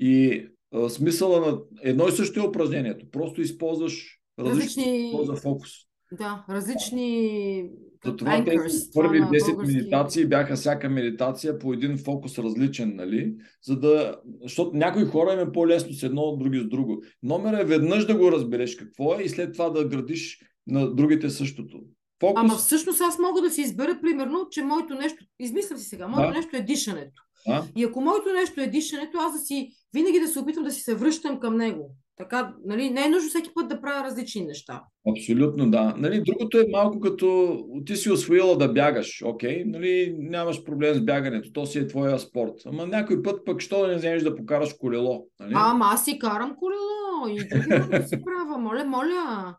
И 0.00 0.46
смисъла 0.88 1.40
на 1.40 1.58
едно 1.82 2.08
и 2.08 2.12
също 2.12 2.40
е 2.40 2.48
упражнението. 2.48 3.10
Просто 3.10 3.40
използваш 3.40 4.20
различни, 4.38 5.12
за 5.24 5.36
фокус. 5.36 5.70
Да, 6.12 6.44
различни 6.50 7.70
Затова 8.04 8.44
тези 8.44 8.90
първи 8.94 9.20
10 9.20 9.46
български... 9.46 9.76
медитации 9.76 10.26
бяха 10.26 10.56
всяка 10.56 10.88
медитация 10.88 11.58
по 11.58 11.72
един 11.72 11.98
фокус 11.98 12.38
различен, 12.38 12.96
нали? 12.96 13.34
За 13.62 13.80
да... 13.80 14.20
Защото 14.42 14.76
някои 14.76 15.04
хора 15.04 15.32
им 15.32 15.48
е 15.48 15.52
по-лесно 15.52 15.92
с 15.92 16.02
едно, 16.02 16.36
други 16.36 16.60
с 16.60 16.68
друго. 16.68 17.02
Номер 17.22 17.60
е 17.60 17.64
веднъж 17.64 18.06
да 18.06 18.16
го 18.16 18.32
разбереш 18.32 18.76
какво 18.76 19.14
е 19.18 19.22
и 19.22 19.28
след 19.28 19.52
това 19.52 19.70
да 19.70 19.88
градиш 19.88 20.40
на 20.66 20.94
другите 20.94 21.30
същото. 21.30 21.80
Фокус... 22.20 22.34
Ама 22.36 22.56
всъщност 22.56 23.00
аз 23.00 23.18
мога 23.18 23.40
да 23.40 23.50
си 23.50 23.60
избера, 23.60 23.98
примерно, 24.02 24.48
че 24.50 24.64
моето 24.64 24.94
нещо, 24.94 25.24
измислям 25.40 25.78
си 25.78 25.88
сега, 25.88 26.08
моето 26.08 26.28
да. 26.28 26.34
нещо 26.34 26.56
е 26.56 26.60
дишането. 26.60 27.22
А? 27.48 27.62
И 27.76 27.84
ако 27.84 28.00
моето 28.00 28.32
нещо 28.32 28.60
е 28.60 28.66
дишането, 28.66 29.18
аз 29.18 29.32
да 29.32 29.38
си, 29.38 29.70
винаги 29.94 30.20
да 30.20 30.28
се 30.28 30.38
опитам 30.38 30.64
да 30.64 30.70
си 30.70 30.80
се 30.80 30.94
връщам 30.94 31.40
към 31.40 31.56
него. 31.56 31.90
Така, 32.16 32.54
нали, 32.64 32.90
не 32.90 33.04
е 33.04 33.08
нужно 33.08 33.28
всеки 33.28 33.50
път 33.54 33.68
да 33.68 33.80
правя 33.80 34.04
различни 34.04 34.46
неща. 34.46 34.82
Абсолютно, 35.08 35.70
да. 35.70 35.94
Нали, 35.98 36.22
другото 36.26 36.58
е 36.58 36.66
малко 36.72 37.00
като 37.00 37.58
ти 37.86 37.96
си 37.96 38.10
освоила 38.10 38.56
да 38.56 38.68
бягаш, 38.68 39.22
окей, 39.24 39.64
нали, 39.66 40.16
нямаш 40.18 40.64
проблем 40.64 40.94
с 40.94 41.04
бягането, 41.04 41.52
то 41.52 41.66
си 41.66 41.78
е 41.78 41.86
твоя 41.86 42.18
спорт. 42.18 42.52
Ама 42.66 42.86
някой 42.86 43.22
път 43.22 43.44
пък, 43.44 43.60
що 43.60 43.80
да 43.80 43.88
не 43.88 43.96
вземеш 43.96 44.22
да 44.22 44.34
покараш 44.34 44.74
колело? 44.80 45.26
Нали? 45.40 45.52
А, 45.56 45.70
ама 45.70 45.84
аз 45.92 46.04
си 46.04 46.18
карам 46.18 46.56
колело 46.56 47.36
и 47.36 47.48
други 47.48 47.90
да 47.90 48.02
си 48.02 48.16
правя, 48.24 48.58
моля, 48.58 48.84
моля. 48.84 49.56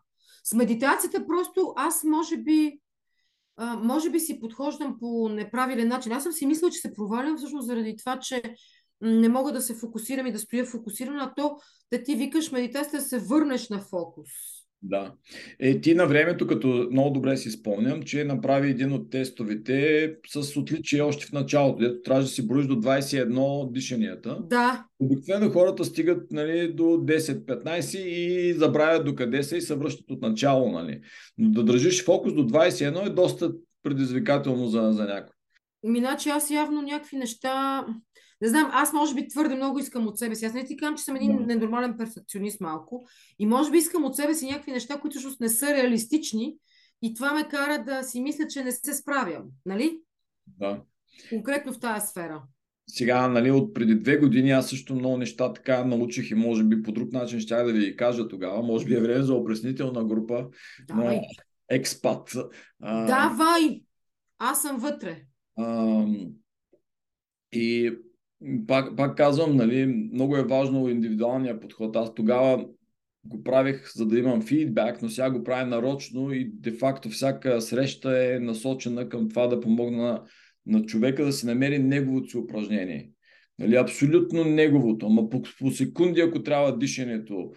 С 0.50 0.54
медитацията 0.54 1.26
просто 1.26 1.72
аз 1.76 2.04
може 2.04 2.36
би 2.36 2.80
а, 3.56 3.76
може 3.76 4.10
би 4.10 4.20
си 4.20 4.40
подхождам 4.40 4.96
по 5.00 5.28
неправилен 5.28 5.88
начин. 5.88 6.12
Аз 6.12 6.22
съм 6.22 6.32
си 6.32 6.46
мислила, 6.46 6.70
че 6.70 6.78
се 6.78 6.92
провалям 6.92 7.36
всъщност 7.36 7.66
заради 7.66 7.96
това, 7.96 8.18
че 8.18 8.42
не 9.00 9.28
мога 9.28 9.52
да 9.52 9.60
се 9.60 9.74
фокусирам 9.74 10.26
и 10.26 10.32
да 10.32 10.38
стоя 10.38 10.64
фокусирана, 10.64 11.24
а 11.24 11.34
то 11.34 11.56
да 11.92 12.02
ти 12.02 12.14
викаш 12.14 12.52
медитацията 12.52 12.96
да 12.96 13.02
се 13.02 13.18
върнеш 13.18 13.68
на 13.68 13.80
фокус. 13.80 14.28
Да. 14.82 15.12
Е, 15.58 15.80
ти 15.80 15.94
на 15.94 16.06
времето, 16.06 16.46
като 16.46 16.88
много 16.90 17.10
добре 17.10 17.36
си 17.36 17.50
спомням, 17.50 18.02
че 18.02 18.24
направи 18.24 18.70
един 18.70 18.92
от 18.92 19.10
тестовете 19.10 20.14
с 20.26 20.56
отличие 20.56 21.02
още 21.02 21.26
в 21.26 21.32
началото, 21.32 21.78
дето 21.78 22.02
трябва 22.02 22.22
да 22.22 22.28
си 22.28 22.46
броиш 22.46 22.66
до 22.66 22.74
21 22.74 23.72
дишанията. 23.72 24.38
Да. 24.42 24.84
Обикновено 24.98 25.52
хората 25.52 25.84
стигат 25.84 26.32
нали, 26.32 26.72
до 26.72 26.82
10-15 26.82 27.98
и 27.98 28.52
забравят 28.54 29.04
до 29.04 29.14
къде 29.14 29.42
са 29.42 29.56
и 29.56 29.60
се 29.60 29.74
връщат 29.74 30.10
от 30.10 30.22
начало. 30.22 30.72
Нали. 30.72 31.00
Но 31.38 31.50
да 31.50 31.64
държиш 31.64 32.04
фокус 32.04 32.34
до 32.34 32.48
21 32.48 33.06
е 33.06 33.10
доста 33.10 33.52
предизвикателно 33.82 34.66
за, 34.66 34.92
за 34.92 35.04
някой. 35.04 35.34
Миначе 35.82 36.30
аз 36.30 36.50
явно 36.50 36.82
някакви 36.82 37.16
неща 37.16 37.86
не 38.40 38.48
знам, 38.48 38.70
аз 38.72 38.92
може 38.92 39.14
би 39.14 39.28
твърде 39.28 39.56
много 39.56 39.78
искам 39.78 40.06
от 40.06 40.18
себе 40.18 40.34
си. 40.34 40.44
Аз 40.44 40.54
не 40.54 40.64
ти 40.64 40.76
казвам, 40.76 40.96
че 40.96 41.04
съм 41.04 41.16
един 41.16 41.46
ненормален 41.46 41.96
перфекционист 41.96 42.60
малко. 42.60 43.06
И 43.38 43.46
може 43.46 43.70
би 43.70 43.78
искам 43.78 44.04
от 44.04 44.16
себе 44.16 44.34
си 44.34 44.46
някакви 44.46 44.72
неща, 44.72 45.00
които 45.00 45.14
всъщност 45.14 45.40
не 45.40 45.48
са 45.48 45.74
реалистични. 45.74 46.56
И 47.02 47.14
това 47.14 47.32
ме 47.32 47.48
кара 47.48 47.84
да 47.84 48.02
си 48.02 48.20
мисля, 48.20 48.46
че 48.48 48.64
не 48.64 48.72
се 48.72 48.94
справям. 48.94 49.42
Нали? 49.66 50.00
Да. 50.46 50.82
Конкретно 51.30 51.72
в 51.72 51.80
тази 51.80 52.06
сфера. 52.06 52.42
Сега, 52.86 53.28
нали, 53.28 53.50
от 53.50 53.74
преди 53.74 53.94
две 53.94 54.16
години 54.16 54.50
аз 54.50 54.68
също 54.68 54.94
много 54.94 55.16
неща 55.16 55.52
така 55.52 55.84
научих 55.84 56.30
и 56.30 56.34
може 56.34 56.64
би 56.64 56.82
по 56.82 56.92
друг 56.92 57.12
начин 57.12 57.40
ще 57.40 57.54
да 57.54 57.72
ви 57.72 57.96
кажа 57.96 58.28
тогава. 58.28 58.62
Може 58.62 58.86
би 58.86 58.94
е 58.94 59.00
време 59.00 59.22
за 59.22 59.34
опреснителна 59.34 60.04
група 60.04 60.48
Давай. 60.88 61.16
на 61.16 61.22
експат. 61.68 62.36
Давай! 62.80 63.82
Аз 64.38 64.62
съм 64.62 64.76
вътре. 64.76 65.22
А, 65.58 66.06
И 67.52 67.96
пак, 68.66 68.96
пак 68.96 69.16
казвам, 69.16 69.56
нали, 69.56 69.86
много 70.12 70.36
е 70.36 70.44
важно 70.44 70.88
индивидуалния 70.88 71.60
подход. 71.60 71.96
Аз 71.96 72.14
тогава 72.14 72.66
го 73.24 73.42
правих, 73.42 73.92
за 73.94 74.06
да 74.06 74.18
имам 74.18 74.42
фидбак, 74.42 75.02
но 75.02 75.08
сега 75.08 75.30
го 75.30 75.44
правя 75.44 75.66
нарочно 75.66 76.32
и 76.32 76.50
де-факто 76.54 77.08
всяка 77.08 77.60
среща 77.60 78.34
е 78.34 78.38
насочена 78.38 79.08
към 79.08 79.28
това 79.28 79.46
да 79.46 79.60
помогна 79.60 80.02
на, 80.02 80.22
на 80.66 80.86
човека 80.86 81.24
да 81.24 81.32
си 81.32 81.46
намери 81.46 81.78
неговото 81.78 82.30
си 82.30 82.36
упражнение. 82.36 83.10
Нали, 83.58 83.76
абсолютно 83.76 84.44
неговото, 84.44 85.06
ама 85.06 85.28
по, 85.28 85.42
по 85.58 85.70
секунди, 85.70 86.20
ако 86.20 86.42
трябва 86.42 86.78
дишането, 86.78 87.52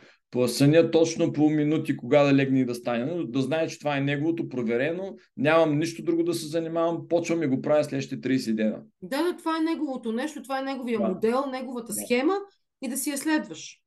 съня 0.47 0.91
точно 0.91 1.34
по 1.34 1.49
минути 1.49 1.97
кога 1.97 2.23
да 2.23 2.34
легне 2.34 2.60
и 2.60 2.65
да 2.65 2.76
стане, 2.76 3.05
но 3.05 3.23
да 3.23 3.41
знае, 3.41 3.68
че 3.68 3.80
това 3.80 3.97
е 3.97 4.01
неговото, 4.01 4.49
проверено, 4.49 5.15
нямам 5.38 5.77
нищо 5.77 6.03
друго 6.03 6.23
да 6.23 6.34
се 6.34 6.47
занимавам, 6.47 7.07
почвам 7.07 7.43
и 7.43 7.47
го 7.47 7.61
правя 7.61 7.84
следващите 7.84 8.30
30 8.30 8.55
дена. 8.55 8.81
Да, 9.01 9.23
да, 9.23 9.38
това 9.38 9.57
е 9.57 9.64
неговото 9.64 10.11
нещо, 10.11 10.43
това 10.43 10.60
е 10.60 10.64
неговия 10.64 10.99
да. 10.99 11.07
модел, 11.07 11.45
неговата 11.51 11.93
да. 11.93 11.93
схема 11.93 12.38
и 12.81 12.88
да 12.88 12.97
си 12.97 13.10
я 13.10 13.18
следваш. 13.18 13.80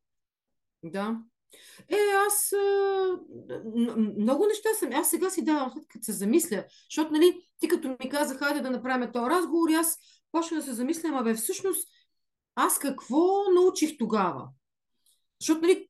Да. 0.85 1.19
Е, 1.89 1.97
аз 2.29 2.53
много 4.19 4.47
неща 4.47 4.69
съм. 4.79 4.91
Аз 4.93 5.11
сега 5.11 5.31
си 5.31 5.45
давам, 5.45 5.73
като 5.89 6.05
се 6.05 6.13
замисля, 6.13 6.65
защото, 6.91 7.13
нали, 7.13 7.41
ти 7.61 7.69
като 7.69 7.89
ми 7.89 8.09
каза, 8.11 8.35
хайде 8.35 8.61
да 8.61 8.71
направим 8.71 9.13
този 9.13 9.31
разговор, 9.31 9.71
аз 9.71 9.97
почна 10.33 10.57
да 10.57 10.63
се 10.63 10.73
замислям, 10.73 11.15
абе, 11.15 11.35
всъщност, 11.35 11.89
аз 12.55 12.79
какво 12.79 13.51
научих 13.55 13.99
тогава? 13.99 14.49
Защото, 15.41 15.61
нали, 15.61 15.89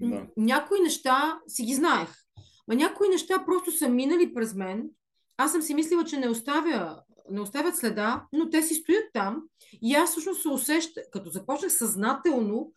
да. 0.00 0.26
някои 0.36 0.80
неща 0.80 1.40
си 1.48 1.62
ги 1.62 1.74
знаех. 1.74 2.08
Ма 2.68 2.74
някои 2.74 3.08
неща 3.08 3.44
просто 3.46 3.72
са 3.72 3.88
минали 3.88 4.34
през 4.34 4.54
мен. 4.54 4.88
Аз 5.36 5.52
съм 5.52 5.62
си 5.62 5.74
мислила, 5.74 6.04
че 6.04 6.16
не, 6.16 6.28
оставя, 6.28 7.02
не 7.30 7.40
оставят 7.40 7.76
следа, 7.76 8.26
но 8.32 8.50
те 8.50 8.62
си 8.62 8.74
стоят 8.74 9.04
там. 9.12 9.42
И 9.82 9.94
аз 9.94 10.10
всъщност 10.10 10.42
се 10.42 10.48
усеща, 10.48 11.00
като 11.12 11.30
започнах 11.30 11.72
съзнателно 11.72 12.72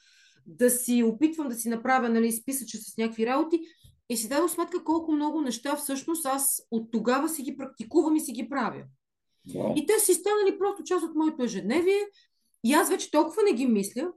да 0.46 0.70
си 0.70 1.04
опитвам 1.04 1.50
да 1.50 1.56
си 1.56 1.70
направя 1.70 2.10
нали, 2.10 2.32
списъче 2.32 2.78
с 2.78 2.98
някакви 2.98 3.26
работи 3.26 3.62
и 4.10 4.18
си 4.18 4.30
дадох 4.30 4.52
сметка 4.52 4.84
колко 4.84 5.12
много 5.12 5.42
неща 5.42 5.76
всъщност 5.76 6.26
аз 6.26 6.62
от 6.72 6.92
тогава 6.92 7.30
си 7.30 7.44
ги 7.44 7.58
практикувам 7.58 8.16
и 8.16 8.20
си 8.20 8.32
ги 8.32 8.50
правя. 8.50 8.84
Wow. 9.50 9.74
И 9.76 9.86
те 9.86 10.00
си 10.00 10.14
станали 10.14 10.60
просто 10.60 10.84
част 10.84 11.06
от 11.06 11.16
моето 11.16 11.44
ежедневие 11.44 12.00
и 12.64 12.74
аз 12.74 12.90
вече 12.90 13.12
толкова 13.12 13.44
не 13.44 13.54
ги 13.54 13.68
мисля, 13.68 14.12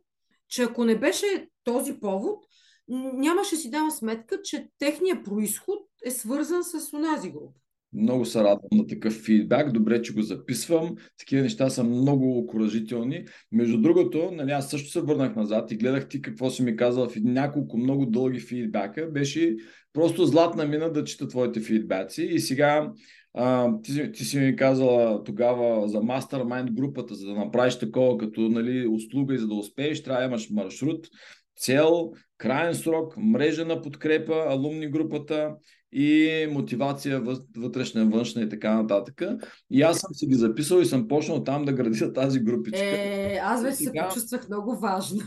че 0.48 0.62
ако 0.62 0.84
не 0.84 0.98
беше 0.98 1.48
този 1.64 2.00
повод, 2.00 2.44
нямаше 2.90 3.56
си 3.56 3.70
дава 3.70 3.90
сметка, 3.90 4.42
че 4.42 4.66
техният 4.78 5.24
происход 5.24 5.78
е 6.04 6.10
свързан 6.10 6.64
с 6.64 6.92
онази 6.92 7.30
група. 7.30 7.60
Много 7.92 8.24
се 8.24 8.38
радвам 8.38 8.68
на 8.72 8.86
такъв 8.86 9.12
фидбак. 9.12 9.72
Добре, 9.72 10.02
че 10.02 10.12
го 10.12 10.22
записвам. 10.22 10.94
Такива 11.18 11.42
неща 11.42 11.70
са 11.70 11.84
много 11.84 12.38
окоръжителни. 12.38 13.24
Между 13.52 13.80
другото, 13.80 14.30
нали, 14.32 14.50
аз 14.50 14.70
също 14.70 14.90
се 14.90 15.00
върнах 15.00 15.36
назад 15.36 15.70
и 15.70 15.76
гледах 15.76 16.08
ти 16.08 16.22
какво 16.22 16.50
си 16.50 16.62
ми 16.62 16.76
казал 16.76 17.08
в 17.08 17.16
няколко 17.16 17.76
много 17.78 18.06
дълги 18.06 18.40
фидбака. 18.40 19.10
Беше 19.10 19.56
просто 19.92 20.26
златна 20.26 20.64
мина 20.64 20.92
да 20.92 21.04
чета 21.04 21.28
твоите 21.28 21.60
фидбаци. 21.60 22.22
И 22.22 22.38
сега 22.38 22.92
а, 23.34 23.74
ти, 23.82 24.12
ти 24.12 24.24
си 24.24 24.38
ми 24.38 24.56
казала 24.56 25.24
тогава 25.24 25.88
за 25.88 26.00
мастермайнд 26.00 26.72
групата, 26.72 27.14
за 27.14 27.26
да 27.26 27.34
направиш 27.34 27.78
такова 27.78 28.18
като 28.18 28.40
нали, 28.40 28.86
услуга 28.86 29.34
и 29.34 29.38
за 29.38 29.46
да 29.46 29.54
успееш, 29.54 30.02
трябва 30.02 30.20
да 30.20 30.26
имаш 30.26 30.50
маршрут, 30.50 31.08
цел, 31.56 32.12
крайен 32.40 32.74
срок, 32.74 33.14
мрежа 33.16 33.64
на 33.64 33.82
подкрепа, 33.82 34.44
алумни 34.48 34.88
групата 34.90 35.54
и 35.92 36.46
мотивация 36.50 37.22
вътрешна, 37.56 38.06
външна 38.06 38.42
и 38.42 38.48
така 38.48 38.74
нататък. 38.74 39.22
И 39.70 39.82
аз 39.82 39.98
съм 39.98 40.14
си 40.14 40.26
ги 40.26 40.34
записал 40.34 40.78
и 40.78 40.86
съм 40.86 41.08
почнал 41.08 41.44
там 41.44 41.64
да 41.64 41.72
градя 41.72 42.12
тази 42.12 42.40
групичка. 42.40 42.84
Е, 42.84 43.40
аз 43.42 43.62
вече 43.62 43.76
се 43.76 43.92
почувствах 43.92 44.48
много 44.48 44.78
важно. 44.78 45.20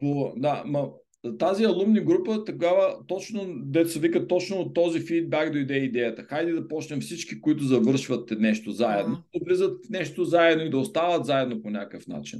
По, 0.00 0.32
да, 0.36 0.62
ма, 0.66 0.88
тази 1.38 1.64
алумни 1.64 2.00
група 2.00 2.44
тогава 2.44 2.96
точно, 3.06 3.46
деца 3.64 4.00
вика, 4.00 4.26
точно 4.26 4.56
от 4.56 4.74
този 4.74 5.00
фидбак 5.00 5.52
дойде 5.52 5.76
идеята. 5.76 6.22
Хайде 6.22 6.52
да 6.52 6.68
почнем 6.68 7.00
всички, 7.00 7.40
които 7.40 7.64
завършват 7.64 8.30
нещо 8.30 8.70
заедно, 8.70 9.22
да 9.34 9.44
влизат 9.46 9.90
нещо 9.90 10.24
заедно 10.24 10.64
и 10.64 10.70
да 10.70 10.78
остават 10.78 11.26
заедно 11.26 11.62
по 11.62 11.70
някакъв 11.70 12.06
начин. 12.06 12.38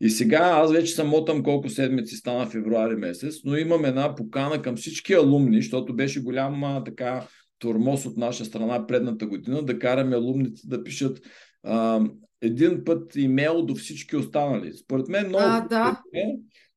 И 0.00 0.10
сега 0.10 0.38
аз 0.38 0.72
вече 0.72 0.94
съм 0.94 1.08
мотам 1.08 1.42
колко 1.42 1.68
седмици 1.68 2.16
стана 2.16 2.46
февруари 2.46 2.96
месец, 2.96 3.34
но 3.44 3.56
имам 3.56 3.84
една 3.84 4.14
покана 4.14 4.62
към 4.62 4.76
всички 4.76 5.12
алумни, 5.12 5.56
защото 5.56 5.96
беше 5.96 6.22
голяма 6.22 6.82
така 6.84 7.26
тормоз 7.58 8.06
от 8.06 8.16
наша 8.16 8.44
страна 8.44 8.86
предната 8.86 9.26
година, 9.26 9.62
да 9.62 9.78
караме 9.78 10.16
алумните 10.16 10.60
да 10.64 10.84
пишат 10.84 11.20
а, 11.62 12.00
един 12.42 12.84
път 12.84 13.16
имейл 13.16 13.62
до 13.62 13.74
всички 13.74 14.16
останали. 14.16 14.72
Според 14.72 15.08
мен 15.08 15.28
много 15.28 15.44
а, 15.46 15.60
да. 15.68 16.02
е, 16.14 16.24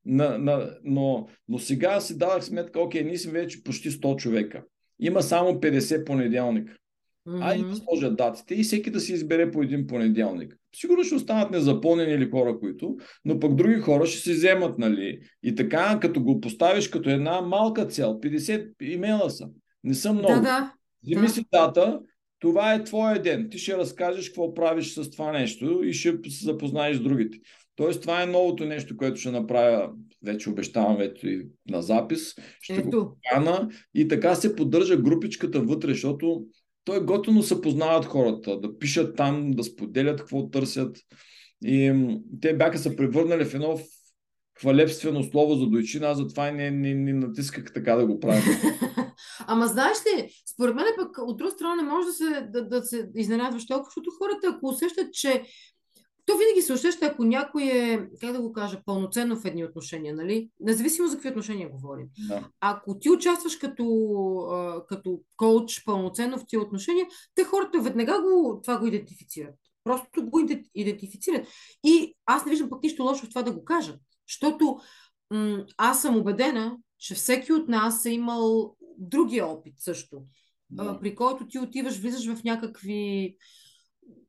на, 0.08 0.38
на, 0.38 0.70
но, 0.84 1.28
но 1.50 1.60
сега 1.60 2.00
си 2.00 2.18
давах 2.18 2.44
сметка, 2.44 2.80
окей, 2.80 3.04
ние 3.04 3.18
сме 3.18 3.32
вече 3.32 3.64
почти 3.64 3.92
100 3.92 4.16
човека. 4.16 4.64
Има 5.00 5.22
само 5.22 5.52
50 5.52 6.06
понеделника. 6.06 6.74
Mm-hmm. 7.28 7.44
Айде 7.44 7.64
да 7.64 7.76
сложат 7.76 8.18
датите 8.18 8.56
и 8.56 8.64
всеки 8.64 8.92
да 8.92 9.00
си 9.00 9.14
избере 9.14 9.52
по 9.52 9.64
един 9.64 9.88
понеделник. 9.88 10.56
Сигурно 10.76 11.04
ще 11.04 11.16
останат 11.16 11.52
незапълнени 11.52 12.14
или 12.14 12.30
хора, 12.30 12.60
които, 12.60 12.98
но 13.26 13.40
пък 13.40 13.56
други 13.56 13.80
хора 13.80 14.06
ще 14.06 14.20
си 14.20 14.34
вземат, 14.34 14.78
нали? 14.78 15.20
И 15.44 15.56
така, 15.56 16.00
като 16.02 16.24
го 16.24 16.42
поставиш 16.42 16.88
като 16.88 17.10
една 17.10 17.42
малка 17.42 17.88
цел, 17.88 18.20
50 18.24 18.84
имейла 18.84 19.30
са. 19.30 19.50
Не 19.84 19.94
са 19.94 20.14
много. 20.14 20.34
Да, 20.34 20.42
да. 20.42 20.74
Вземи 21.04 21.30
си 21.30 21.46
дата, 21.52 22.00
това 22.40 22.74
е 22.74 22.84
твоя 22.84 23.22
ден. 23.22 23.48
Ти 23.52 23.58
ще 23.58 23.78
разкажеш 23.78 24.30
какво 24.30 24.54
правиш 24.54 24.94
с 24.94 25.10
това 25.10 25.32
нещо 25.32 25.84
и 25.84 25.94
ще 25.94 26.12
се 26.30 26.46
запознаеш 26.46 26.98
с 26.98 27.02
другите. 27.02 27.38
Тоест, 27.78 28.02
това 28.02 28.24
е 28.24 28.26
новото 28.26 28.66
нещо, 28.66 28.98
което 28.98 29.20
ще 29.20 29.32
направя, 29.32 29.90
вече 30.26 30.50
обещавам 30.50 30.98
вече 30.98 31.28
и 31.28 31.48
на 31.70 31.82
запис. 31.82 32.36
Ще 32.62 32.74
Ето. 32.74 32.90
го 32.90 32.92
покана 32.92 33.70
и 33.94 34.08
така 34.08 34.36
се 34.36 34.56
поддържа 34.56 34.98
групичката 34.98 35.62
вътре, 35.62 35.92
защото 35.92 36.44
то 36.84 36.96
е 36.96 37.00
готино 37.00 37.44
се 37.44 37.62
познават 37.62 38.06
хората, 38.06 38.60
да 38.60 38.78
пишат 38.78 39.16
там, 39.16 39.52
да 39.52 39.64
споделят 39.64 40.20
какво 40.20 40.50
търсят. 40.50 40.98
И 41.66 41.94
те 42.42 42.58
бяха 42.58 42.78
се 42.78 42.96
превърнали 42.96 43.46
в 43.46 43.54
едно 43.54 43.80
хвалебствено 44.60 45.24
слово 45.24 45.56
за 45.56 45.68
дойчина, 45.68 46.08
аз 46.08 46.18
затова 46.18 46.52
не, 46.52 46.72
не, 46.72 46.94
не 46.94 47.14
натисках 47.14 47.74
така 47.74 47.96
да 47.96 48.08
го 48.08 48.20
правя. 48.20 48.42
Ама 49.48 49.68
знаеш 49.68 49.98
ли, 49.98 50.30
според 50.54 50.76
мен 50.76 50.86
пък 50.98 51.18
от 51.18 51.38
друга 51.38 51.52
страна 51.52 51.76
не 51.76 51.84
може 51.84 52.06
да 52.06 52.14
се, 52.14 52.48
да, 52.54 52.68
да 52.68 52.84
се 52.84 53.10
изненадваш 53.16 53.68
толкова, 53.68 53.90
защото 53.90 54.12
хората, 54.18 54.48
ако 54.48 54.68
усещат, 54.68 55.14
че 55.14 55.44
то 56.28 56.38
винаги 56.38 56.62
се 56.62 56.74
усеща, 56.74 57.06
ако 57.06 57.24
някой 57.24 57.64
е, 57.64 58.10
как 58.22 58.32
да 58.34 58.42
го 58.42 58.54
кажа, 58.54 58.82
пълноценно 58.86 59.40
в 59.40 59.46
едни 59.46 59.66
отношения, 59.66 60.16
нали? 60.16 60.50
Независимо 60.60 61.08
за 61.08 61.16
какви 61.16 61.30
отношения 61.30 61.70
говорим. 61.70 62.08
Да. 62.28 62.50
Ако 62.60 63.00
ти 63.00 63.10
участваш 63.10 63.56
като, 63.56 63.86
като 64.90 65.20
коуч 65.38 65.84
пълноценно 65.86 66.38
в 66.38 66.46
тия 66.48 66.62
отношения, 66.62 67.06
те 67.36 67.44
хората 67.44 67.82
веднага 67.82 68.22
го, 68.22 68.60
това 68.64 68.80
го 68.80 68.88
идентифицират. 68.88 69.56
Просто 69.84 70.30
го 70.30 70.40
идентифицират. 70.76 71.48
И 71.84 72.16
аз 72.26 72.46
не 72.46 72.50
виждам 72.50 72.70
пък 72.70 72.84
нищо 72.84 73.04
лошо 73.04 73.26
в 73.26 73.30
това 73.30 73.42
да 73.42 73.52
го 73.52 73.66
кажат. 73.66 74.00
Защото 74.28 74.80
м- 75.32 75.66
аз 75.78 76.02
съм 76.02 76.18
убедена, 76.18 76.78
че 77.00 77.16
всеки 77.16 77.54
от 77.54 77.68
нас 77.68 78.06
е 78.06 78.10
имал 78.10 78.76
другия 78.98 79.48
опит 79.48 79.74
също, 79.78 80.22
да. 80.70 81.00
при 81.00 81.16
който 81.16 81.48
ти 81.48 81.60
отиваш, 81.60 82.00
влизаш 82.00 82.34
в 82.34 82.44
някакви 82.44 83.36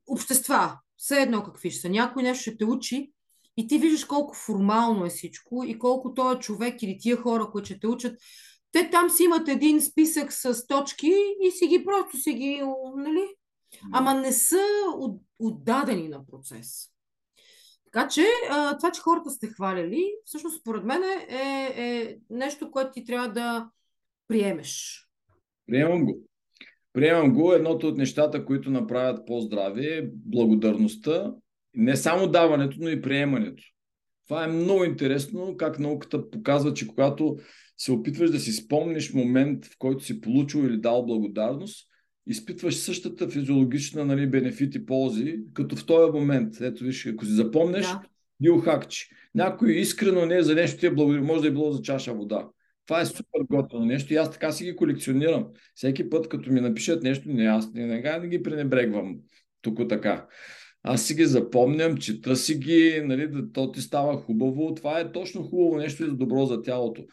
общества, 0.07 0.79
все 0.99 1.23
едно 1.23 1.43
какви 1.43 1.71
ще 1.71 1.81
са. 1.81 1.89
Някой 1.89 2.23
нещо 2.23 2.43
ще 2.43 2.57
те 2.57 2.65
учи 2.65 3.13
и 3.57 3.67
ти 3.67 3.79
виждаш 3.79 4.05
колко 4.05 4.35
формално 4.35 5.07
е 5.07 5.09
всичко 5.09 5.65
и 5.65 5.79
колко 5.79 6.15
този 6.15 6.39
човек 6.39 6.83
или 6.83 6.99
тия 6.99 7.17
хора, 7.17 7.51
които 7.53 7.67
ще 7.67 7.81
те 7.81 7.87
учат, 7.87 8.19
те 8.73 8.91
там 8.91 9.11
си 9.11 9.25
имат 9.25 9.49
един 9.49 9.81
списък 9.81 10.33
с 10.33 10.67
точки 10.67 11.13
и 11.43 11.51
си 11.51 11.67
ги 11.67 11.85
просто 11.85 12.17
си 12.17 12.33
ги, 12.33 12.63
нали? 12.97 13.29
Ама 13.93 14.15
не 14.15 14.33
са 14.33 14.63
отдадени 15.39 16.09
на 16.09 16.27
процес. 16.27 16.89
Така 17.85 18.09
че 18.09 18.27
това, 18.79 18.93
че 18.93 19.01
хората 19.01 19.31
сте 19.31 19.47
хваляли, 19.47 20.13
всъщност 20.25 20.61
според 20.61 20.85
мен 20.85 21.03
е, 21.03 21.73
е 21.77 22.17
нещо, 22.31 22.71
което 22.71 22.91
ти 22.93 23.05
трябва 23.05 23.29
да 23.29 23.71
приемеш. 24.29 25.05
Приемам 25.67 26.05
го. 26.05 26.28
Приемам 26.99 27.33
го. 27.33 27.53
Едното 27.53 27.89
от 27.89 27.99
нещата, 27.99 28.45
които 28.45 28.71
направят 28.71 29.27
по-здрави 29.27 29.87
е 29.87 30.11
благодарността. 30.13 31.33
Не 31.75 31.97
само 31.97 32.29
даването, 32.29 32.77
но 32.81 32.89
и 32.89 33.03
приемането. 33.03 33.63
Това 34.29 34.45
е 34.45 34.49
много 34.49 34.85
интересно, 34.85 35.57
как 35.57 35.79
науката 35.79 36.31
показва, 36.31 36.75
че 36.75 36.87
когато 36.89 37.37
се 37.77 37.93
опитваш 37.93 38.31
да 38.31 38.39
си 38.39 38.53
спомниш 38.53 39.13
момент, 39.13 39.65
в 39.65 39.79
който 39.79 40.05
си 40.05 40.21
получил 40.21 40.59
или 40.59 40.77
дал 40.77 41.07
благодарност, 41.07 41.89
изпитваш 42.27 42.77
същата 42.77 43.29
физиологична 43.29 44.05
нали, 44.05 44.31
бенефит 44.31 44.75
и 44.75 44.87
ползи, 44.87 45.39
като 45.55 45.77
в 45.77 45.87
този 45.87 46.13
момент. 46.13 46.61
Ето 46.61 46.85
виж, 46.85 47.07
ако 47.07 47.25
си 47.25 47.33
запомнеш, 47.33 47.87
да. 47.87 48.03
биохакчи. 48.41 49.09
Някой 49.35 49.73
искрено 49.73 50.27
не 50.27 50.37
е 50.37 50.43
за 50.43 50.55
нещо 50.55 50.81
ти 50.81 50.87
е 50.87 50.95
благодари, 50.95 51.23
може 51.23 51.43
да 51.43 51.49
е 51.49 51.53
било 51.53 51.73
за 51.73 51.83
чаша 51.83 52.15
вода. 52.15 52.49
Това 52.89 53.01
е 53.01 53.07
супер 53.07 53.41
готино 53.51 53.85
нещо 53.85 54.13
и 54.13 54.17
аз 54.17 54.31
така 54.31 54.53
си 54.53 54.65
ги 54.65 54.77
колекционирам. 54.77 55.47
Всеки 55.75 56.11
път, 56.11 56.29
като 56.29 56.53
ми 56.53 56.61
напишат 56.61 57.03
нещо, 57.03 57.29
не, 57.29 57.45
аз 57.45 57.73
не, 57.73 57.87
не, 57.87 58.19
не 58.21 58.29
ги 58.29 58.43
пренебрегвам 58.43 59.17
тук 59.63 59.89
така. 59.89 60.27
аз 60.83 61.07
си 61.07 61.15
ги 61.15 61.25
запомням, 61.25 61.97
чета 61.97 62.37
си 62.37 62.59
ги, 62.59 63.03
нали, 63.05 63.29
да, 63.29 63.53
то 63.53 63.73
ти 63.73 63.81
става 63.81 64.17
хубаво. 64.17 64.75
Това 64.75 65.01
е 65.01 65.13
точно 65.13 65.43
хубаво 65.43 65.77
нещо 65.77 66.05
и 66.05 66.17
добро 66.17 66.47
за 66.47 66.63
тялото. 66.63 67.05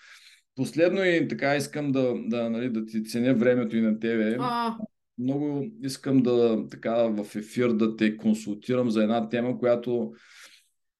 Последно 0.56 1.06
и 1.06 1.28
така 1.28 1.56
искам 1.56 1.92
да, 1.92 2.14
да, 2.26 2.50
нали, 2.50 2.70
да 2.70 2.86
ти 2.86 3.04
ценя 3.04 3.34
времето 3.34 3.78
и 3.78 3.82
на 3.82 4.00
тебе. 4.00 4.38
А. 4.40 4.78
Много 5.18 5.66
искам 5.84 6.22
да 6.22 6.68
така 6.72 6.94
в 6.94 7.36
ефир 7.36 7.70
да 7.70 7.96
те 7.96 8.18
консултирам 8.18 8.92
за 8.92 9.04
една 9.04 9.30
тема, 9.30 9.60
която 9.60 10.14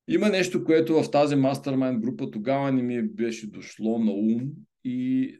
има 0.08 0.30
нещо, 0.30 0.64
което 0.64 1.04
в 1.04 1.12
тази 1.12 1.36
мастермайн 1.36 2.02
група 2.02 2.32
тогава 2.32 2.72
не 2.72 2.82
ми 2.82 3.04
беше 3.04 3.48
дошло 3.48 4.00
на 4.00 4.12
ум 4.12 4.42
и 4.84 5.32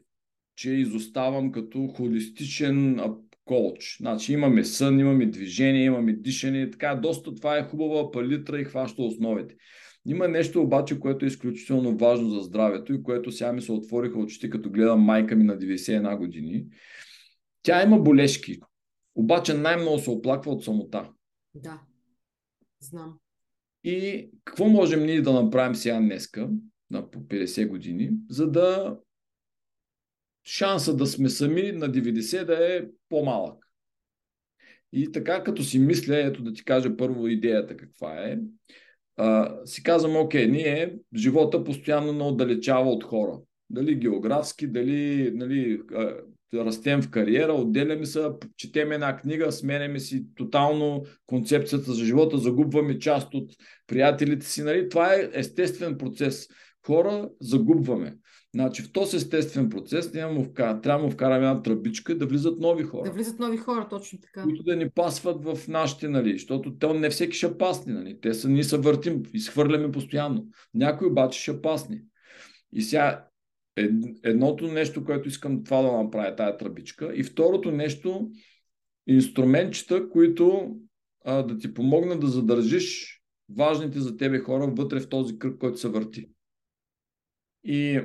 че 0.56 0.70
изоставам 0.70 1.52
като 1.52 1.86
холистичен 1.86 3.00
коуч. 3.44 3.96
Значи 4.00 4.32
имаме 4.32 4.64
сън, 4.64 5.00
имаме 5.00 5.26
движение, 5.26 5.84
имаме 5.84 6.12
дишане. 6.12 6.70
Така, 6.70 6.94
доста 6.94 7.34
това 7.34 7.58
е 7.58 7.68
хубава 7.68 8.10
палитра 8.10 8.60
и 8.60 8.64
хваща 8.64 9.02
основите. 9.02 9.54
Има 10.06 10.28
нещо 10.28 10.62
обаче, 10.62 11.00
което 11.00 11.24
е 11.24 11.28
изключително 11.28 11.96
важно 11.96 12.30
за 12.30 12.40
здравето 12.40 12.94
и 12.94 13.02
което 13.02 13.32
сега 13.32 13.52
ми 13.52 13.62
се 13.62 13.72
отвориха 13.72 14.18
очите, 14.18 14.50
като 14.50 14.70
гледам 14.70 15.00
майка 15.00 15.36
ми 15.36 15.44
на 15.44 15.58
91 15.58 16.18
години. 16.18 16.66
Тя 17.62 17.82
има 17.82 17.98
болешки, 17.98 18.60
обаче 19.14 19.54
най-много 19.54 19.98
се 19.98 20.10
оплаква 20.10 20.52
от 20.52 20.64
самота. 20.64 21.10
Да, 21.54 21.80
знам. 22.80 23.18
И 23.86 24.30
какво 24.44 24.68
можем 24.68 25.06
ние 25.06 25.22
да 25.22 25.32
направим 25.32 25.74
сега 25.74 26.00
днеска, 26.00 26.48
на 26.90 27.10
по 27.10 27.18
50 27.18 27.68
години, 27.68 28.10
за 28.30 28.50
да 28.50 28.98
шанса 30.44 30.96
да 30.96 31.06
сме 31.06 31.28
сами 31.28 31.72
на 31.72 31.88
90 31.88 32.44
да 32.44 32.76
е 32.76 32.82
по-малък. 33.08 33.66
И 34.92 35.12
така, 35.12 35.42
като 35.42 35.62
си 35.62 35.78
мисля, 35.78 36.16
ето 36.16 36.42
да 36.42 36.52
ти 36.52 36.64
кажа 36.64 36.96
първо 36.96 37.28
идеята 37.28 37.76
каква 37.76 38.24
е, 38.24 38.38
а, 39.16 39.56
си 39.66 39.82
казвам, 39.82 40.16
окей, 40.16 40.46
ние 40.46 40.98
живота 41.16 41.64
постоянно 41.64 42.12
не 42.12 42.24
отдалечава 42.24 42.90
от 42.90 43.04
хора. 43.04 43.38
Дали 43.70 43.94
географски, 43.94 44.66
дали 44.66 45.30
нали, 45.34 45.80
растем 46.54 47.02
в 47.02 47.10
кариера, 47.10 47.52
отделяме 47.52 48.06
се, 48.06 48.28
четем 48.56 48.92
една 48.92 49.16
книга, 49.16 49.52
сменяме 49.52 50.00
си 50.00 50.26
тотално 50.34 51.04
концепцията 51.26 51.92
за 51.92 52.04
живота, 52.04 52.38
загубваме 52.38 52.98
част 52.98 53.34
от 53.34 53.50
приятелите 53.86 54.46
си. 54.46 54.62
Нали? 54.62 54.88
Това 54.88 55.14
е 55.14 55.30
естествен 55.32 55.98
процес. 55.98 56.48
Хора 56.86 57.28
загубваме. 57.40 58.16
Значи 58.54 58.82
в 58.82 58.92
този 58.92 59.16
естествен 59.16 59.68
процес 59.68 60.12
да 60.12 60.28
му, 60.28 60.44
вкара, 60.44 60.80
трябва 60.80 61.00
да 61.00 61.04
му 61.06 61.12
вкараме 61.12 61.46
една 61.46 61.62
тръбичка 61.62 62.18
да 62.18 62.26
влизат 62.26 62.60
нови 62.60 62.84
хора. 62.84 63.02
Да 63.04 63.10
влизат 63.10 63.38
нови 63.38 63.56
хора, 63.56 63.86
точно 63.90 64.18
така. 64.20 64.42
Които 64.42 64.62
да 64.62 64.76
ни 64.76 64.90
пасват 64.90 65.44
в 65.44 65.68
нашите, 65.68 66.08
нали, 66.08 66.32
защото 66.32 66.76
те 66.78 66.92
не 66.94 67.10
всеки 67.10 67.36
ще 67.36 67.58
пасни, 67.58 67.92
нали. 67.92 68.18
Те 68.20 68.34
са, 68.34 68.48
ние 68.48 68.64
се 68.64 68.78
въртим, 68.78 69.22
изхвърляме 69.32 69.90
постоянно. 69.90 70.46
Някои 70.74 71.08
обаче 71.08 71.42
ще 71.42 71.62
пасни. 71.62 72.00
И 72.72 72.82
сега 72.82 73.26
едното 74.24 74.68
нещо, 74.68 75.04
което 75.04 75.28
искам 75.28 75.64
това 75.64 75.82
да 75.82 75.92
направя, 75.92 76.36
тая 76.36 76.56
тръбичка. 76.56 77.12
И 77.14 77.22
второто 77.22 77.70
нещо, 77.70 78.30
инструментчета, 79.06 80.08
които 80.08 80.76
а, 81.24 81.42
да 81.42 81.58
ти 81.58 81.74
помогнат 81.74 82.20
да 82.20 82.26
задържиш 82.26 83.20
важните 83.50 84.00
за 84.00 84.16
тебе 84.16 84.38
хора 84.38 84.66
вътре 84.66 85.00
в 85.00 85.08
този 85.08 85.38
кръг, 85.38 85.58
който 85.58 85.78
се 85.78 85.88
върти. 85.88 86.30
И 87.64 88.00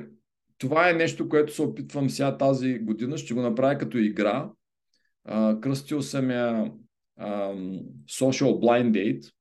това 0.58 0.90
е 0.90 0.94
нещо, 0.94 1.28
което 1.28 1.54
се 1.54 1.62
опитвам 1.62 2.10
сега 2.10 2.36
тази 2.36 2.78
година. 2.78 3.18
Ще 3.18 3.34
го 3.34 3.40
направя 3.40 3.78
като 3.78 3.98
игра. 3.98 4.50
А, 5.24 5.60
кръстил 5.60 6.02
съм 6.02 6.30
я 6.30 6.72
а, 7.16 7.52
Social 8.08 8.52
Blind 8.60 8.90
Date. 8.90 9.32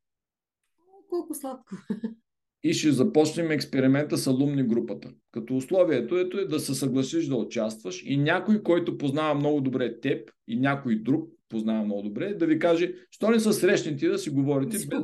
Колко 1.10 1.34
сладко. 1.34 1.76
И 2.64 2.74
ще 2.74 2.92
започнем 2.92 3.52
експеримента 3.52 4.18
с 4.18 4.28
алумни 4.28 4.64
групата. 4.64 5.12
Като 5.32 5.56
условието 5.56 6.18
ето 6.18 6.38
е 6.38 6.46
да 6.46 6.60
се 6.60 6.76
съгласиш 6.76 7.28
да 7.28 7.36
участваш 7.36 8.04
и 8.06 8.18
някой, 8.18 8.64
който 8.64 8.98
познава 8.98 9.36
много 9.36 9.62
добре 9.62 10.00
теб 10.00 10.32
и 10.48 10.60
някой 10.60 10.96
друг 10.96 11.30
познава 11.50 11.86
много 11.86 12.02
добре, 12.02 12.34
да 12.34 12.46
ви 12.46 12.60
каже, 12.60 12.94
що 13.12 13.30
не 13.30 13.40
са 13.40 13.54
срещнати 13.54 14.08
да 14.08 14.18
си 14.18 14.30
говорите, 14.30 14.80
си 14.80 14.88
без 14.88 15.00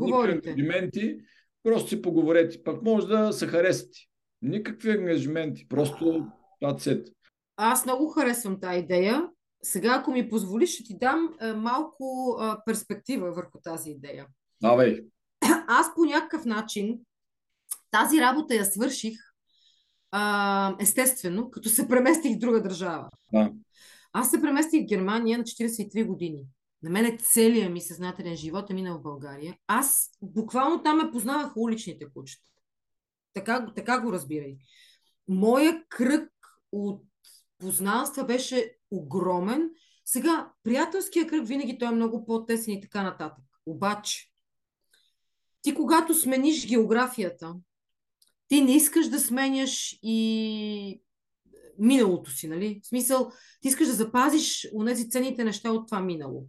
никакви 0.55 1.19
просто 1.63 1.89
си 1.89 2.01
поговорете. 2.01 2.63
Пак 2.63 2.81
може 2.81 3.07
да 3.07 3.33
се 3.33 3.47
харесате. 3.47 3.99
Никакви 4.41 4.91
ангажименти, 4.91 5.67
просто 5.67 6.25
сет. 6.77 7.07
Аз 7.57 7.85
много 7.85 8.07
харесвам 8.07 8.59
тази 8.59 8.79
идея. 8.79 9.29
Сега, 9.63 9.97
ако 9.99 10.11
ми 10.11 10.29
позволиш, 10.29 10.73
ще 10.73 10.83
ти 10.83 10.97
дам 10.97 11.35
а, 11.39 11.53
малко 11.53 12.35
а, 12.39 12.61
перспектива 12.65 13.31
върху 13.31 13.59
тази 13.63 13.89
идея. 13.89 14.25
Давай. 14.61 14.99
Аз 15.67 15.95
по 15.95 16.05
някакъв 16.05 16.45
начин 16.45 16.99
тази 17.91 18.21
работа 18.21 18.55
я 18.55 18.65
свърших 18.65 19.19
а, 20.11 20.75
естествено, 20.79 21.51
като 21.51 21.69
се 21.69 21.87
преместих 21.87 22.35
в 22.35 22.39
друга 22.39 22.61
държава. 22.63 23.09
Да. 23.33 23.51
Аз 24.13 24.29
се 24.29 24.41
преместих 24.41 24.83
в 24.83 24.87
Германия 24.87 25.37
на 25.37 25.43
43 25.43 26.05
години. 26.05 26.47
На 26.83 26.89
мен 26.89 27.17
целият 27.21 27.73
ми 27.73 27.81
съзнателен 27.81 28.35
живот 28.35 28.69
е 28.69 28.73
минал 28.73 28.97
в 28.97 29.01
България. 29.01 29.57
Аз 29.67 30.09
буквално 30.21 30.83
там 30.83 30.97
ме 30.97 31.11
познавах 31.11 31.57
уличните 31.57 32.05
кучета. 32.13 32.47
Така, 33.33 33.65
така 33.75 33.99
го 33.99 34.13
разбирай. 34.13 34.57
Моя 35.27 35.83
кръг 35.89 36.29
от 36.71 37.03
познанства 37.57 38.23
беше 38.23 38.75
огромен. 38.91 39.69
Сега, 40.05 40.51
приятелския 40.63 41.27
кръг 41.27 41.47
винаги 41.47 41.77
той 41.77 41.87
е 41.87 41.91
много 41.91 42.25
по-тесен 42.25 42.73
и 42.73 42.81
така 42.81 43.03
нататък. 43.03 43.43
Обаче, 43.65 44.31
ти 45.61 45.73
когато 45.73 46.13
смениш 46.13 46.67
географията, 46.67 47.55
ти 48.47 48.61
не 48.61 48.75
искаш 48.75 49.07
да 49.07 49.19
сменяш 49.19 49.99
и 50.03 51.01
миналото 51.79 52.31
си, 52.31 52.47
нали? 52.47 52.79
В 52.83 52.87
смисъл, 52.87 53.31
ти 53.61 53.67
искаш 53.67 53.87
да 53.87 53.93
запазиш 53.93 54.67
онези 54.73 55.09
ценните 55.09 55.43
неща 55.43 55.71
от 55.71 55.87
това 55.87 55.99
минало. 55.99 56.47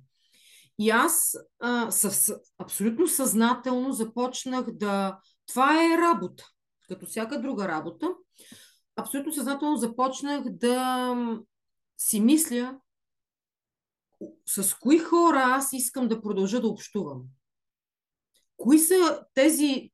И 0.78 0.90
аз 0.90 1.36
а, 1.60 1.90
съв, 1.90 2.36
абсолютно 2.58 3.08
съзнателно 3.08 3.92
започнах 3.92 4.70
да... 4.70 5.18
Това 5.46 5.84
е 5.84 5.98
работа 5.98 6.44
като 6.88 7.06
всяка 7.06 7.40
друга 7.40 7.68
работа, 7.68 8.14
абсолютно 8.96 9.32
съзнателно 9.32 9.76
започнах 9.76 10.44
да 10.44 11.16
си 11.98 12.20
мисля 12.20 12.80
с 14.46 14.74
кои 14.74 14.98
хора 14.98 15.42
аз 15.46 15.72
искам 15.72 16.08
да 16.08 16.22
продължа 16.22 16.60
да 16.60 16.68
общувам. 16.68 17.22
Кои 18.56 18.78
са 18.78 19.24
тези, 19.34 19.90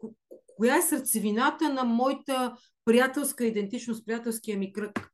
коя 0.56 0.76
е 0.76 0.82
сърцевината 0.82 1.72
на 1.72 1.84
моята 1.84 2.56
приятелска 2.84 3.44
идентичност, 3.44 4.06
приятелския 4.06 4.58
ми 4.58 4.72
кръг. 4.72 5.10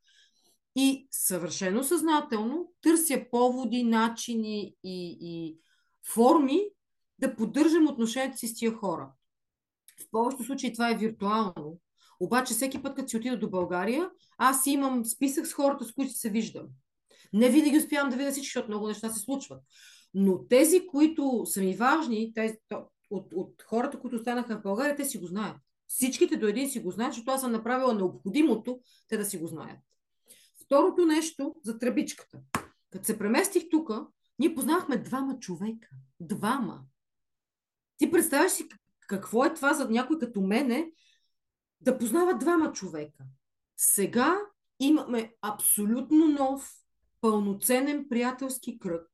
И 0.77 1.09
съвършено 1.11 1.85
съзнателно 1.85 2.73
търся 2.83 3.25
поводи, 3.31 3.83
начини 3.83 4.75
и, 4.85 5.19
и 5.21 5.59
форми 6.15 6.61
да 7.19 7.37
поддържам 7.37 7.89
отношението 7.89 8.39
си 8.39 8.49
с 8.49 8.55
тия 8.55 8.73
хора. 8.73 9.13
В 10.01 10.11
повечето 10.11 10.45
случаи 10.45 10.73
това 10.73 10.91
е 10.91 10.97
виртуално. 10.97 11.79
Обаче 12.21 12.55
всеки 12.55 12.83
път, 12.83 12.95
като 12.95 13.09
си 13.09 13.17
отида 13.17 13.39
до 13.39 13.51
България, 13.51 14.11
аз 14.39 14.67
имам 14.67 15.05
списък 15.05 15.47
с 15.47 15.53
хората, 15.53 15.85
с 15.85 15.93
които 15.93 16.13
се 16.13 16.31
виждам. 16.31 16.67
Не 17.33 17.49
винаги 17.49 17.79
успявам 17.79 18.11
да 18.11 18.17
видя 18.17 18.31
всички, 18.31 18.47
защото 18.47 18.69
много 18.69 18.89
неща 18.89 19.11
се 19.11 19.21
случват. 19.21 19.63
Но 20.15 20.47
тези, 20.47 20.87
които 20.87 21.43
са 21.45 21.61
ми 21.61 21.75
важни, 21.75 22.33
тези, 22.35 22.55
от, 23.11 23.33
от 23.35 23.63
хората, 23.63 24.01
които 24.01 24.17
останаха 24.17 24.59
в 24.59 24.63
България, 24.63 24.97
те 24.97 25.05
си 25.05 25.19
го 25.19 25.27
знаят. 25.27 25.57
Всичките 25.87 26.37
до 26.37 26.47
един 26.47 26.71
си 26.71 26.81
го 26.81 26.91
знаят, 26.91 27.13
защото 27.13 27.31
аз 27.31 27.41
съм 27.41 27.53
направила 27.53 27.95
необходимото 27.95 28.81
те 29.09 29.17
да 29.17 29.25
си 29.25 29.39
го 29.39 29.47
знаят. 29.47 29.79
Второто 30.65 31.07
нещо 31.07 31.55
за 31.65 31.79
тръбичката. 31.79 32.39
Като 32.91 33.05
се 33.05 33.19
преместих 33.19 33.63
тук, 33.71 33.91
ние 34.39 34.55
познахме 34.55 34.97
двама 34.99 35.39
човека. 35.39 35.89
Двама. 36.21 36.81
Ти 37.97 38.11
представяш 38.11 38.53
си 38.53 38.69
какво 39.01 39.45
е 39.45 39.55
това 39.55 39.75
за 39.75 39.91
някой 39.91 40.19
като 40.19 40.41
мене 40.41 40.93
да 41.81 41.99
познава 41.99 42.39
двама 42.39 42.73
човека? 42.73 43.25
Сега 43.77 44.39
имаме 44.81 45.35
абсолютно 45.43 46.29
нов, 46.29 46.73
пълноценен 47.21 48.07
приятелски 48.09 48.79
кръг 48.79 49.09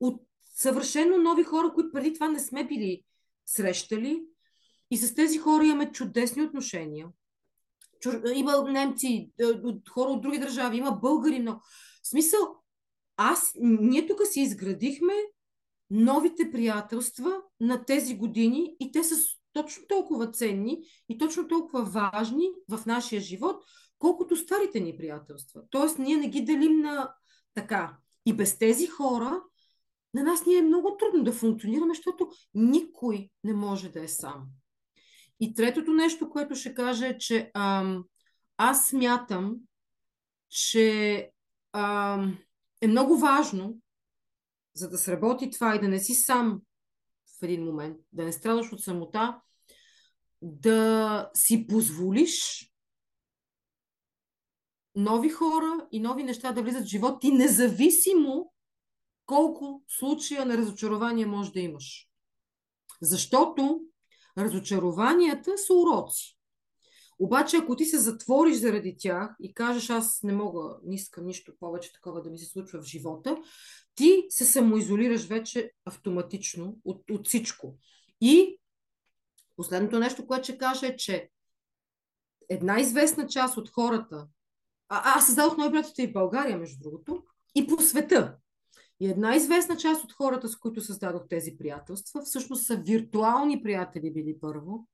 от 0.00 0.22
съвършено 0.44 1.18
нови 1.18 1.44
хора, 1.44 1.72
които 1.74 1.92
преди 1.92 2.14
това 2.14 2.28
не 2.28 2.40
сме 2.40 2.66
били 2.66 3.04
срещали. 3.46 4.22
И 4.90 4.96
с 4.96 5.14
тези 5.14 5.38
хора 5.38 5.64
имаме 5.64 5.92
чудесни 5.92 6.42
отношения. 6.42 7.08
Има 8.34 8.70
немци, 8.70 9.30
хора 9.90 10.10
от 10.10 10.22
други 10.22 10.38
държави, 10.38 10.76
има 10.76 10.92
българи, 10.92 11.38
но 11.38 11.60
в 12.02 12.08
смисъл, 12.08 12.40
аз, 13.16 13.52
ние 13.60 14.06
тук 14.06 14.20
си 14.24 14.40
изградихме 14.40 15.12
новите 15.90 16.50
приятелства 16.50 17.40
на 17.60 17.84
тези 17.84 18.16
години 18.16 18.76
и 18.80 18.92
те 18.92 19.04
са 19.04 19.14
точно 19.52 19.86
толкова 19.88 20.30
ценни 20.30 20.78
и 21.08 21.18
точно 21.18 21.48
толкова 21.48 21.84
важни 21.84 22.50
в 22.68 22.86
нашия 22.86 23.20
живот, 23.20 23.64
колкото 23.98 24.36
старите 24.36 24.80
ни 24.80 24.96
приятелства. 24.96 25.62
Тоест, 25.70 25.98
ние 25.98 26.16
не 26.16 26.28
ги 26.28 26.44
делим 26.44 26.80
на 26.80 27.14
така. 27.54 27.96
И 28.26 28.32
без 28.32 28.58
тези 28.58 28.86
хора 28.86 29.42
на 30.14 30.22
нас 30.22 30.46
ни 30.46 30.54
е 30.54 30.62
много 30.62 30.96
трудно 30.96 31.24
да 31.24 31.32
функционираме, 31.32 31.94
защото 31.94 32.28
никой 32.54 33.30
не 33.44 33.54
може 33.54 33.88
да 33.88 34.04
е 34.04 34.08
сам. 34.08 34.46
И 35.40 35.54
третото 35.54 35.92
нещо, 35.92 36.30
което 36.30 36.54
ще 36.54 36.74
кажа 36.74 37.06
е, 37.06 37.18
че 37.18 37.50
ам, 37.54 38.04
аз 38.56 38.88
смятам, 38.88 39.56
че 40.48 41.30
ам, 41.72 42.38
е 42.80 42.88
много 42.88 43.18
важно, 43.18 43.76
за 44.74 44.90
да 44.90 44.98
сработи 44.98 45.50
това 45.50 45.76
и 45.76 45.80
да 45.80 45.88
не 45.88 45.98
си 45.98 46.14
сам 46.14 46.60
в 47.40 47.42
един 47.42 47.64
момент, 47.64 47.96
да 48.12 48.24
не 48.24 48.32
страдаш 48.32 48.72
от 48.72 48.80
самота, 48.80 49.40
да 50.42 51.30
си 51.34 51.66
позволиш 51.66 52.66
нови 54.94 55.28
хора 55.28 55.86
и 55.92 56.00
нови 56.00 56.24
неща 56.24 56.52
да 56.52 56.62
влизат 56.62 56.84
в 56.84 56.88
живота 56.88 57.18
ти, 57.18 57.30
независимо 57.32 58.52
колко 59.26 59.82
случая 59.88 60.46
на 60.46 60.58
разочарование 60.58 61.26
може 61.26 61.52
да 61.52 61.60
имаш. 61.60 62.08
Защото 63.02 63.80
разочарованията 64.38 65.58
са 65.58 65.74
уроци. 65.74 66.36
Обаче, 67.18 67.56
ако 67.56 67.76
ти 67.76 67.84
се 67.84 67.98
затвориш 67.98 68.56
заради 68.56 68.96
тях 68.98 69.36
и 69.40 69.54
кажеш, 69.54 69.90
аз 69.90 70.22
не 70.22 70.32
мога, 70.32 70.76
не 70.84 70.94
искам 70.94 71.26
нищо 71.26 71.52
повече 71.60 71.92
такова 71.92 72.22
да 72.22 72.30
ми 72.30 72.38
се 72.38 72.46
случва 72.46 72.82
в 72.82 72.86
живота, 72.86 73.36
ти 73.94 74.26
се 74.28 74.44
самоизолираш 74.44 75.26
вече 75.26 75.72
автоматично 75.84 76.76
от, 76.84 77.10
от 77.10 77.26
всичко. 77.26 77.78
И 78.20 78.60
последното 79.56 79.98
нещо, 79.98 80.26
което 80.26 80.44
ще 80.44 80.58
кажа 80.58 80.86
е, 80.86 80.96
че 80.96 81.30
една 82.48 82.80
известна 82.80 83.26
част 83.26 83.56
от 83.56 83.70
хората, 83.70 84.26
а, 84.88 85.18
аз 85.18 85.26
създадох 85.26 85.56
приятелства 85.56 86.02
и 86.02 86.06
в 86.06 86.12
България, 86.12 86.58
между 86.58 86.78
другото, 86.82 87.24
и 87.54 87.66
по 87.66 87.82
света. 87.82 88.36
И 89.00 89.08
една 89.08 89.36
известна 89.36 89.76
част 89.76 90.04
от 90.04 90.12
хората, 90.12 90.48
с 90.48 90.56
които 90.56 90.80
създадох 90.80 91.22
тези 91.28 91.56
приятелства, 91.58 92.22
всъщност 92.22 92.66
са 92.66 92.76
виртуални 92.76 93.62
приятели 93.62 94.12
били 94.12 94.36
първо 94.40 94.88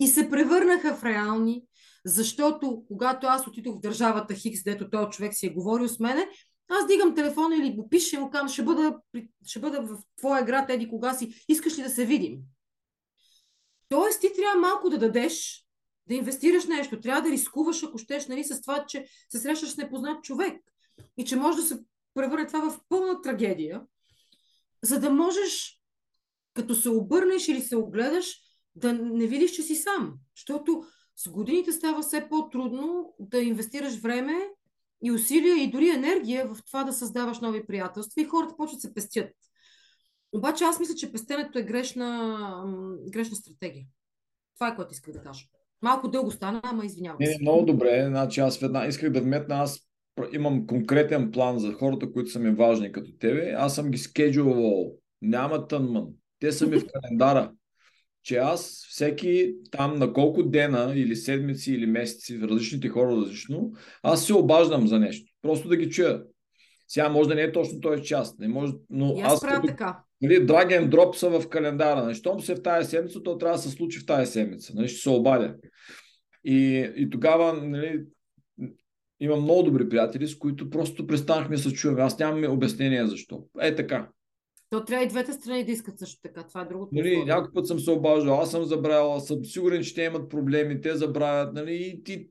и 0.00 0.06
се 0.06 0.30
превърнаха 0.30 0.94
в 0.94 1.04
реални, 1.04 1.64
защото 2.04 2.84
когато 2.88 3.26
аз 3.26 3.46
отидох 3.46 3.76
в 3.76 3.80
държавата 3.80 4.34
Хикс, 4.34 4.62
дето 4.64 4.90
този 4.90 5.10
човек 5.10 5.34
си 5.34 5.46
е 5.46 5.52
говорил 5.52 5.88
с 5.88 5.98
мене, 5.98 6.28
аз 6.68 6.86
дигам 6.86 7.14
телефона 7.14 7.56
или 7.56 7.76
го 7.76 7.88
пиша 7.88 8.16
и 8.16 8.18
му 8.18 8.30
казвам, 8.30 8.48
ще 8.48 8.62
бъда, 8.62 8.98
ще 9.46 9.60
бъда 9.60 9.82
в 9.82 9.98
твоя 10.18 10.44
град, 10.44 10.70
еди 10.70 10.88
кога 10.88 11.14
си, 11.14 11.44
искаш 11.48 11.78
ли 11.78 11.82
да 11.82 11.90
се 11.90 12.06
видим? 12.06 12.38
Тоест 13.88 14.20
ти 14.20 14.28
трябва 14.36 14.60
малко 14.60 14.90
да 14.90 14.98
дадеш, 14.98 15.66
да 16.08 16.14
инвестираш 16.14 16.66
нещо, 16.66 17.00
трябва 17.00 17.22
да 17.22 17.30
рискуваш, 17.30 17.82
ако 17.82 17.98
щеш, 17.98 18.26
нали, 18.26 18.44
с 18.44 18.60
това, 18.60 18.84
че 18.88 19.06
се 19.28 19.38
срещаш 19.38 19.70
с 19.70 19.76
непознат 19.76 20.24
човек 20.24 20.60
и 21.16 21.24
че 21.24 21.36
може 21.36 21.56
да 21.56 21.62
се 21.62 21.78
превърне 22.14 22.46
това 22.46 22.70
в 22.70 22.80
пълна 22.88 23.22
трагедия, 23.22 23.82
за 24.82 25.00
да 25.00 25.10
можеш, 25.10 25.80
като 26.54 26.74
се 26.74 26.88
обърнеш 26.88 27.48
или 27.48 27.60
се 27.60 27.76
огледаш, 27.76 28.36
да 28.74 28.92
не 28.92 29.26
видиш, 29.26 29.50
че 29.50 29.62
си 29.62 29.74
сам. 29.74 30.14
Защото 30.36 30.84
с 31.16 31.28
годините 31.28 31.72
става 31.72 32.02
все 32.02 32.28
по-трудно 32.28 33.14
да 33.18 33.38
инвестираш 33.38 34.00
време 34.00 34.34
и 35.04 35.12
усилия 35.12 35.62
и 35.62 35.70
дори 35.70 35.88
енергия 35.88 36.48
в 36.48 36.58
това 36.66 36.84
да 36.84 36.92
създаваш 36.92 37.40
нови 37.40 37.66
приятелства 37.66 38.22
и 38.22 38.24
хората 38.24 38.56
почват 38.56 38.76
да 38.76 38.80
се 38.80 38.94
пестят. 38.94 39.30
Обаче 40.32 40.64
аз 40.64 40.80
мисля, 40.80 40.94
че 40.94 41.12
пестенето 41.12 41.58
е 41.58 41.62
грешна, 41.62 42.64
грешна 43.10 43.36
стратегия. 43.36 43.84
Това 44.54 44.68
е 44.68 44.76
което 44.76 44.92
исках 44.92 45.14
да 45.14 45.22
кажа. 45.22 45.44
Малко 45.82 46.08
дълго 46.08 46.30
стана, 46.30 46.60
ама 46.64 46.84
извинявам 46.84 47.18
се. 47.24 47.30
Не, 47.30 47.38
много 47.40 47.66
добре. 47.66 48.04
Значи 48.08 48.40
аз 48.40 48.58
веднага 48.58 48.86
исках 48.86 49.12
да 49.12 49.20
вметна, 49.20 49.54
аз 49.54 49.91
имам 50.32 50.66
конкретен 50.66 51.30
план 51.30 51.58
за 51.58 51.72
хората, 51.72 52.12
които 52.12 52.30
са 52.30 52.38
ми 52.38 52.50
важни 52.50 52.92
като 52.92 53.12
тебе. 53.18 53.54
Аз 53.56 53.74
съм 53.74 53.90
ги 53.90 53.98
скеджувал. 53.98 54.92
Няма 55.22 55.68
тънман. 55.68 56.06
Те 56.38 56.52
са 56.52 56.66
ми 56.66 56.78
в 56.78 56.86
календара 56.86 57.52
че 58.22 58.36
аз 58.36 58.86
всеки 58.88 59.54
там 59.70 59.98
на 59.98 60.12
колко 60.12 60.42
дена 60.42 60.92
или 60.96 61.16
седмици 61.16 61.72
или 61.72 61.86
месеци 61.86 62.40
различните 62.42 62.88
хора 62.88 63.16
различно, 63.16 63.72
аз 64.02 64.26
се 64.26 64.34
обаждам 64.34 64.88
за 64.88 64.98
нещо. 64.98 65.32
Просто 65.42 65.68
да 65.68 65.76
ги 65.76 65.90
чуя. 65.90 66.22
Сега 66.88 67.08
може 67.08 67.28
да 67.28 67.34
не 67.34 67.42
е 67.42 67.52
точно 67.52 67.80
този 67.80 68.02
час. 68.02 68.38
Не 68.38 68.48
може, 68.48 68.72
но 68.90 69.18
аз, 69.22 69.32
аз 69.32 69.40
правя 69.40 69.66
така. 69.66 70.02
Нали, 70.20 70.46
драген 70.46 70.90
дроп 70.90 71.16
са 71.16 71.40
в 71.40 71.48
календара. 71.48 72.02
Нали, 72.04 72.14
щом 72.14 72.40
се 72.40 72.54
в 72.54 72.62
тази 72.62 72.90
седмица, 72.90 73.22
то 73.22 73.38
трябва 73.38 73.56
да 73.56 73.62
се 73.62 73.70
случи 73.70 73.98
в 73.98 74.06
тази 74.06 74.32
седмица. 74.32 74.72
Нали, 74.76 74.88
ще 74.88 75.00
се 75.00 75.10
обадя. 75.10 75.54
И, 76.44 76.90
и 76.96 77.10
тогава 77.10 77.52
нали, 77.52 78.04
имам 79.24 79.42
много 79.42 79.62
добри 79.62 79.88
приятели, 79.88 80.28
с 80.28 80.38
които 80.38 80.70
просто 80.70 81.06
престанахме 81.06 81.56
да 81.56 81.62
се 81.62 81.72
чуваме. 81.72 82.02
Аз 82.02 82.18
нямам 82.18 82.52
обяснение 82.52 83.06
защо. 83.06 83.44
Е 83.60 83.74
така. 83.74 84.08
То 84.70 84.84
трябва 84.84 85.04
и 85.04 85.08
двете 85.08 85.32
страни 85.32 85.64
да 85.64 85.72
искат 85.72 85.98
също 85.98 86.20
така. 86.22 86.42
Това 86.42 86.60
е 86.60 86.64
другото. 86.64 86.94
Нали, 86.94 87.24
някой 87.24 87.52
път 87.52 87.66
съм 87.66 87.80
се 87.80 87.90
обаждал, 87.90 88.40
аз 88.40 88.50
съм 88.50 88.64
забравял, 88.64 89.20
съм 89.20 89.44
сигурен, 89.44 89.82
че 89.82 89.94
те 89.94 90.02
имат 90.02 90.30
проблеми, 90.30 90.80
те 90.80 90.96
забравят. 90.96 91.54
Нали, 91.54 91.74
и, 91.74 92.04
ти... 92.04 92.28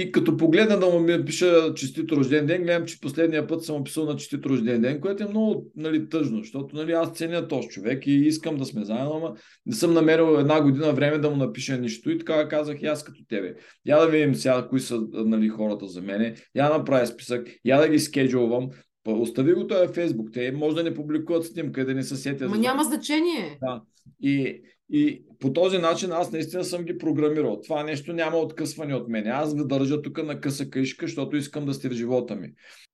и 0.00 0.12
като 0.12 0.36
погледна 0.36 0.80
да 0.80 0.86
му 0.86 1.00
ми 1.00 1.24
пиша 1.24 1.74
честит 1.74 2.12
рожден 2.12 2.46
ден, 2.46 2.62
гледам, 2.62 2.86
че 2.86 3.00
последния 3.00 3.46
път 3.46 3.64
съм 3.64 3.76
описал 3.76 4.04
на 4.04 4.16
честит 4.16 4.46
рожден 4.46 4.80
ден, 4.80 5.00
което 5.00 5.24
е 5.24 5.28
много 5.28 5.66
нали, 5.76 6.08
тъжно, 6.08 6.38
защото 6.38 6.76
нали, 6.76 6.92
аз 6.92 7.12
ценя 7.12 7.48
този 7.48 7.68
човек 7.68 8.06
и 8.06 8.12
искам 8.12 8.56
да 8.56 8.64
сме 8.64 8.84
заедно, 8.84 9.12
ама 9.14 9.34
не 9.66 9.74
съм 9.74 9.94
намерил 9.94 10.36
една 10.38 10.60
година 10.62 10.92
време 10.92 11.18
да 11.18 11.30
му 11.30 11.36
напиша 11.36 11.78
нищо 11.78 12.10
и 12.10 12.18
така 12.18 12.48
казах 12.48 12.82
и 12.82 12.86
аз 12.86 13.04
като 13.04 13.24
тебе. 13.28 13.54
Я 13.86 14.00
да 14.00 14.08
видим 14.08 14.34
сега 14.34 14.66
кои 14.68 14.80
са 14.80 15.00
нали, 15.12 15.48
хората 15.48 15.86
за 15.86 16.02
мене, 16.02 16.34
я 16.56 16.68
направя 16.68 17.06
списък, 17.06 17.48
я 17.64 17.80
да 17.80 17.88
ги 17.88 17.98
скеджулвам, 17.98 18.68
Остави 19.06 19.54
го 19.54 19.66
в 19.70 19.88
Фейсбук. 19.94 20.28
Те 20.32 20.52
може 20.52 20.76
да 20.76 20.82
не 20.82 20.94
публикуват 20.94 21.46
снимка, 21.46 21.86
да 21.86 21.94
не 21.94 22.02
се 22.02 22.16
сетят. 22.16 22.50
Ма 22.50 22.58
няма 22.58 22.84
значение. 22.84 23.58
Да. 23.60 23.82
И, 24.22 24.62
и 24.90 25.24
по 25.40 25.52
този 25.52 25.78
начин 25.78 26.12
аз 26.12 26.32
наистина 26.32 26.64
съм 26.64 26.84
ги 26.84 26.98
програмирал. 26.98 27.60
Това 27.60 27.82
нещо 27.82 28.12
няма 28.12 28.36
откъсване 28.36 28.94
от 28.94 29.08
мен. 29.08 29.26
Аз 29.26 29.54
ви 29.54 29.62
държа 29.64 30.02
тук 30.02 30.22
на 30.24 30.40
къса 30.40 30.70
каишка, 30.70 31.06
защото 31.06 31.36
искам 31.36 31.66
да 31.66 31.74
сте 31.74 31.88
в 31.88 31.92
живота 31.92 32.36
ми. 32.36 32.52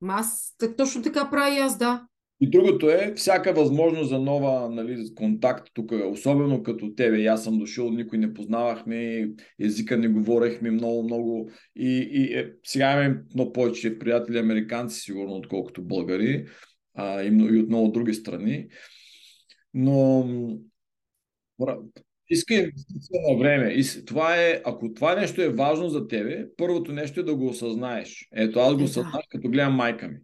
Аз 0.08 0.56
точно 0.76 1.02
така 1.02 1.30
правя 1.30 1.54
и 1.54 1.58
аз, 1.58 1.78
да. 1.78 2.06
И 2.40 2.50
другото 2.50 2.90
е, 2.90 3.12
всяка 3.16 3.52
възможност 3.52 4.08
за 4.08 4.18
нова 4.18 4.70
нали, 4.70 5.14
контакт 5.14 5.68
тук, 5.74 5.92
особено 6.10 6.62
като 6.62 6.94
тебе. 6.94 7.18
И 7.18 7.26
аз 7.26 7.44
съм 7.44 7.58
дошъл, 7.58 7.90
никой 7.90 8.18
не 8.18 8.34
познавахме, 8.34 9.28
езика 9.60 9.96
не 9.96 10.08
говорехме 10.08 10.70
много, 10.70 11.02
много. 11.02 11.50
И, 11.76 12.08
и 12.12 12.38
е, 12.38 12.52
сега 12.64 12.92
имаме 12.92 13.22
много 13.34 13.52
повече 13.52 13.98
приятели 13.98 14.38
американци, 14.38 15.00
сигурно, 15.00 15.32
отколкото 15.34 15.84
българи. 15.84 16.46
А, 16.94 17.22
и, 17.22 17.26
и 17.26 17.58
от 17.58 17.68
много 17.68 17.92
други 17.92 18.14
страни. 18.14 18.68
Но 19.74 20.24
иска 22.30 22.54
инвестиция 22.54 23.20
на 23.28 23.38
време. 23.38 23.72
И 23.72 24.04
това 24.04 24.36
е, 24.36 24.62
ако 24.64 24.94
това 24.94 25.14
нещо 25.14 25.42
е 25.42 25.48
важно 25.48 25.88
за 25.88 26.08
тебе, 26.08 26.46
първото 26.56 26.92
нещо 26.92 27.20
е 27.20 27.22
да 27.22 27.34
го 27.34 27.46
осъзнаеш. 27.46 28.28
Ето, 28.32 28.58
аз 28.58 28.74
го 28.74 28.80
е, 28.80 28.84
осъзнах, 28.84 29.22
като 29.28 29.48
гледам 29.48 29.74
майка 29.74 30.08
ми. 30.08 30.16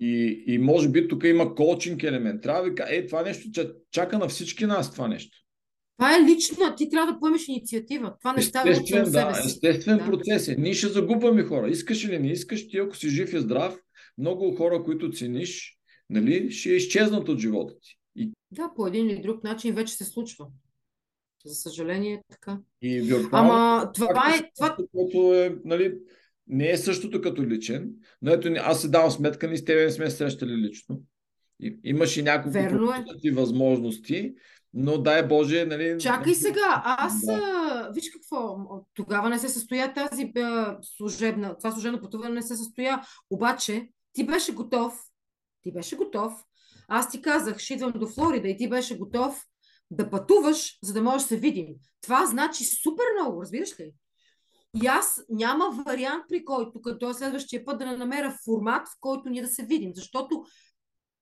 И, 0.00 0.44
и 0.46 0.58
може 0.58 0.88
би 0.88 1.08
тук 1.08 1.24
има 1.24 1.54
коучинг 1.54 2.02
елемент. 2.02 2.42
Трябва 2.42 2.62
да 2.62 2.68
ви 2.68 2.74
кажа, 2.74 2.94
е, 2.94 3.06
това 3.06 3.22
нещо 3.22 3.48
чака 3.90 4.18
на 4.18 4.28
всички 4.28 4.66
нас 4.66 4.92
това 4.92 5.08
нещо. 5.08 5.38
Това 5.96 6.16
е 6.16 6.20
лично, 6.22 6.56
ти 6.76 6.90
трябва 6.90 7.12
да 7.12 7.18
поемеш 7.18 7.48
инициатива. 7.48 8.14
Това 8.20 8.32
не 8.32 8.42
става 8.42 8.70
от 8.70 8.76
да, 8.88 9.06
себе 9.06 9.34
си. 9.34 9.46
Естествен 9.46 9.98
да. 9.98 10.04
процес 10.04 10.48
е. 10.48 10.56
Ние 10.58 10.74
ще 10.74 10.88
загубваме 10.88 11.42
хора. 11.42 11.70
Искаш 11.70 12.04
или 12.04 12.18
не 12.18 12.28
искаш, 12.28 12.68
ти 12.68 12.78
ако 12.78 12.96
си 12.96 13.08
жив 13.08 13.32
и 13.32 13.38
здрав, 13.38 13.76
много 14.18 14.56
хора, 14.56 14.82
които 14.84 15.10
цениш, 15.10 15.78
нали, 16.10 16.50
ще 16.50 16.70
изчезнат 16.70 17.28
от 17.28 17.38
живота 17.38 17.74
ти. 17.82 17.98
Да, 18.52 18.72
по 18.76 18.86
един 18.86 19.10
или 19.10 19.22
друг 19.22 19.44
начин 19.44 19.74
вече 19.74 19.94
се 19.94 20.04
случва. 20.04 20.46
За 21.44 21.54
съжаление 21.54 22.14
е 22.14 22.22
така. 22.30 22.58
И 22.82 23.00
виртуално, 23.00 23.52
Ама 23.52 23.92
това 23.92 24.34
е... 24.36 24.50
Това... 24.56 24.76
Което 24.92 25.34
е 25.34 25.56
нали, 25.64 25.98
не 26.46 26.70
е 26.70 26.76
същото 26.76 27.20
като 27.20 27.44
личен, 27.44 27.90
но 28.22 28.32
ето 28.32 28.48
аз 28.58 28.80
се 28.80 28.88
давам 28.88 29.10
сметка, 29.10 29.48
ни 29.48 29.56
с 29.56 29.64
тебе 29.64 29.84
не 29.84 29.90
сме 29.90 30.10
срещали 30.10 30.56
лично. 30.56 31.00
И, 31.60 31.80
имаш 31.84 32.16
и 32.16 32.22
няколко 32.22 32.58
е. 33.24 33.30
възможности, 33.32 34.34
но 34.74 34.98
дай 34.98 35.26
Боже, 35.26 35.64
нали... 35.64 35.96
Чакай 36.00 36.34
сега, 36.34 36.82
аз, 36.84 37.26
да. 37.26 37.90
виж 37.94 38.10
какво, 38.10 38.56
тогава 38.94 39.30
не 39.30 39.38
се 39.38 39.48
състоя 39.48 39.94
тази 39.94 40.32
а, 40.36 40.78
служебна, 40.82 41.58
това 41.58 41.72
служебно 41.72 42.00
пътуване 42.00 42.34
не 42.34 42.42
се 42.42 42.56
състоя, 42.56 43.02
обаче 43.30 43.88
ти 44.12 44.26
беше 44.26 44.52
готов, 44.52 45.02
ти 45.62 45.72
беше 45.72 45.96
готов, 45.96 46.32
аз 46.88 47.10
ти 47.10 47.22
казах, 47.22 47.58
ще 47.58 47.74
идвам 47.74 47.92
до 47.92 48.08
Флорида 48.08 48.48
и 48.48 48.56
ти 48.56 48.68
беше 48.68 48.98
готов 48.98 49.44
да 49.90 50.10
пътуваш, 50.10 50.78
за 50.82 50.92
да 50.92 51.02
можеш 51.02 51.22
да 51.22 51.28
се 51.28 51.36
видим. 51.36 51.66
Това 52.00 52.26
значи 52.26 52.64
супер 52.64 53.04
много, 53.20 53.42
разбираш 53.42 53.80
ли? 53.80 53.92
И 54.82 54.86
аз 54.86 55.24
няма 55.28 55.82
вариант, 55.86 56.24
при 56.28 56.44
който 56.44 56.82
като 56.82 57.10
е 57.10 57.14
следващия 57.14 57.64
път 57.64 57.78
да 57.78 57.86
не 57.86 57.96
намеря 57.96 58.36
формат, 58.44 58.88
в 58.88 58.96
който 59.00 59.30
ние 59.30 59.42
да 59.42 59.48
се 59.48 59.64
видим. 59.64 59.92
Защото 59.94 60.44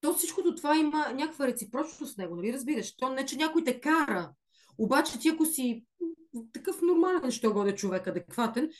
то 0.00 0.14
всичкото 0.14 0.54
това 0.54 0.76
има 0.76 1.12
някаква 1.14 1.46
реципрочност 1.46 2.14
с 2.14 2.16
него, 2.16 2.36
нали 2.36 2.52
разбираш? 2.52 2.96
То 2.96 3.08
не, 3.08 3.26
че 3.26 3.36
някой 3.36 3.64
те 3.64 3.80
кара. 3.80 4.32
Обаче 4.78 5.18
ти 5.18 5.28
ако 5.28 5.44
си 5.44 5.84
такъв 6.52 6.82
нормален, 6.82 7.30
що 7.30 7.52
годе 7.52 7.74
човек, 7.74 8.06
адекватен, 8.06 8.70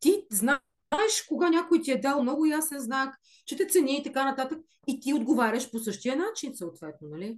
ти 0.00 0.26
знаеш 0.30 0.60
знаеш 0.94 1.24
кога 1.28 1.48
някой 1.48 1.82
ти 1.82 1.90
е 1.90 1.96
дал 1.96 2.22
много 2.22 2.46
ясен 2.46 2.80
знак, 2.80 3.14
че 3.46 3.56
те 3.56 3.66
цени 3.66 3.96
и 3.96 4.02
така 4.02 4.24
нататък, 4.24 4.58
и 4.88 5.00
ти 5.00 5.14
отговаряш 5.14 5.70
по 5.70 5.78
същия 5.78 6.16
начин, 6.16 6.52
съответно, 6.54 7.08
нали? 7.08 7.36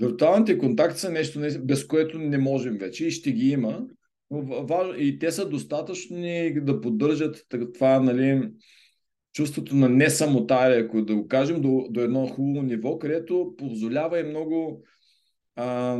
Виртуалните 0.00 0.58
контакти 0.58 1.00
са 1.00 1.10
нещо, 1.10 1.40
без 1.60 1.86
което 1.86 2.18
не 2.18 2.38
можем 2.38 2.78
вече 2.78 3.06
и 3.06 3.10
ще 3.10 3.32
ги 3.32 3.48
има. 3.48 3.86
И 4.98 5.18
те 5.20 5.32
са 5.32 5.48
достатъчни 5.48 6.60
да 6.60 6.80
поддържат 6.80 7.46
това, 7.74 8.00
нали, 8.00 8.50
чувството 9.32 9.76
на 9.76 9.88
не 9.88 10.10
самота, 10.10 10.84
ако 10.84 11.02
да 11.02 11.16
го 11.16 11.28
кажем, 11.28 11.60
до, 11.60 11.86
до 11.90 12.00
едно 12.00 12.26
хубаво 12.26 12.66
ниво, 12.66 12.98
където 12.98 13.54
позволява 13.58 14.20
и 14.20 14.24
много, 14.24 14.84
а, 15.56 15.98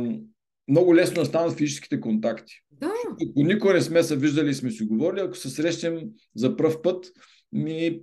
много 0.67 0.95
лесно 0.95 1.15
да 1.15 1.25
станат 1.25 1.57
физическите 1.57 1.99
контакти. 1.99 2.61
Да. 2.71 2.91
Ако 3.11 3.43
никой 3.43 3.73
не 3.73 3.81
сме 3.81 4.03
се 4.03 4.15
виждали 4.15 4.49
и 4.49 4.53
сме 4.53 4.71
си 4.71 4.85
говорили, 4.85 5.21
ако 5.21 5.37
се 5.37 5.49
срещнем 5.49 5.99
за 6.35 6.57
пръв 6.57 6.81
път, 6.81 7.05
ми 7.51 7.99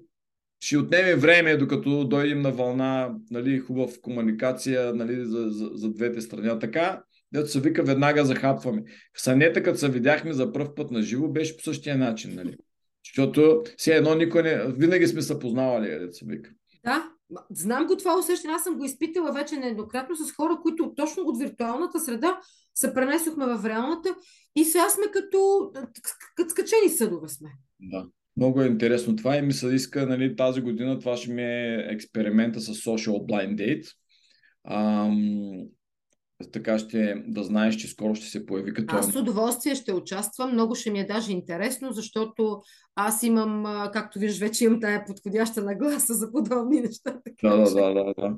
ще 0.60 0.78
отнеме 0.78 1.16
време, 1.16 1.56
докато 1.56 2.05
дойдем 2.05 2.43
на 2.43 2.51
вълна, 2.52 3.14
нали, 3.30 3.59
хубав 3.59 4.01
комуникация 4.01 4.94
нали, 4.94 5.24
за, 5.24 5.48
за, 5.51 5.70
за 5.74 5.93
двете 5.93 6.20
страни. 6.20 6.48
А 6.48 6.59
така, 6.59 7.02
дето 7.32 7.48
се 7.48 7.60
вика, 7.60 7.82
веднага 7.82 8.24
захапваме. 8.24 8.82
Санета, 9.16 9.62
като 9.62 9.78
се 9.78 9.89
видяхме 9.89 10.32
за 10.32 10.52
първ 10.52 10.74
път 10.74 10.90
на 10.90 11.02
живо, 11.02 11.28
беше 11.28 11.56
по 11.56 11.62
същия 11.62 11.98
начин. 11.98 12.34
Нали? 12.34 12.56
Защото 13.06 13.62
все 13.76 13.97
едно 13.97 14.14
никой 14.14 14.43
не... 14.43 14.72
Винаги 14.72 15.06
сме 15.06 15.22
се 15.22 15.39
познавали, 15.39 15.98
дето 15.98 16.16
се 16.16 16.24
вика. 16.28 16.51
Да, 16.84 17.11
знам 17.50 17.86
го 17.86 17.96
това 17.96 18.18
усещане. 18.18 18.54
Аз 18.54 18.62
съм 18.62 18.78
го 18.78 18.84
изпитала 18.84 19.32
вече 19.32 19.56
нееднократно 19.56 20.16
с 20.16 20.32
хора, 20.32 20.59
които 20.62 20.92
точно 20.96 21.22
от 21.22 21.38
виртуалната 21.38 22.00
среда 22.00 22.40
се 22.74 22.94
пренесохме 22.94 23.46
в 23.46 23.64
реалната 23.64 24.14
и 24.56 24.64
сега 24.64 24.88
сме 24.88 25.04
като, 25.12 25.70
като 26.36 26.50
скачени 26.50 26.88
съдове 26.88 27.28
сме. 27.28 27.48
Да. 27.80 28.06
Много 28.36 28.62
е 28.62 28.66
интересно 28.66 29.16
това 29.16 29.36
и 29.36 29.42
ми 29.42 29.52
се 29.52 29.66
иска 29.66 30.06
нали, 30.06 30.36
тази 30.36 30.60
година, 30.60 30.98
това 30.98 31.16
ще 31.16 31.32
ми 31.32 31.42
е 31.42 31.86
експеримента 31.90 32.60
с 32.60 32.74
Social 32.74 33.26
Blind 33.26 33.54
Date. 33.54 33.92
Ам, 34.64 35.66
така 36.51 36.78
ще 36.78 37.23
да 37.27 37.44
знаеш, 37.44 37.77
че 37.77 37.89
скоро 37.89 38.14
ще 38.14 38.27
се 38.27 38.47
появи 38.47 38.74
като... 38.74 38.97
Аз 38.97 39.12
с 39.12 39.16
удоволствие 39.16 39.74
ще 39.74 39.93
участвам, 39.93 40.52
много 40.52 40.74
ще 40.74 40.90
ми 40.90 41.01
е 41.01 41.06
даже 41.06 41.32
интересно, 41.32 41.93
защото 41.93 42.62
аз 42.97 43.23
имам, 43.23 43.64
както 43.93 44.19
виждаш, 44.19 44.40
вече 44.40 44.64
имам 44.64 44.81
тая 44.81 45.05
подходяща 45.05 45.62
нагласа 45.62 46.14
за 46.14 46.32
подобни 46.32 46.81
неща. 46.81 47.20
Така, 47.24 47.48
да, 47.56 47.74
да, 47.74 47.94
да, 47.94 48.14
да. 48.19 48.36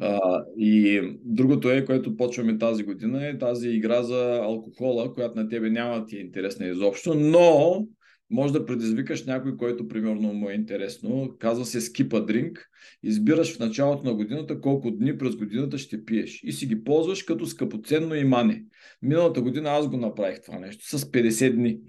А, 0.00 0.44
и 0.58 1.02
другото 1.24 1.70
е, 1.70 1.84
което 1.84 2.16
почваме 2.16 2.58
тази 2.58 2.84
година, 2.84 3.26
е 3.26 3.38
тази 3.38 3.68
игра 3.68 4.02
за 4.02 4.40
алкохола, 4.42 5.14
която 5.14 5.38
на 5.38 5.48
тебе 5.48 5.70
няма 5.70 6.06
ти 6.06 6.16
е 6.16 6.20
интересна 6.20 6.66
изобщо, 6.66 7.14
но 7.14 7.86
може 8.30 8.52
да 8.52 8.66
предизвикаш 8.66 9.26
някой, 9.26 9.56
който 9.56 9.88
примерно 9.88 10.32
му 10.32 10.50
е 10.50 10.54
интересно. 10.54 11.34
Казва 11.38 11.64
се 11.64 11.80
скипа 11.80 12.20
дринк. 12.20 12.66
Избираш 13.02 13.56
в 13.56 13.58
началото 13.58 14.04
на 14.04 14.14
годината 14.14 14.60
колко 14.60 14.90
дни 14.90 15.18
през 15.18 15.36
годината 15.36 15.78
ще 15.78 16.04
пиеш 16.04 16.40
и 16.44 16.52
си 16.52 16.66
ги 16.66 16.84
ползваш 16.84 17.22
като 17.22 17.46
скъпоценно 17.46 18.14
имане. 18.14 18.64
Миналата 19.02 19.42
година 19.42 19.70
аз 19.70 19.88
го 19.88 19.96
направих 19.96 20.42
това 20.42 20.58
нещо 20.58 20.98
с 20.98 21.04
50 21.04 21.54
дни. 21.54 21.80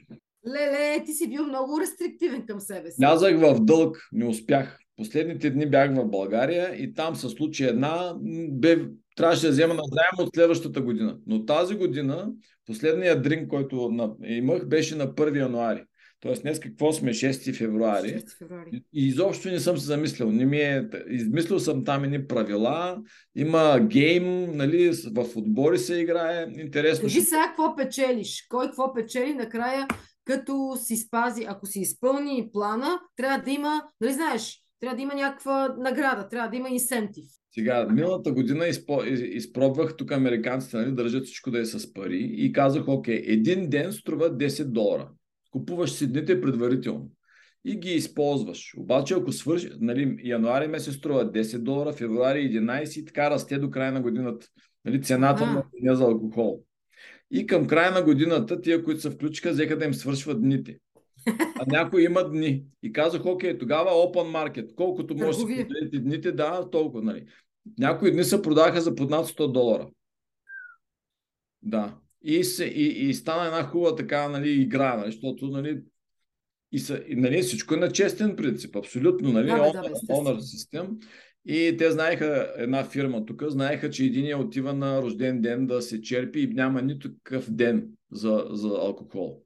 Леле, 0.47 1.03
ти 1.05 1.13
си 1.13 1.29
бил 1.29 1.45
много 1.45 1.79
рестриктивен 1.81 2.45
към 2.45 2.59
себе 2.59 2.91
си. 2.91 3.03
Лязах 3.03 3.39
в 3.39 3.59
дълг, 3.59 3.97
не 4.11 4.25
успях. 4.25 4.77
Последните 4.95 5.49
дни 5.49 5.69
бях 5.69 5.95
в 5.95 6.05
България 6.05 6.75
и 6.83 6.93
там 6.93 7.15
се 7.15 7.29
случи 7.29 7.65
една, 7.65 8.15
бе, 8.49 8.77
трябваше 9.15 9.45
да 9.45 9.51
взема 9.51 9.73
на 9.73 9.83
заем 9.91 10.27
от 10.27 10.35
следващата 10.35 10.81
година. 10.81 11.17
Но 11.27 11.45
тази 11.45 11.75
година, 11.75 12.31
последният 12.65 13.23
дринк, 13.23 13.47
който 13.47 13.93
имах, 14.23 14.67
беше 14.67 14.95
на 14.95 15.07
1 15.07 15.39
януари. 15.39 15.83
Тоест 16.21 16.41
днес 16.41 16.59
какво 16.59 16.93
сме 16.93 17.13
6 17.13 17.57
февруари. 17.57 18.07
6 18.07 18.37
февруари. 18.37 18.83
И 18.93 19.07
изобщо 19.07 19.49
не 19.49 19.59
съм 19.59 19.77
се 19.77 19.85
замислил. 19.85 20.31
Не 20.31 20.45
ми 20.45 20.57
е... 20.57 20.89
Измислил 21.09 21.59
съм 21.59 21.85
там 21.85 22.03
едни 22.03 22.27
правила. 22.27 23.01
Има 23.35 23.79
гейм, 23.79 24.57
нали, 24.57 24.91
в 25.11 25.25
отбори 25.35 25.77
се 25.77 25.95
играе. 25.95 26.47
Интересно. 26.57 27.03
Кажи 27.03 27.21
сега 27.21 27.43
какво 27.47 27.75
печелиш. 27.75 28.45
Кой 28.49 28.65
какво 28.65 28.93
печели 28.93 29.33
накрая, 29.33 29.87
като 30.25 30.77
си 30.83 30.97
спази, 30.97 31.45
ако 31.47 31.65
си 31.65 31.79
изпълни 31.79 32.49
плана, 32.53 32.99
трябва 33.15 33.43
да 33.43 33.51
има, 33.51 33.81
нали 34.01 34.13
знаеш, 34.13 34.59
трябва 34.79 34.95
да 34.95 35.01
има 35.01 35.15
някаква 35.15 35.75
награда, 35.79 36.29
трябва 36.29 36.49
да 36.49 36.57
има 36.57 36.69
инсентив. 36.69 37.25
Сега, 37.53 37.87
миналата 37.91 38.31
година 38.31 38.67
изпо, 38.67 39.03
изпробвах, 39.05 39.97
тук 39.97 40.11
американците 40.11 40.77
нали, 40.77 40.91
държат 40.91 41.25
всичко 41.25 41.51
да 41.51 41.59
е 41.59 41.65
с 41.65 41.93
пари 41.93 42.31
и 42.33 42.53
казах, 42.53 42.87
окей, 42.87 43.23
един 43.25 43.69
ден 43.69 43.91
струва 43.91 44.37
10 44.37 44.63
долара. 44.63 45.09
Купуваш 45.51 45.91
си 45.91 46.07
дните 46.07 46.41
предварително 46.41 47.11
и 47.65 47.75
ги 47.75 47.89
използваш. 47.89 48.73
Обаче, 48.77 49.13
ако 49.13 49.31
свърши, 49.31 49.69
нали, 49.79 50.17
януари 50.23 50.67
месец 50.67 50.95
струва 50.95 51.31
10 51.31 51.57
долара, 51.57 51.93
февруари 51.93 52.39
11 52.39 52.99
и 52.99 53.05
така 53.05 53.29
расте 53.29 53.57
до 53.57 53.69
края 53.69 53.91
на 53.91 54.01
годината. 54.01 54.47
Нали, 54.85 55.01
цената 55.01 55.45
на 55.45 55.63
деня 55.73 55.95
за 55.95 56.03
алкохол. 56.03 56.63
И 57.31 57.47
към 57.47 57.67
края 57.67 57.91
на 57.91 58.03
годината, 58.03 58.61
тия, 58.61 58.83
които 58.83 59.01
се 59.01 59.09
включиха, 59.09 59.51
взеха 59.51 59.77
да 59.77 59.85
им 59.85 59.93
свършват 59.93 60.41
дните. 60.41 60.77
А 61.59 61.65
някои 61.67 62.03
имат 62.03 62.31
дни. 62.31 62.65
И 62.83 62.91
казах, 62.91 63.25
окей, 63.25 63.57
тогава 63.57 63.89
open 63.89 64.53
market. 64.53 64.75
Колкото 64.75 65.15
може 65.15 65.37
да 65.39 65.47
си 65.47 65.67
дните, 66.01 66.31
да, 66.31 66.69
толкова. 66.69 67.03
Нали. 67.03 67.25
Някои 67.79 68.11
дни 68.11 68.23
се 68.23 68.41
продаха 68.41 68.81
за 68.81 68.95
под 68.95 69.09
над 69.09 69.25
100 69.25 69.51
долара. 69.51 69.89
Да. 71.61 71.97
И, 72.23 72.43
се, 72.43 72.65
и, 72.65 73.09
и 73.09 73.13
стана 73.13 73.45
една 73.45 73.63
хубава 73.63 73.95
така 73.95 74.29
нали, 74.29 74.49
игра, 74.51 74.97
нали, 74.97 75.11
защото 75.11 75.47
нали, 75.47 75.81
и, 76.71 76.79
са, 76.79 77.03
и 77.07 77.15
нали, 77.15 77.41
всичко 77.41 77.73
е 77.73 77.77
на 77.77 77.91
честен 77.91 78.35
принцип, 78.35 78.75
абсолютно, 78.75 79.31
нали, 79.31 79.47
да, 79.47 79.53
honor, 79.53 79.73
да, 79.73 80.13
honor 80.13 80.37
system. 80.37 81.05
И 81.45 81.75
те 81.77 81.91
знаеха, 81.91 82.53
една 82.57 82.83
фирма 82.83 83.25
тук, 83.25 83.43
знаеха, 83.47 83.89
че 83.89 84.05
един 84.05 84.35
отива 84.35 84.73
на 84.73 85.01
рожден 85.01 85.41
ден 85.41 85.67
да 85.67 85.81
се 85.81 86.01
черпи 86.01 86.39
и 86.39 86.47
няма 86.47 86.81
нито 86.81 87.13
такъв 87.13 87.51
ден 87.51 87.87
за, 88.11 88.47
за 88.51 88.67
алкохол. 88.67 89.41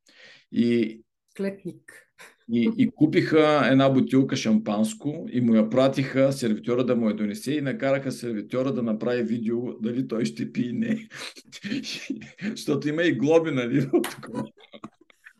И, 0.51 1.01
Клетник. 1.37 2.04
И, 2.51 2.71
и 2.77 2.91
купиха 2.91 3.67
една 3.71 3.89
бутилка 3.89 4.35
шампанско 4.35 5.25
и 5.31 5.41
му 5.41 5.55
я 5.55 5.69
пратиха 5.69 6.33
сервитьора 6.33 6.85
да 6.85 6.95
му 6.95 7.09
я 7.09 7.15
донесе 7.15 7.51
и 7.51 7.61
накараха 7.61 8.11
сервитьора 8.11 8.73
да 8.73 8.83
направи 8.83 9.23
видео 9.23 9.79
дали 9.79 10.07
той 10.07 10.25
ще 10.25 10.51
пи 10.51 10.71
не. 10.73 11.07
Защото 12.51 12.89
има 12.89 13.03
и 13.03 13.17
глоби, 13.17 13.51
нали? 13.51 13.89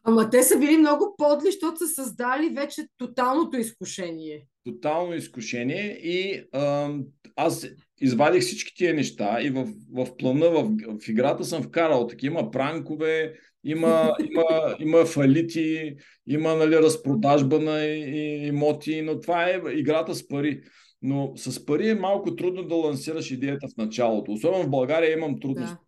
Ама 0.08 0.30
те 0.30 0.44
са 0.44 0.60
били 0.60 0.78
много 0.78 1.16
подли, 1.18 1.46
защото 1.46 1.78
са 1.78 1.88
създали 1.88 2.54
вече 2.56 2.88
тоталното 2.98 3.58
изкушение. 3.58 4.48
Тотално 4.64 5.16
изкушение 5.16 6.00
и 6.04 6.44
а, 6.52 6.94
аз 7.36 7.68
извадих 8.02 8.42
всички 8.42 8.76
тия 8.76 8.94
неща 8.94 9.42
и 9.42 9.50
в, 9.50 9.68
в 9.92 10.18
плана, 10.18 10.50
в, 10.50 10.72
в 11.02 11.10
играта 11.10 11.44
съм 11.44 11.64
вкарал 11.64 12.08
такива 12.08 12.52
пранкове, 12.52 13.34
има, 13.66 14.16
има, 14.32 14.76
има 14.80 15.06
фалити, 15.06 15.96
има 16.28 16.56
нали, 16.56 16.76
разпродажба 16.76 17.60
на 17.60 17.86
имоти, 17.86 19.02
но 19.02 19.20
това 19.20 19.50
е 19.50 19.62
играта 19.74 20.16
с 20.16 20.28
пари. 20.28 20.62
Но 21.02 21.34
с 21.36 21.66
пари 21.66 21.90
е 21.90 21.96
малко 21.96 22.36
трудно 22.36 22.64
да 22.64 22.76
лансираш 22.76 23.32
идеята 23.32 23.68
в 23.68 23.78
началото. 23.78 24.32
Особено 24.32 24.64
в 24.64 24.70
България 24.70 25.14
имам 25.14 25.40
трудност. 25.40 25.74
Да. 25.74 25.80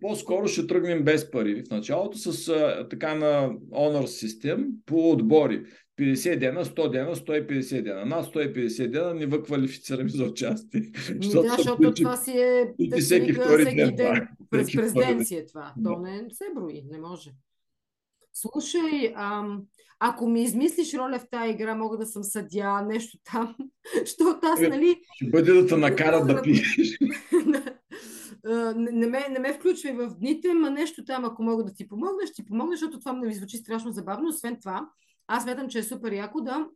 По-скоро 0.00 0.48
ще 0.48 0.66
тръгнем 0.66 1.04
без 1.04 1.30
пари. 1.30 1.62
В 1.68 1.70
началото 1.70 2.18
с 2.18 2.48
а, 2.48 2.88
така 2.88 3.14
на 3.14 3.50
Honor 3.72 4.04
System 4.04 4.66
по 4.86 5.10
отбори. 5.10 5.62
50 6.00 6.38
дена, 6.38 6.64
100 6.64 6.90
дена, 6.90 7.16
150 7.16 7.82
дена. 7.82 8.06
Над 8.06 8.26
150 8.26 8.86
дена 8.88 9.14
не 9.14 9.26
въквалифицираме 9.26 10.08
за 10.08 10.24
участие. 10.24 10.82
Защото, 11.20 11.42
да, 11.42 11.54
защото 11.56 11.94
това 11.94 12.16
си 12.16 12.30
е 12.30 12.74
всеки, 13.00 13.32
втори 13.32 13.64
ден. 13.64 13.94
ден 13.96 14.28
през 14.50 14.72
президенция 14.72 15.46
това. 15.46 15.74
То 15.84 15.98
не 15.98 16.26
се 16.30 16.44
брои, 16.54 16.84
не 16.90 16.98
може. 16.98 17.34
Слушай, 18.32 19.12
ам, 19.16 19.62
ако 20.00 20.28
ми 20.28 20.42
измислиш 20.42 20.94
роля 20.94 21.18
в 21.18 21.28
тази 21.30 21.50
игра, 21.50 21.74
мога 21.74 21.96
да 21.96 22.06
съм 22.06 22.24
съдя, 22.24 22.82
нещо 22.82 23.18
там, 23.24 23.56
защото 24.00 24.40
аз, 24.42 24.60
е, 24.60 24.68
нали... 24.68 25.00
Ще 25.14 25.30
бъде 25.30 25.52
да 25.52 25.66
те 25.66 25.76
накарат 25.76 26.26
да 26.26 26.42
пиеш. 26.42 26.98
не, 28.76 28.90
не, 28.92 29.06
ме, 29.06 29.28
не 29.30 29.38
ме 29.38 29.54
включвай 29.54 29.92
в 29.92 30.14
дните, 30.18 30.54
ма 30.54 30.70
нещо 30.70 31.04
там, 31.04 31.24
ако 31.24 31.42
мога 31.42 31.64
да 31.64 31.72
ти 31.72 31.88
помогна, 31.88 32.26
ще 32.26 32.34
ти 32.34 32.44
помогна, 32.44 32.76
защото 32.76 32.98
това 32.98 33.12
ми 33.12 33.34
звучи 33.34 33.56
страшно 33.56 33.92
забавно. 33.92 34.28
Освен 34.28 34.58
това, 34.60 34.88
аз 35.26 35.42
смятам, 35.42 35.68
че 35.68 35.78
е 35.78 35.82
супер 35.82 36.12
яко 36.12 36.40
да 36.40 36.66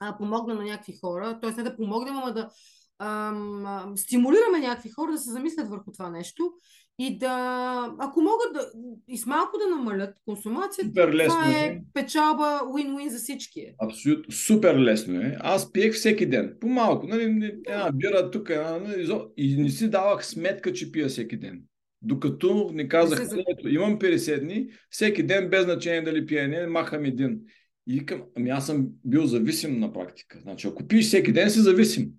а, 0.00 0.18
помогна 0.18 0.54
на 0.54 0.64
някакви 0.64 0.98
хора, 1.00 1.38
т.е. 1.40 1.50
не 1.50 1.62
да 1.62 1.76
помогнем, 1.76 2.16
ама 2.16 2.32
да 2.32 2.50
ам, 3.00 3.92
стимулираме 3.96 4.60
някакви 4.60 4.90
хора 4.90 5.12
да 5.12 5.18
се 5.18 5.30
замислят 5.30 5.68
върху 5.68 5.92
това 5.92 6.10
нещо 6.10 6.52
и 7.02 7.18
да, 7.18 7.94
ако 7.98 8.20
могат 8.20 8.52
да, 8.54 8.70
и 9.08 9.18
с 9.18 9.26
малко 9.26 9.58
да 9.58 9.76
намалят 9.76 10.14
консумацията, 10.24 10.90
това 11.08 11.48
е, 11.48 11.64
е 11.64 11.80
печалба 11.94 12.60
win-win 12.64 13.08
за 13.08 13.18
всички. 13.18 13.66
Абсолютно. 13.78 14.32
Супер 14.32 14.78
лесно 14.78 15.20
е. 15.20 15.36
Аз 15.40 15.72
пиех 15.72 15.94
всеки 15.94 16.26
ден. 16.26 16.56
По 16.60 16.68
малко. 16.68 17.06
Нали, 17.06 17.22
една 17.66 17.90
бира 17.94 18.30
тук, 18.30 18.50
една, 18.50 18.78
нали, 18.78 19.20
и 19.36 19.62
не 19.62 19.68
си 19.68 19.90
давах 19.90 20.26
сметка, 20.26 20.72
че 20.72 20.92
пия 20.92 21.08
всеки 21.08 21.36
ден. 21.36 21.62
Докато 22.02 22.70
не 22.72 22.88
казах, 22.88 23.18
не 23.18 23.26
се... 23.26 23.44
имам 23.68 23.98
50 23.98 24.40
дни, 24.40 24.68
всеки 24.90 25.22
ден 25.22 25.50
без 25.50 25.64
значение 25.64 26.02
дали 26.02 26.26
пия 26.26 26.48
не, 26.48 26.66
махам 26.66 27.04
един. 27.04 27.40
И 27.86 27.98
викам, 27.98 28.22
ами 28.36 28.50
аз 28.50 28.66
съм 28.66 28.88
бил 29.04 29.26
зависим 29.26 29.80
на 29.80 29.92
практика. 29.92 30.38
Значи, 30.42 30.68
ако 30.68 30.86
пиеш 30.86 31.06
всеки 31.06 31.32
ден, 31.32 31.50
си 31.50 31.60
зависим. 31.60 32.10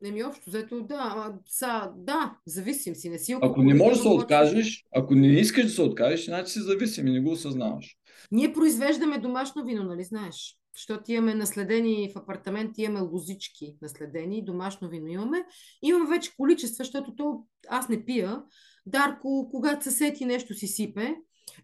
Не 0.00 0.10
ми 0.10 0.24
общо, 0.24 0.50
взето 0.50 0.80
да, 0.80 1.32
са, 1.46 1.90
да, 1.96 2.36
зависим 2.46 2.94
си, 2.94 3.08
не 3.08 3.18
си 3.18 3.36
Ако 3.42 3.62
не 3.62 3.74
можеш 3.74 3.96
да 3.98 4.02
се 4.02 4.08
откажеш, 4.08 4.84
ако 4.96 5.14
не 5.14 5.28
искаш 5.28 5.64
да 5.64 5.70
се 5.70 5.82
откажеш, 5.82 6.24
значи 6.24 6.52
си 6.52 6.60
зависим 6.60 7.06
и 7.06 7.12
не 7.12 7.20
го 7.20 7.30
осъзнаваш. 7.30 7.96
Ние 8.32 8.52
произвеждаме 8.52 9.18
домашно 9.18 9.64
вино, 9.64 9.84
нали 9.84 10.04
знаеш? 10.04 10.56
Защото 10.76 11.12
имаме 11.12 11.34
наследени 11.34 12.10
в 12.14 12.18
апартамент, 12.18 12.78
имаме 12.78 13.00
лозички 13.00 13.76
наследени, 13.82 14.44
домашно 14.44 14.88
вино 14.88 15.08
имаме. 15.08 15.44
Имаме 15.82 16.16
вече 16.16 16.36
количества, 16.36 16.84
защото 16.84 17.14
то 17.16 17.44
аз 17.68 17.88
не 17.88 18.04
пия. 18.04 18.42
Дарко, 18.86 19.48
когато 19.50 19.84
се 19.84 19.90
сети 19.90 20.24
нещо 20.24 20.54
си 20.54 20.66
сипе, 20.66 21.14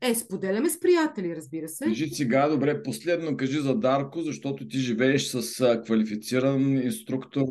е, 0.00 0.14
споделяме 0.14 0.70
с 0.70 0.80
приятели, 0.80 1.36
разбира 1.36 1.68
се. 1.68 1.84
Кажи 1.84 2.08
сега, 2.08 2.48
добре, 2.48 2.82
последно 2.82 3.36
кажи 3.36 3.60
за 3.60 3.74
Дарко, 3.74 4.22
защото 4.22 4.68
ти 4.68 4.78
живееш 4.78 5.26
с 5.26 5.82
квалифициран 5.84 6.76
инструктор 6.76 7.46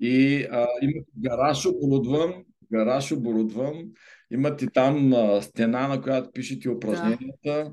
и 0.00 0.46
а, 0.50 0.66
има 0.82 1.02
гараж 1.16 1.66
оборудван, 1.66 2.44
гараж 2.72 3.12
оборудван, 3.12 3.74
имате 4.30 4.66
там 4.66 5.12
а, 5.12 5.42
стена, 5.42 5.88
на 5.88 6.02
която 6.02 6.32
пишете 6.32 6.70
упражненията. 6.70 7.28
Да. 7.44 7.72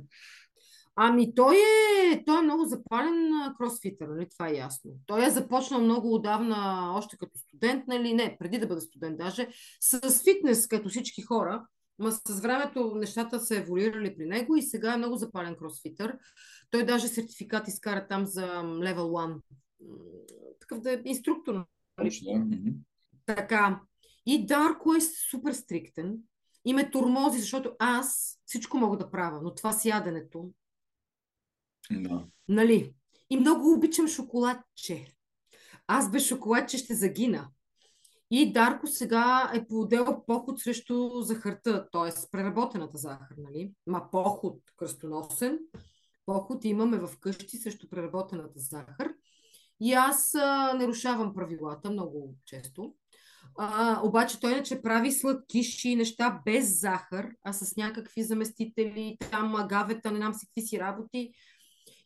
Ами 0.96 1.36
той 1.36 1.56
е, 1.56 2.24
той 2.26 2.40
е 2.40 2.42
много 2.42 2.66
запален 2.66 3.32
кросфитър, 3.58 4.08
нали? 4.08 4.28
това 4.30 4.50
е 4.50 4.54
ясно. 4.54 4.92
Той 5.06 5.26
е 5.26 5.30
започнал 5.30 5.82
много 5.82 6.14
отдавна, 6.14 6.92
още 6.98 7.18
като 7.18 7.38
студент, 7.38 7.88
нали? 7.88 8.14
не, 8.14 8.38
преди 8.40 8.58
да 8.58 8.68
бъде 8.68 8.82
студент 8.82 9.18
даже, 9.18 9.48
с 9.80 10.24
фитнес, 10.24 10.68
като 10.68 10.90
всички 10.90 11.22
хора. 11.22 11.66
Ма 12.00 12.12
с 12.12 12.42
времето 12.42 12.96
нещата 12.96 13.40
са 13.40 13.58
еволюирали 13.58 14.16
при 14.18 14.26
него 14.26 14.56
и 14.56 14.62
сега 14.62 14.94
е 14.94 14.98
много 14.98 15.16
запален 15.16 15.56
кросфитър. 15.56 16.18
Той 16.72 16.86
даже 16.86 17.08
сертификат 17.08 17.68
изкара 17.68 18.08
там 18.08 18.26
за 18.26 18.46
Level 18.64 18.96
1. 18.96 19.40
Такъв 20.60 20.80
да 20.80 20.92
е 20.94 21.02
инструктор. 21.06 21.66
Нали? 21.98 22.76
Така. 23.26 23.82
И 24.26 24.46
Дарко 24.46 24.94
е 24.94 25.02
супер 25.02 25.54
стриктен. 25.54 26.18
И 26.66 26.74
ме 26.74 26.92
турмози, 26.92 27.40
защото 27.40 27.76
аз 27.80 28.40
всичко 28.46 28.78
мога 28.78 28.98
да 28.98 29.12
правя, 29.12 29.42
но 29.44 29.56
това 29.56 29.72
с 29.72 29.86
яденето. 29.86 30.52
Да. 31.92 32.26
Нали? 32.48 32.94
И 33.30 33.38
много 33.38 33.74
обичам 33.74 34.08
шоколадче. 34.08 35.16
Аз 35.88 36.12
без 36.12 36.28
шоколадче 36.28 36.78
ще 36.78 36.96
загина. 36.96 37.50
И 38.32 38.54
Дарко 38.54 38.88
сега 38.88 39.52
е 39.54 39.68
подел 39.68 40.24
поход 40.28 40.62
срещу 40.62 41.22
захарта, 41.22 41.90
т.е. 41.92 42.12
преработената 42.32 42.98
захар, 42.98 43.36
нали? 43.38 43.74
Ма 43.88 44.12
поход 44.12 44.62
кръстоносен. 44.78 45.60
Поход 46.26 46.66
имаме 46.66 46.98
в 46.98 47.10
къщи 47.20 47.58
срещу 47.58 47.90
преработената 47.90 48.60
захар. 48.60 49.15
И 49.82 49.94
аз 49.94 50.36
а, 50.36 50.74
нарушавам 50.74 51.34
правилата 51.34 51.90
много 51.90 52.36
често. 52.46 52.94
А, 53.58 54.02
обаче 54.04 54.40
той 54.40 54.52
иначе 54.52 54.82
прави 54.82 55.12
сладкиши 55.12 55.90
и 55.90 55.96
неща 55.96 56.42
без 56.46 56.80
захар, 56.80 57.30
а 57.44 57.54
с 57.54 57.76
някакви 57.76 58.24
заместители, 58.24 59.18
там 59.32 59.56
агавета, 59.56 60.12
не 60.12 60.18
знам 60.18 60.34
си 60.34 60.48
какви 60.48 60.68
си 60.68 60.80
работи. 60.80 61.34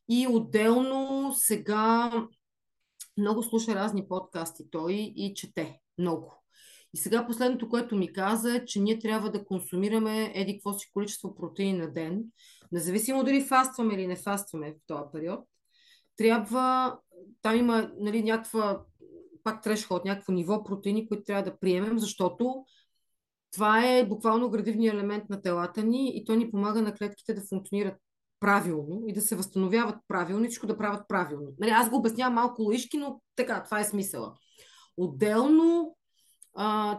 И 0.09 0.27
отделно 0.29 1.31
сега 1.35 2.11
много 3.17 3.43
слуша 3.43 3.75
разни 3.75 4.07
подкасти 4.07 4.63
той 4.71 4.93
и 4.93 5.33
чете 5.35 5.79
много. 5.97 6.43
И 6.93 6.97
сега 6.97 7.27
последното, 7.27 7.69
което 7.69 7.95
ми 7.95 8.13
каза 8.13 8.55
е, 8.55 8.65
че 8.65 8.79
ние 8.79 8.99
трябва 8.99 9.31
да 9.31 9.45
консумираме 9.45 10.31
еди 10.35 10.53
какво 10.53 10.73
си 10.73 10.89
количество 10.93 11.35
протеин 11.35 11.77
на 11.77 11.93
ден, 11.93 12.23
независимо 12.71 13.23
дали 13.23 13.45
фастваме 13.45 13.93
или 13.93 14.07
не 14.07 14.15
фастваме 14.15 14.71
в 14.71 14.75
този 14.87 15.03
период. 15.13 15.39
Трябва, 16.19 16.97
там 17.41 17.55
има 17.55 17.91
нали, 17.99 18.23
някаква, 18.23 18.81
пак 19.43 19.63
трешход, 19.63 20.05
някакво 20.05 20.33
ниво 20.33 20.63
протеини, 20.63 21.07
които 21.07 21.23
трябва 21.23 21.43
да 21.43 21.59
приемем, 21.59 21.99
защото 21.99 22.65
това 23.51 23.87
е 23.87 24.05
буквално 24.05 24.49
градивният 24.49 24.93
елемент 24.93 25.29
на 25.29 25.41
телата 25.41 25.83
ни 25.83 26.17
и 26.17 26.25
той 26.25 26.37
ни 26.37 26.51
помага 26.51 26.81
на 26.81 26.93
клетките 26.93 27.33
да 27.33 27.41
функционират 27.41 27.95
правилно 28.39 29.03
и 29.07 29.13
да 29.13 29.21
се 29.21 29.35
възстановяват 29.35 29.95
правилно 30.07 30.45
и 30.45 30.47
всичко 30.47 30.67
да 30.67 30.77
правят 30.77 31.07
правилно. 31.07 31.47
Нали, 31.59 31.71
аз 31.71 31.89
го 31.89 31.95
обяснявам 31.95 32.33
малко 32.33 32.61
лоишки, 32.61 32.97
но 32.97 33.21
така, 33.35 33.63
това 33.63 33.79
е 33.79 33.83
смисъла. 33.83 34.33
Отделно, 34.97 35.95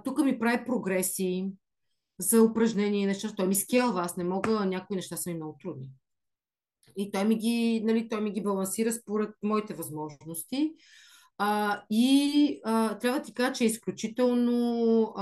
тук 0.05 0.25
ми 0.25 0.39
прави 0.39 0.65
прогреси 0.65 1.53
за 2.19 2.43
упражнения 2.43 3.03
и 3.03 3.07
неща. 3.07 3.33
Той 3.37 3.47
ми 3.47 3.55
скелва, 3.55 4.01
аз 4.01 4.17
не 4.17 4.25
мога, 4.25 4.67
някои 4.67 4.97
неща 4.97 5.17
са 5.17 5.31
ми 5.31 5.37
много 5.37 5.59
трудни. 5.63 5.91
И 7.01 7.11
той 7.11 7.25
ми 7.25 7.37
ги, 7.37 7.83
нали, 7.85 8.09
той 8.09 8.21
ми 8.21 8.31
ги 8.33 8.43
балансира 8.43 8.93
според 8.93 9.31
моите 9.43 9.75
възможности. 9.75 10.73
А, 11.39 11.83
и 11.91 12.61
а, 12.65 12.99
трябва 12.99 13.19
да 13.19 13.25
ти 13.25 13.35
кажа, 13.35 13.53
че 13.53 13.65
е 13.65 13.67
изключително 13.67 15.15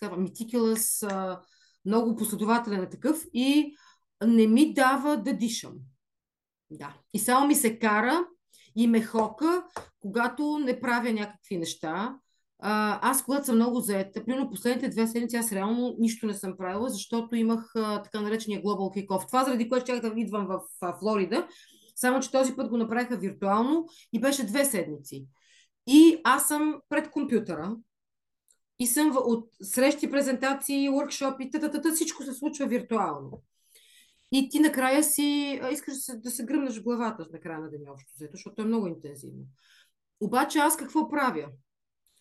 казва, 0.00 0.16
митикелъс, 0.16 1.04
много 1.84 2.16
последователен 2.16 2.82
е 2.82 2.88
такъв 2.88 3.24
и 3.32 3.76
не 4.26 4.46
ми 4.46 4.74
дава 4.74 5.16
да 5.16 5.32
дишам. 5.32 5.74
Да. 6.70 6.96
И 7.14 7.18
само 7.18 7.46
ми 7.46 7.54
се 7.54 7.78
кара 7.78 8.24
и 8.76 8.86
ме 8.86 9.02
хока, 9.02 9.64
когато 10.00 10.58
не 10.58 10.80
правя 10.80 11.12
някакви 11.12 11.56
неща. 11.56 12.18
А, 12.58 12.98
аз, 13.10 13.24
когато 13.24 13.46
съм 13.46 13.54
много 13.54 13.80
заета, 13.80 14.24
примерно 14.24 14.50
последните 14.50 14.88
две 14.88 15.06
седмици, 15.06 15.36
аз 15.36 15.52
реално 15.52 15.96
нищо 15.98 16.26
не 16.26 16.34
съм 16.34 16.56
правила, 16.56 16.88
защото 16.88 17.36
имах 17.36 17.72
а, 17.76 18.02
така 18.02 18.20
наречения 18.20 18.62
Global 18.62 19.06
Kick-Off. 19.06 19.26
Това 19.26 19.44
заради 19.44 19.68
което 19.68 19.84
ще 19.84 20.00
да 20.00 20.12
идвам 20.16 20.46
в 20.46 20.60
в 20.80 20.96
Флорида, 20.98 21.48
само 21.96 22.20
че 22.20 22.30
този 22.30 22.56
път 22.56 22.68
го 22.68 22.76
направиха 22.76 23.16
виртуално 23.16 23.86
и 24.12 24.20
беше 24.20 24.46
две 24.46 24.64
седмици. 24.64 25.26
И 25.86 26.20
аз 26.24 26.48
съм 26.48 26.80
пред 26.88 27.10
компютъра 27.10 27.76
и 28.78 28.86
съм 28.86 29.12
в, 29.12 29.16
от 29.16 29.48
срещи, 29.62 30.10
презентации, 30.10 30.90
workshop 30.90 31.52
та, 31.52 31.70
та, 31.70 31.80
та, 31.80 31.92
всичко 31.92 32.22
се 32.22 32.32
случва 32.32 32.66
виртуално. 32.66 33.42
И 34.32 34.48
ти 34.48 34.60
накрая 34.60 35.04
си 35.04 35.60
а, 35.62 35.70
искаш 35.70 35.94
да 35.94 36.00
се, 36.00 36.16
да 36.18 36.30
се 36.30 36.44
гръмнеш 36.44 36.78
в 36.78 36.82
главата 36.82 37.26
на 37.32 37.40
края 37.40 37.60
на 37.60 37.70
деня 37.70 37.92
общо, 37.92 38.12
защото 38.32 38.62
е 38.62 38.64
много 38.64 38.86
интензивно. 38.86 39.42
Обаче 40.20 40.58
аз 40.58 40.76
какво 40.76 41.08
правя? 41.08 41.46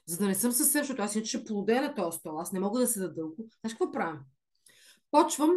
За 0.06 0.18
да 0.18 0.28
не 0.28 0.36
съм 0.36 0.52
със 0.52 0.72
защото 0.72 1.02
аз 1.02 1.16
иначе 1.16 1.30
ще 1.30 1.44
плодея 1.44 1.82
на 1.82 1.96
този 1.96 2.18
стол, 2.18 2.40
аз 2.40 2.52
не 2.52 2.60
мога 2.60 2.80
да 2.80 2.88
седа 2.88 3.14
дълго. 3.14 3.36
Знаеш 3.38 3.74
какво 3.74 3.92
правя? 3.92 4.20
Почвам 5.12 5.52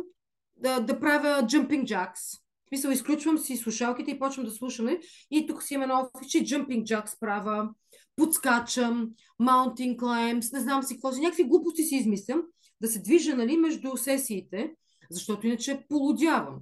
да, 0.57 0.81
да 0.81 1.01
правя 1.01 1.43
jumping 1.43 1.85
jacks. 1.85 2.41
В 2.67 2.69
смисъл, 2.69 2.91
изключвам 2.91 3.39
си 3.39 3.57
слушалките 3.57 4.11
и 4.11 4.19
почвам 4.19 4.45
да 4.45 4.51
слушаме. 4.51 5.01
И 5.31 5.47
тук 5.47 5.63
си 5.63 5.75
има 5.75 5.85
едно 5.85 6.11
офичи, 6.15 6.45
jumping 6.45 6.83
jacks 6.83 7.19
правя, 7.21 7.71
подскачам, 8.17 9.11
mountain 9.43 9.97
climbs, 9.97 10.53
не 10.53 10.61
знам 10.61 10.83
си 10.83 10.95
какво 10.95 11.13
си. 11.13 11.21
Някакви 11.21 11.45
глупости 11.45 11.83
си 11.83 11.97
измислям, 11.97 12.43
да 12.81 12.89
се 12.89 13.03
движа 13.03 13.37
нали, 13.37 13.57
между 13.57 13.97
сесиите 13.97 14.75
защото 15.11 15.47
иначе 15.47 15.87
полудявам. 15.89 16.59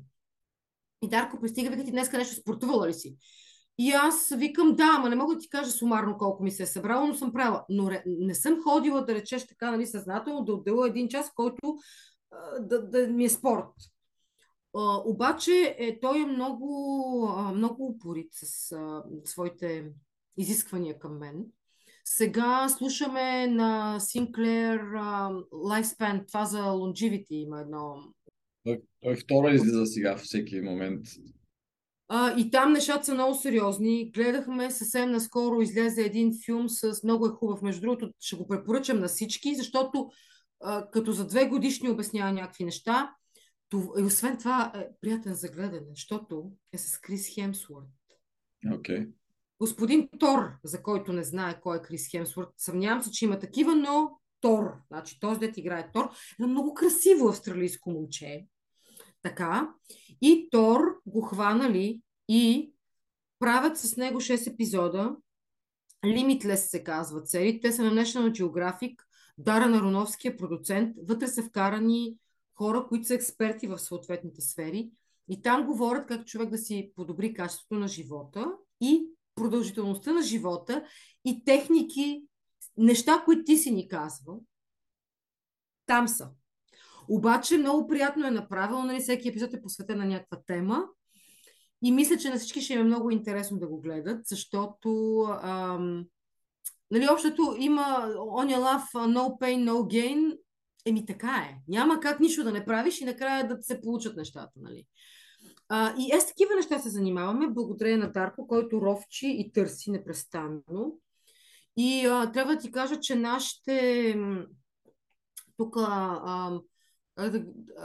И 1.02 1.08
Дарко 1.08 1.40
пристига, 1.40 1.70
вика 1.70 1.84
ти 1.84 1.90
днеска 1.90 2.18
нещо 2.18 2.34
спортувала 2.34 2.88
ли 2.88 2.94
си? 2.94 3.16
И 3.78 3.90
аз 3.90 4.32
викам, 4.36 4.74
да, 4.74 4.94
ама 4.96 5.08
не 5.08 5.16
мога 5.16 5.34
да 5.34 5.40
ти 5.40 5.48
кажа 5.48 5.70
сумарно 5.70 6.18
колко 6.18 6.42
ми 6.42 6.50
се 6.50 6.62
е 6.62 6.66
събрало, 6.66 7.06
но 7.06 7.14
съм 7.14 7.32
правила. 7.32 7.64
Но 7.68 7.90
не 8.06 8.34
съм 8.34 8.62
ходила 8.62 9.04
да 9.04 9.14
речеш 9.14 9.46
така, 9.46 9.70
нали, 9.70 9.86
съзнателно, 9.86 10.44
да 10.44 10.52
отделя 10.52 10.86
един 10.86 11.08
час, 11.08 11.32
който 11.34 11.76
да, 12.60 12.82
да 12.82 13.08
ми 13.08 13.24
е 13.24 13.28
спорт. 13.28 13.70
А, 14.76 15.02
обаче 15.04 15.76
е, 15.78 16.00
той 16.00 16.22
е 16.22 16.26
много, 16.26 17.28
много 17.54 17.86
упорит 17.86 18.28
с 18.32 18.72
а, 18.72 19.02
своите 19.24 19.92
изисквания 20.36 20.98
към 20.98 21.18
мен. 21.18 21.44
Сега 22.04 22.68
слушаме 22.68 23.46
на 23.46 24.00
Синклер 24.00 24.80
Lifespan, 25.52 26.26
това 26.26 26.44
за 26.44 26.58
longevity 26.58 27.26
има 27.30 27.60
едно 27.60 27.96
той, 28.64 28.80
той 29.02 29.16
втора 29.16 29.54
излиза 29.54 29.86
сега 29.86 30.16
всеки 30.16 30.60
момент. 30.60 31.06
А, 32.16 32.34
и 32.38 32.50
там 32.50 32.72
нещата 32.72 33.04
са 33.04 33.14
много 33.14 33.34
сериозни. 33.34 34.10
Гледахме 34.10 34.70
съвсем 34.70 35.10
наскоро, 35.10 35.60
излезе 35.60 36.02
един 36.02 36.32
филм 36.44 36.68
с 36.68 37.02
много 37.04 37.26
е 37.26 37.30
хубав. 37.30 37.62
Между 37.62 37.80
другото, 37.80 38.10
ще 38.20 38.36
го 38.36 38.48
препоръчам 38.48 39.00
на 39.00 39.08
всички, 39.08 39.54
защото 39.54 40.10
а, 40.60 40.90
като 40.90 41.12
за 41.12 41.26
две 41.26 41.46
годишни 41.46 41.90
обяснява 41.90 42.32
някакви 42.32 42.64
неща, 42.64 43.14
това, 43.68 44.00
и 44.00 44.02
освен 44.02 44.38
това 44.38 44.72
е 44.74 44.88
приятен 45.00 45.34
за 45.34 45.48
гледане, 45.48 45.86
защото 45.90 46.52
е 46.72 46.78
с 46.78 46.98
Крис 46.98 47.34
Хемсворт. 47.34 47.86
Okay. 48.66 49.08
Господин 49.58 50.08
Тор, 50.18 50.52
за 50.64 50.82
който 50.82 51.12
не 51.12 51.24
знае 51.24 51.60
кой 51.60 51.76
е 51.76 51.82
Крис 51.82 52.10
Хемсворт, 52.10 52.48
съмнявам 52.56 53.02
се, 53.02 53.10
че 53.10 53.24
има 53.24 53.38
такива, 53.38 53.74
но 53.74 54.10
Тор, 54.40 54.72
значи 54.90 55.20
този 55.20 55.40
дет 55.40 55.56
играе 55.56 55.90
Тор, 55.92 56.10
е 56.42 56.46
много 56.46 56.74
красиво 56.74 57.28
австралийско 57.28 57.90
момче. 57.90 58.46
Така. 59.22 59.74
И 60.22 60.48
Тор 60.50 60.80
го 61.06 61.20
хванали 61.20 62.00
и 62.28 62.72
правят 63.38 63.78
с 63.78 63.96
него 63.96 64.20
6 64.20 64.52
епизода. 64.52 65.16
Limitless 66.04 66.54
се 66.54 66.84
казват 66.84 67.28
серии. 67.28 67.60
Те 67.60 67.72
са 67.72 67.82
на 67.82 68.04
National 68.04 68.42
Geographic. 68.42 68.96
Дара 69.38 69.66
Нароновски 69.66 70.28
е 70.28 70.36
продуцент. 70.36 70.96
Вътре 71.08 71.28
са 71.28 71.42
вкарани 71.42 72.16
хора, 72.54 72.86
които 72.88 73.06
са 73.06 73.14
експерти 73.14 73.66
в 73.66 73.78
съответните 73.78 74.40
сфери. 74.40 74.90
И 75.28 75.42
там 75.42 75.66
говорят 75.66 76.06
как 76.06 76.26
човек 76.26 76.50
да 76.50 76.58
си 76.58 76.92
подобри 76.96 77.34
качеството 77.34 77.74
на 77.74 77.88
живота 77.88 78.52
и 78.80 79.06
продължителността 79.34 80.12
на 80.12 80.22
живота 80.22 80.84
и 81.24 81.44
техники, 81.44 82.24
неща, 82.76 83.22
които 83.24 83.44
ти 83.44 83.56
си 83.56 83.70
ни 83.70 83.88
казвал, 83.88 84.42
там 85.86 86.08
са. 86.08 86.30
Обаче 87.08 87.58
много 87.58 87.86
приятно 87.86 88.26
е 88.26 88.30
направено, 88.30 88.84
нали, 88.84 89.00
всеки 89.00 89.28
епизод 89.28 89.54
е 89.54 89.62
посветен 89.62 89.98
на 89.98 90.04
някаква 90.04 90.38
тема 90.46 90.84
и 91.84 91.92
мисля, 91.92 92.16
че 92.16 92.30
на 92.30 92.36
всички 92.36 92.60
ще 92.60 92.74
им 92.74 92.80
е 92.80 92.84
много 92.84 93.10
интересно 93.10 93.58
да 93.58 93.68
го 93.68 93.80
гледат, 93.80 94.26
защото 94.26 95.20
ам, 95.42 96.04
нали, 96.90 97.08
общото 97.12 97.56
има 97.58 98.14
оня 98.32 98.58
лав 98.58 98.82
no 98.92 99.40
pain, 99.40 99.70
no 99.70 99.72
gain, 99.72 100.38
еми 100.86 101.06
така 101.06 101.48
е. 101.50 101.58
Няма 101.68 102.00
как 102.00 102.20
нищо 102.20 102.44
да 102.44 102.52
не 102.52 102.64
правиш 102.64 103.00
и 103.00 103.04
накрая 103.04 103.48
да 103.48 103.62
се 103.62 103.80
получат 103.80 104.16
нещата. 104.16 104.52
Нали. 104.56 104.86
А, 105.68 105.94
и 105.98 106.16
е 106.16 106.20
с 106.20 106.26
такива 106.26 106.54
неща 106.54 106.78
се 106.78 106.90
занимаваме, 106.90 107.50
благодарение 107.50 107.98
на 107.98 108.12
Дарко, 108.12 108.46
който 108.46 108.80
ровчи 108.80 109.34
и 109.38 109.52
търси 109.52 109.90
непрестанно. 109.90 110.98
И 111.76 112.06
а, 112.06 112.32
трябва 112.32 112.54
да 112.54 112.60
ти 112.60 112.72
кажа, 112.72 113.00
че 113.00 113.14
нашите 113.14 114.16
тук 115.56 115.76
а, 115.76 116.60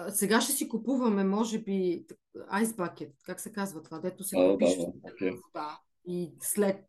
сега 0.10 0.42
ще 0.42 0.52
си 0.52 0.70
купуваме, 0.70 1.24
може 1.24 1.60
би, 1.60 2.06
Ice 2.54 2.66
Bucket, 2.66 3.12
как 3.26 3.40
се 3.40 3.52
казва 3.52 3.84
това, 3.84 4.00
дето 4.00 4.24
се 4.24 4.36
купиш 4.36 4.70
да, 4.70 4.86
да, 4.86 4.92
okay. 4.92 5.32
вода 5.32 5.80
и 6.08 6.32
след 6.42 6.86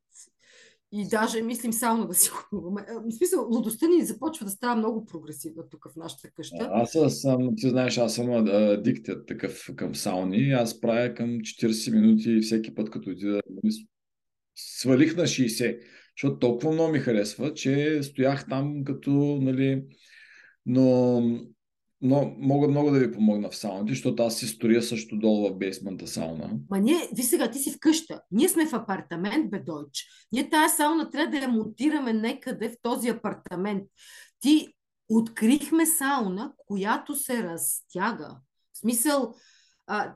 и 0.93 1.09
даже 1.09 1.43
мислим 1.43 1.73
сауна 1.73 2.07
да 2.07 2.15
си 2.15 2.31
купуваме. 2.51 2.87
В 3.07 3.13
смисъл, 3.13 3.49
лудостта 3.51 3.89
ни 3.89 4.05
започва 4.05 4.45
да 4.45 4.51
става 4.51 4.77
много 4.77 5.05
прогресивна 5.05 5.69
тук 5.69 5.89
в 5.93 5.97
нашата 5.97 6.31
къща. 6.31 6.69
Аз 6.73 6.97
съм, 7.09 7.57
ти 7.57 7.69
знаеш, 7.69 7.99
аз 7.99 8.15
съм 8.15 8.31
адиктът 8.49 9.27
такъв 9.27 9.71
към 9.77 9.95
сауни. 9.95 10.53
Аз 10.53 10.81
правя 10.81 11.15
към 11.15 11.29
40 11.29 11.95
минути 12.01 12.41
всеки 12.41 12.75
път, 12.75 12.91
като 12.91 13.11
отида. 13.11 13.41
Свалих 14.55 15.17
на 15.17 15.23
60, 15.23 15.81
защото 16.17 16.39
толкова 16.39 16.73
много 16.73 16.93
ми 16.93 16.99
харесва, 16.99 17.55
че 17.55 18.03
стоях 18.03 18.49
там 18.49 18.85
като, 18.85 19.39
нали, 19.43 19.85
но 20.67 21.23
но 22.03 22.35
мога 22.39 22.69
много 22.69 22.91
да 22.91 22.99
ви 22.99 23.13
помогна 23.13 23.51
в 23.51 23.57
сауната, 23.57 23.93
защото 23.93 24.23
аз 24.23 24.39
си 24.39 24.47
стория 24.47 24.83
също 24.83 25.17
долу 25.17 25.49
в 25.49 25.59
бейсмента 25.59 26.07
сауна. 26.07 26.51
Ма 26.71 26.79
ние, 26.79 27.09
ви 27.17 27.23
сега, 27.23 27.51
ти 27.51 27.59
си 27.59 27.73
в 27.73 27.79
къща. 27.81 28.21
Ние 28.31 28.49
сме 28.49 28.67
в 28.67 28.75
апартамент, 28.75 29.51
бе, 29.51 29.59
Дойч. 29.59 30.07
Ние 30.33 30.51
тая 30.51 30.69
сауна 30.69 31.11
трябва 31.11 31.31
да 31.31 31.39
я 31.39 31.49
монтираме 31.49 32.13
некъде 32.13 32.69
в 32.69 32.77
този 32.83 33.09
апартамент. 33.09 33.85
Ти 34.41 34.69
открихме 35.09 35.87
сауна, 35.87 36.53
която 36.67 37.15
се 37.15 37.43
разтяга. 37.43 38.37
В 38.73 38.79
смисъл, 38.79 39.35
а, 39.87 40.15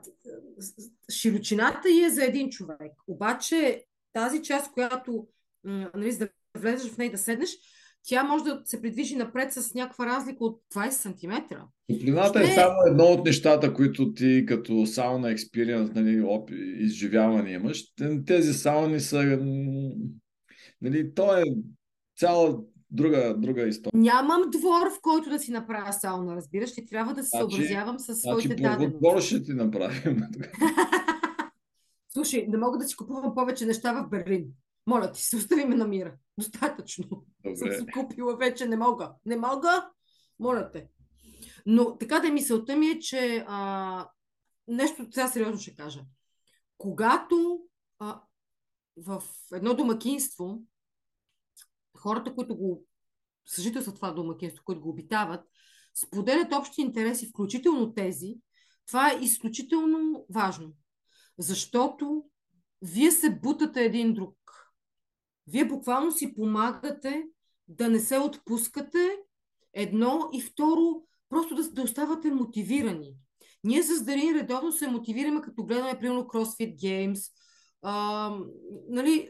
широчината 1.11 1.89
е 2.05 2.09
за 2.09 2.25
един 2.25 2.49
човек. 2.49 2.91
Обаче 3.07 3.85
тази 4.13 4.41
част, 4.41 4.71
която, 4.73 5.27
нали, 5.63 6.11
за 6.11 6.19
да 6.19 6.29
влезеш 6.57 6.91
в 6.91 6.97
нея 6.97 7.11
да 7.11 7.17
седнеш, 7.17 7.57
тя 8.07 8.23
може 8.23 8.43
да 8.43 8.61
се 8.65 8.81
придвижи 8.81 9.15
напред 9.15 9.53
с 9.53 9.73
някаква 9.73 10.05
разлика 10.05 10.45
от 10.45 10.61
20 10.75 10.89
см. 10.89 11.55
Топлината 11.87 12.39
Ще... 12.39 12.51
е 12.51 12.55
само 12.55 12.75
едно 12.87 13.03
от 13.03 13.25
нещата, 13.25 13.73
които 13.73 14.13
ти 14.13 14.45
като 14.47 14.85
сауна 14.85 15.31
експириенс, 15.31 15.91
нали, 15.95 16.21
оп, 16.21 16.49
изживяване 16.79 17.51
имаш. 17.51 17.83
Тези 18.25 18.53
сауни 18.53 18.99
са... 18.99 19.39
Нали, 20.81 21.13
то 21.13 21.37
е 21.37 21.43
цяла 22.17 22.59
друга, 22.91 23.35
друга 23.37 23.67
история. 23.67 23.99
Нямам 24.01 24.41
двор, 24.51 24.87
в 24.97 25.01
който 25.01 25.29
да 25.29 25.39
си 25.39 25.51
направя 25.51 25.93
сауна, 25.93 26.35
разбираш. 26.35 26.73
Ти 26.73 26.85
трябва 26.85 27.13
да 27.13 27.23
се 27.23 27.29
значи, 27.29 27.55
съобразявам 27.55 27.99
с 27.99 28.15
своите 28.15 28.47
значи, 28.47 28.63
дадености. 28.63 28.99
Двор 28.99 29.21
ще 29.21 29.43
ти 29.43 29.53
направим. 29.53 30.21
Слушай, 32.13 32.45
не 32.49 32.57
мога 32.57 32.77
да 32.77 32.83
си 32.83 32.95
купувам 32.95 33.35
повече 33.35 33.65
неща 33.65 33.93
в 33.93 34.09
Берлин. 34.09 34.45
Моля 34.87 35.11
ти 35.11 35.21
се, 35.23 35.37
остави 35.37 35.65
ме 35.65 35.75
на 35.75 35.87
мира. 35.87 36.17
Достатъчно. 36.37 37.25
Добре. 37.43 37.55
Съм 37.55 37.71
се 37.71 37.85
купила 37.93 38.37
вече, 38.37 38.67
не 38.67 38.77
мога. 38.77 39.13
Не 39.25 39.37
мога? 39.37 39.89
Моля 40.39 40.71
те. 40.71 40.89
Но 41.65 41.97
така 41.97 42.19
да 42.19 42.27
е 42.27 42.31
мисълта 42.31 42.75
ми 42.75 42.87
е, 42.87 42.99
че 42.99 43.45
а, 43.47 44.09
нещо 44.67 45.07
сега 45.11 45.27
сериозно 45.27 45.59
ще 45.59 45.75
кажа. 45.75 46.05
Когато 46.77 47.59
а, 47.99 48.21
в 48.97 49.23
едно 49.53 49.73
домакинство 49.73 50.63
хората, 51.97 52.35
които 52.35 52.57
го 52.57 52.85
съжителстват 53.45 53.95
това 53.95 54.11
домакинство, 54.11 54.63
които 54.65 54.81
го 54.81 54.89
обитават, 54.89 55.45
споделят 56.05 56.53
общи 56.53 56.81
интереси, 56.81 57.29
включително 57.29 57.93
тези, 57.93 58.35
това 58.87 59.11
е 59.11 59.19
изключително 59.21 60.25
важно. 60.29 60.73
Защото 61.37 62.25
вие 62.81 63.11
се 63.11 63.29
бутате 63.29 63.83
един 63.83 64.13
друг. 64.13 64.37
Вие 65.47 65.65
буквално 65.65 66.11
си 66.11 66.35
помагате 66.35 67.23
да 67.67 67.89
не 67.89 67.99
се 67.99 68.17
отпускате 68.17 69.17
едно 69.73 70.29
и 70.33 70.41
второ, 70.41 71.03
просто 71.29 71.55
да, 71.55 71.71
да 71.71 71.81
оставате 71.81 72.31
мотивирани. 72.31 73.15
Ние 73.63 73.83
с 73.83 74.03
Дарин 74.03 74.35
редовно 74.35 74.71
се 74.71 74.87
мотивираме, 74.87 75.41
като 75.41 75.65
гледаме, 75.65 75.99
примерно, 75.99 76.23
CrossFit 76.23 76.75
Games, 76.75 77.31
а, 77.81 78.31
нали, 78.89 79.29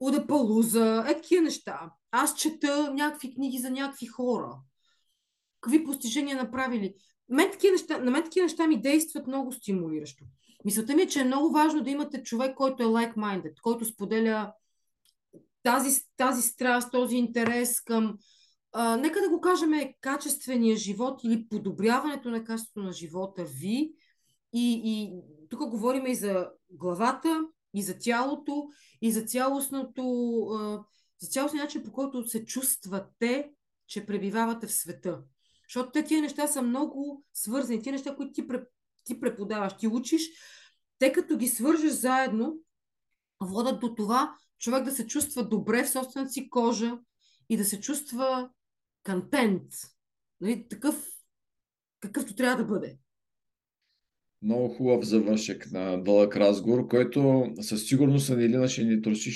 Удапалуза, 0.00 1.04
е 1.08 1.14
такива 1.14 1.42
неща. 1.42 1.90
Аз 2.10 2.36
чета 2.36 2.94
някакви 2.94 3.34
книги 3.34 3.58
за 3.58 3.70
някакви 3.70 4.06
хора. 4.06 4.56
Какви 5.60 5.84
постижения 5.84 6.36
направили. 6.36 6.94
Мен 7.28 7.50
неща, 7.70 7.98
на 7.98 8.10
мен 8.10 8.24
такива 8.24 8.44
неща 8.44 8.66
ми 8.66 8.80
действат 8.80 9.26
много 9.26 9.52
стимулиращо. 9.52 10.24
Мисълта 10.64 10.94
ми 10.94 11.02
е, 11.02 11.08
че 11.08 11.20
е 11.20 11.24
много 11.24 11.52
важно 11.52 11.82
да 11.82 11.90
имате 11.90 12.22
човек, 12.22 12.56
който 12.56 12.82
е 12.82 12.86
like-minded, 12.86 13.60
който 13.62 13.84
споделя 13.84 14.52
тази, 15.66 16.00
тази 16.16 16.42
страст, 16.42 16.92
този 16.92 17.16
интерес 17.16 17.80
към, 17.80 18.18
а, 18.72 18.96
нека 18.96 19.20
да 19.20 19.28
го 19.28 19.40
кажем, 19.40 19.70
качествения 20.00 20.76
живот 20.76 21.20
или 21.24 21.48
подобряването 21.48 22.30
на 22.30 22.44
качеството 22.44 22.86
на 22.86 22.92
живота 22.92 23.44
ви. 23.44 23.92
И, 24.52 24.82
и 24.84 25.12
тук 25.50 25.68
говорим 25.68 26.06
и 26.06 26.14
за 26.14 26.50
главата, 26.70 27.44
и 27.74 27.82
за 27.82 27.98
тялото, 27.98 28.68
и 29.02 29.12
за 29.12 29.22
цялостното, 29.22 30.02
а, 30.40 30.84
за 31.18 31.28
цялостния 31.28 31.64
начин, 31.64 31.82
по 31.82 31.92
който 31.92 32.28
се 32.28 32.44
чувствате, 32.44 33.50
че 33.86 34.06
пребивавате 34.06 34.66
в 34.66 34.72
света. 34.72 35.22
Защото 35.68 35.90
те 35.90 36.04
тия 36.04 36.22
неща 36.22 36.46
са 36.46 36.62
много 36.62 37.24
свързани. 37.34 37.82
Тия 37.82 37.92
неща, 37.92 38.16
които 38.16 38.32
ти, 38.32 38.46
ти 39.04 39.20
преподаваш, 39.20 39.76
ти 39.76 39.88
учиш, 39.88 40.22
те 40.98 41.12
като 41.12 41.36
ги 41.36 41.48
свържеш 41.48 41.92
заедно, 41.92 42.58
водят 43.40 43.80
до 43.80 43.94
това 43.94 44.36
човек 44.58 44.84
да 44.84 44.92
се 44.92 45.06
чувства 45.06 45.48
добре 45.48 45.84
в 45.84 45.90
собствената 45.90 46.32
си 46.32 46.50
кожа 46.50 46.98
и 47.48 47.56
да 47.56 47.64
се 47.64 47.80
чувства 47.80 48.50
контент. 49.04 49.62
Нали, 50.40 50.68
такъв, 50.68 51.08
какъвто 52.00 52.34
трябва 52.34 52.56
да 52.56 52.64
бъде. 52.64 52.98
Много 54.42 54.68
хубав 54.68 55.04
завършек 55.04 55.72
на 55.72 55.96
дълъг 55.96 56.36
разговор, 56.36 56.88
който 56.88 57.46
със 57.60 57.86
сигурност 57.86 58.30
Анилина 58.30 58.68
ще 58.68 58.84
ни 58.84 59.02
троши, 59.02 59.30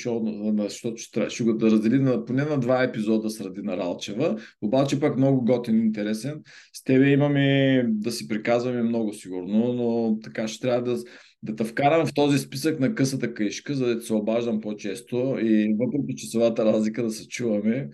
защото 0.59 0.97
ще, 1.29 1.45
го 1.45 1.53
да 1.53 1.71
раздели 1.71 1.99
на, 1.99 2.25
поне 2.25 2.45
на 2.45 2.59
два 2.59 2.83
епизода 2.83 3.31
с 3.31 3.41
Радина 3.41 3.77
Ралчева, 3.77 4.41
обаче 4.63 5.01
пък 5.01 5.17
много 5.17 5.45
готин, 5.45 5.79
интересен. 5.79 6.43
С 6.73 6.85
тебе 6.85 7.11
имаме 7.11 7.85
да 7.89 8.13
си 8.13 8.29
приказваме 8.29 8.83
много 8.83 9.13
сигурно, 9.13 9.73
но 9.73 10.19
така 10.21 10.49
ще 10.49 10.61
трябва 10.61 10.83
да 10.83 11.03
да 11.43 11.57
те 11.57 11.65
вкарам 11.65 12.07
в 12.07 12.15
този 12.15 12.39
списък 12.39 12.81
на 12.81 12.95
късата 12.95 13.35
каишка, 13.35 13.75
за 13.75 13.95
да 13.95 14.03
се 14.03 14.15
обаждам 14.15 14.61
по-често 14.61 15.39
и 15.43 15.77
въпреки 15.79 16.17
часовата 16.17 16.65
разлика 16.65 17.03
да 17.03 17.11
се 17.11 17.29
чуваме. 17.29 17.89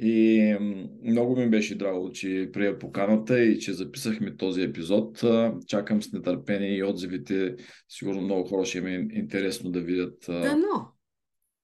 И 0.00 0.56
много 1.04 1.36
ми 1.36 1.50
беше 1.50 1.78
драго, 1.78 2.12
че 2.12 2.50
прия 2.52 2.78
поканата 2.78 3.40
и 3.40 3.58
че 3.58 3.72
записахме 3.72 4.36
този 4.36 4.62
епизод. 4.62 5.22
Чакам 5.66 6.02
с 6.02 6.12
нетърпение 6.12 6.76
и 6.76 6.84
отзивите. 6.84 7.56
Сигурно 7.88 8.22
много 8.22 8.48
хора 8.48 8.64
ще 8.64 8.80
ми 8.80 8.94
е 8.94 9.08
интересно 9.12 9.70
да 9.70 9.80
видят. 9.80 10.24
Да, 10.28 10.56
но. 10.56 10.88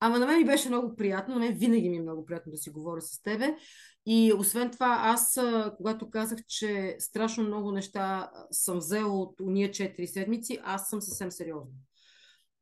Ама 0.00 0.18
на 0.18 0.26
мен 0.26 0.38
ми 0.38 0.44
беше 0.44 0.68
много 0.68 0.96
приятно, 0.96 1.34
на 1.34 1.40
мен 1.40 1.58
винаги 1.58 1.88
ми 1.88 1.96
е 1.96 2.02
много 2.02 2.26
приятно 2.26 2.52
да 2.52 2.58
си 2.58 2.70
говоря 2.70 3.00
с 3.00 3.22
тебе. 3.22 3.56
И 4.06 4.32
освен 4.38 4.70
това, 4.70 4.98
аз, 5.00 5.40
когато 5.76 6.10
казах, 6.10 6.38
че 6.48 6.96
страшно 6.98 7.44
много 7.44 7.72
неща 7.72 8.30
съм 8.50 8.78
взела 8.78 9.20
от 9.20 9.40
уния 9.40 9.68
4 9.68 10.04
седмици, 10.04 10.58
аз 10.62 10.88
съм 10.88 11.00
съвсем 11.00 11.30
сериозна. 11.30 11.72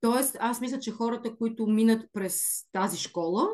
Тоест, 0.00 0.36
аз 0.40 0.60
мисля, 0.60 0.78
че 0.78 0.90
хората, 0.90 1.36
които 1.36 1.66
минат 1.66 2.06
през 2.12 2.42
тази 2.72 2.98
школа, 2.98 3.48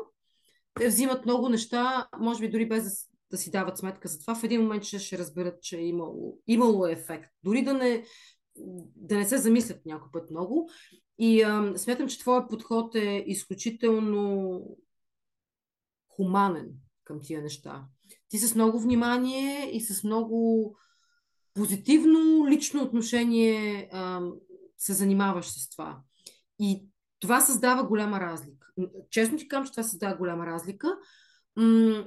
взимат 0.87 1.25
много 1.25 1.49
неща, 1.49 2.07
може 2.19 2.39
би 2.39 2.49
дори 2.49 2.69
без 2.69 2.83
да, 2.83 2.89
да 3.31 3.37
си 3.37 3.51
дават 3.51 3.77
сметка 3.77 4.07
за 4.07 4.19
това. 4.19 4.35
В 4.35 4.43
един 4.43 4.61
момент 4.61 4.83
ще, 4.83 4.99
ще 4.99 5.17
разберат, 5.17 5.63
че 5.63 5.77
е 5.77 5.85
имало, 5.85 6.37
имало 6.47 6.87
ефект. 6.87 7.31
Дори 7.43 7.63
да 7.63 7.73
не, 7.73 8.03
да 8.95 9.17
не 9.17 9.25
се 9.25 9.37
замислят 9.37 9.85
някой 9.85 10.09
път 10.11 10.31
много. 10.31 10.69
И 11.19 11.41
а, 11.41 11.77
смятам, 11.77 12.07
че 12.07 12.19
твоя 12.19 12.47
подход 12.47 12.95
е 12.95 13.23
изключително 13.27 14.61
хуманен 16.09 16.71
към 17.03 17.19
тия 17.23 17.41
неща. 17.41 17.85
Ти 18.29 18.37
с 18.37 18.55
много 18.55 18.79
внимание 18.79 19.75
и 19.75 19.81
с 19.81 20.03
много 20.03 20.75
позитивно 21.53 22.47
лично 22.47 22.83
отношение 22.83 23.89
а, 23.91 24.21
се 24.77 24.93
занимаваш 24.93 25.45
с 25.45 25.69
това. 25.69 26.01
И 26.59 26.88
това 27.19 27.41
създава 27.41 27.87
голяма 27.87 28.19
разлика. 28.19 28.67
Честно 29.09 29.37
ти 29.37 29.47
казвам, 29.47 29.65
че 29.65 29.71
това 29.71 29.83
създава 29.83 30.15
голяма 30.15 30.45
разлика. 30.45 30.97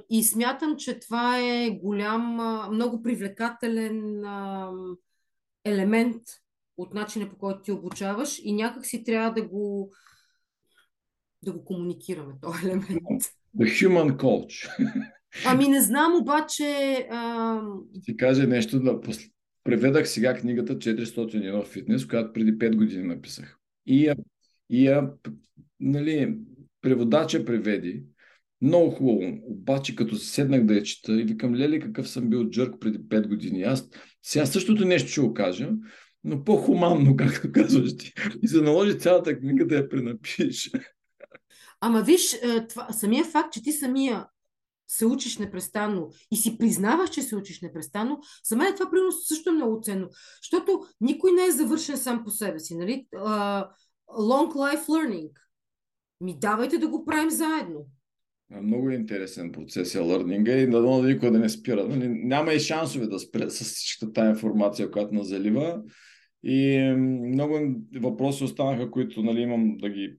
И 0.09 0.23
смятам, 0.23 0.75
че 0.77 0.99
това 0.99 1.39
е 1.39 1.69
голям, 1.69 2.33
много 2.71 3.01
привлекателен 3.01 4.23
елемент 5.65 6.21
от 6.77 6.93
начина 6.93 7.29
по 7.29 7.37
който 7.37 7.61
ти 7.61 7.71
обучаваш 7.71 8.39
и 8.43 8.53
някак 8.53 8.85
си 8.85 9.03
трябва 9.03 9.33
да 9.33 9.47
го 9.47 9.93
да 11.43 11.51
го 11.51 11.65
комуникираме, 11.65 12.33
този 12.41 12.65
елемент. 12.65 13.21
The 13.57 13.87
human 13.87 14.15
coach. 14.15 14.69
Ами 15.45 15.67
не 15.67 15.81
знам, 15.81 16.15
обаче... 16.21 16.63
А... 17.11 17.61
Ти 18.05 18.17
кажа 18.17 18.47
нещо, 18.47 18.79
да 18.79 19.01
преведах 19.63 20.09
сега 20.09 20.37
книгата 20.37 20.77
401 20.77 21.65
фитнес, 21.65 22.07
която 22.07 22.33
преди 22.33 22.57
5 22.57 22.75
години 22.75 23.03
написах. 23.03 23.57
И 23.85 24.05
я, 24.05 24.15
и 24.69 24.85
я 24.85 25.09
нали, 25.79 26.37
преводача 26.81 27.45
преведи. 27.45 28.03
Много 28.61 28.91
хубаво. 28.91 29.39
Обаче, 29.43 29.95
като 29.95 30.15
седнах 30.15 30.65
да 30.65 30.73
я 30.73 30.83
чета 30.83 31.21
и 31.21 31.23
викам, 31.23 31.55
леле, 31.55 31.79
какъв 31.79 32.09
съм 32.09 32.29
бил 32.29 32.49
джърк 32.49 32.75
преди 32.79 32.99
5 32.99 33.27
години. 33.27 33.63
Аз 33.63 33.89
сега 34.23 34.45
същото 34.45 34.85
нещо 34.85 35.09
ще 35.09 35.21
го 35.21 35.33
кажа, 35.33 35.69
но 36.23 36.43
по-хуманно, 36.43 37.15
както 37.17 37.51
казваш 37.51 37.97
ти. 37.97 38.13
И 38.41 38.47
се 38.47 38.61
наложи 38.61 38.99
цялата 38.99 39.39
книга 39.39 39.67
да 39.67 39.75
я 39.75 39.89
пренапишеш. 39.89 40.71
Ама 41.81 42.01
виж, 42.01 42.33
е, 42.33 42.67
това, 42.67 42.91
самия 42.91 43.23
факт, 43.23 43.53
че 43.53 43.63
ти 43.63 43.71
самия 43.71 44.25
се 44.87 45.05
учиш 45.05 45.37
непрестанно 45.37 46.09
и 46.31 46.37
си 46.37 46.57
признаваш, 46.57 47.09
че 47.09 47.21
се 47.21 47.35
учиш 47.35 47.61
непрестанно, 47.61 48.19
за 48.45 48.55
мен 48.55 48.75
това 48.75 48.91
примерно 48.91 49.11
също 49.11 49.49
е 49.49 49.53
много 49.53 49.81
ценно. 49.83 50.09
Защото 50.41 50.85
никой 51.01 51.31
не 51.31 51.45
е 51.45 51.51
завършен 51.51 51.97
сам 51.97 52.23
по 52.23 52.31
себе 52.31 52.59
си. 52.59 52.75
Нали? 52.75 53.05
Uh, 53.15 53.67
long 54.17 54.53
life 54.53 54.87
learning. 54.87 55.31
Ми 56.21 56.37
давайте 56.39 56.77
да 56.77 56.87
го 56.87 57.05
правим 57.05 57.29
заедно. 57.29 57.85
Много 58.61 58.89
интересен 58.89 59.51
процес 59.51 59.95
е 59.95 59.99
лърнинга 59.99 60.57
и 60.57 60.67
надолу 60.67 61.03
никой 61.03 61.31
да 61.31 61.39
не 61.39 61.49
спира. 61.49 61.87
Нали? 61.87 62.07
Няма 62.07 62.53
и 62.53 62.59
шансове 62.59 63.07
да 63.07 63.19
спре 63.19 63.49
с 63.49 63.63
всичката 63.63 64.13
тази 64.13 64.29
информация, 64.29 64.91
която 64.91 65.13
нас 65.13 65.27
залива. 65.27 65.81
И 66.45 66.91
много 67.33 67.59
въпроси 68.01 68.43
останаха, 68.43 68.91
които 68.91 69.23
нали, 69.23 69.41
имам 69.41 69.77
да 69.77 69.89
ги 69.89 70.17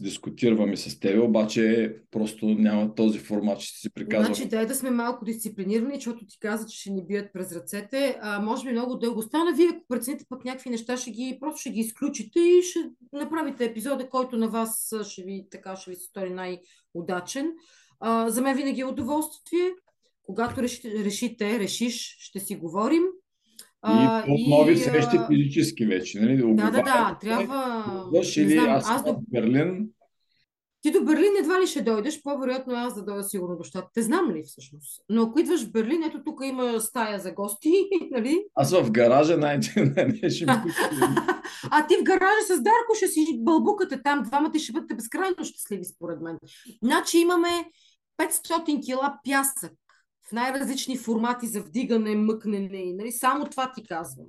дискутирам 0.00 0.72
и 0.72 0.76
с 0.76 1.00
теб, 1.00 1.24
обаче 1.24 1.96
просто 2.10 2.46
няма 2.46 2.94
този 2.94 3.18
формат, 3.18 3.60
че 3.60 3.80
си 3.80 3.90
приказвам. 3.94 4.34
Значи, 4.34 4.48
дай 4.48 4.66
да 4.66 4.74
сме 4.74 4.90
малко 4.90 5.24
дисциплинирани, 5.24 5.94
защото 5.94 6.26
ти 6.26 6.38
каза, 6.38 6.66
че 6.66 6.80
ще 6.80 6.90
ни 6.90 7.06
бият 7.06 7.32
през 7.32 7.52
ръцете. 7.52 8.18
А, 8.20 8.40
може 8.40 8.64
би 8.64 8.72
много 8.72 8.94
дълго 8.94 9.22
стана. 9.22 9.56
Вие, 9.56 9.68
ако 9.70 9.84
прецените 9.88 10.24
пък 10.28 10.44
някакви 10.44 10.70
неща, 10.70 10.96
ще 10.96 11.10
ги, 11.10 11.38
просто 11.40 11.60
ще 11.60 11.70
ги 11.70 11.80
изключите 11.80 12.40
и 12.40 12.62
ще 12.62 12.78
направите 13.12 13.64
епизода, 13.64 14.08
който 14.08 14.36
на 14.36 14.48
вас 14.48 14.94
ще 15.04 15.22
ви, 15.22 15.46
така, 15.50 15.76
ще 15.76 15.90
ви 15.90 15.96
се 15.96 16.04
стори 16.04 16.30
най-удачен. 16.30 17.52
А, 18.00 18.30
за 18.30 18.42
мен 18.42 18.56
винаги 18.56 18.80
е 18.80 18.84
удоволствие. 18.86 19.70
Когато 20.22 20.62
решите, 20.62 21.04
решите, 21.04 21.58
решиш, 21.58 22.16
ще 22.20 22.40
си 22.40 22.56
говорим. 22.56 23.02
И 23.88 24.30
от 24.32 24.48
нови 24.48 24.72
и, 24.72 24.76
срещи 24.76 25.18
физически 25.30 25.86
вече. 25.86 26.20
Нали? 26.20 26.54
Да, 26.54 26.70
да, 26.70 26.82
да. 26.82 27.18
Трябва... 27.20 27.84
Дойдеш 28.12 28.36
или 28.36 28.50
знам, 28.50 28.70
аз, 28.70 28.90
аз 28.90 29.04
до... 29.04 29.16
Берлин? 29.28 29.88
Ти 30.82 30.92
до 30.92 31.04
Берлин 31.04 31.36
едва 31.40 31.60
ли 31.60 31.66
ще 31.66 31.82
дойдеш, 31.82 32.22
по-вероятно 32.22 32.74
аз 32.74 32.94
да 32.94 33.04
дойда 33.04 33.22
сигурно 33.22 33.56
до 33.56 33.64
щатите. 33.64 34.02
Знам 34.02 34.32
ли 34.34 34.42
всъщност? 34.46 35.04
Но 35.08 35.22
ако 35.22 35.40
идваш 35.40 35.64
в 35.64 35.72
Берлин, 35.72 36.02
ето 36.02 36.24
тук 36.24 36.40
има 36.44 36.80
стая 36.80 37.18
за 37.18 37.32
гости, 37.32 37.72
нали? 38.10 38.44
Аз 38.54 38.72
в 38.72 38.90
гаража 38.90 39.36
най-не 39.36 40.30
ще 40.30 40.46
ми 40.46 40.52
А 41.70 41.86
ти 41.86 41.94
в 42.00 42.02
гаража 42.02 42.42
с 42.46 42.56
Дарко 42.56 42.94
ще 42.96 43.06
си 43.06 43.38
бълбукате 43.38 44.02
там, 44.02 44.22
двамата 44.22 44.58
ще 44.58 44.72
бъдете 44.72 44.94
безкрайно 44.94 45.44
щастливи, 45.44 45.84
според 45.84 46.20
мен. 46.20 46.38
Значи 46.82 47.18
имаме 47.18 47.48
500 48.18 48.84
кила 48.86 49.18
пясък 49.24 49.72
в 50.28 50.32
най-различни 50.32 50.98
формати 50.98 51.46
за 51.46 51.60
вдигане, 51.60 52.16
мъкнене 52.16 52.78
и 52.78 52.92
нали, 52.94 53.12
само 53.12 53.44
това 53.44 53.72
ти 53.72 53.86
казвам. 53.86 54.26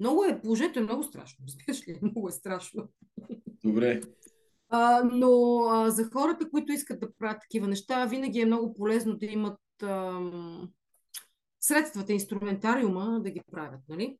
Много 0.00 0.24
е, 0.24 0.40
положението 0.40 0.78
е 0.78 0.82
много 0.82 1.02
страшно. 1.02 1.44
Разбираш 1.48 1.88
ли? 1.88 1.98
Много 2.02 2.28
е 2.28 2.32
страшно. 2.32 2.88
Добре. 3.64 4.00
А, 4.68 5.02
но 5.04 5.60
а, 5.64 5.90
за 5.90 6.10
хората, 6.12 6.50
които 6.50 6.72
искат 6.72 7.00
да 7.00 7.14
правят 7.14 7.40
такива 7.40 7.68
неща, 7.68 8.06
винаги 8.06 8.40
е 8.40 8.46
много 8.46 8.74
полезно 8.74 9.16
да 9.16 9.26
имат 9.26 9.58
а, 9.82 10.20
средствата, 11.60 12.12
инструментариума 12.12 13.20
да 13.22 13.30
ги 13.30 13.40
правят, 13.52 13.80
нали? 13.88 14.18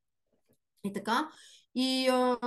И 0.85 0.93
така. 0.93 1.31
И, 1.75 2.09
а, 2.09 2.39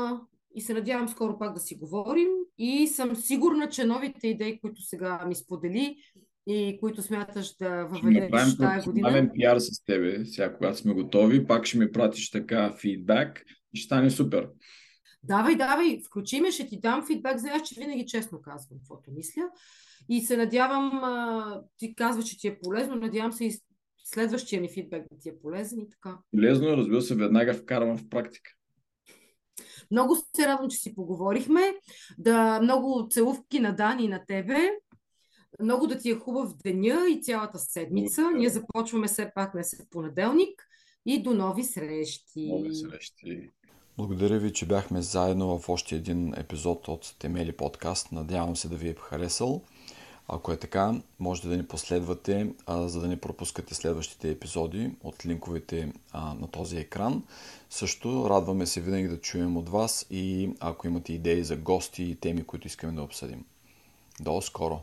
и 0.55 0.61
се 0.61 0.73
надявам 0.73 1.09
скоро 1.09 1.37
пак 1.39 1.53
да 1.53 1.59
си 1.59 1.75
говорим. 1.75 2.29
И 2.57 2.87
съм 2.87 3.15
сигурна, 3.15 3.69
че 3.69 3.85
новите 3.85 4.27
идеи, 4.27 4.59
които 4.59 4.81
сега 4.81 5.25
ми 5.27 5.35
сподели, 5.35 5.97
и 6.47 6.77
които 6.79 7.01
смяташ 7.01 7.55
да 7.55 7.83
въведеш 7.83 8.57
тази 8.57 8.85
година. 8.85 9.09
Ще 9.09 9.29
пиар 9.33 9.59
с 9.59 9.85
тебе, 9.85 10.25
сега 10.25 10.55
когато 10.55 10.77
сме 10.77 10.93
готови, 10.93 11.47
пак 11.47 11.65
ще 11.65 11.77
ми 11.77 11.91
пратиш 11.91 12.31
така 12.31 12.73
фидбак 12.77 13.43
и 13.73 13.77
ще 13.77 13.85
стане 13.85 14.09
супер. 14.09 14.49
Давай, 15.23 15.55
давай, 15.55 15.99
включи 16.05 16.41
ме, 16.41 16.51
ще 16.51 16.67
ти 16.67 16.79
дам 16.79 17.05
фидбак, 17.07 17.37
знаеш, 17.37 17.61
че 17.61 17.79
винаги 17.79 18.05
честно 18.05 18.41
казвам 18.41 18.79
каквото 18.79 19.11
мисля. 19.11 19.41
И 20.09 20.21
се 20.21 20.37
надявам, 20.37 21.01
ти 21.77 21.95
казваш, 21.95 22.25
че 22.25 22.39
ти 22.39 22.47
е 22.47 22.59
полезно, 22.59 22.95
надявам 22.95 23.31
се 23.31 23.45
и 23.45 23.53
следващия 24.03 24.61
ми 24.61 24.69
фидбак 24.69 25.01
да 25.11 25.19
ти 25.19 25.29
е 25.29 25.39
полезен 25.41 25.79
и 25.79 25.89
така. 25.89 26.17
Полезно, 26.31 26.77
разбира 26.77 27.01
се, 27.01 27.15
веднага 27.15 27.53
вкарвам 27.53 27.97
в 27.97 28.09
практика. 28.09 28.51
Много 29.91 30.15
се 30.15 30.47
радвам, 30.47 30.69
че 30.69 30.77
си 30.77 30.95
поговорихме. 30.95 31.61
Да, 32.17 32.59
много 32.61 33.07
целувки 33.11 33.59
на 33.59 33.75
Дани 33.75 34.03
и 34.03 34.07
на 34.07 34.25
тебе. 34.25 34.57
Много 35.61 35.87
да 35.87 35.97
ти 35.97 36.09
е 36.09 36.15
хубав 36.15 36.57
деня 36.63 37.05
и 37.09 37.21
цялата 37.21 37.59
седмица. 37.59 38.31
Ние 38.35 38.49
започваме 38.49 39.07
все 39.07 39.31
пак 39.35 39.53
месец 39.53 39.85
понеделник 39.91 40.67
и 41.05 41.23
до 41.23 41.33
нови 41.33 41.63
срещи. 41.63 42.47
Нови 42.47 42.75
срещи. 42.75 43.49
Благодаря 43.97 44.39
ви, 44.39 44.53
че 44.53 44.65
бяхме 44.65 45.01
заедно 45.01 45.59
в 45.59 45.69
още 45.69 45.95
един 45.95 46.33
епизод 46.37 46.87
от 46.87 47.15
Темели 47.19 47.51
подкаст. 47.51 48.11
Надявам 48.11 48.55
се 48.55 48.69
да 48.69 48.75
ви 48.75 48.89
е 48.89 48.95
харесал. 48.99 49.61
Ако 50.27 50.51
е 50.51 50.57
така, 50.57 51.01
можете 51.19 51.47
да 51.47 51.57
ни 51.57 51.65
последвате, 51.65 52.53
а, 52.65 52.87
за 52.87 53.01
да 53.01 53.07
не 53.07 53.19
пропускате 53.19 53.75
следващите 53.75 54.29
епизоди 54.29 54.91
от 55.03 55.25
линковете 55.25 55.93
а, 56.11 56.33
на 56.33 56.47
този 56.47 56.77
екран. 56.77 57.23
Също 57.69 58.29
радваме 58.29 58.65
се 58.65 58.81
винаги 58.81 59.07
да 59.07 59.21
чуем 59.21 59.57
от 59.57 59.69
вас 59.69 60.05
и 60.09 60.49
ако 60.59 60.87
имате 60.87 61.13
идеи 61.13 61.43
за 61.43 61.57
гости 61.57 62.03
и 62.03 62.15
теми, 62.15 62.43
които 62.43 62.67
искаме 62.67 62.93
да 62.93 63.03
обсъдим. 63.03 63.45
До 64.19 64.41
скоро! 64.41 64.79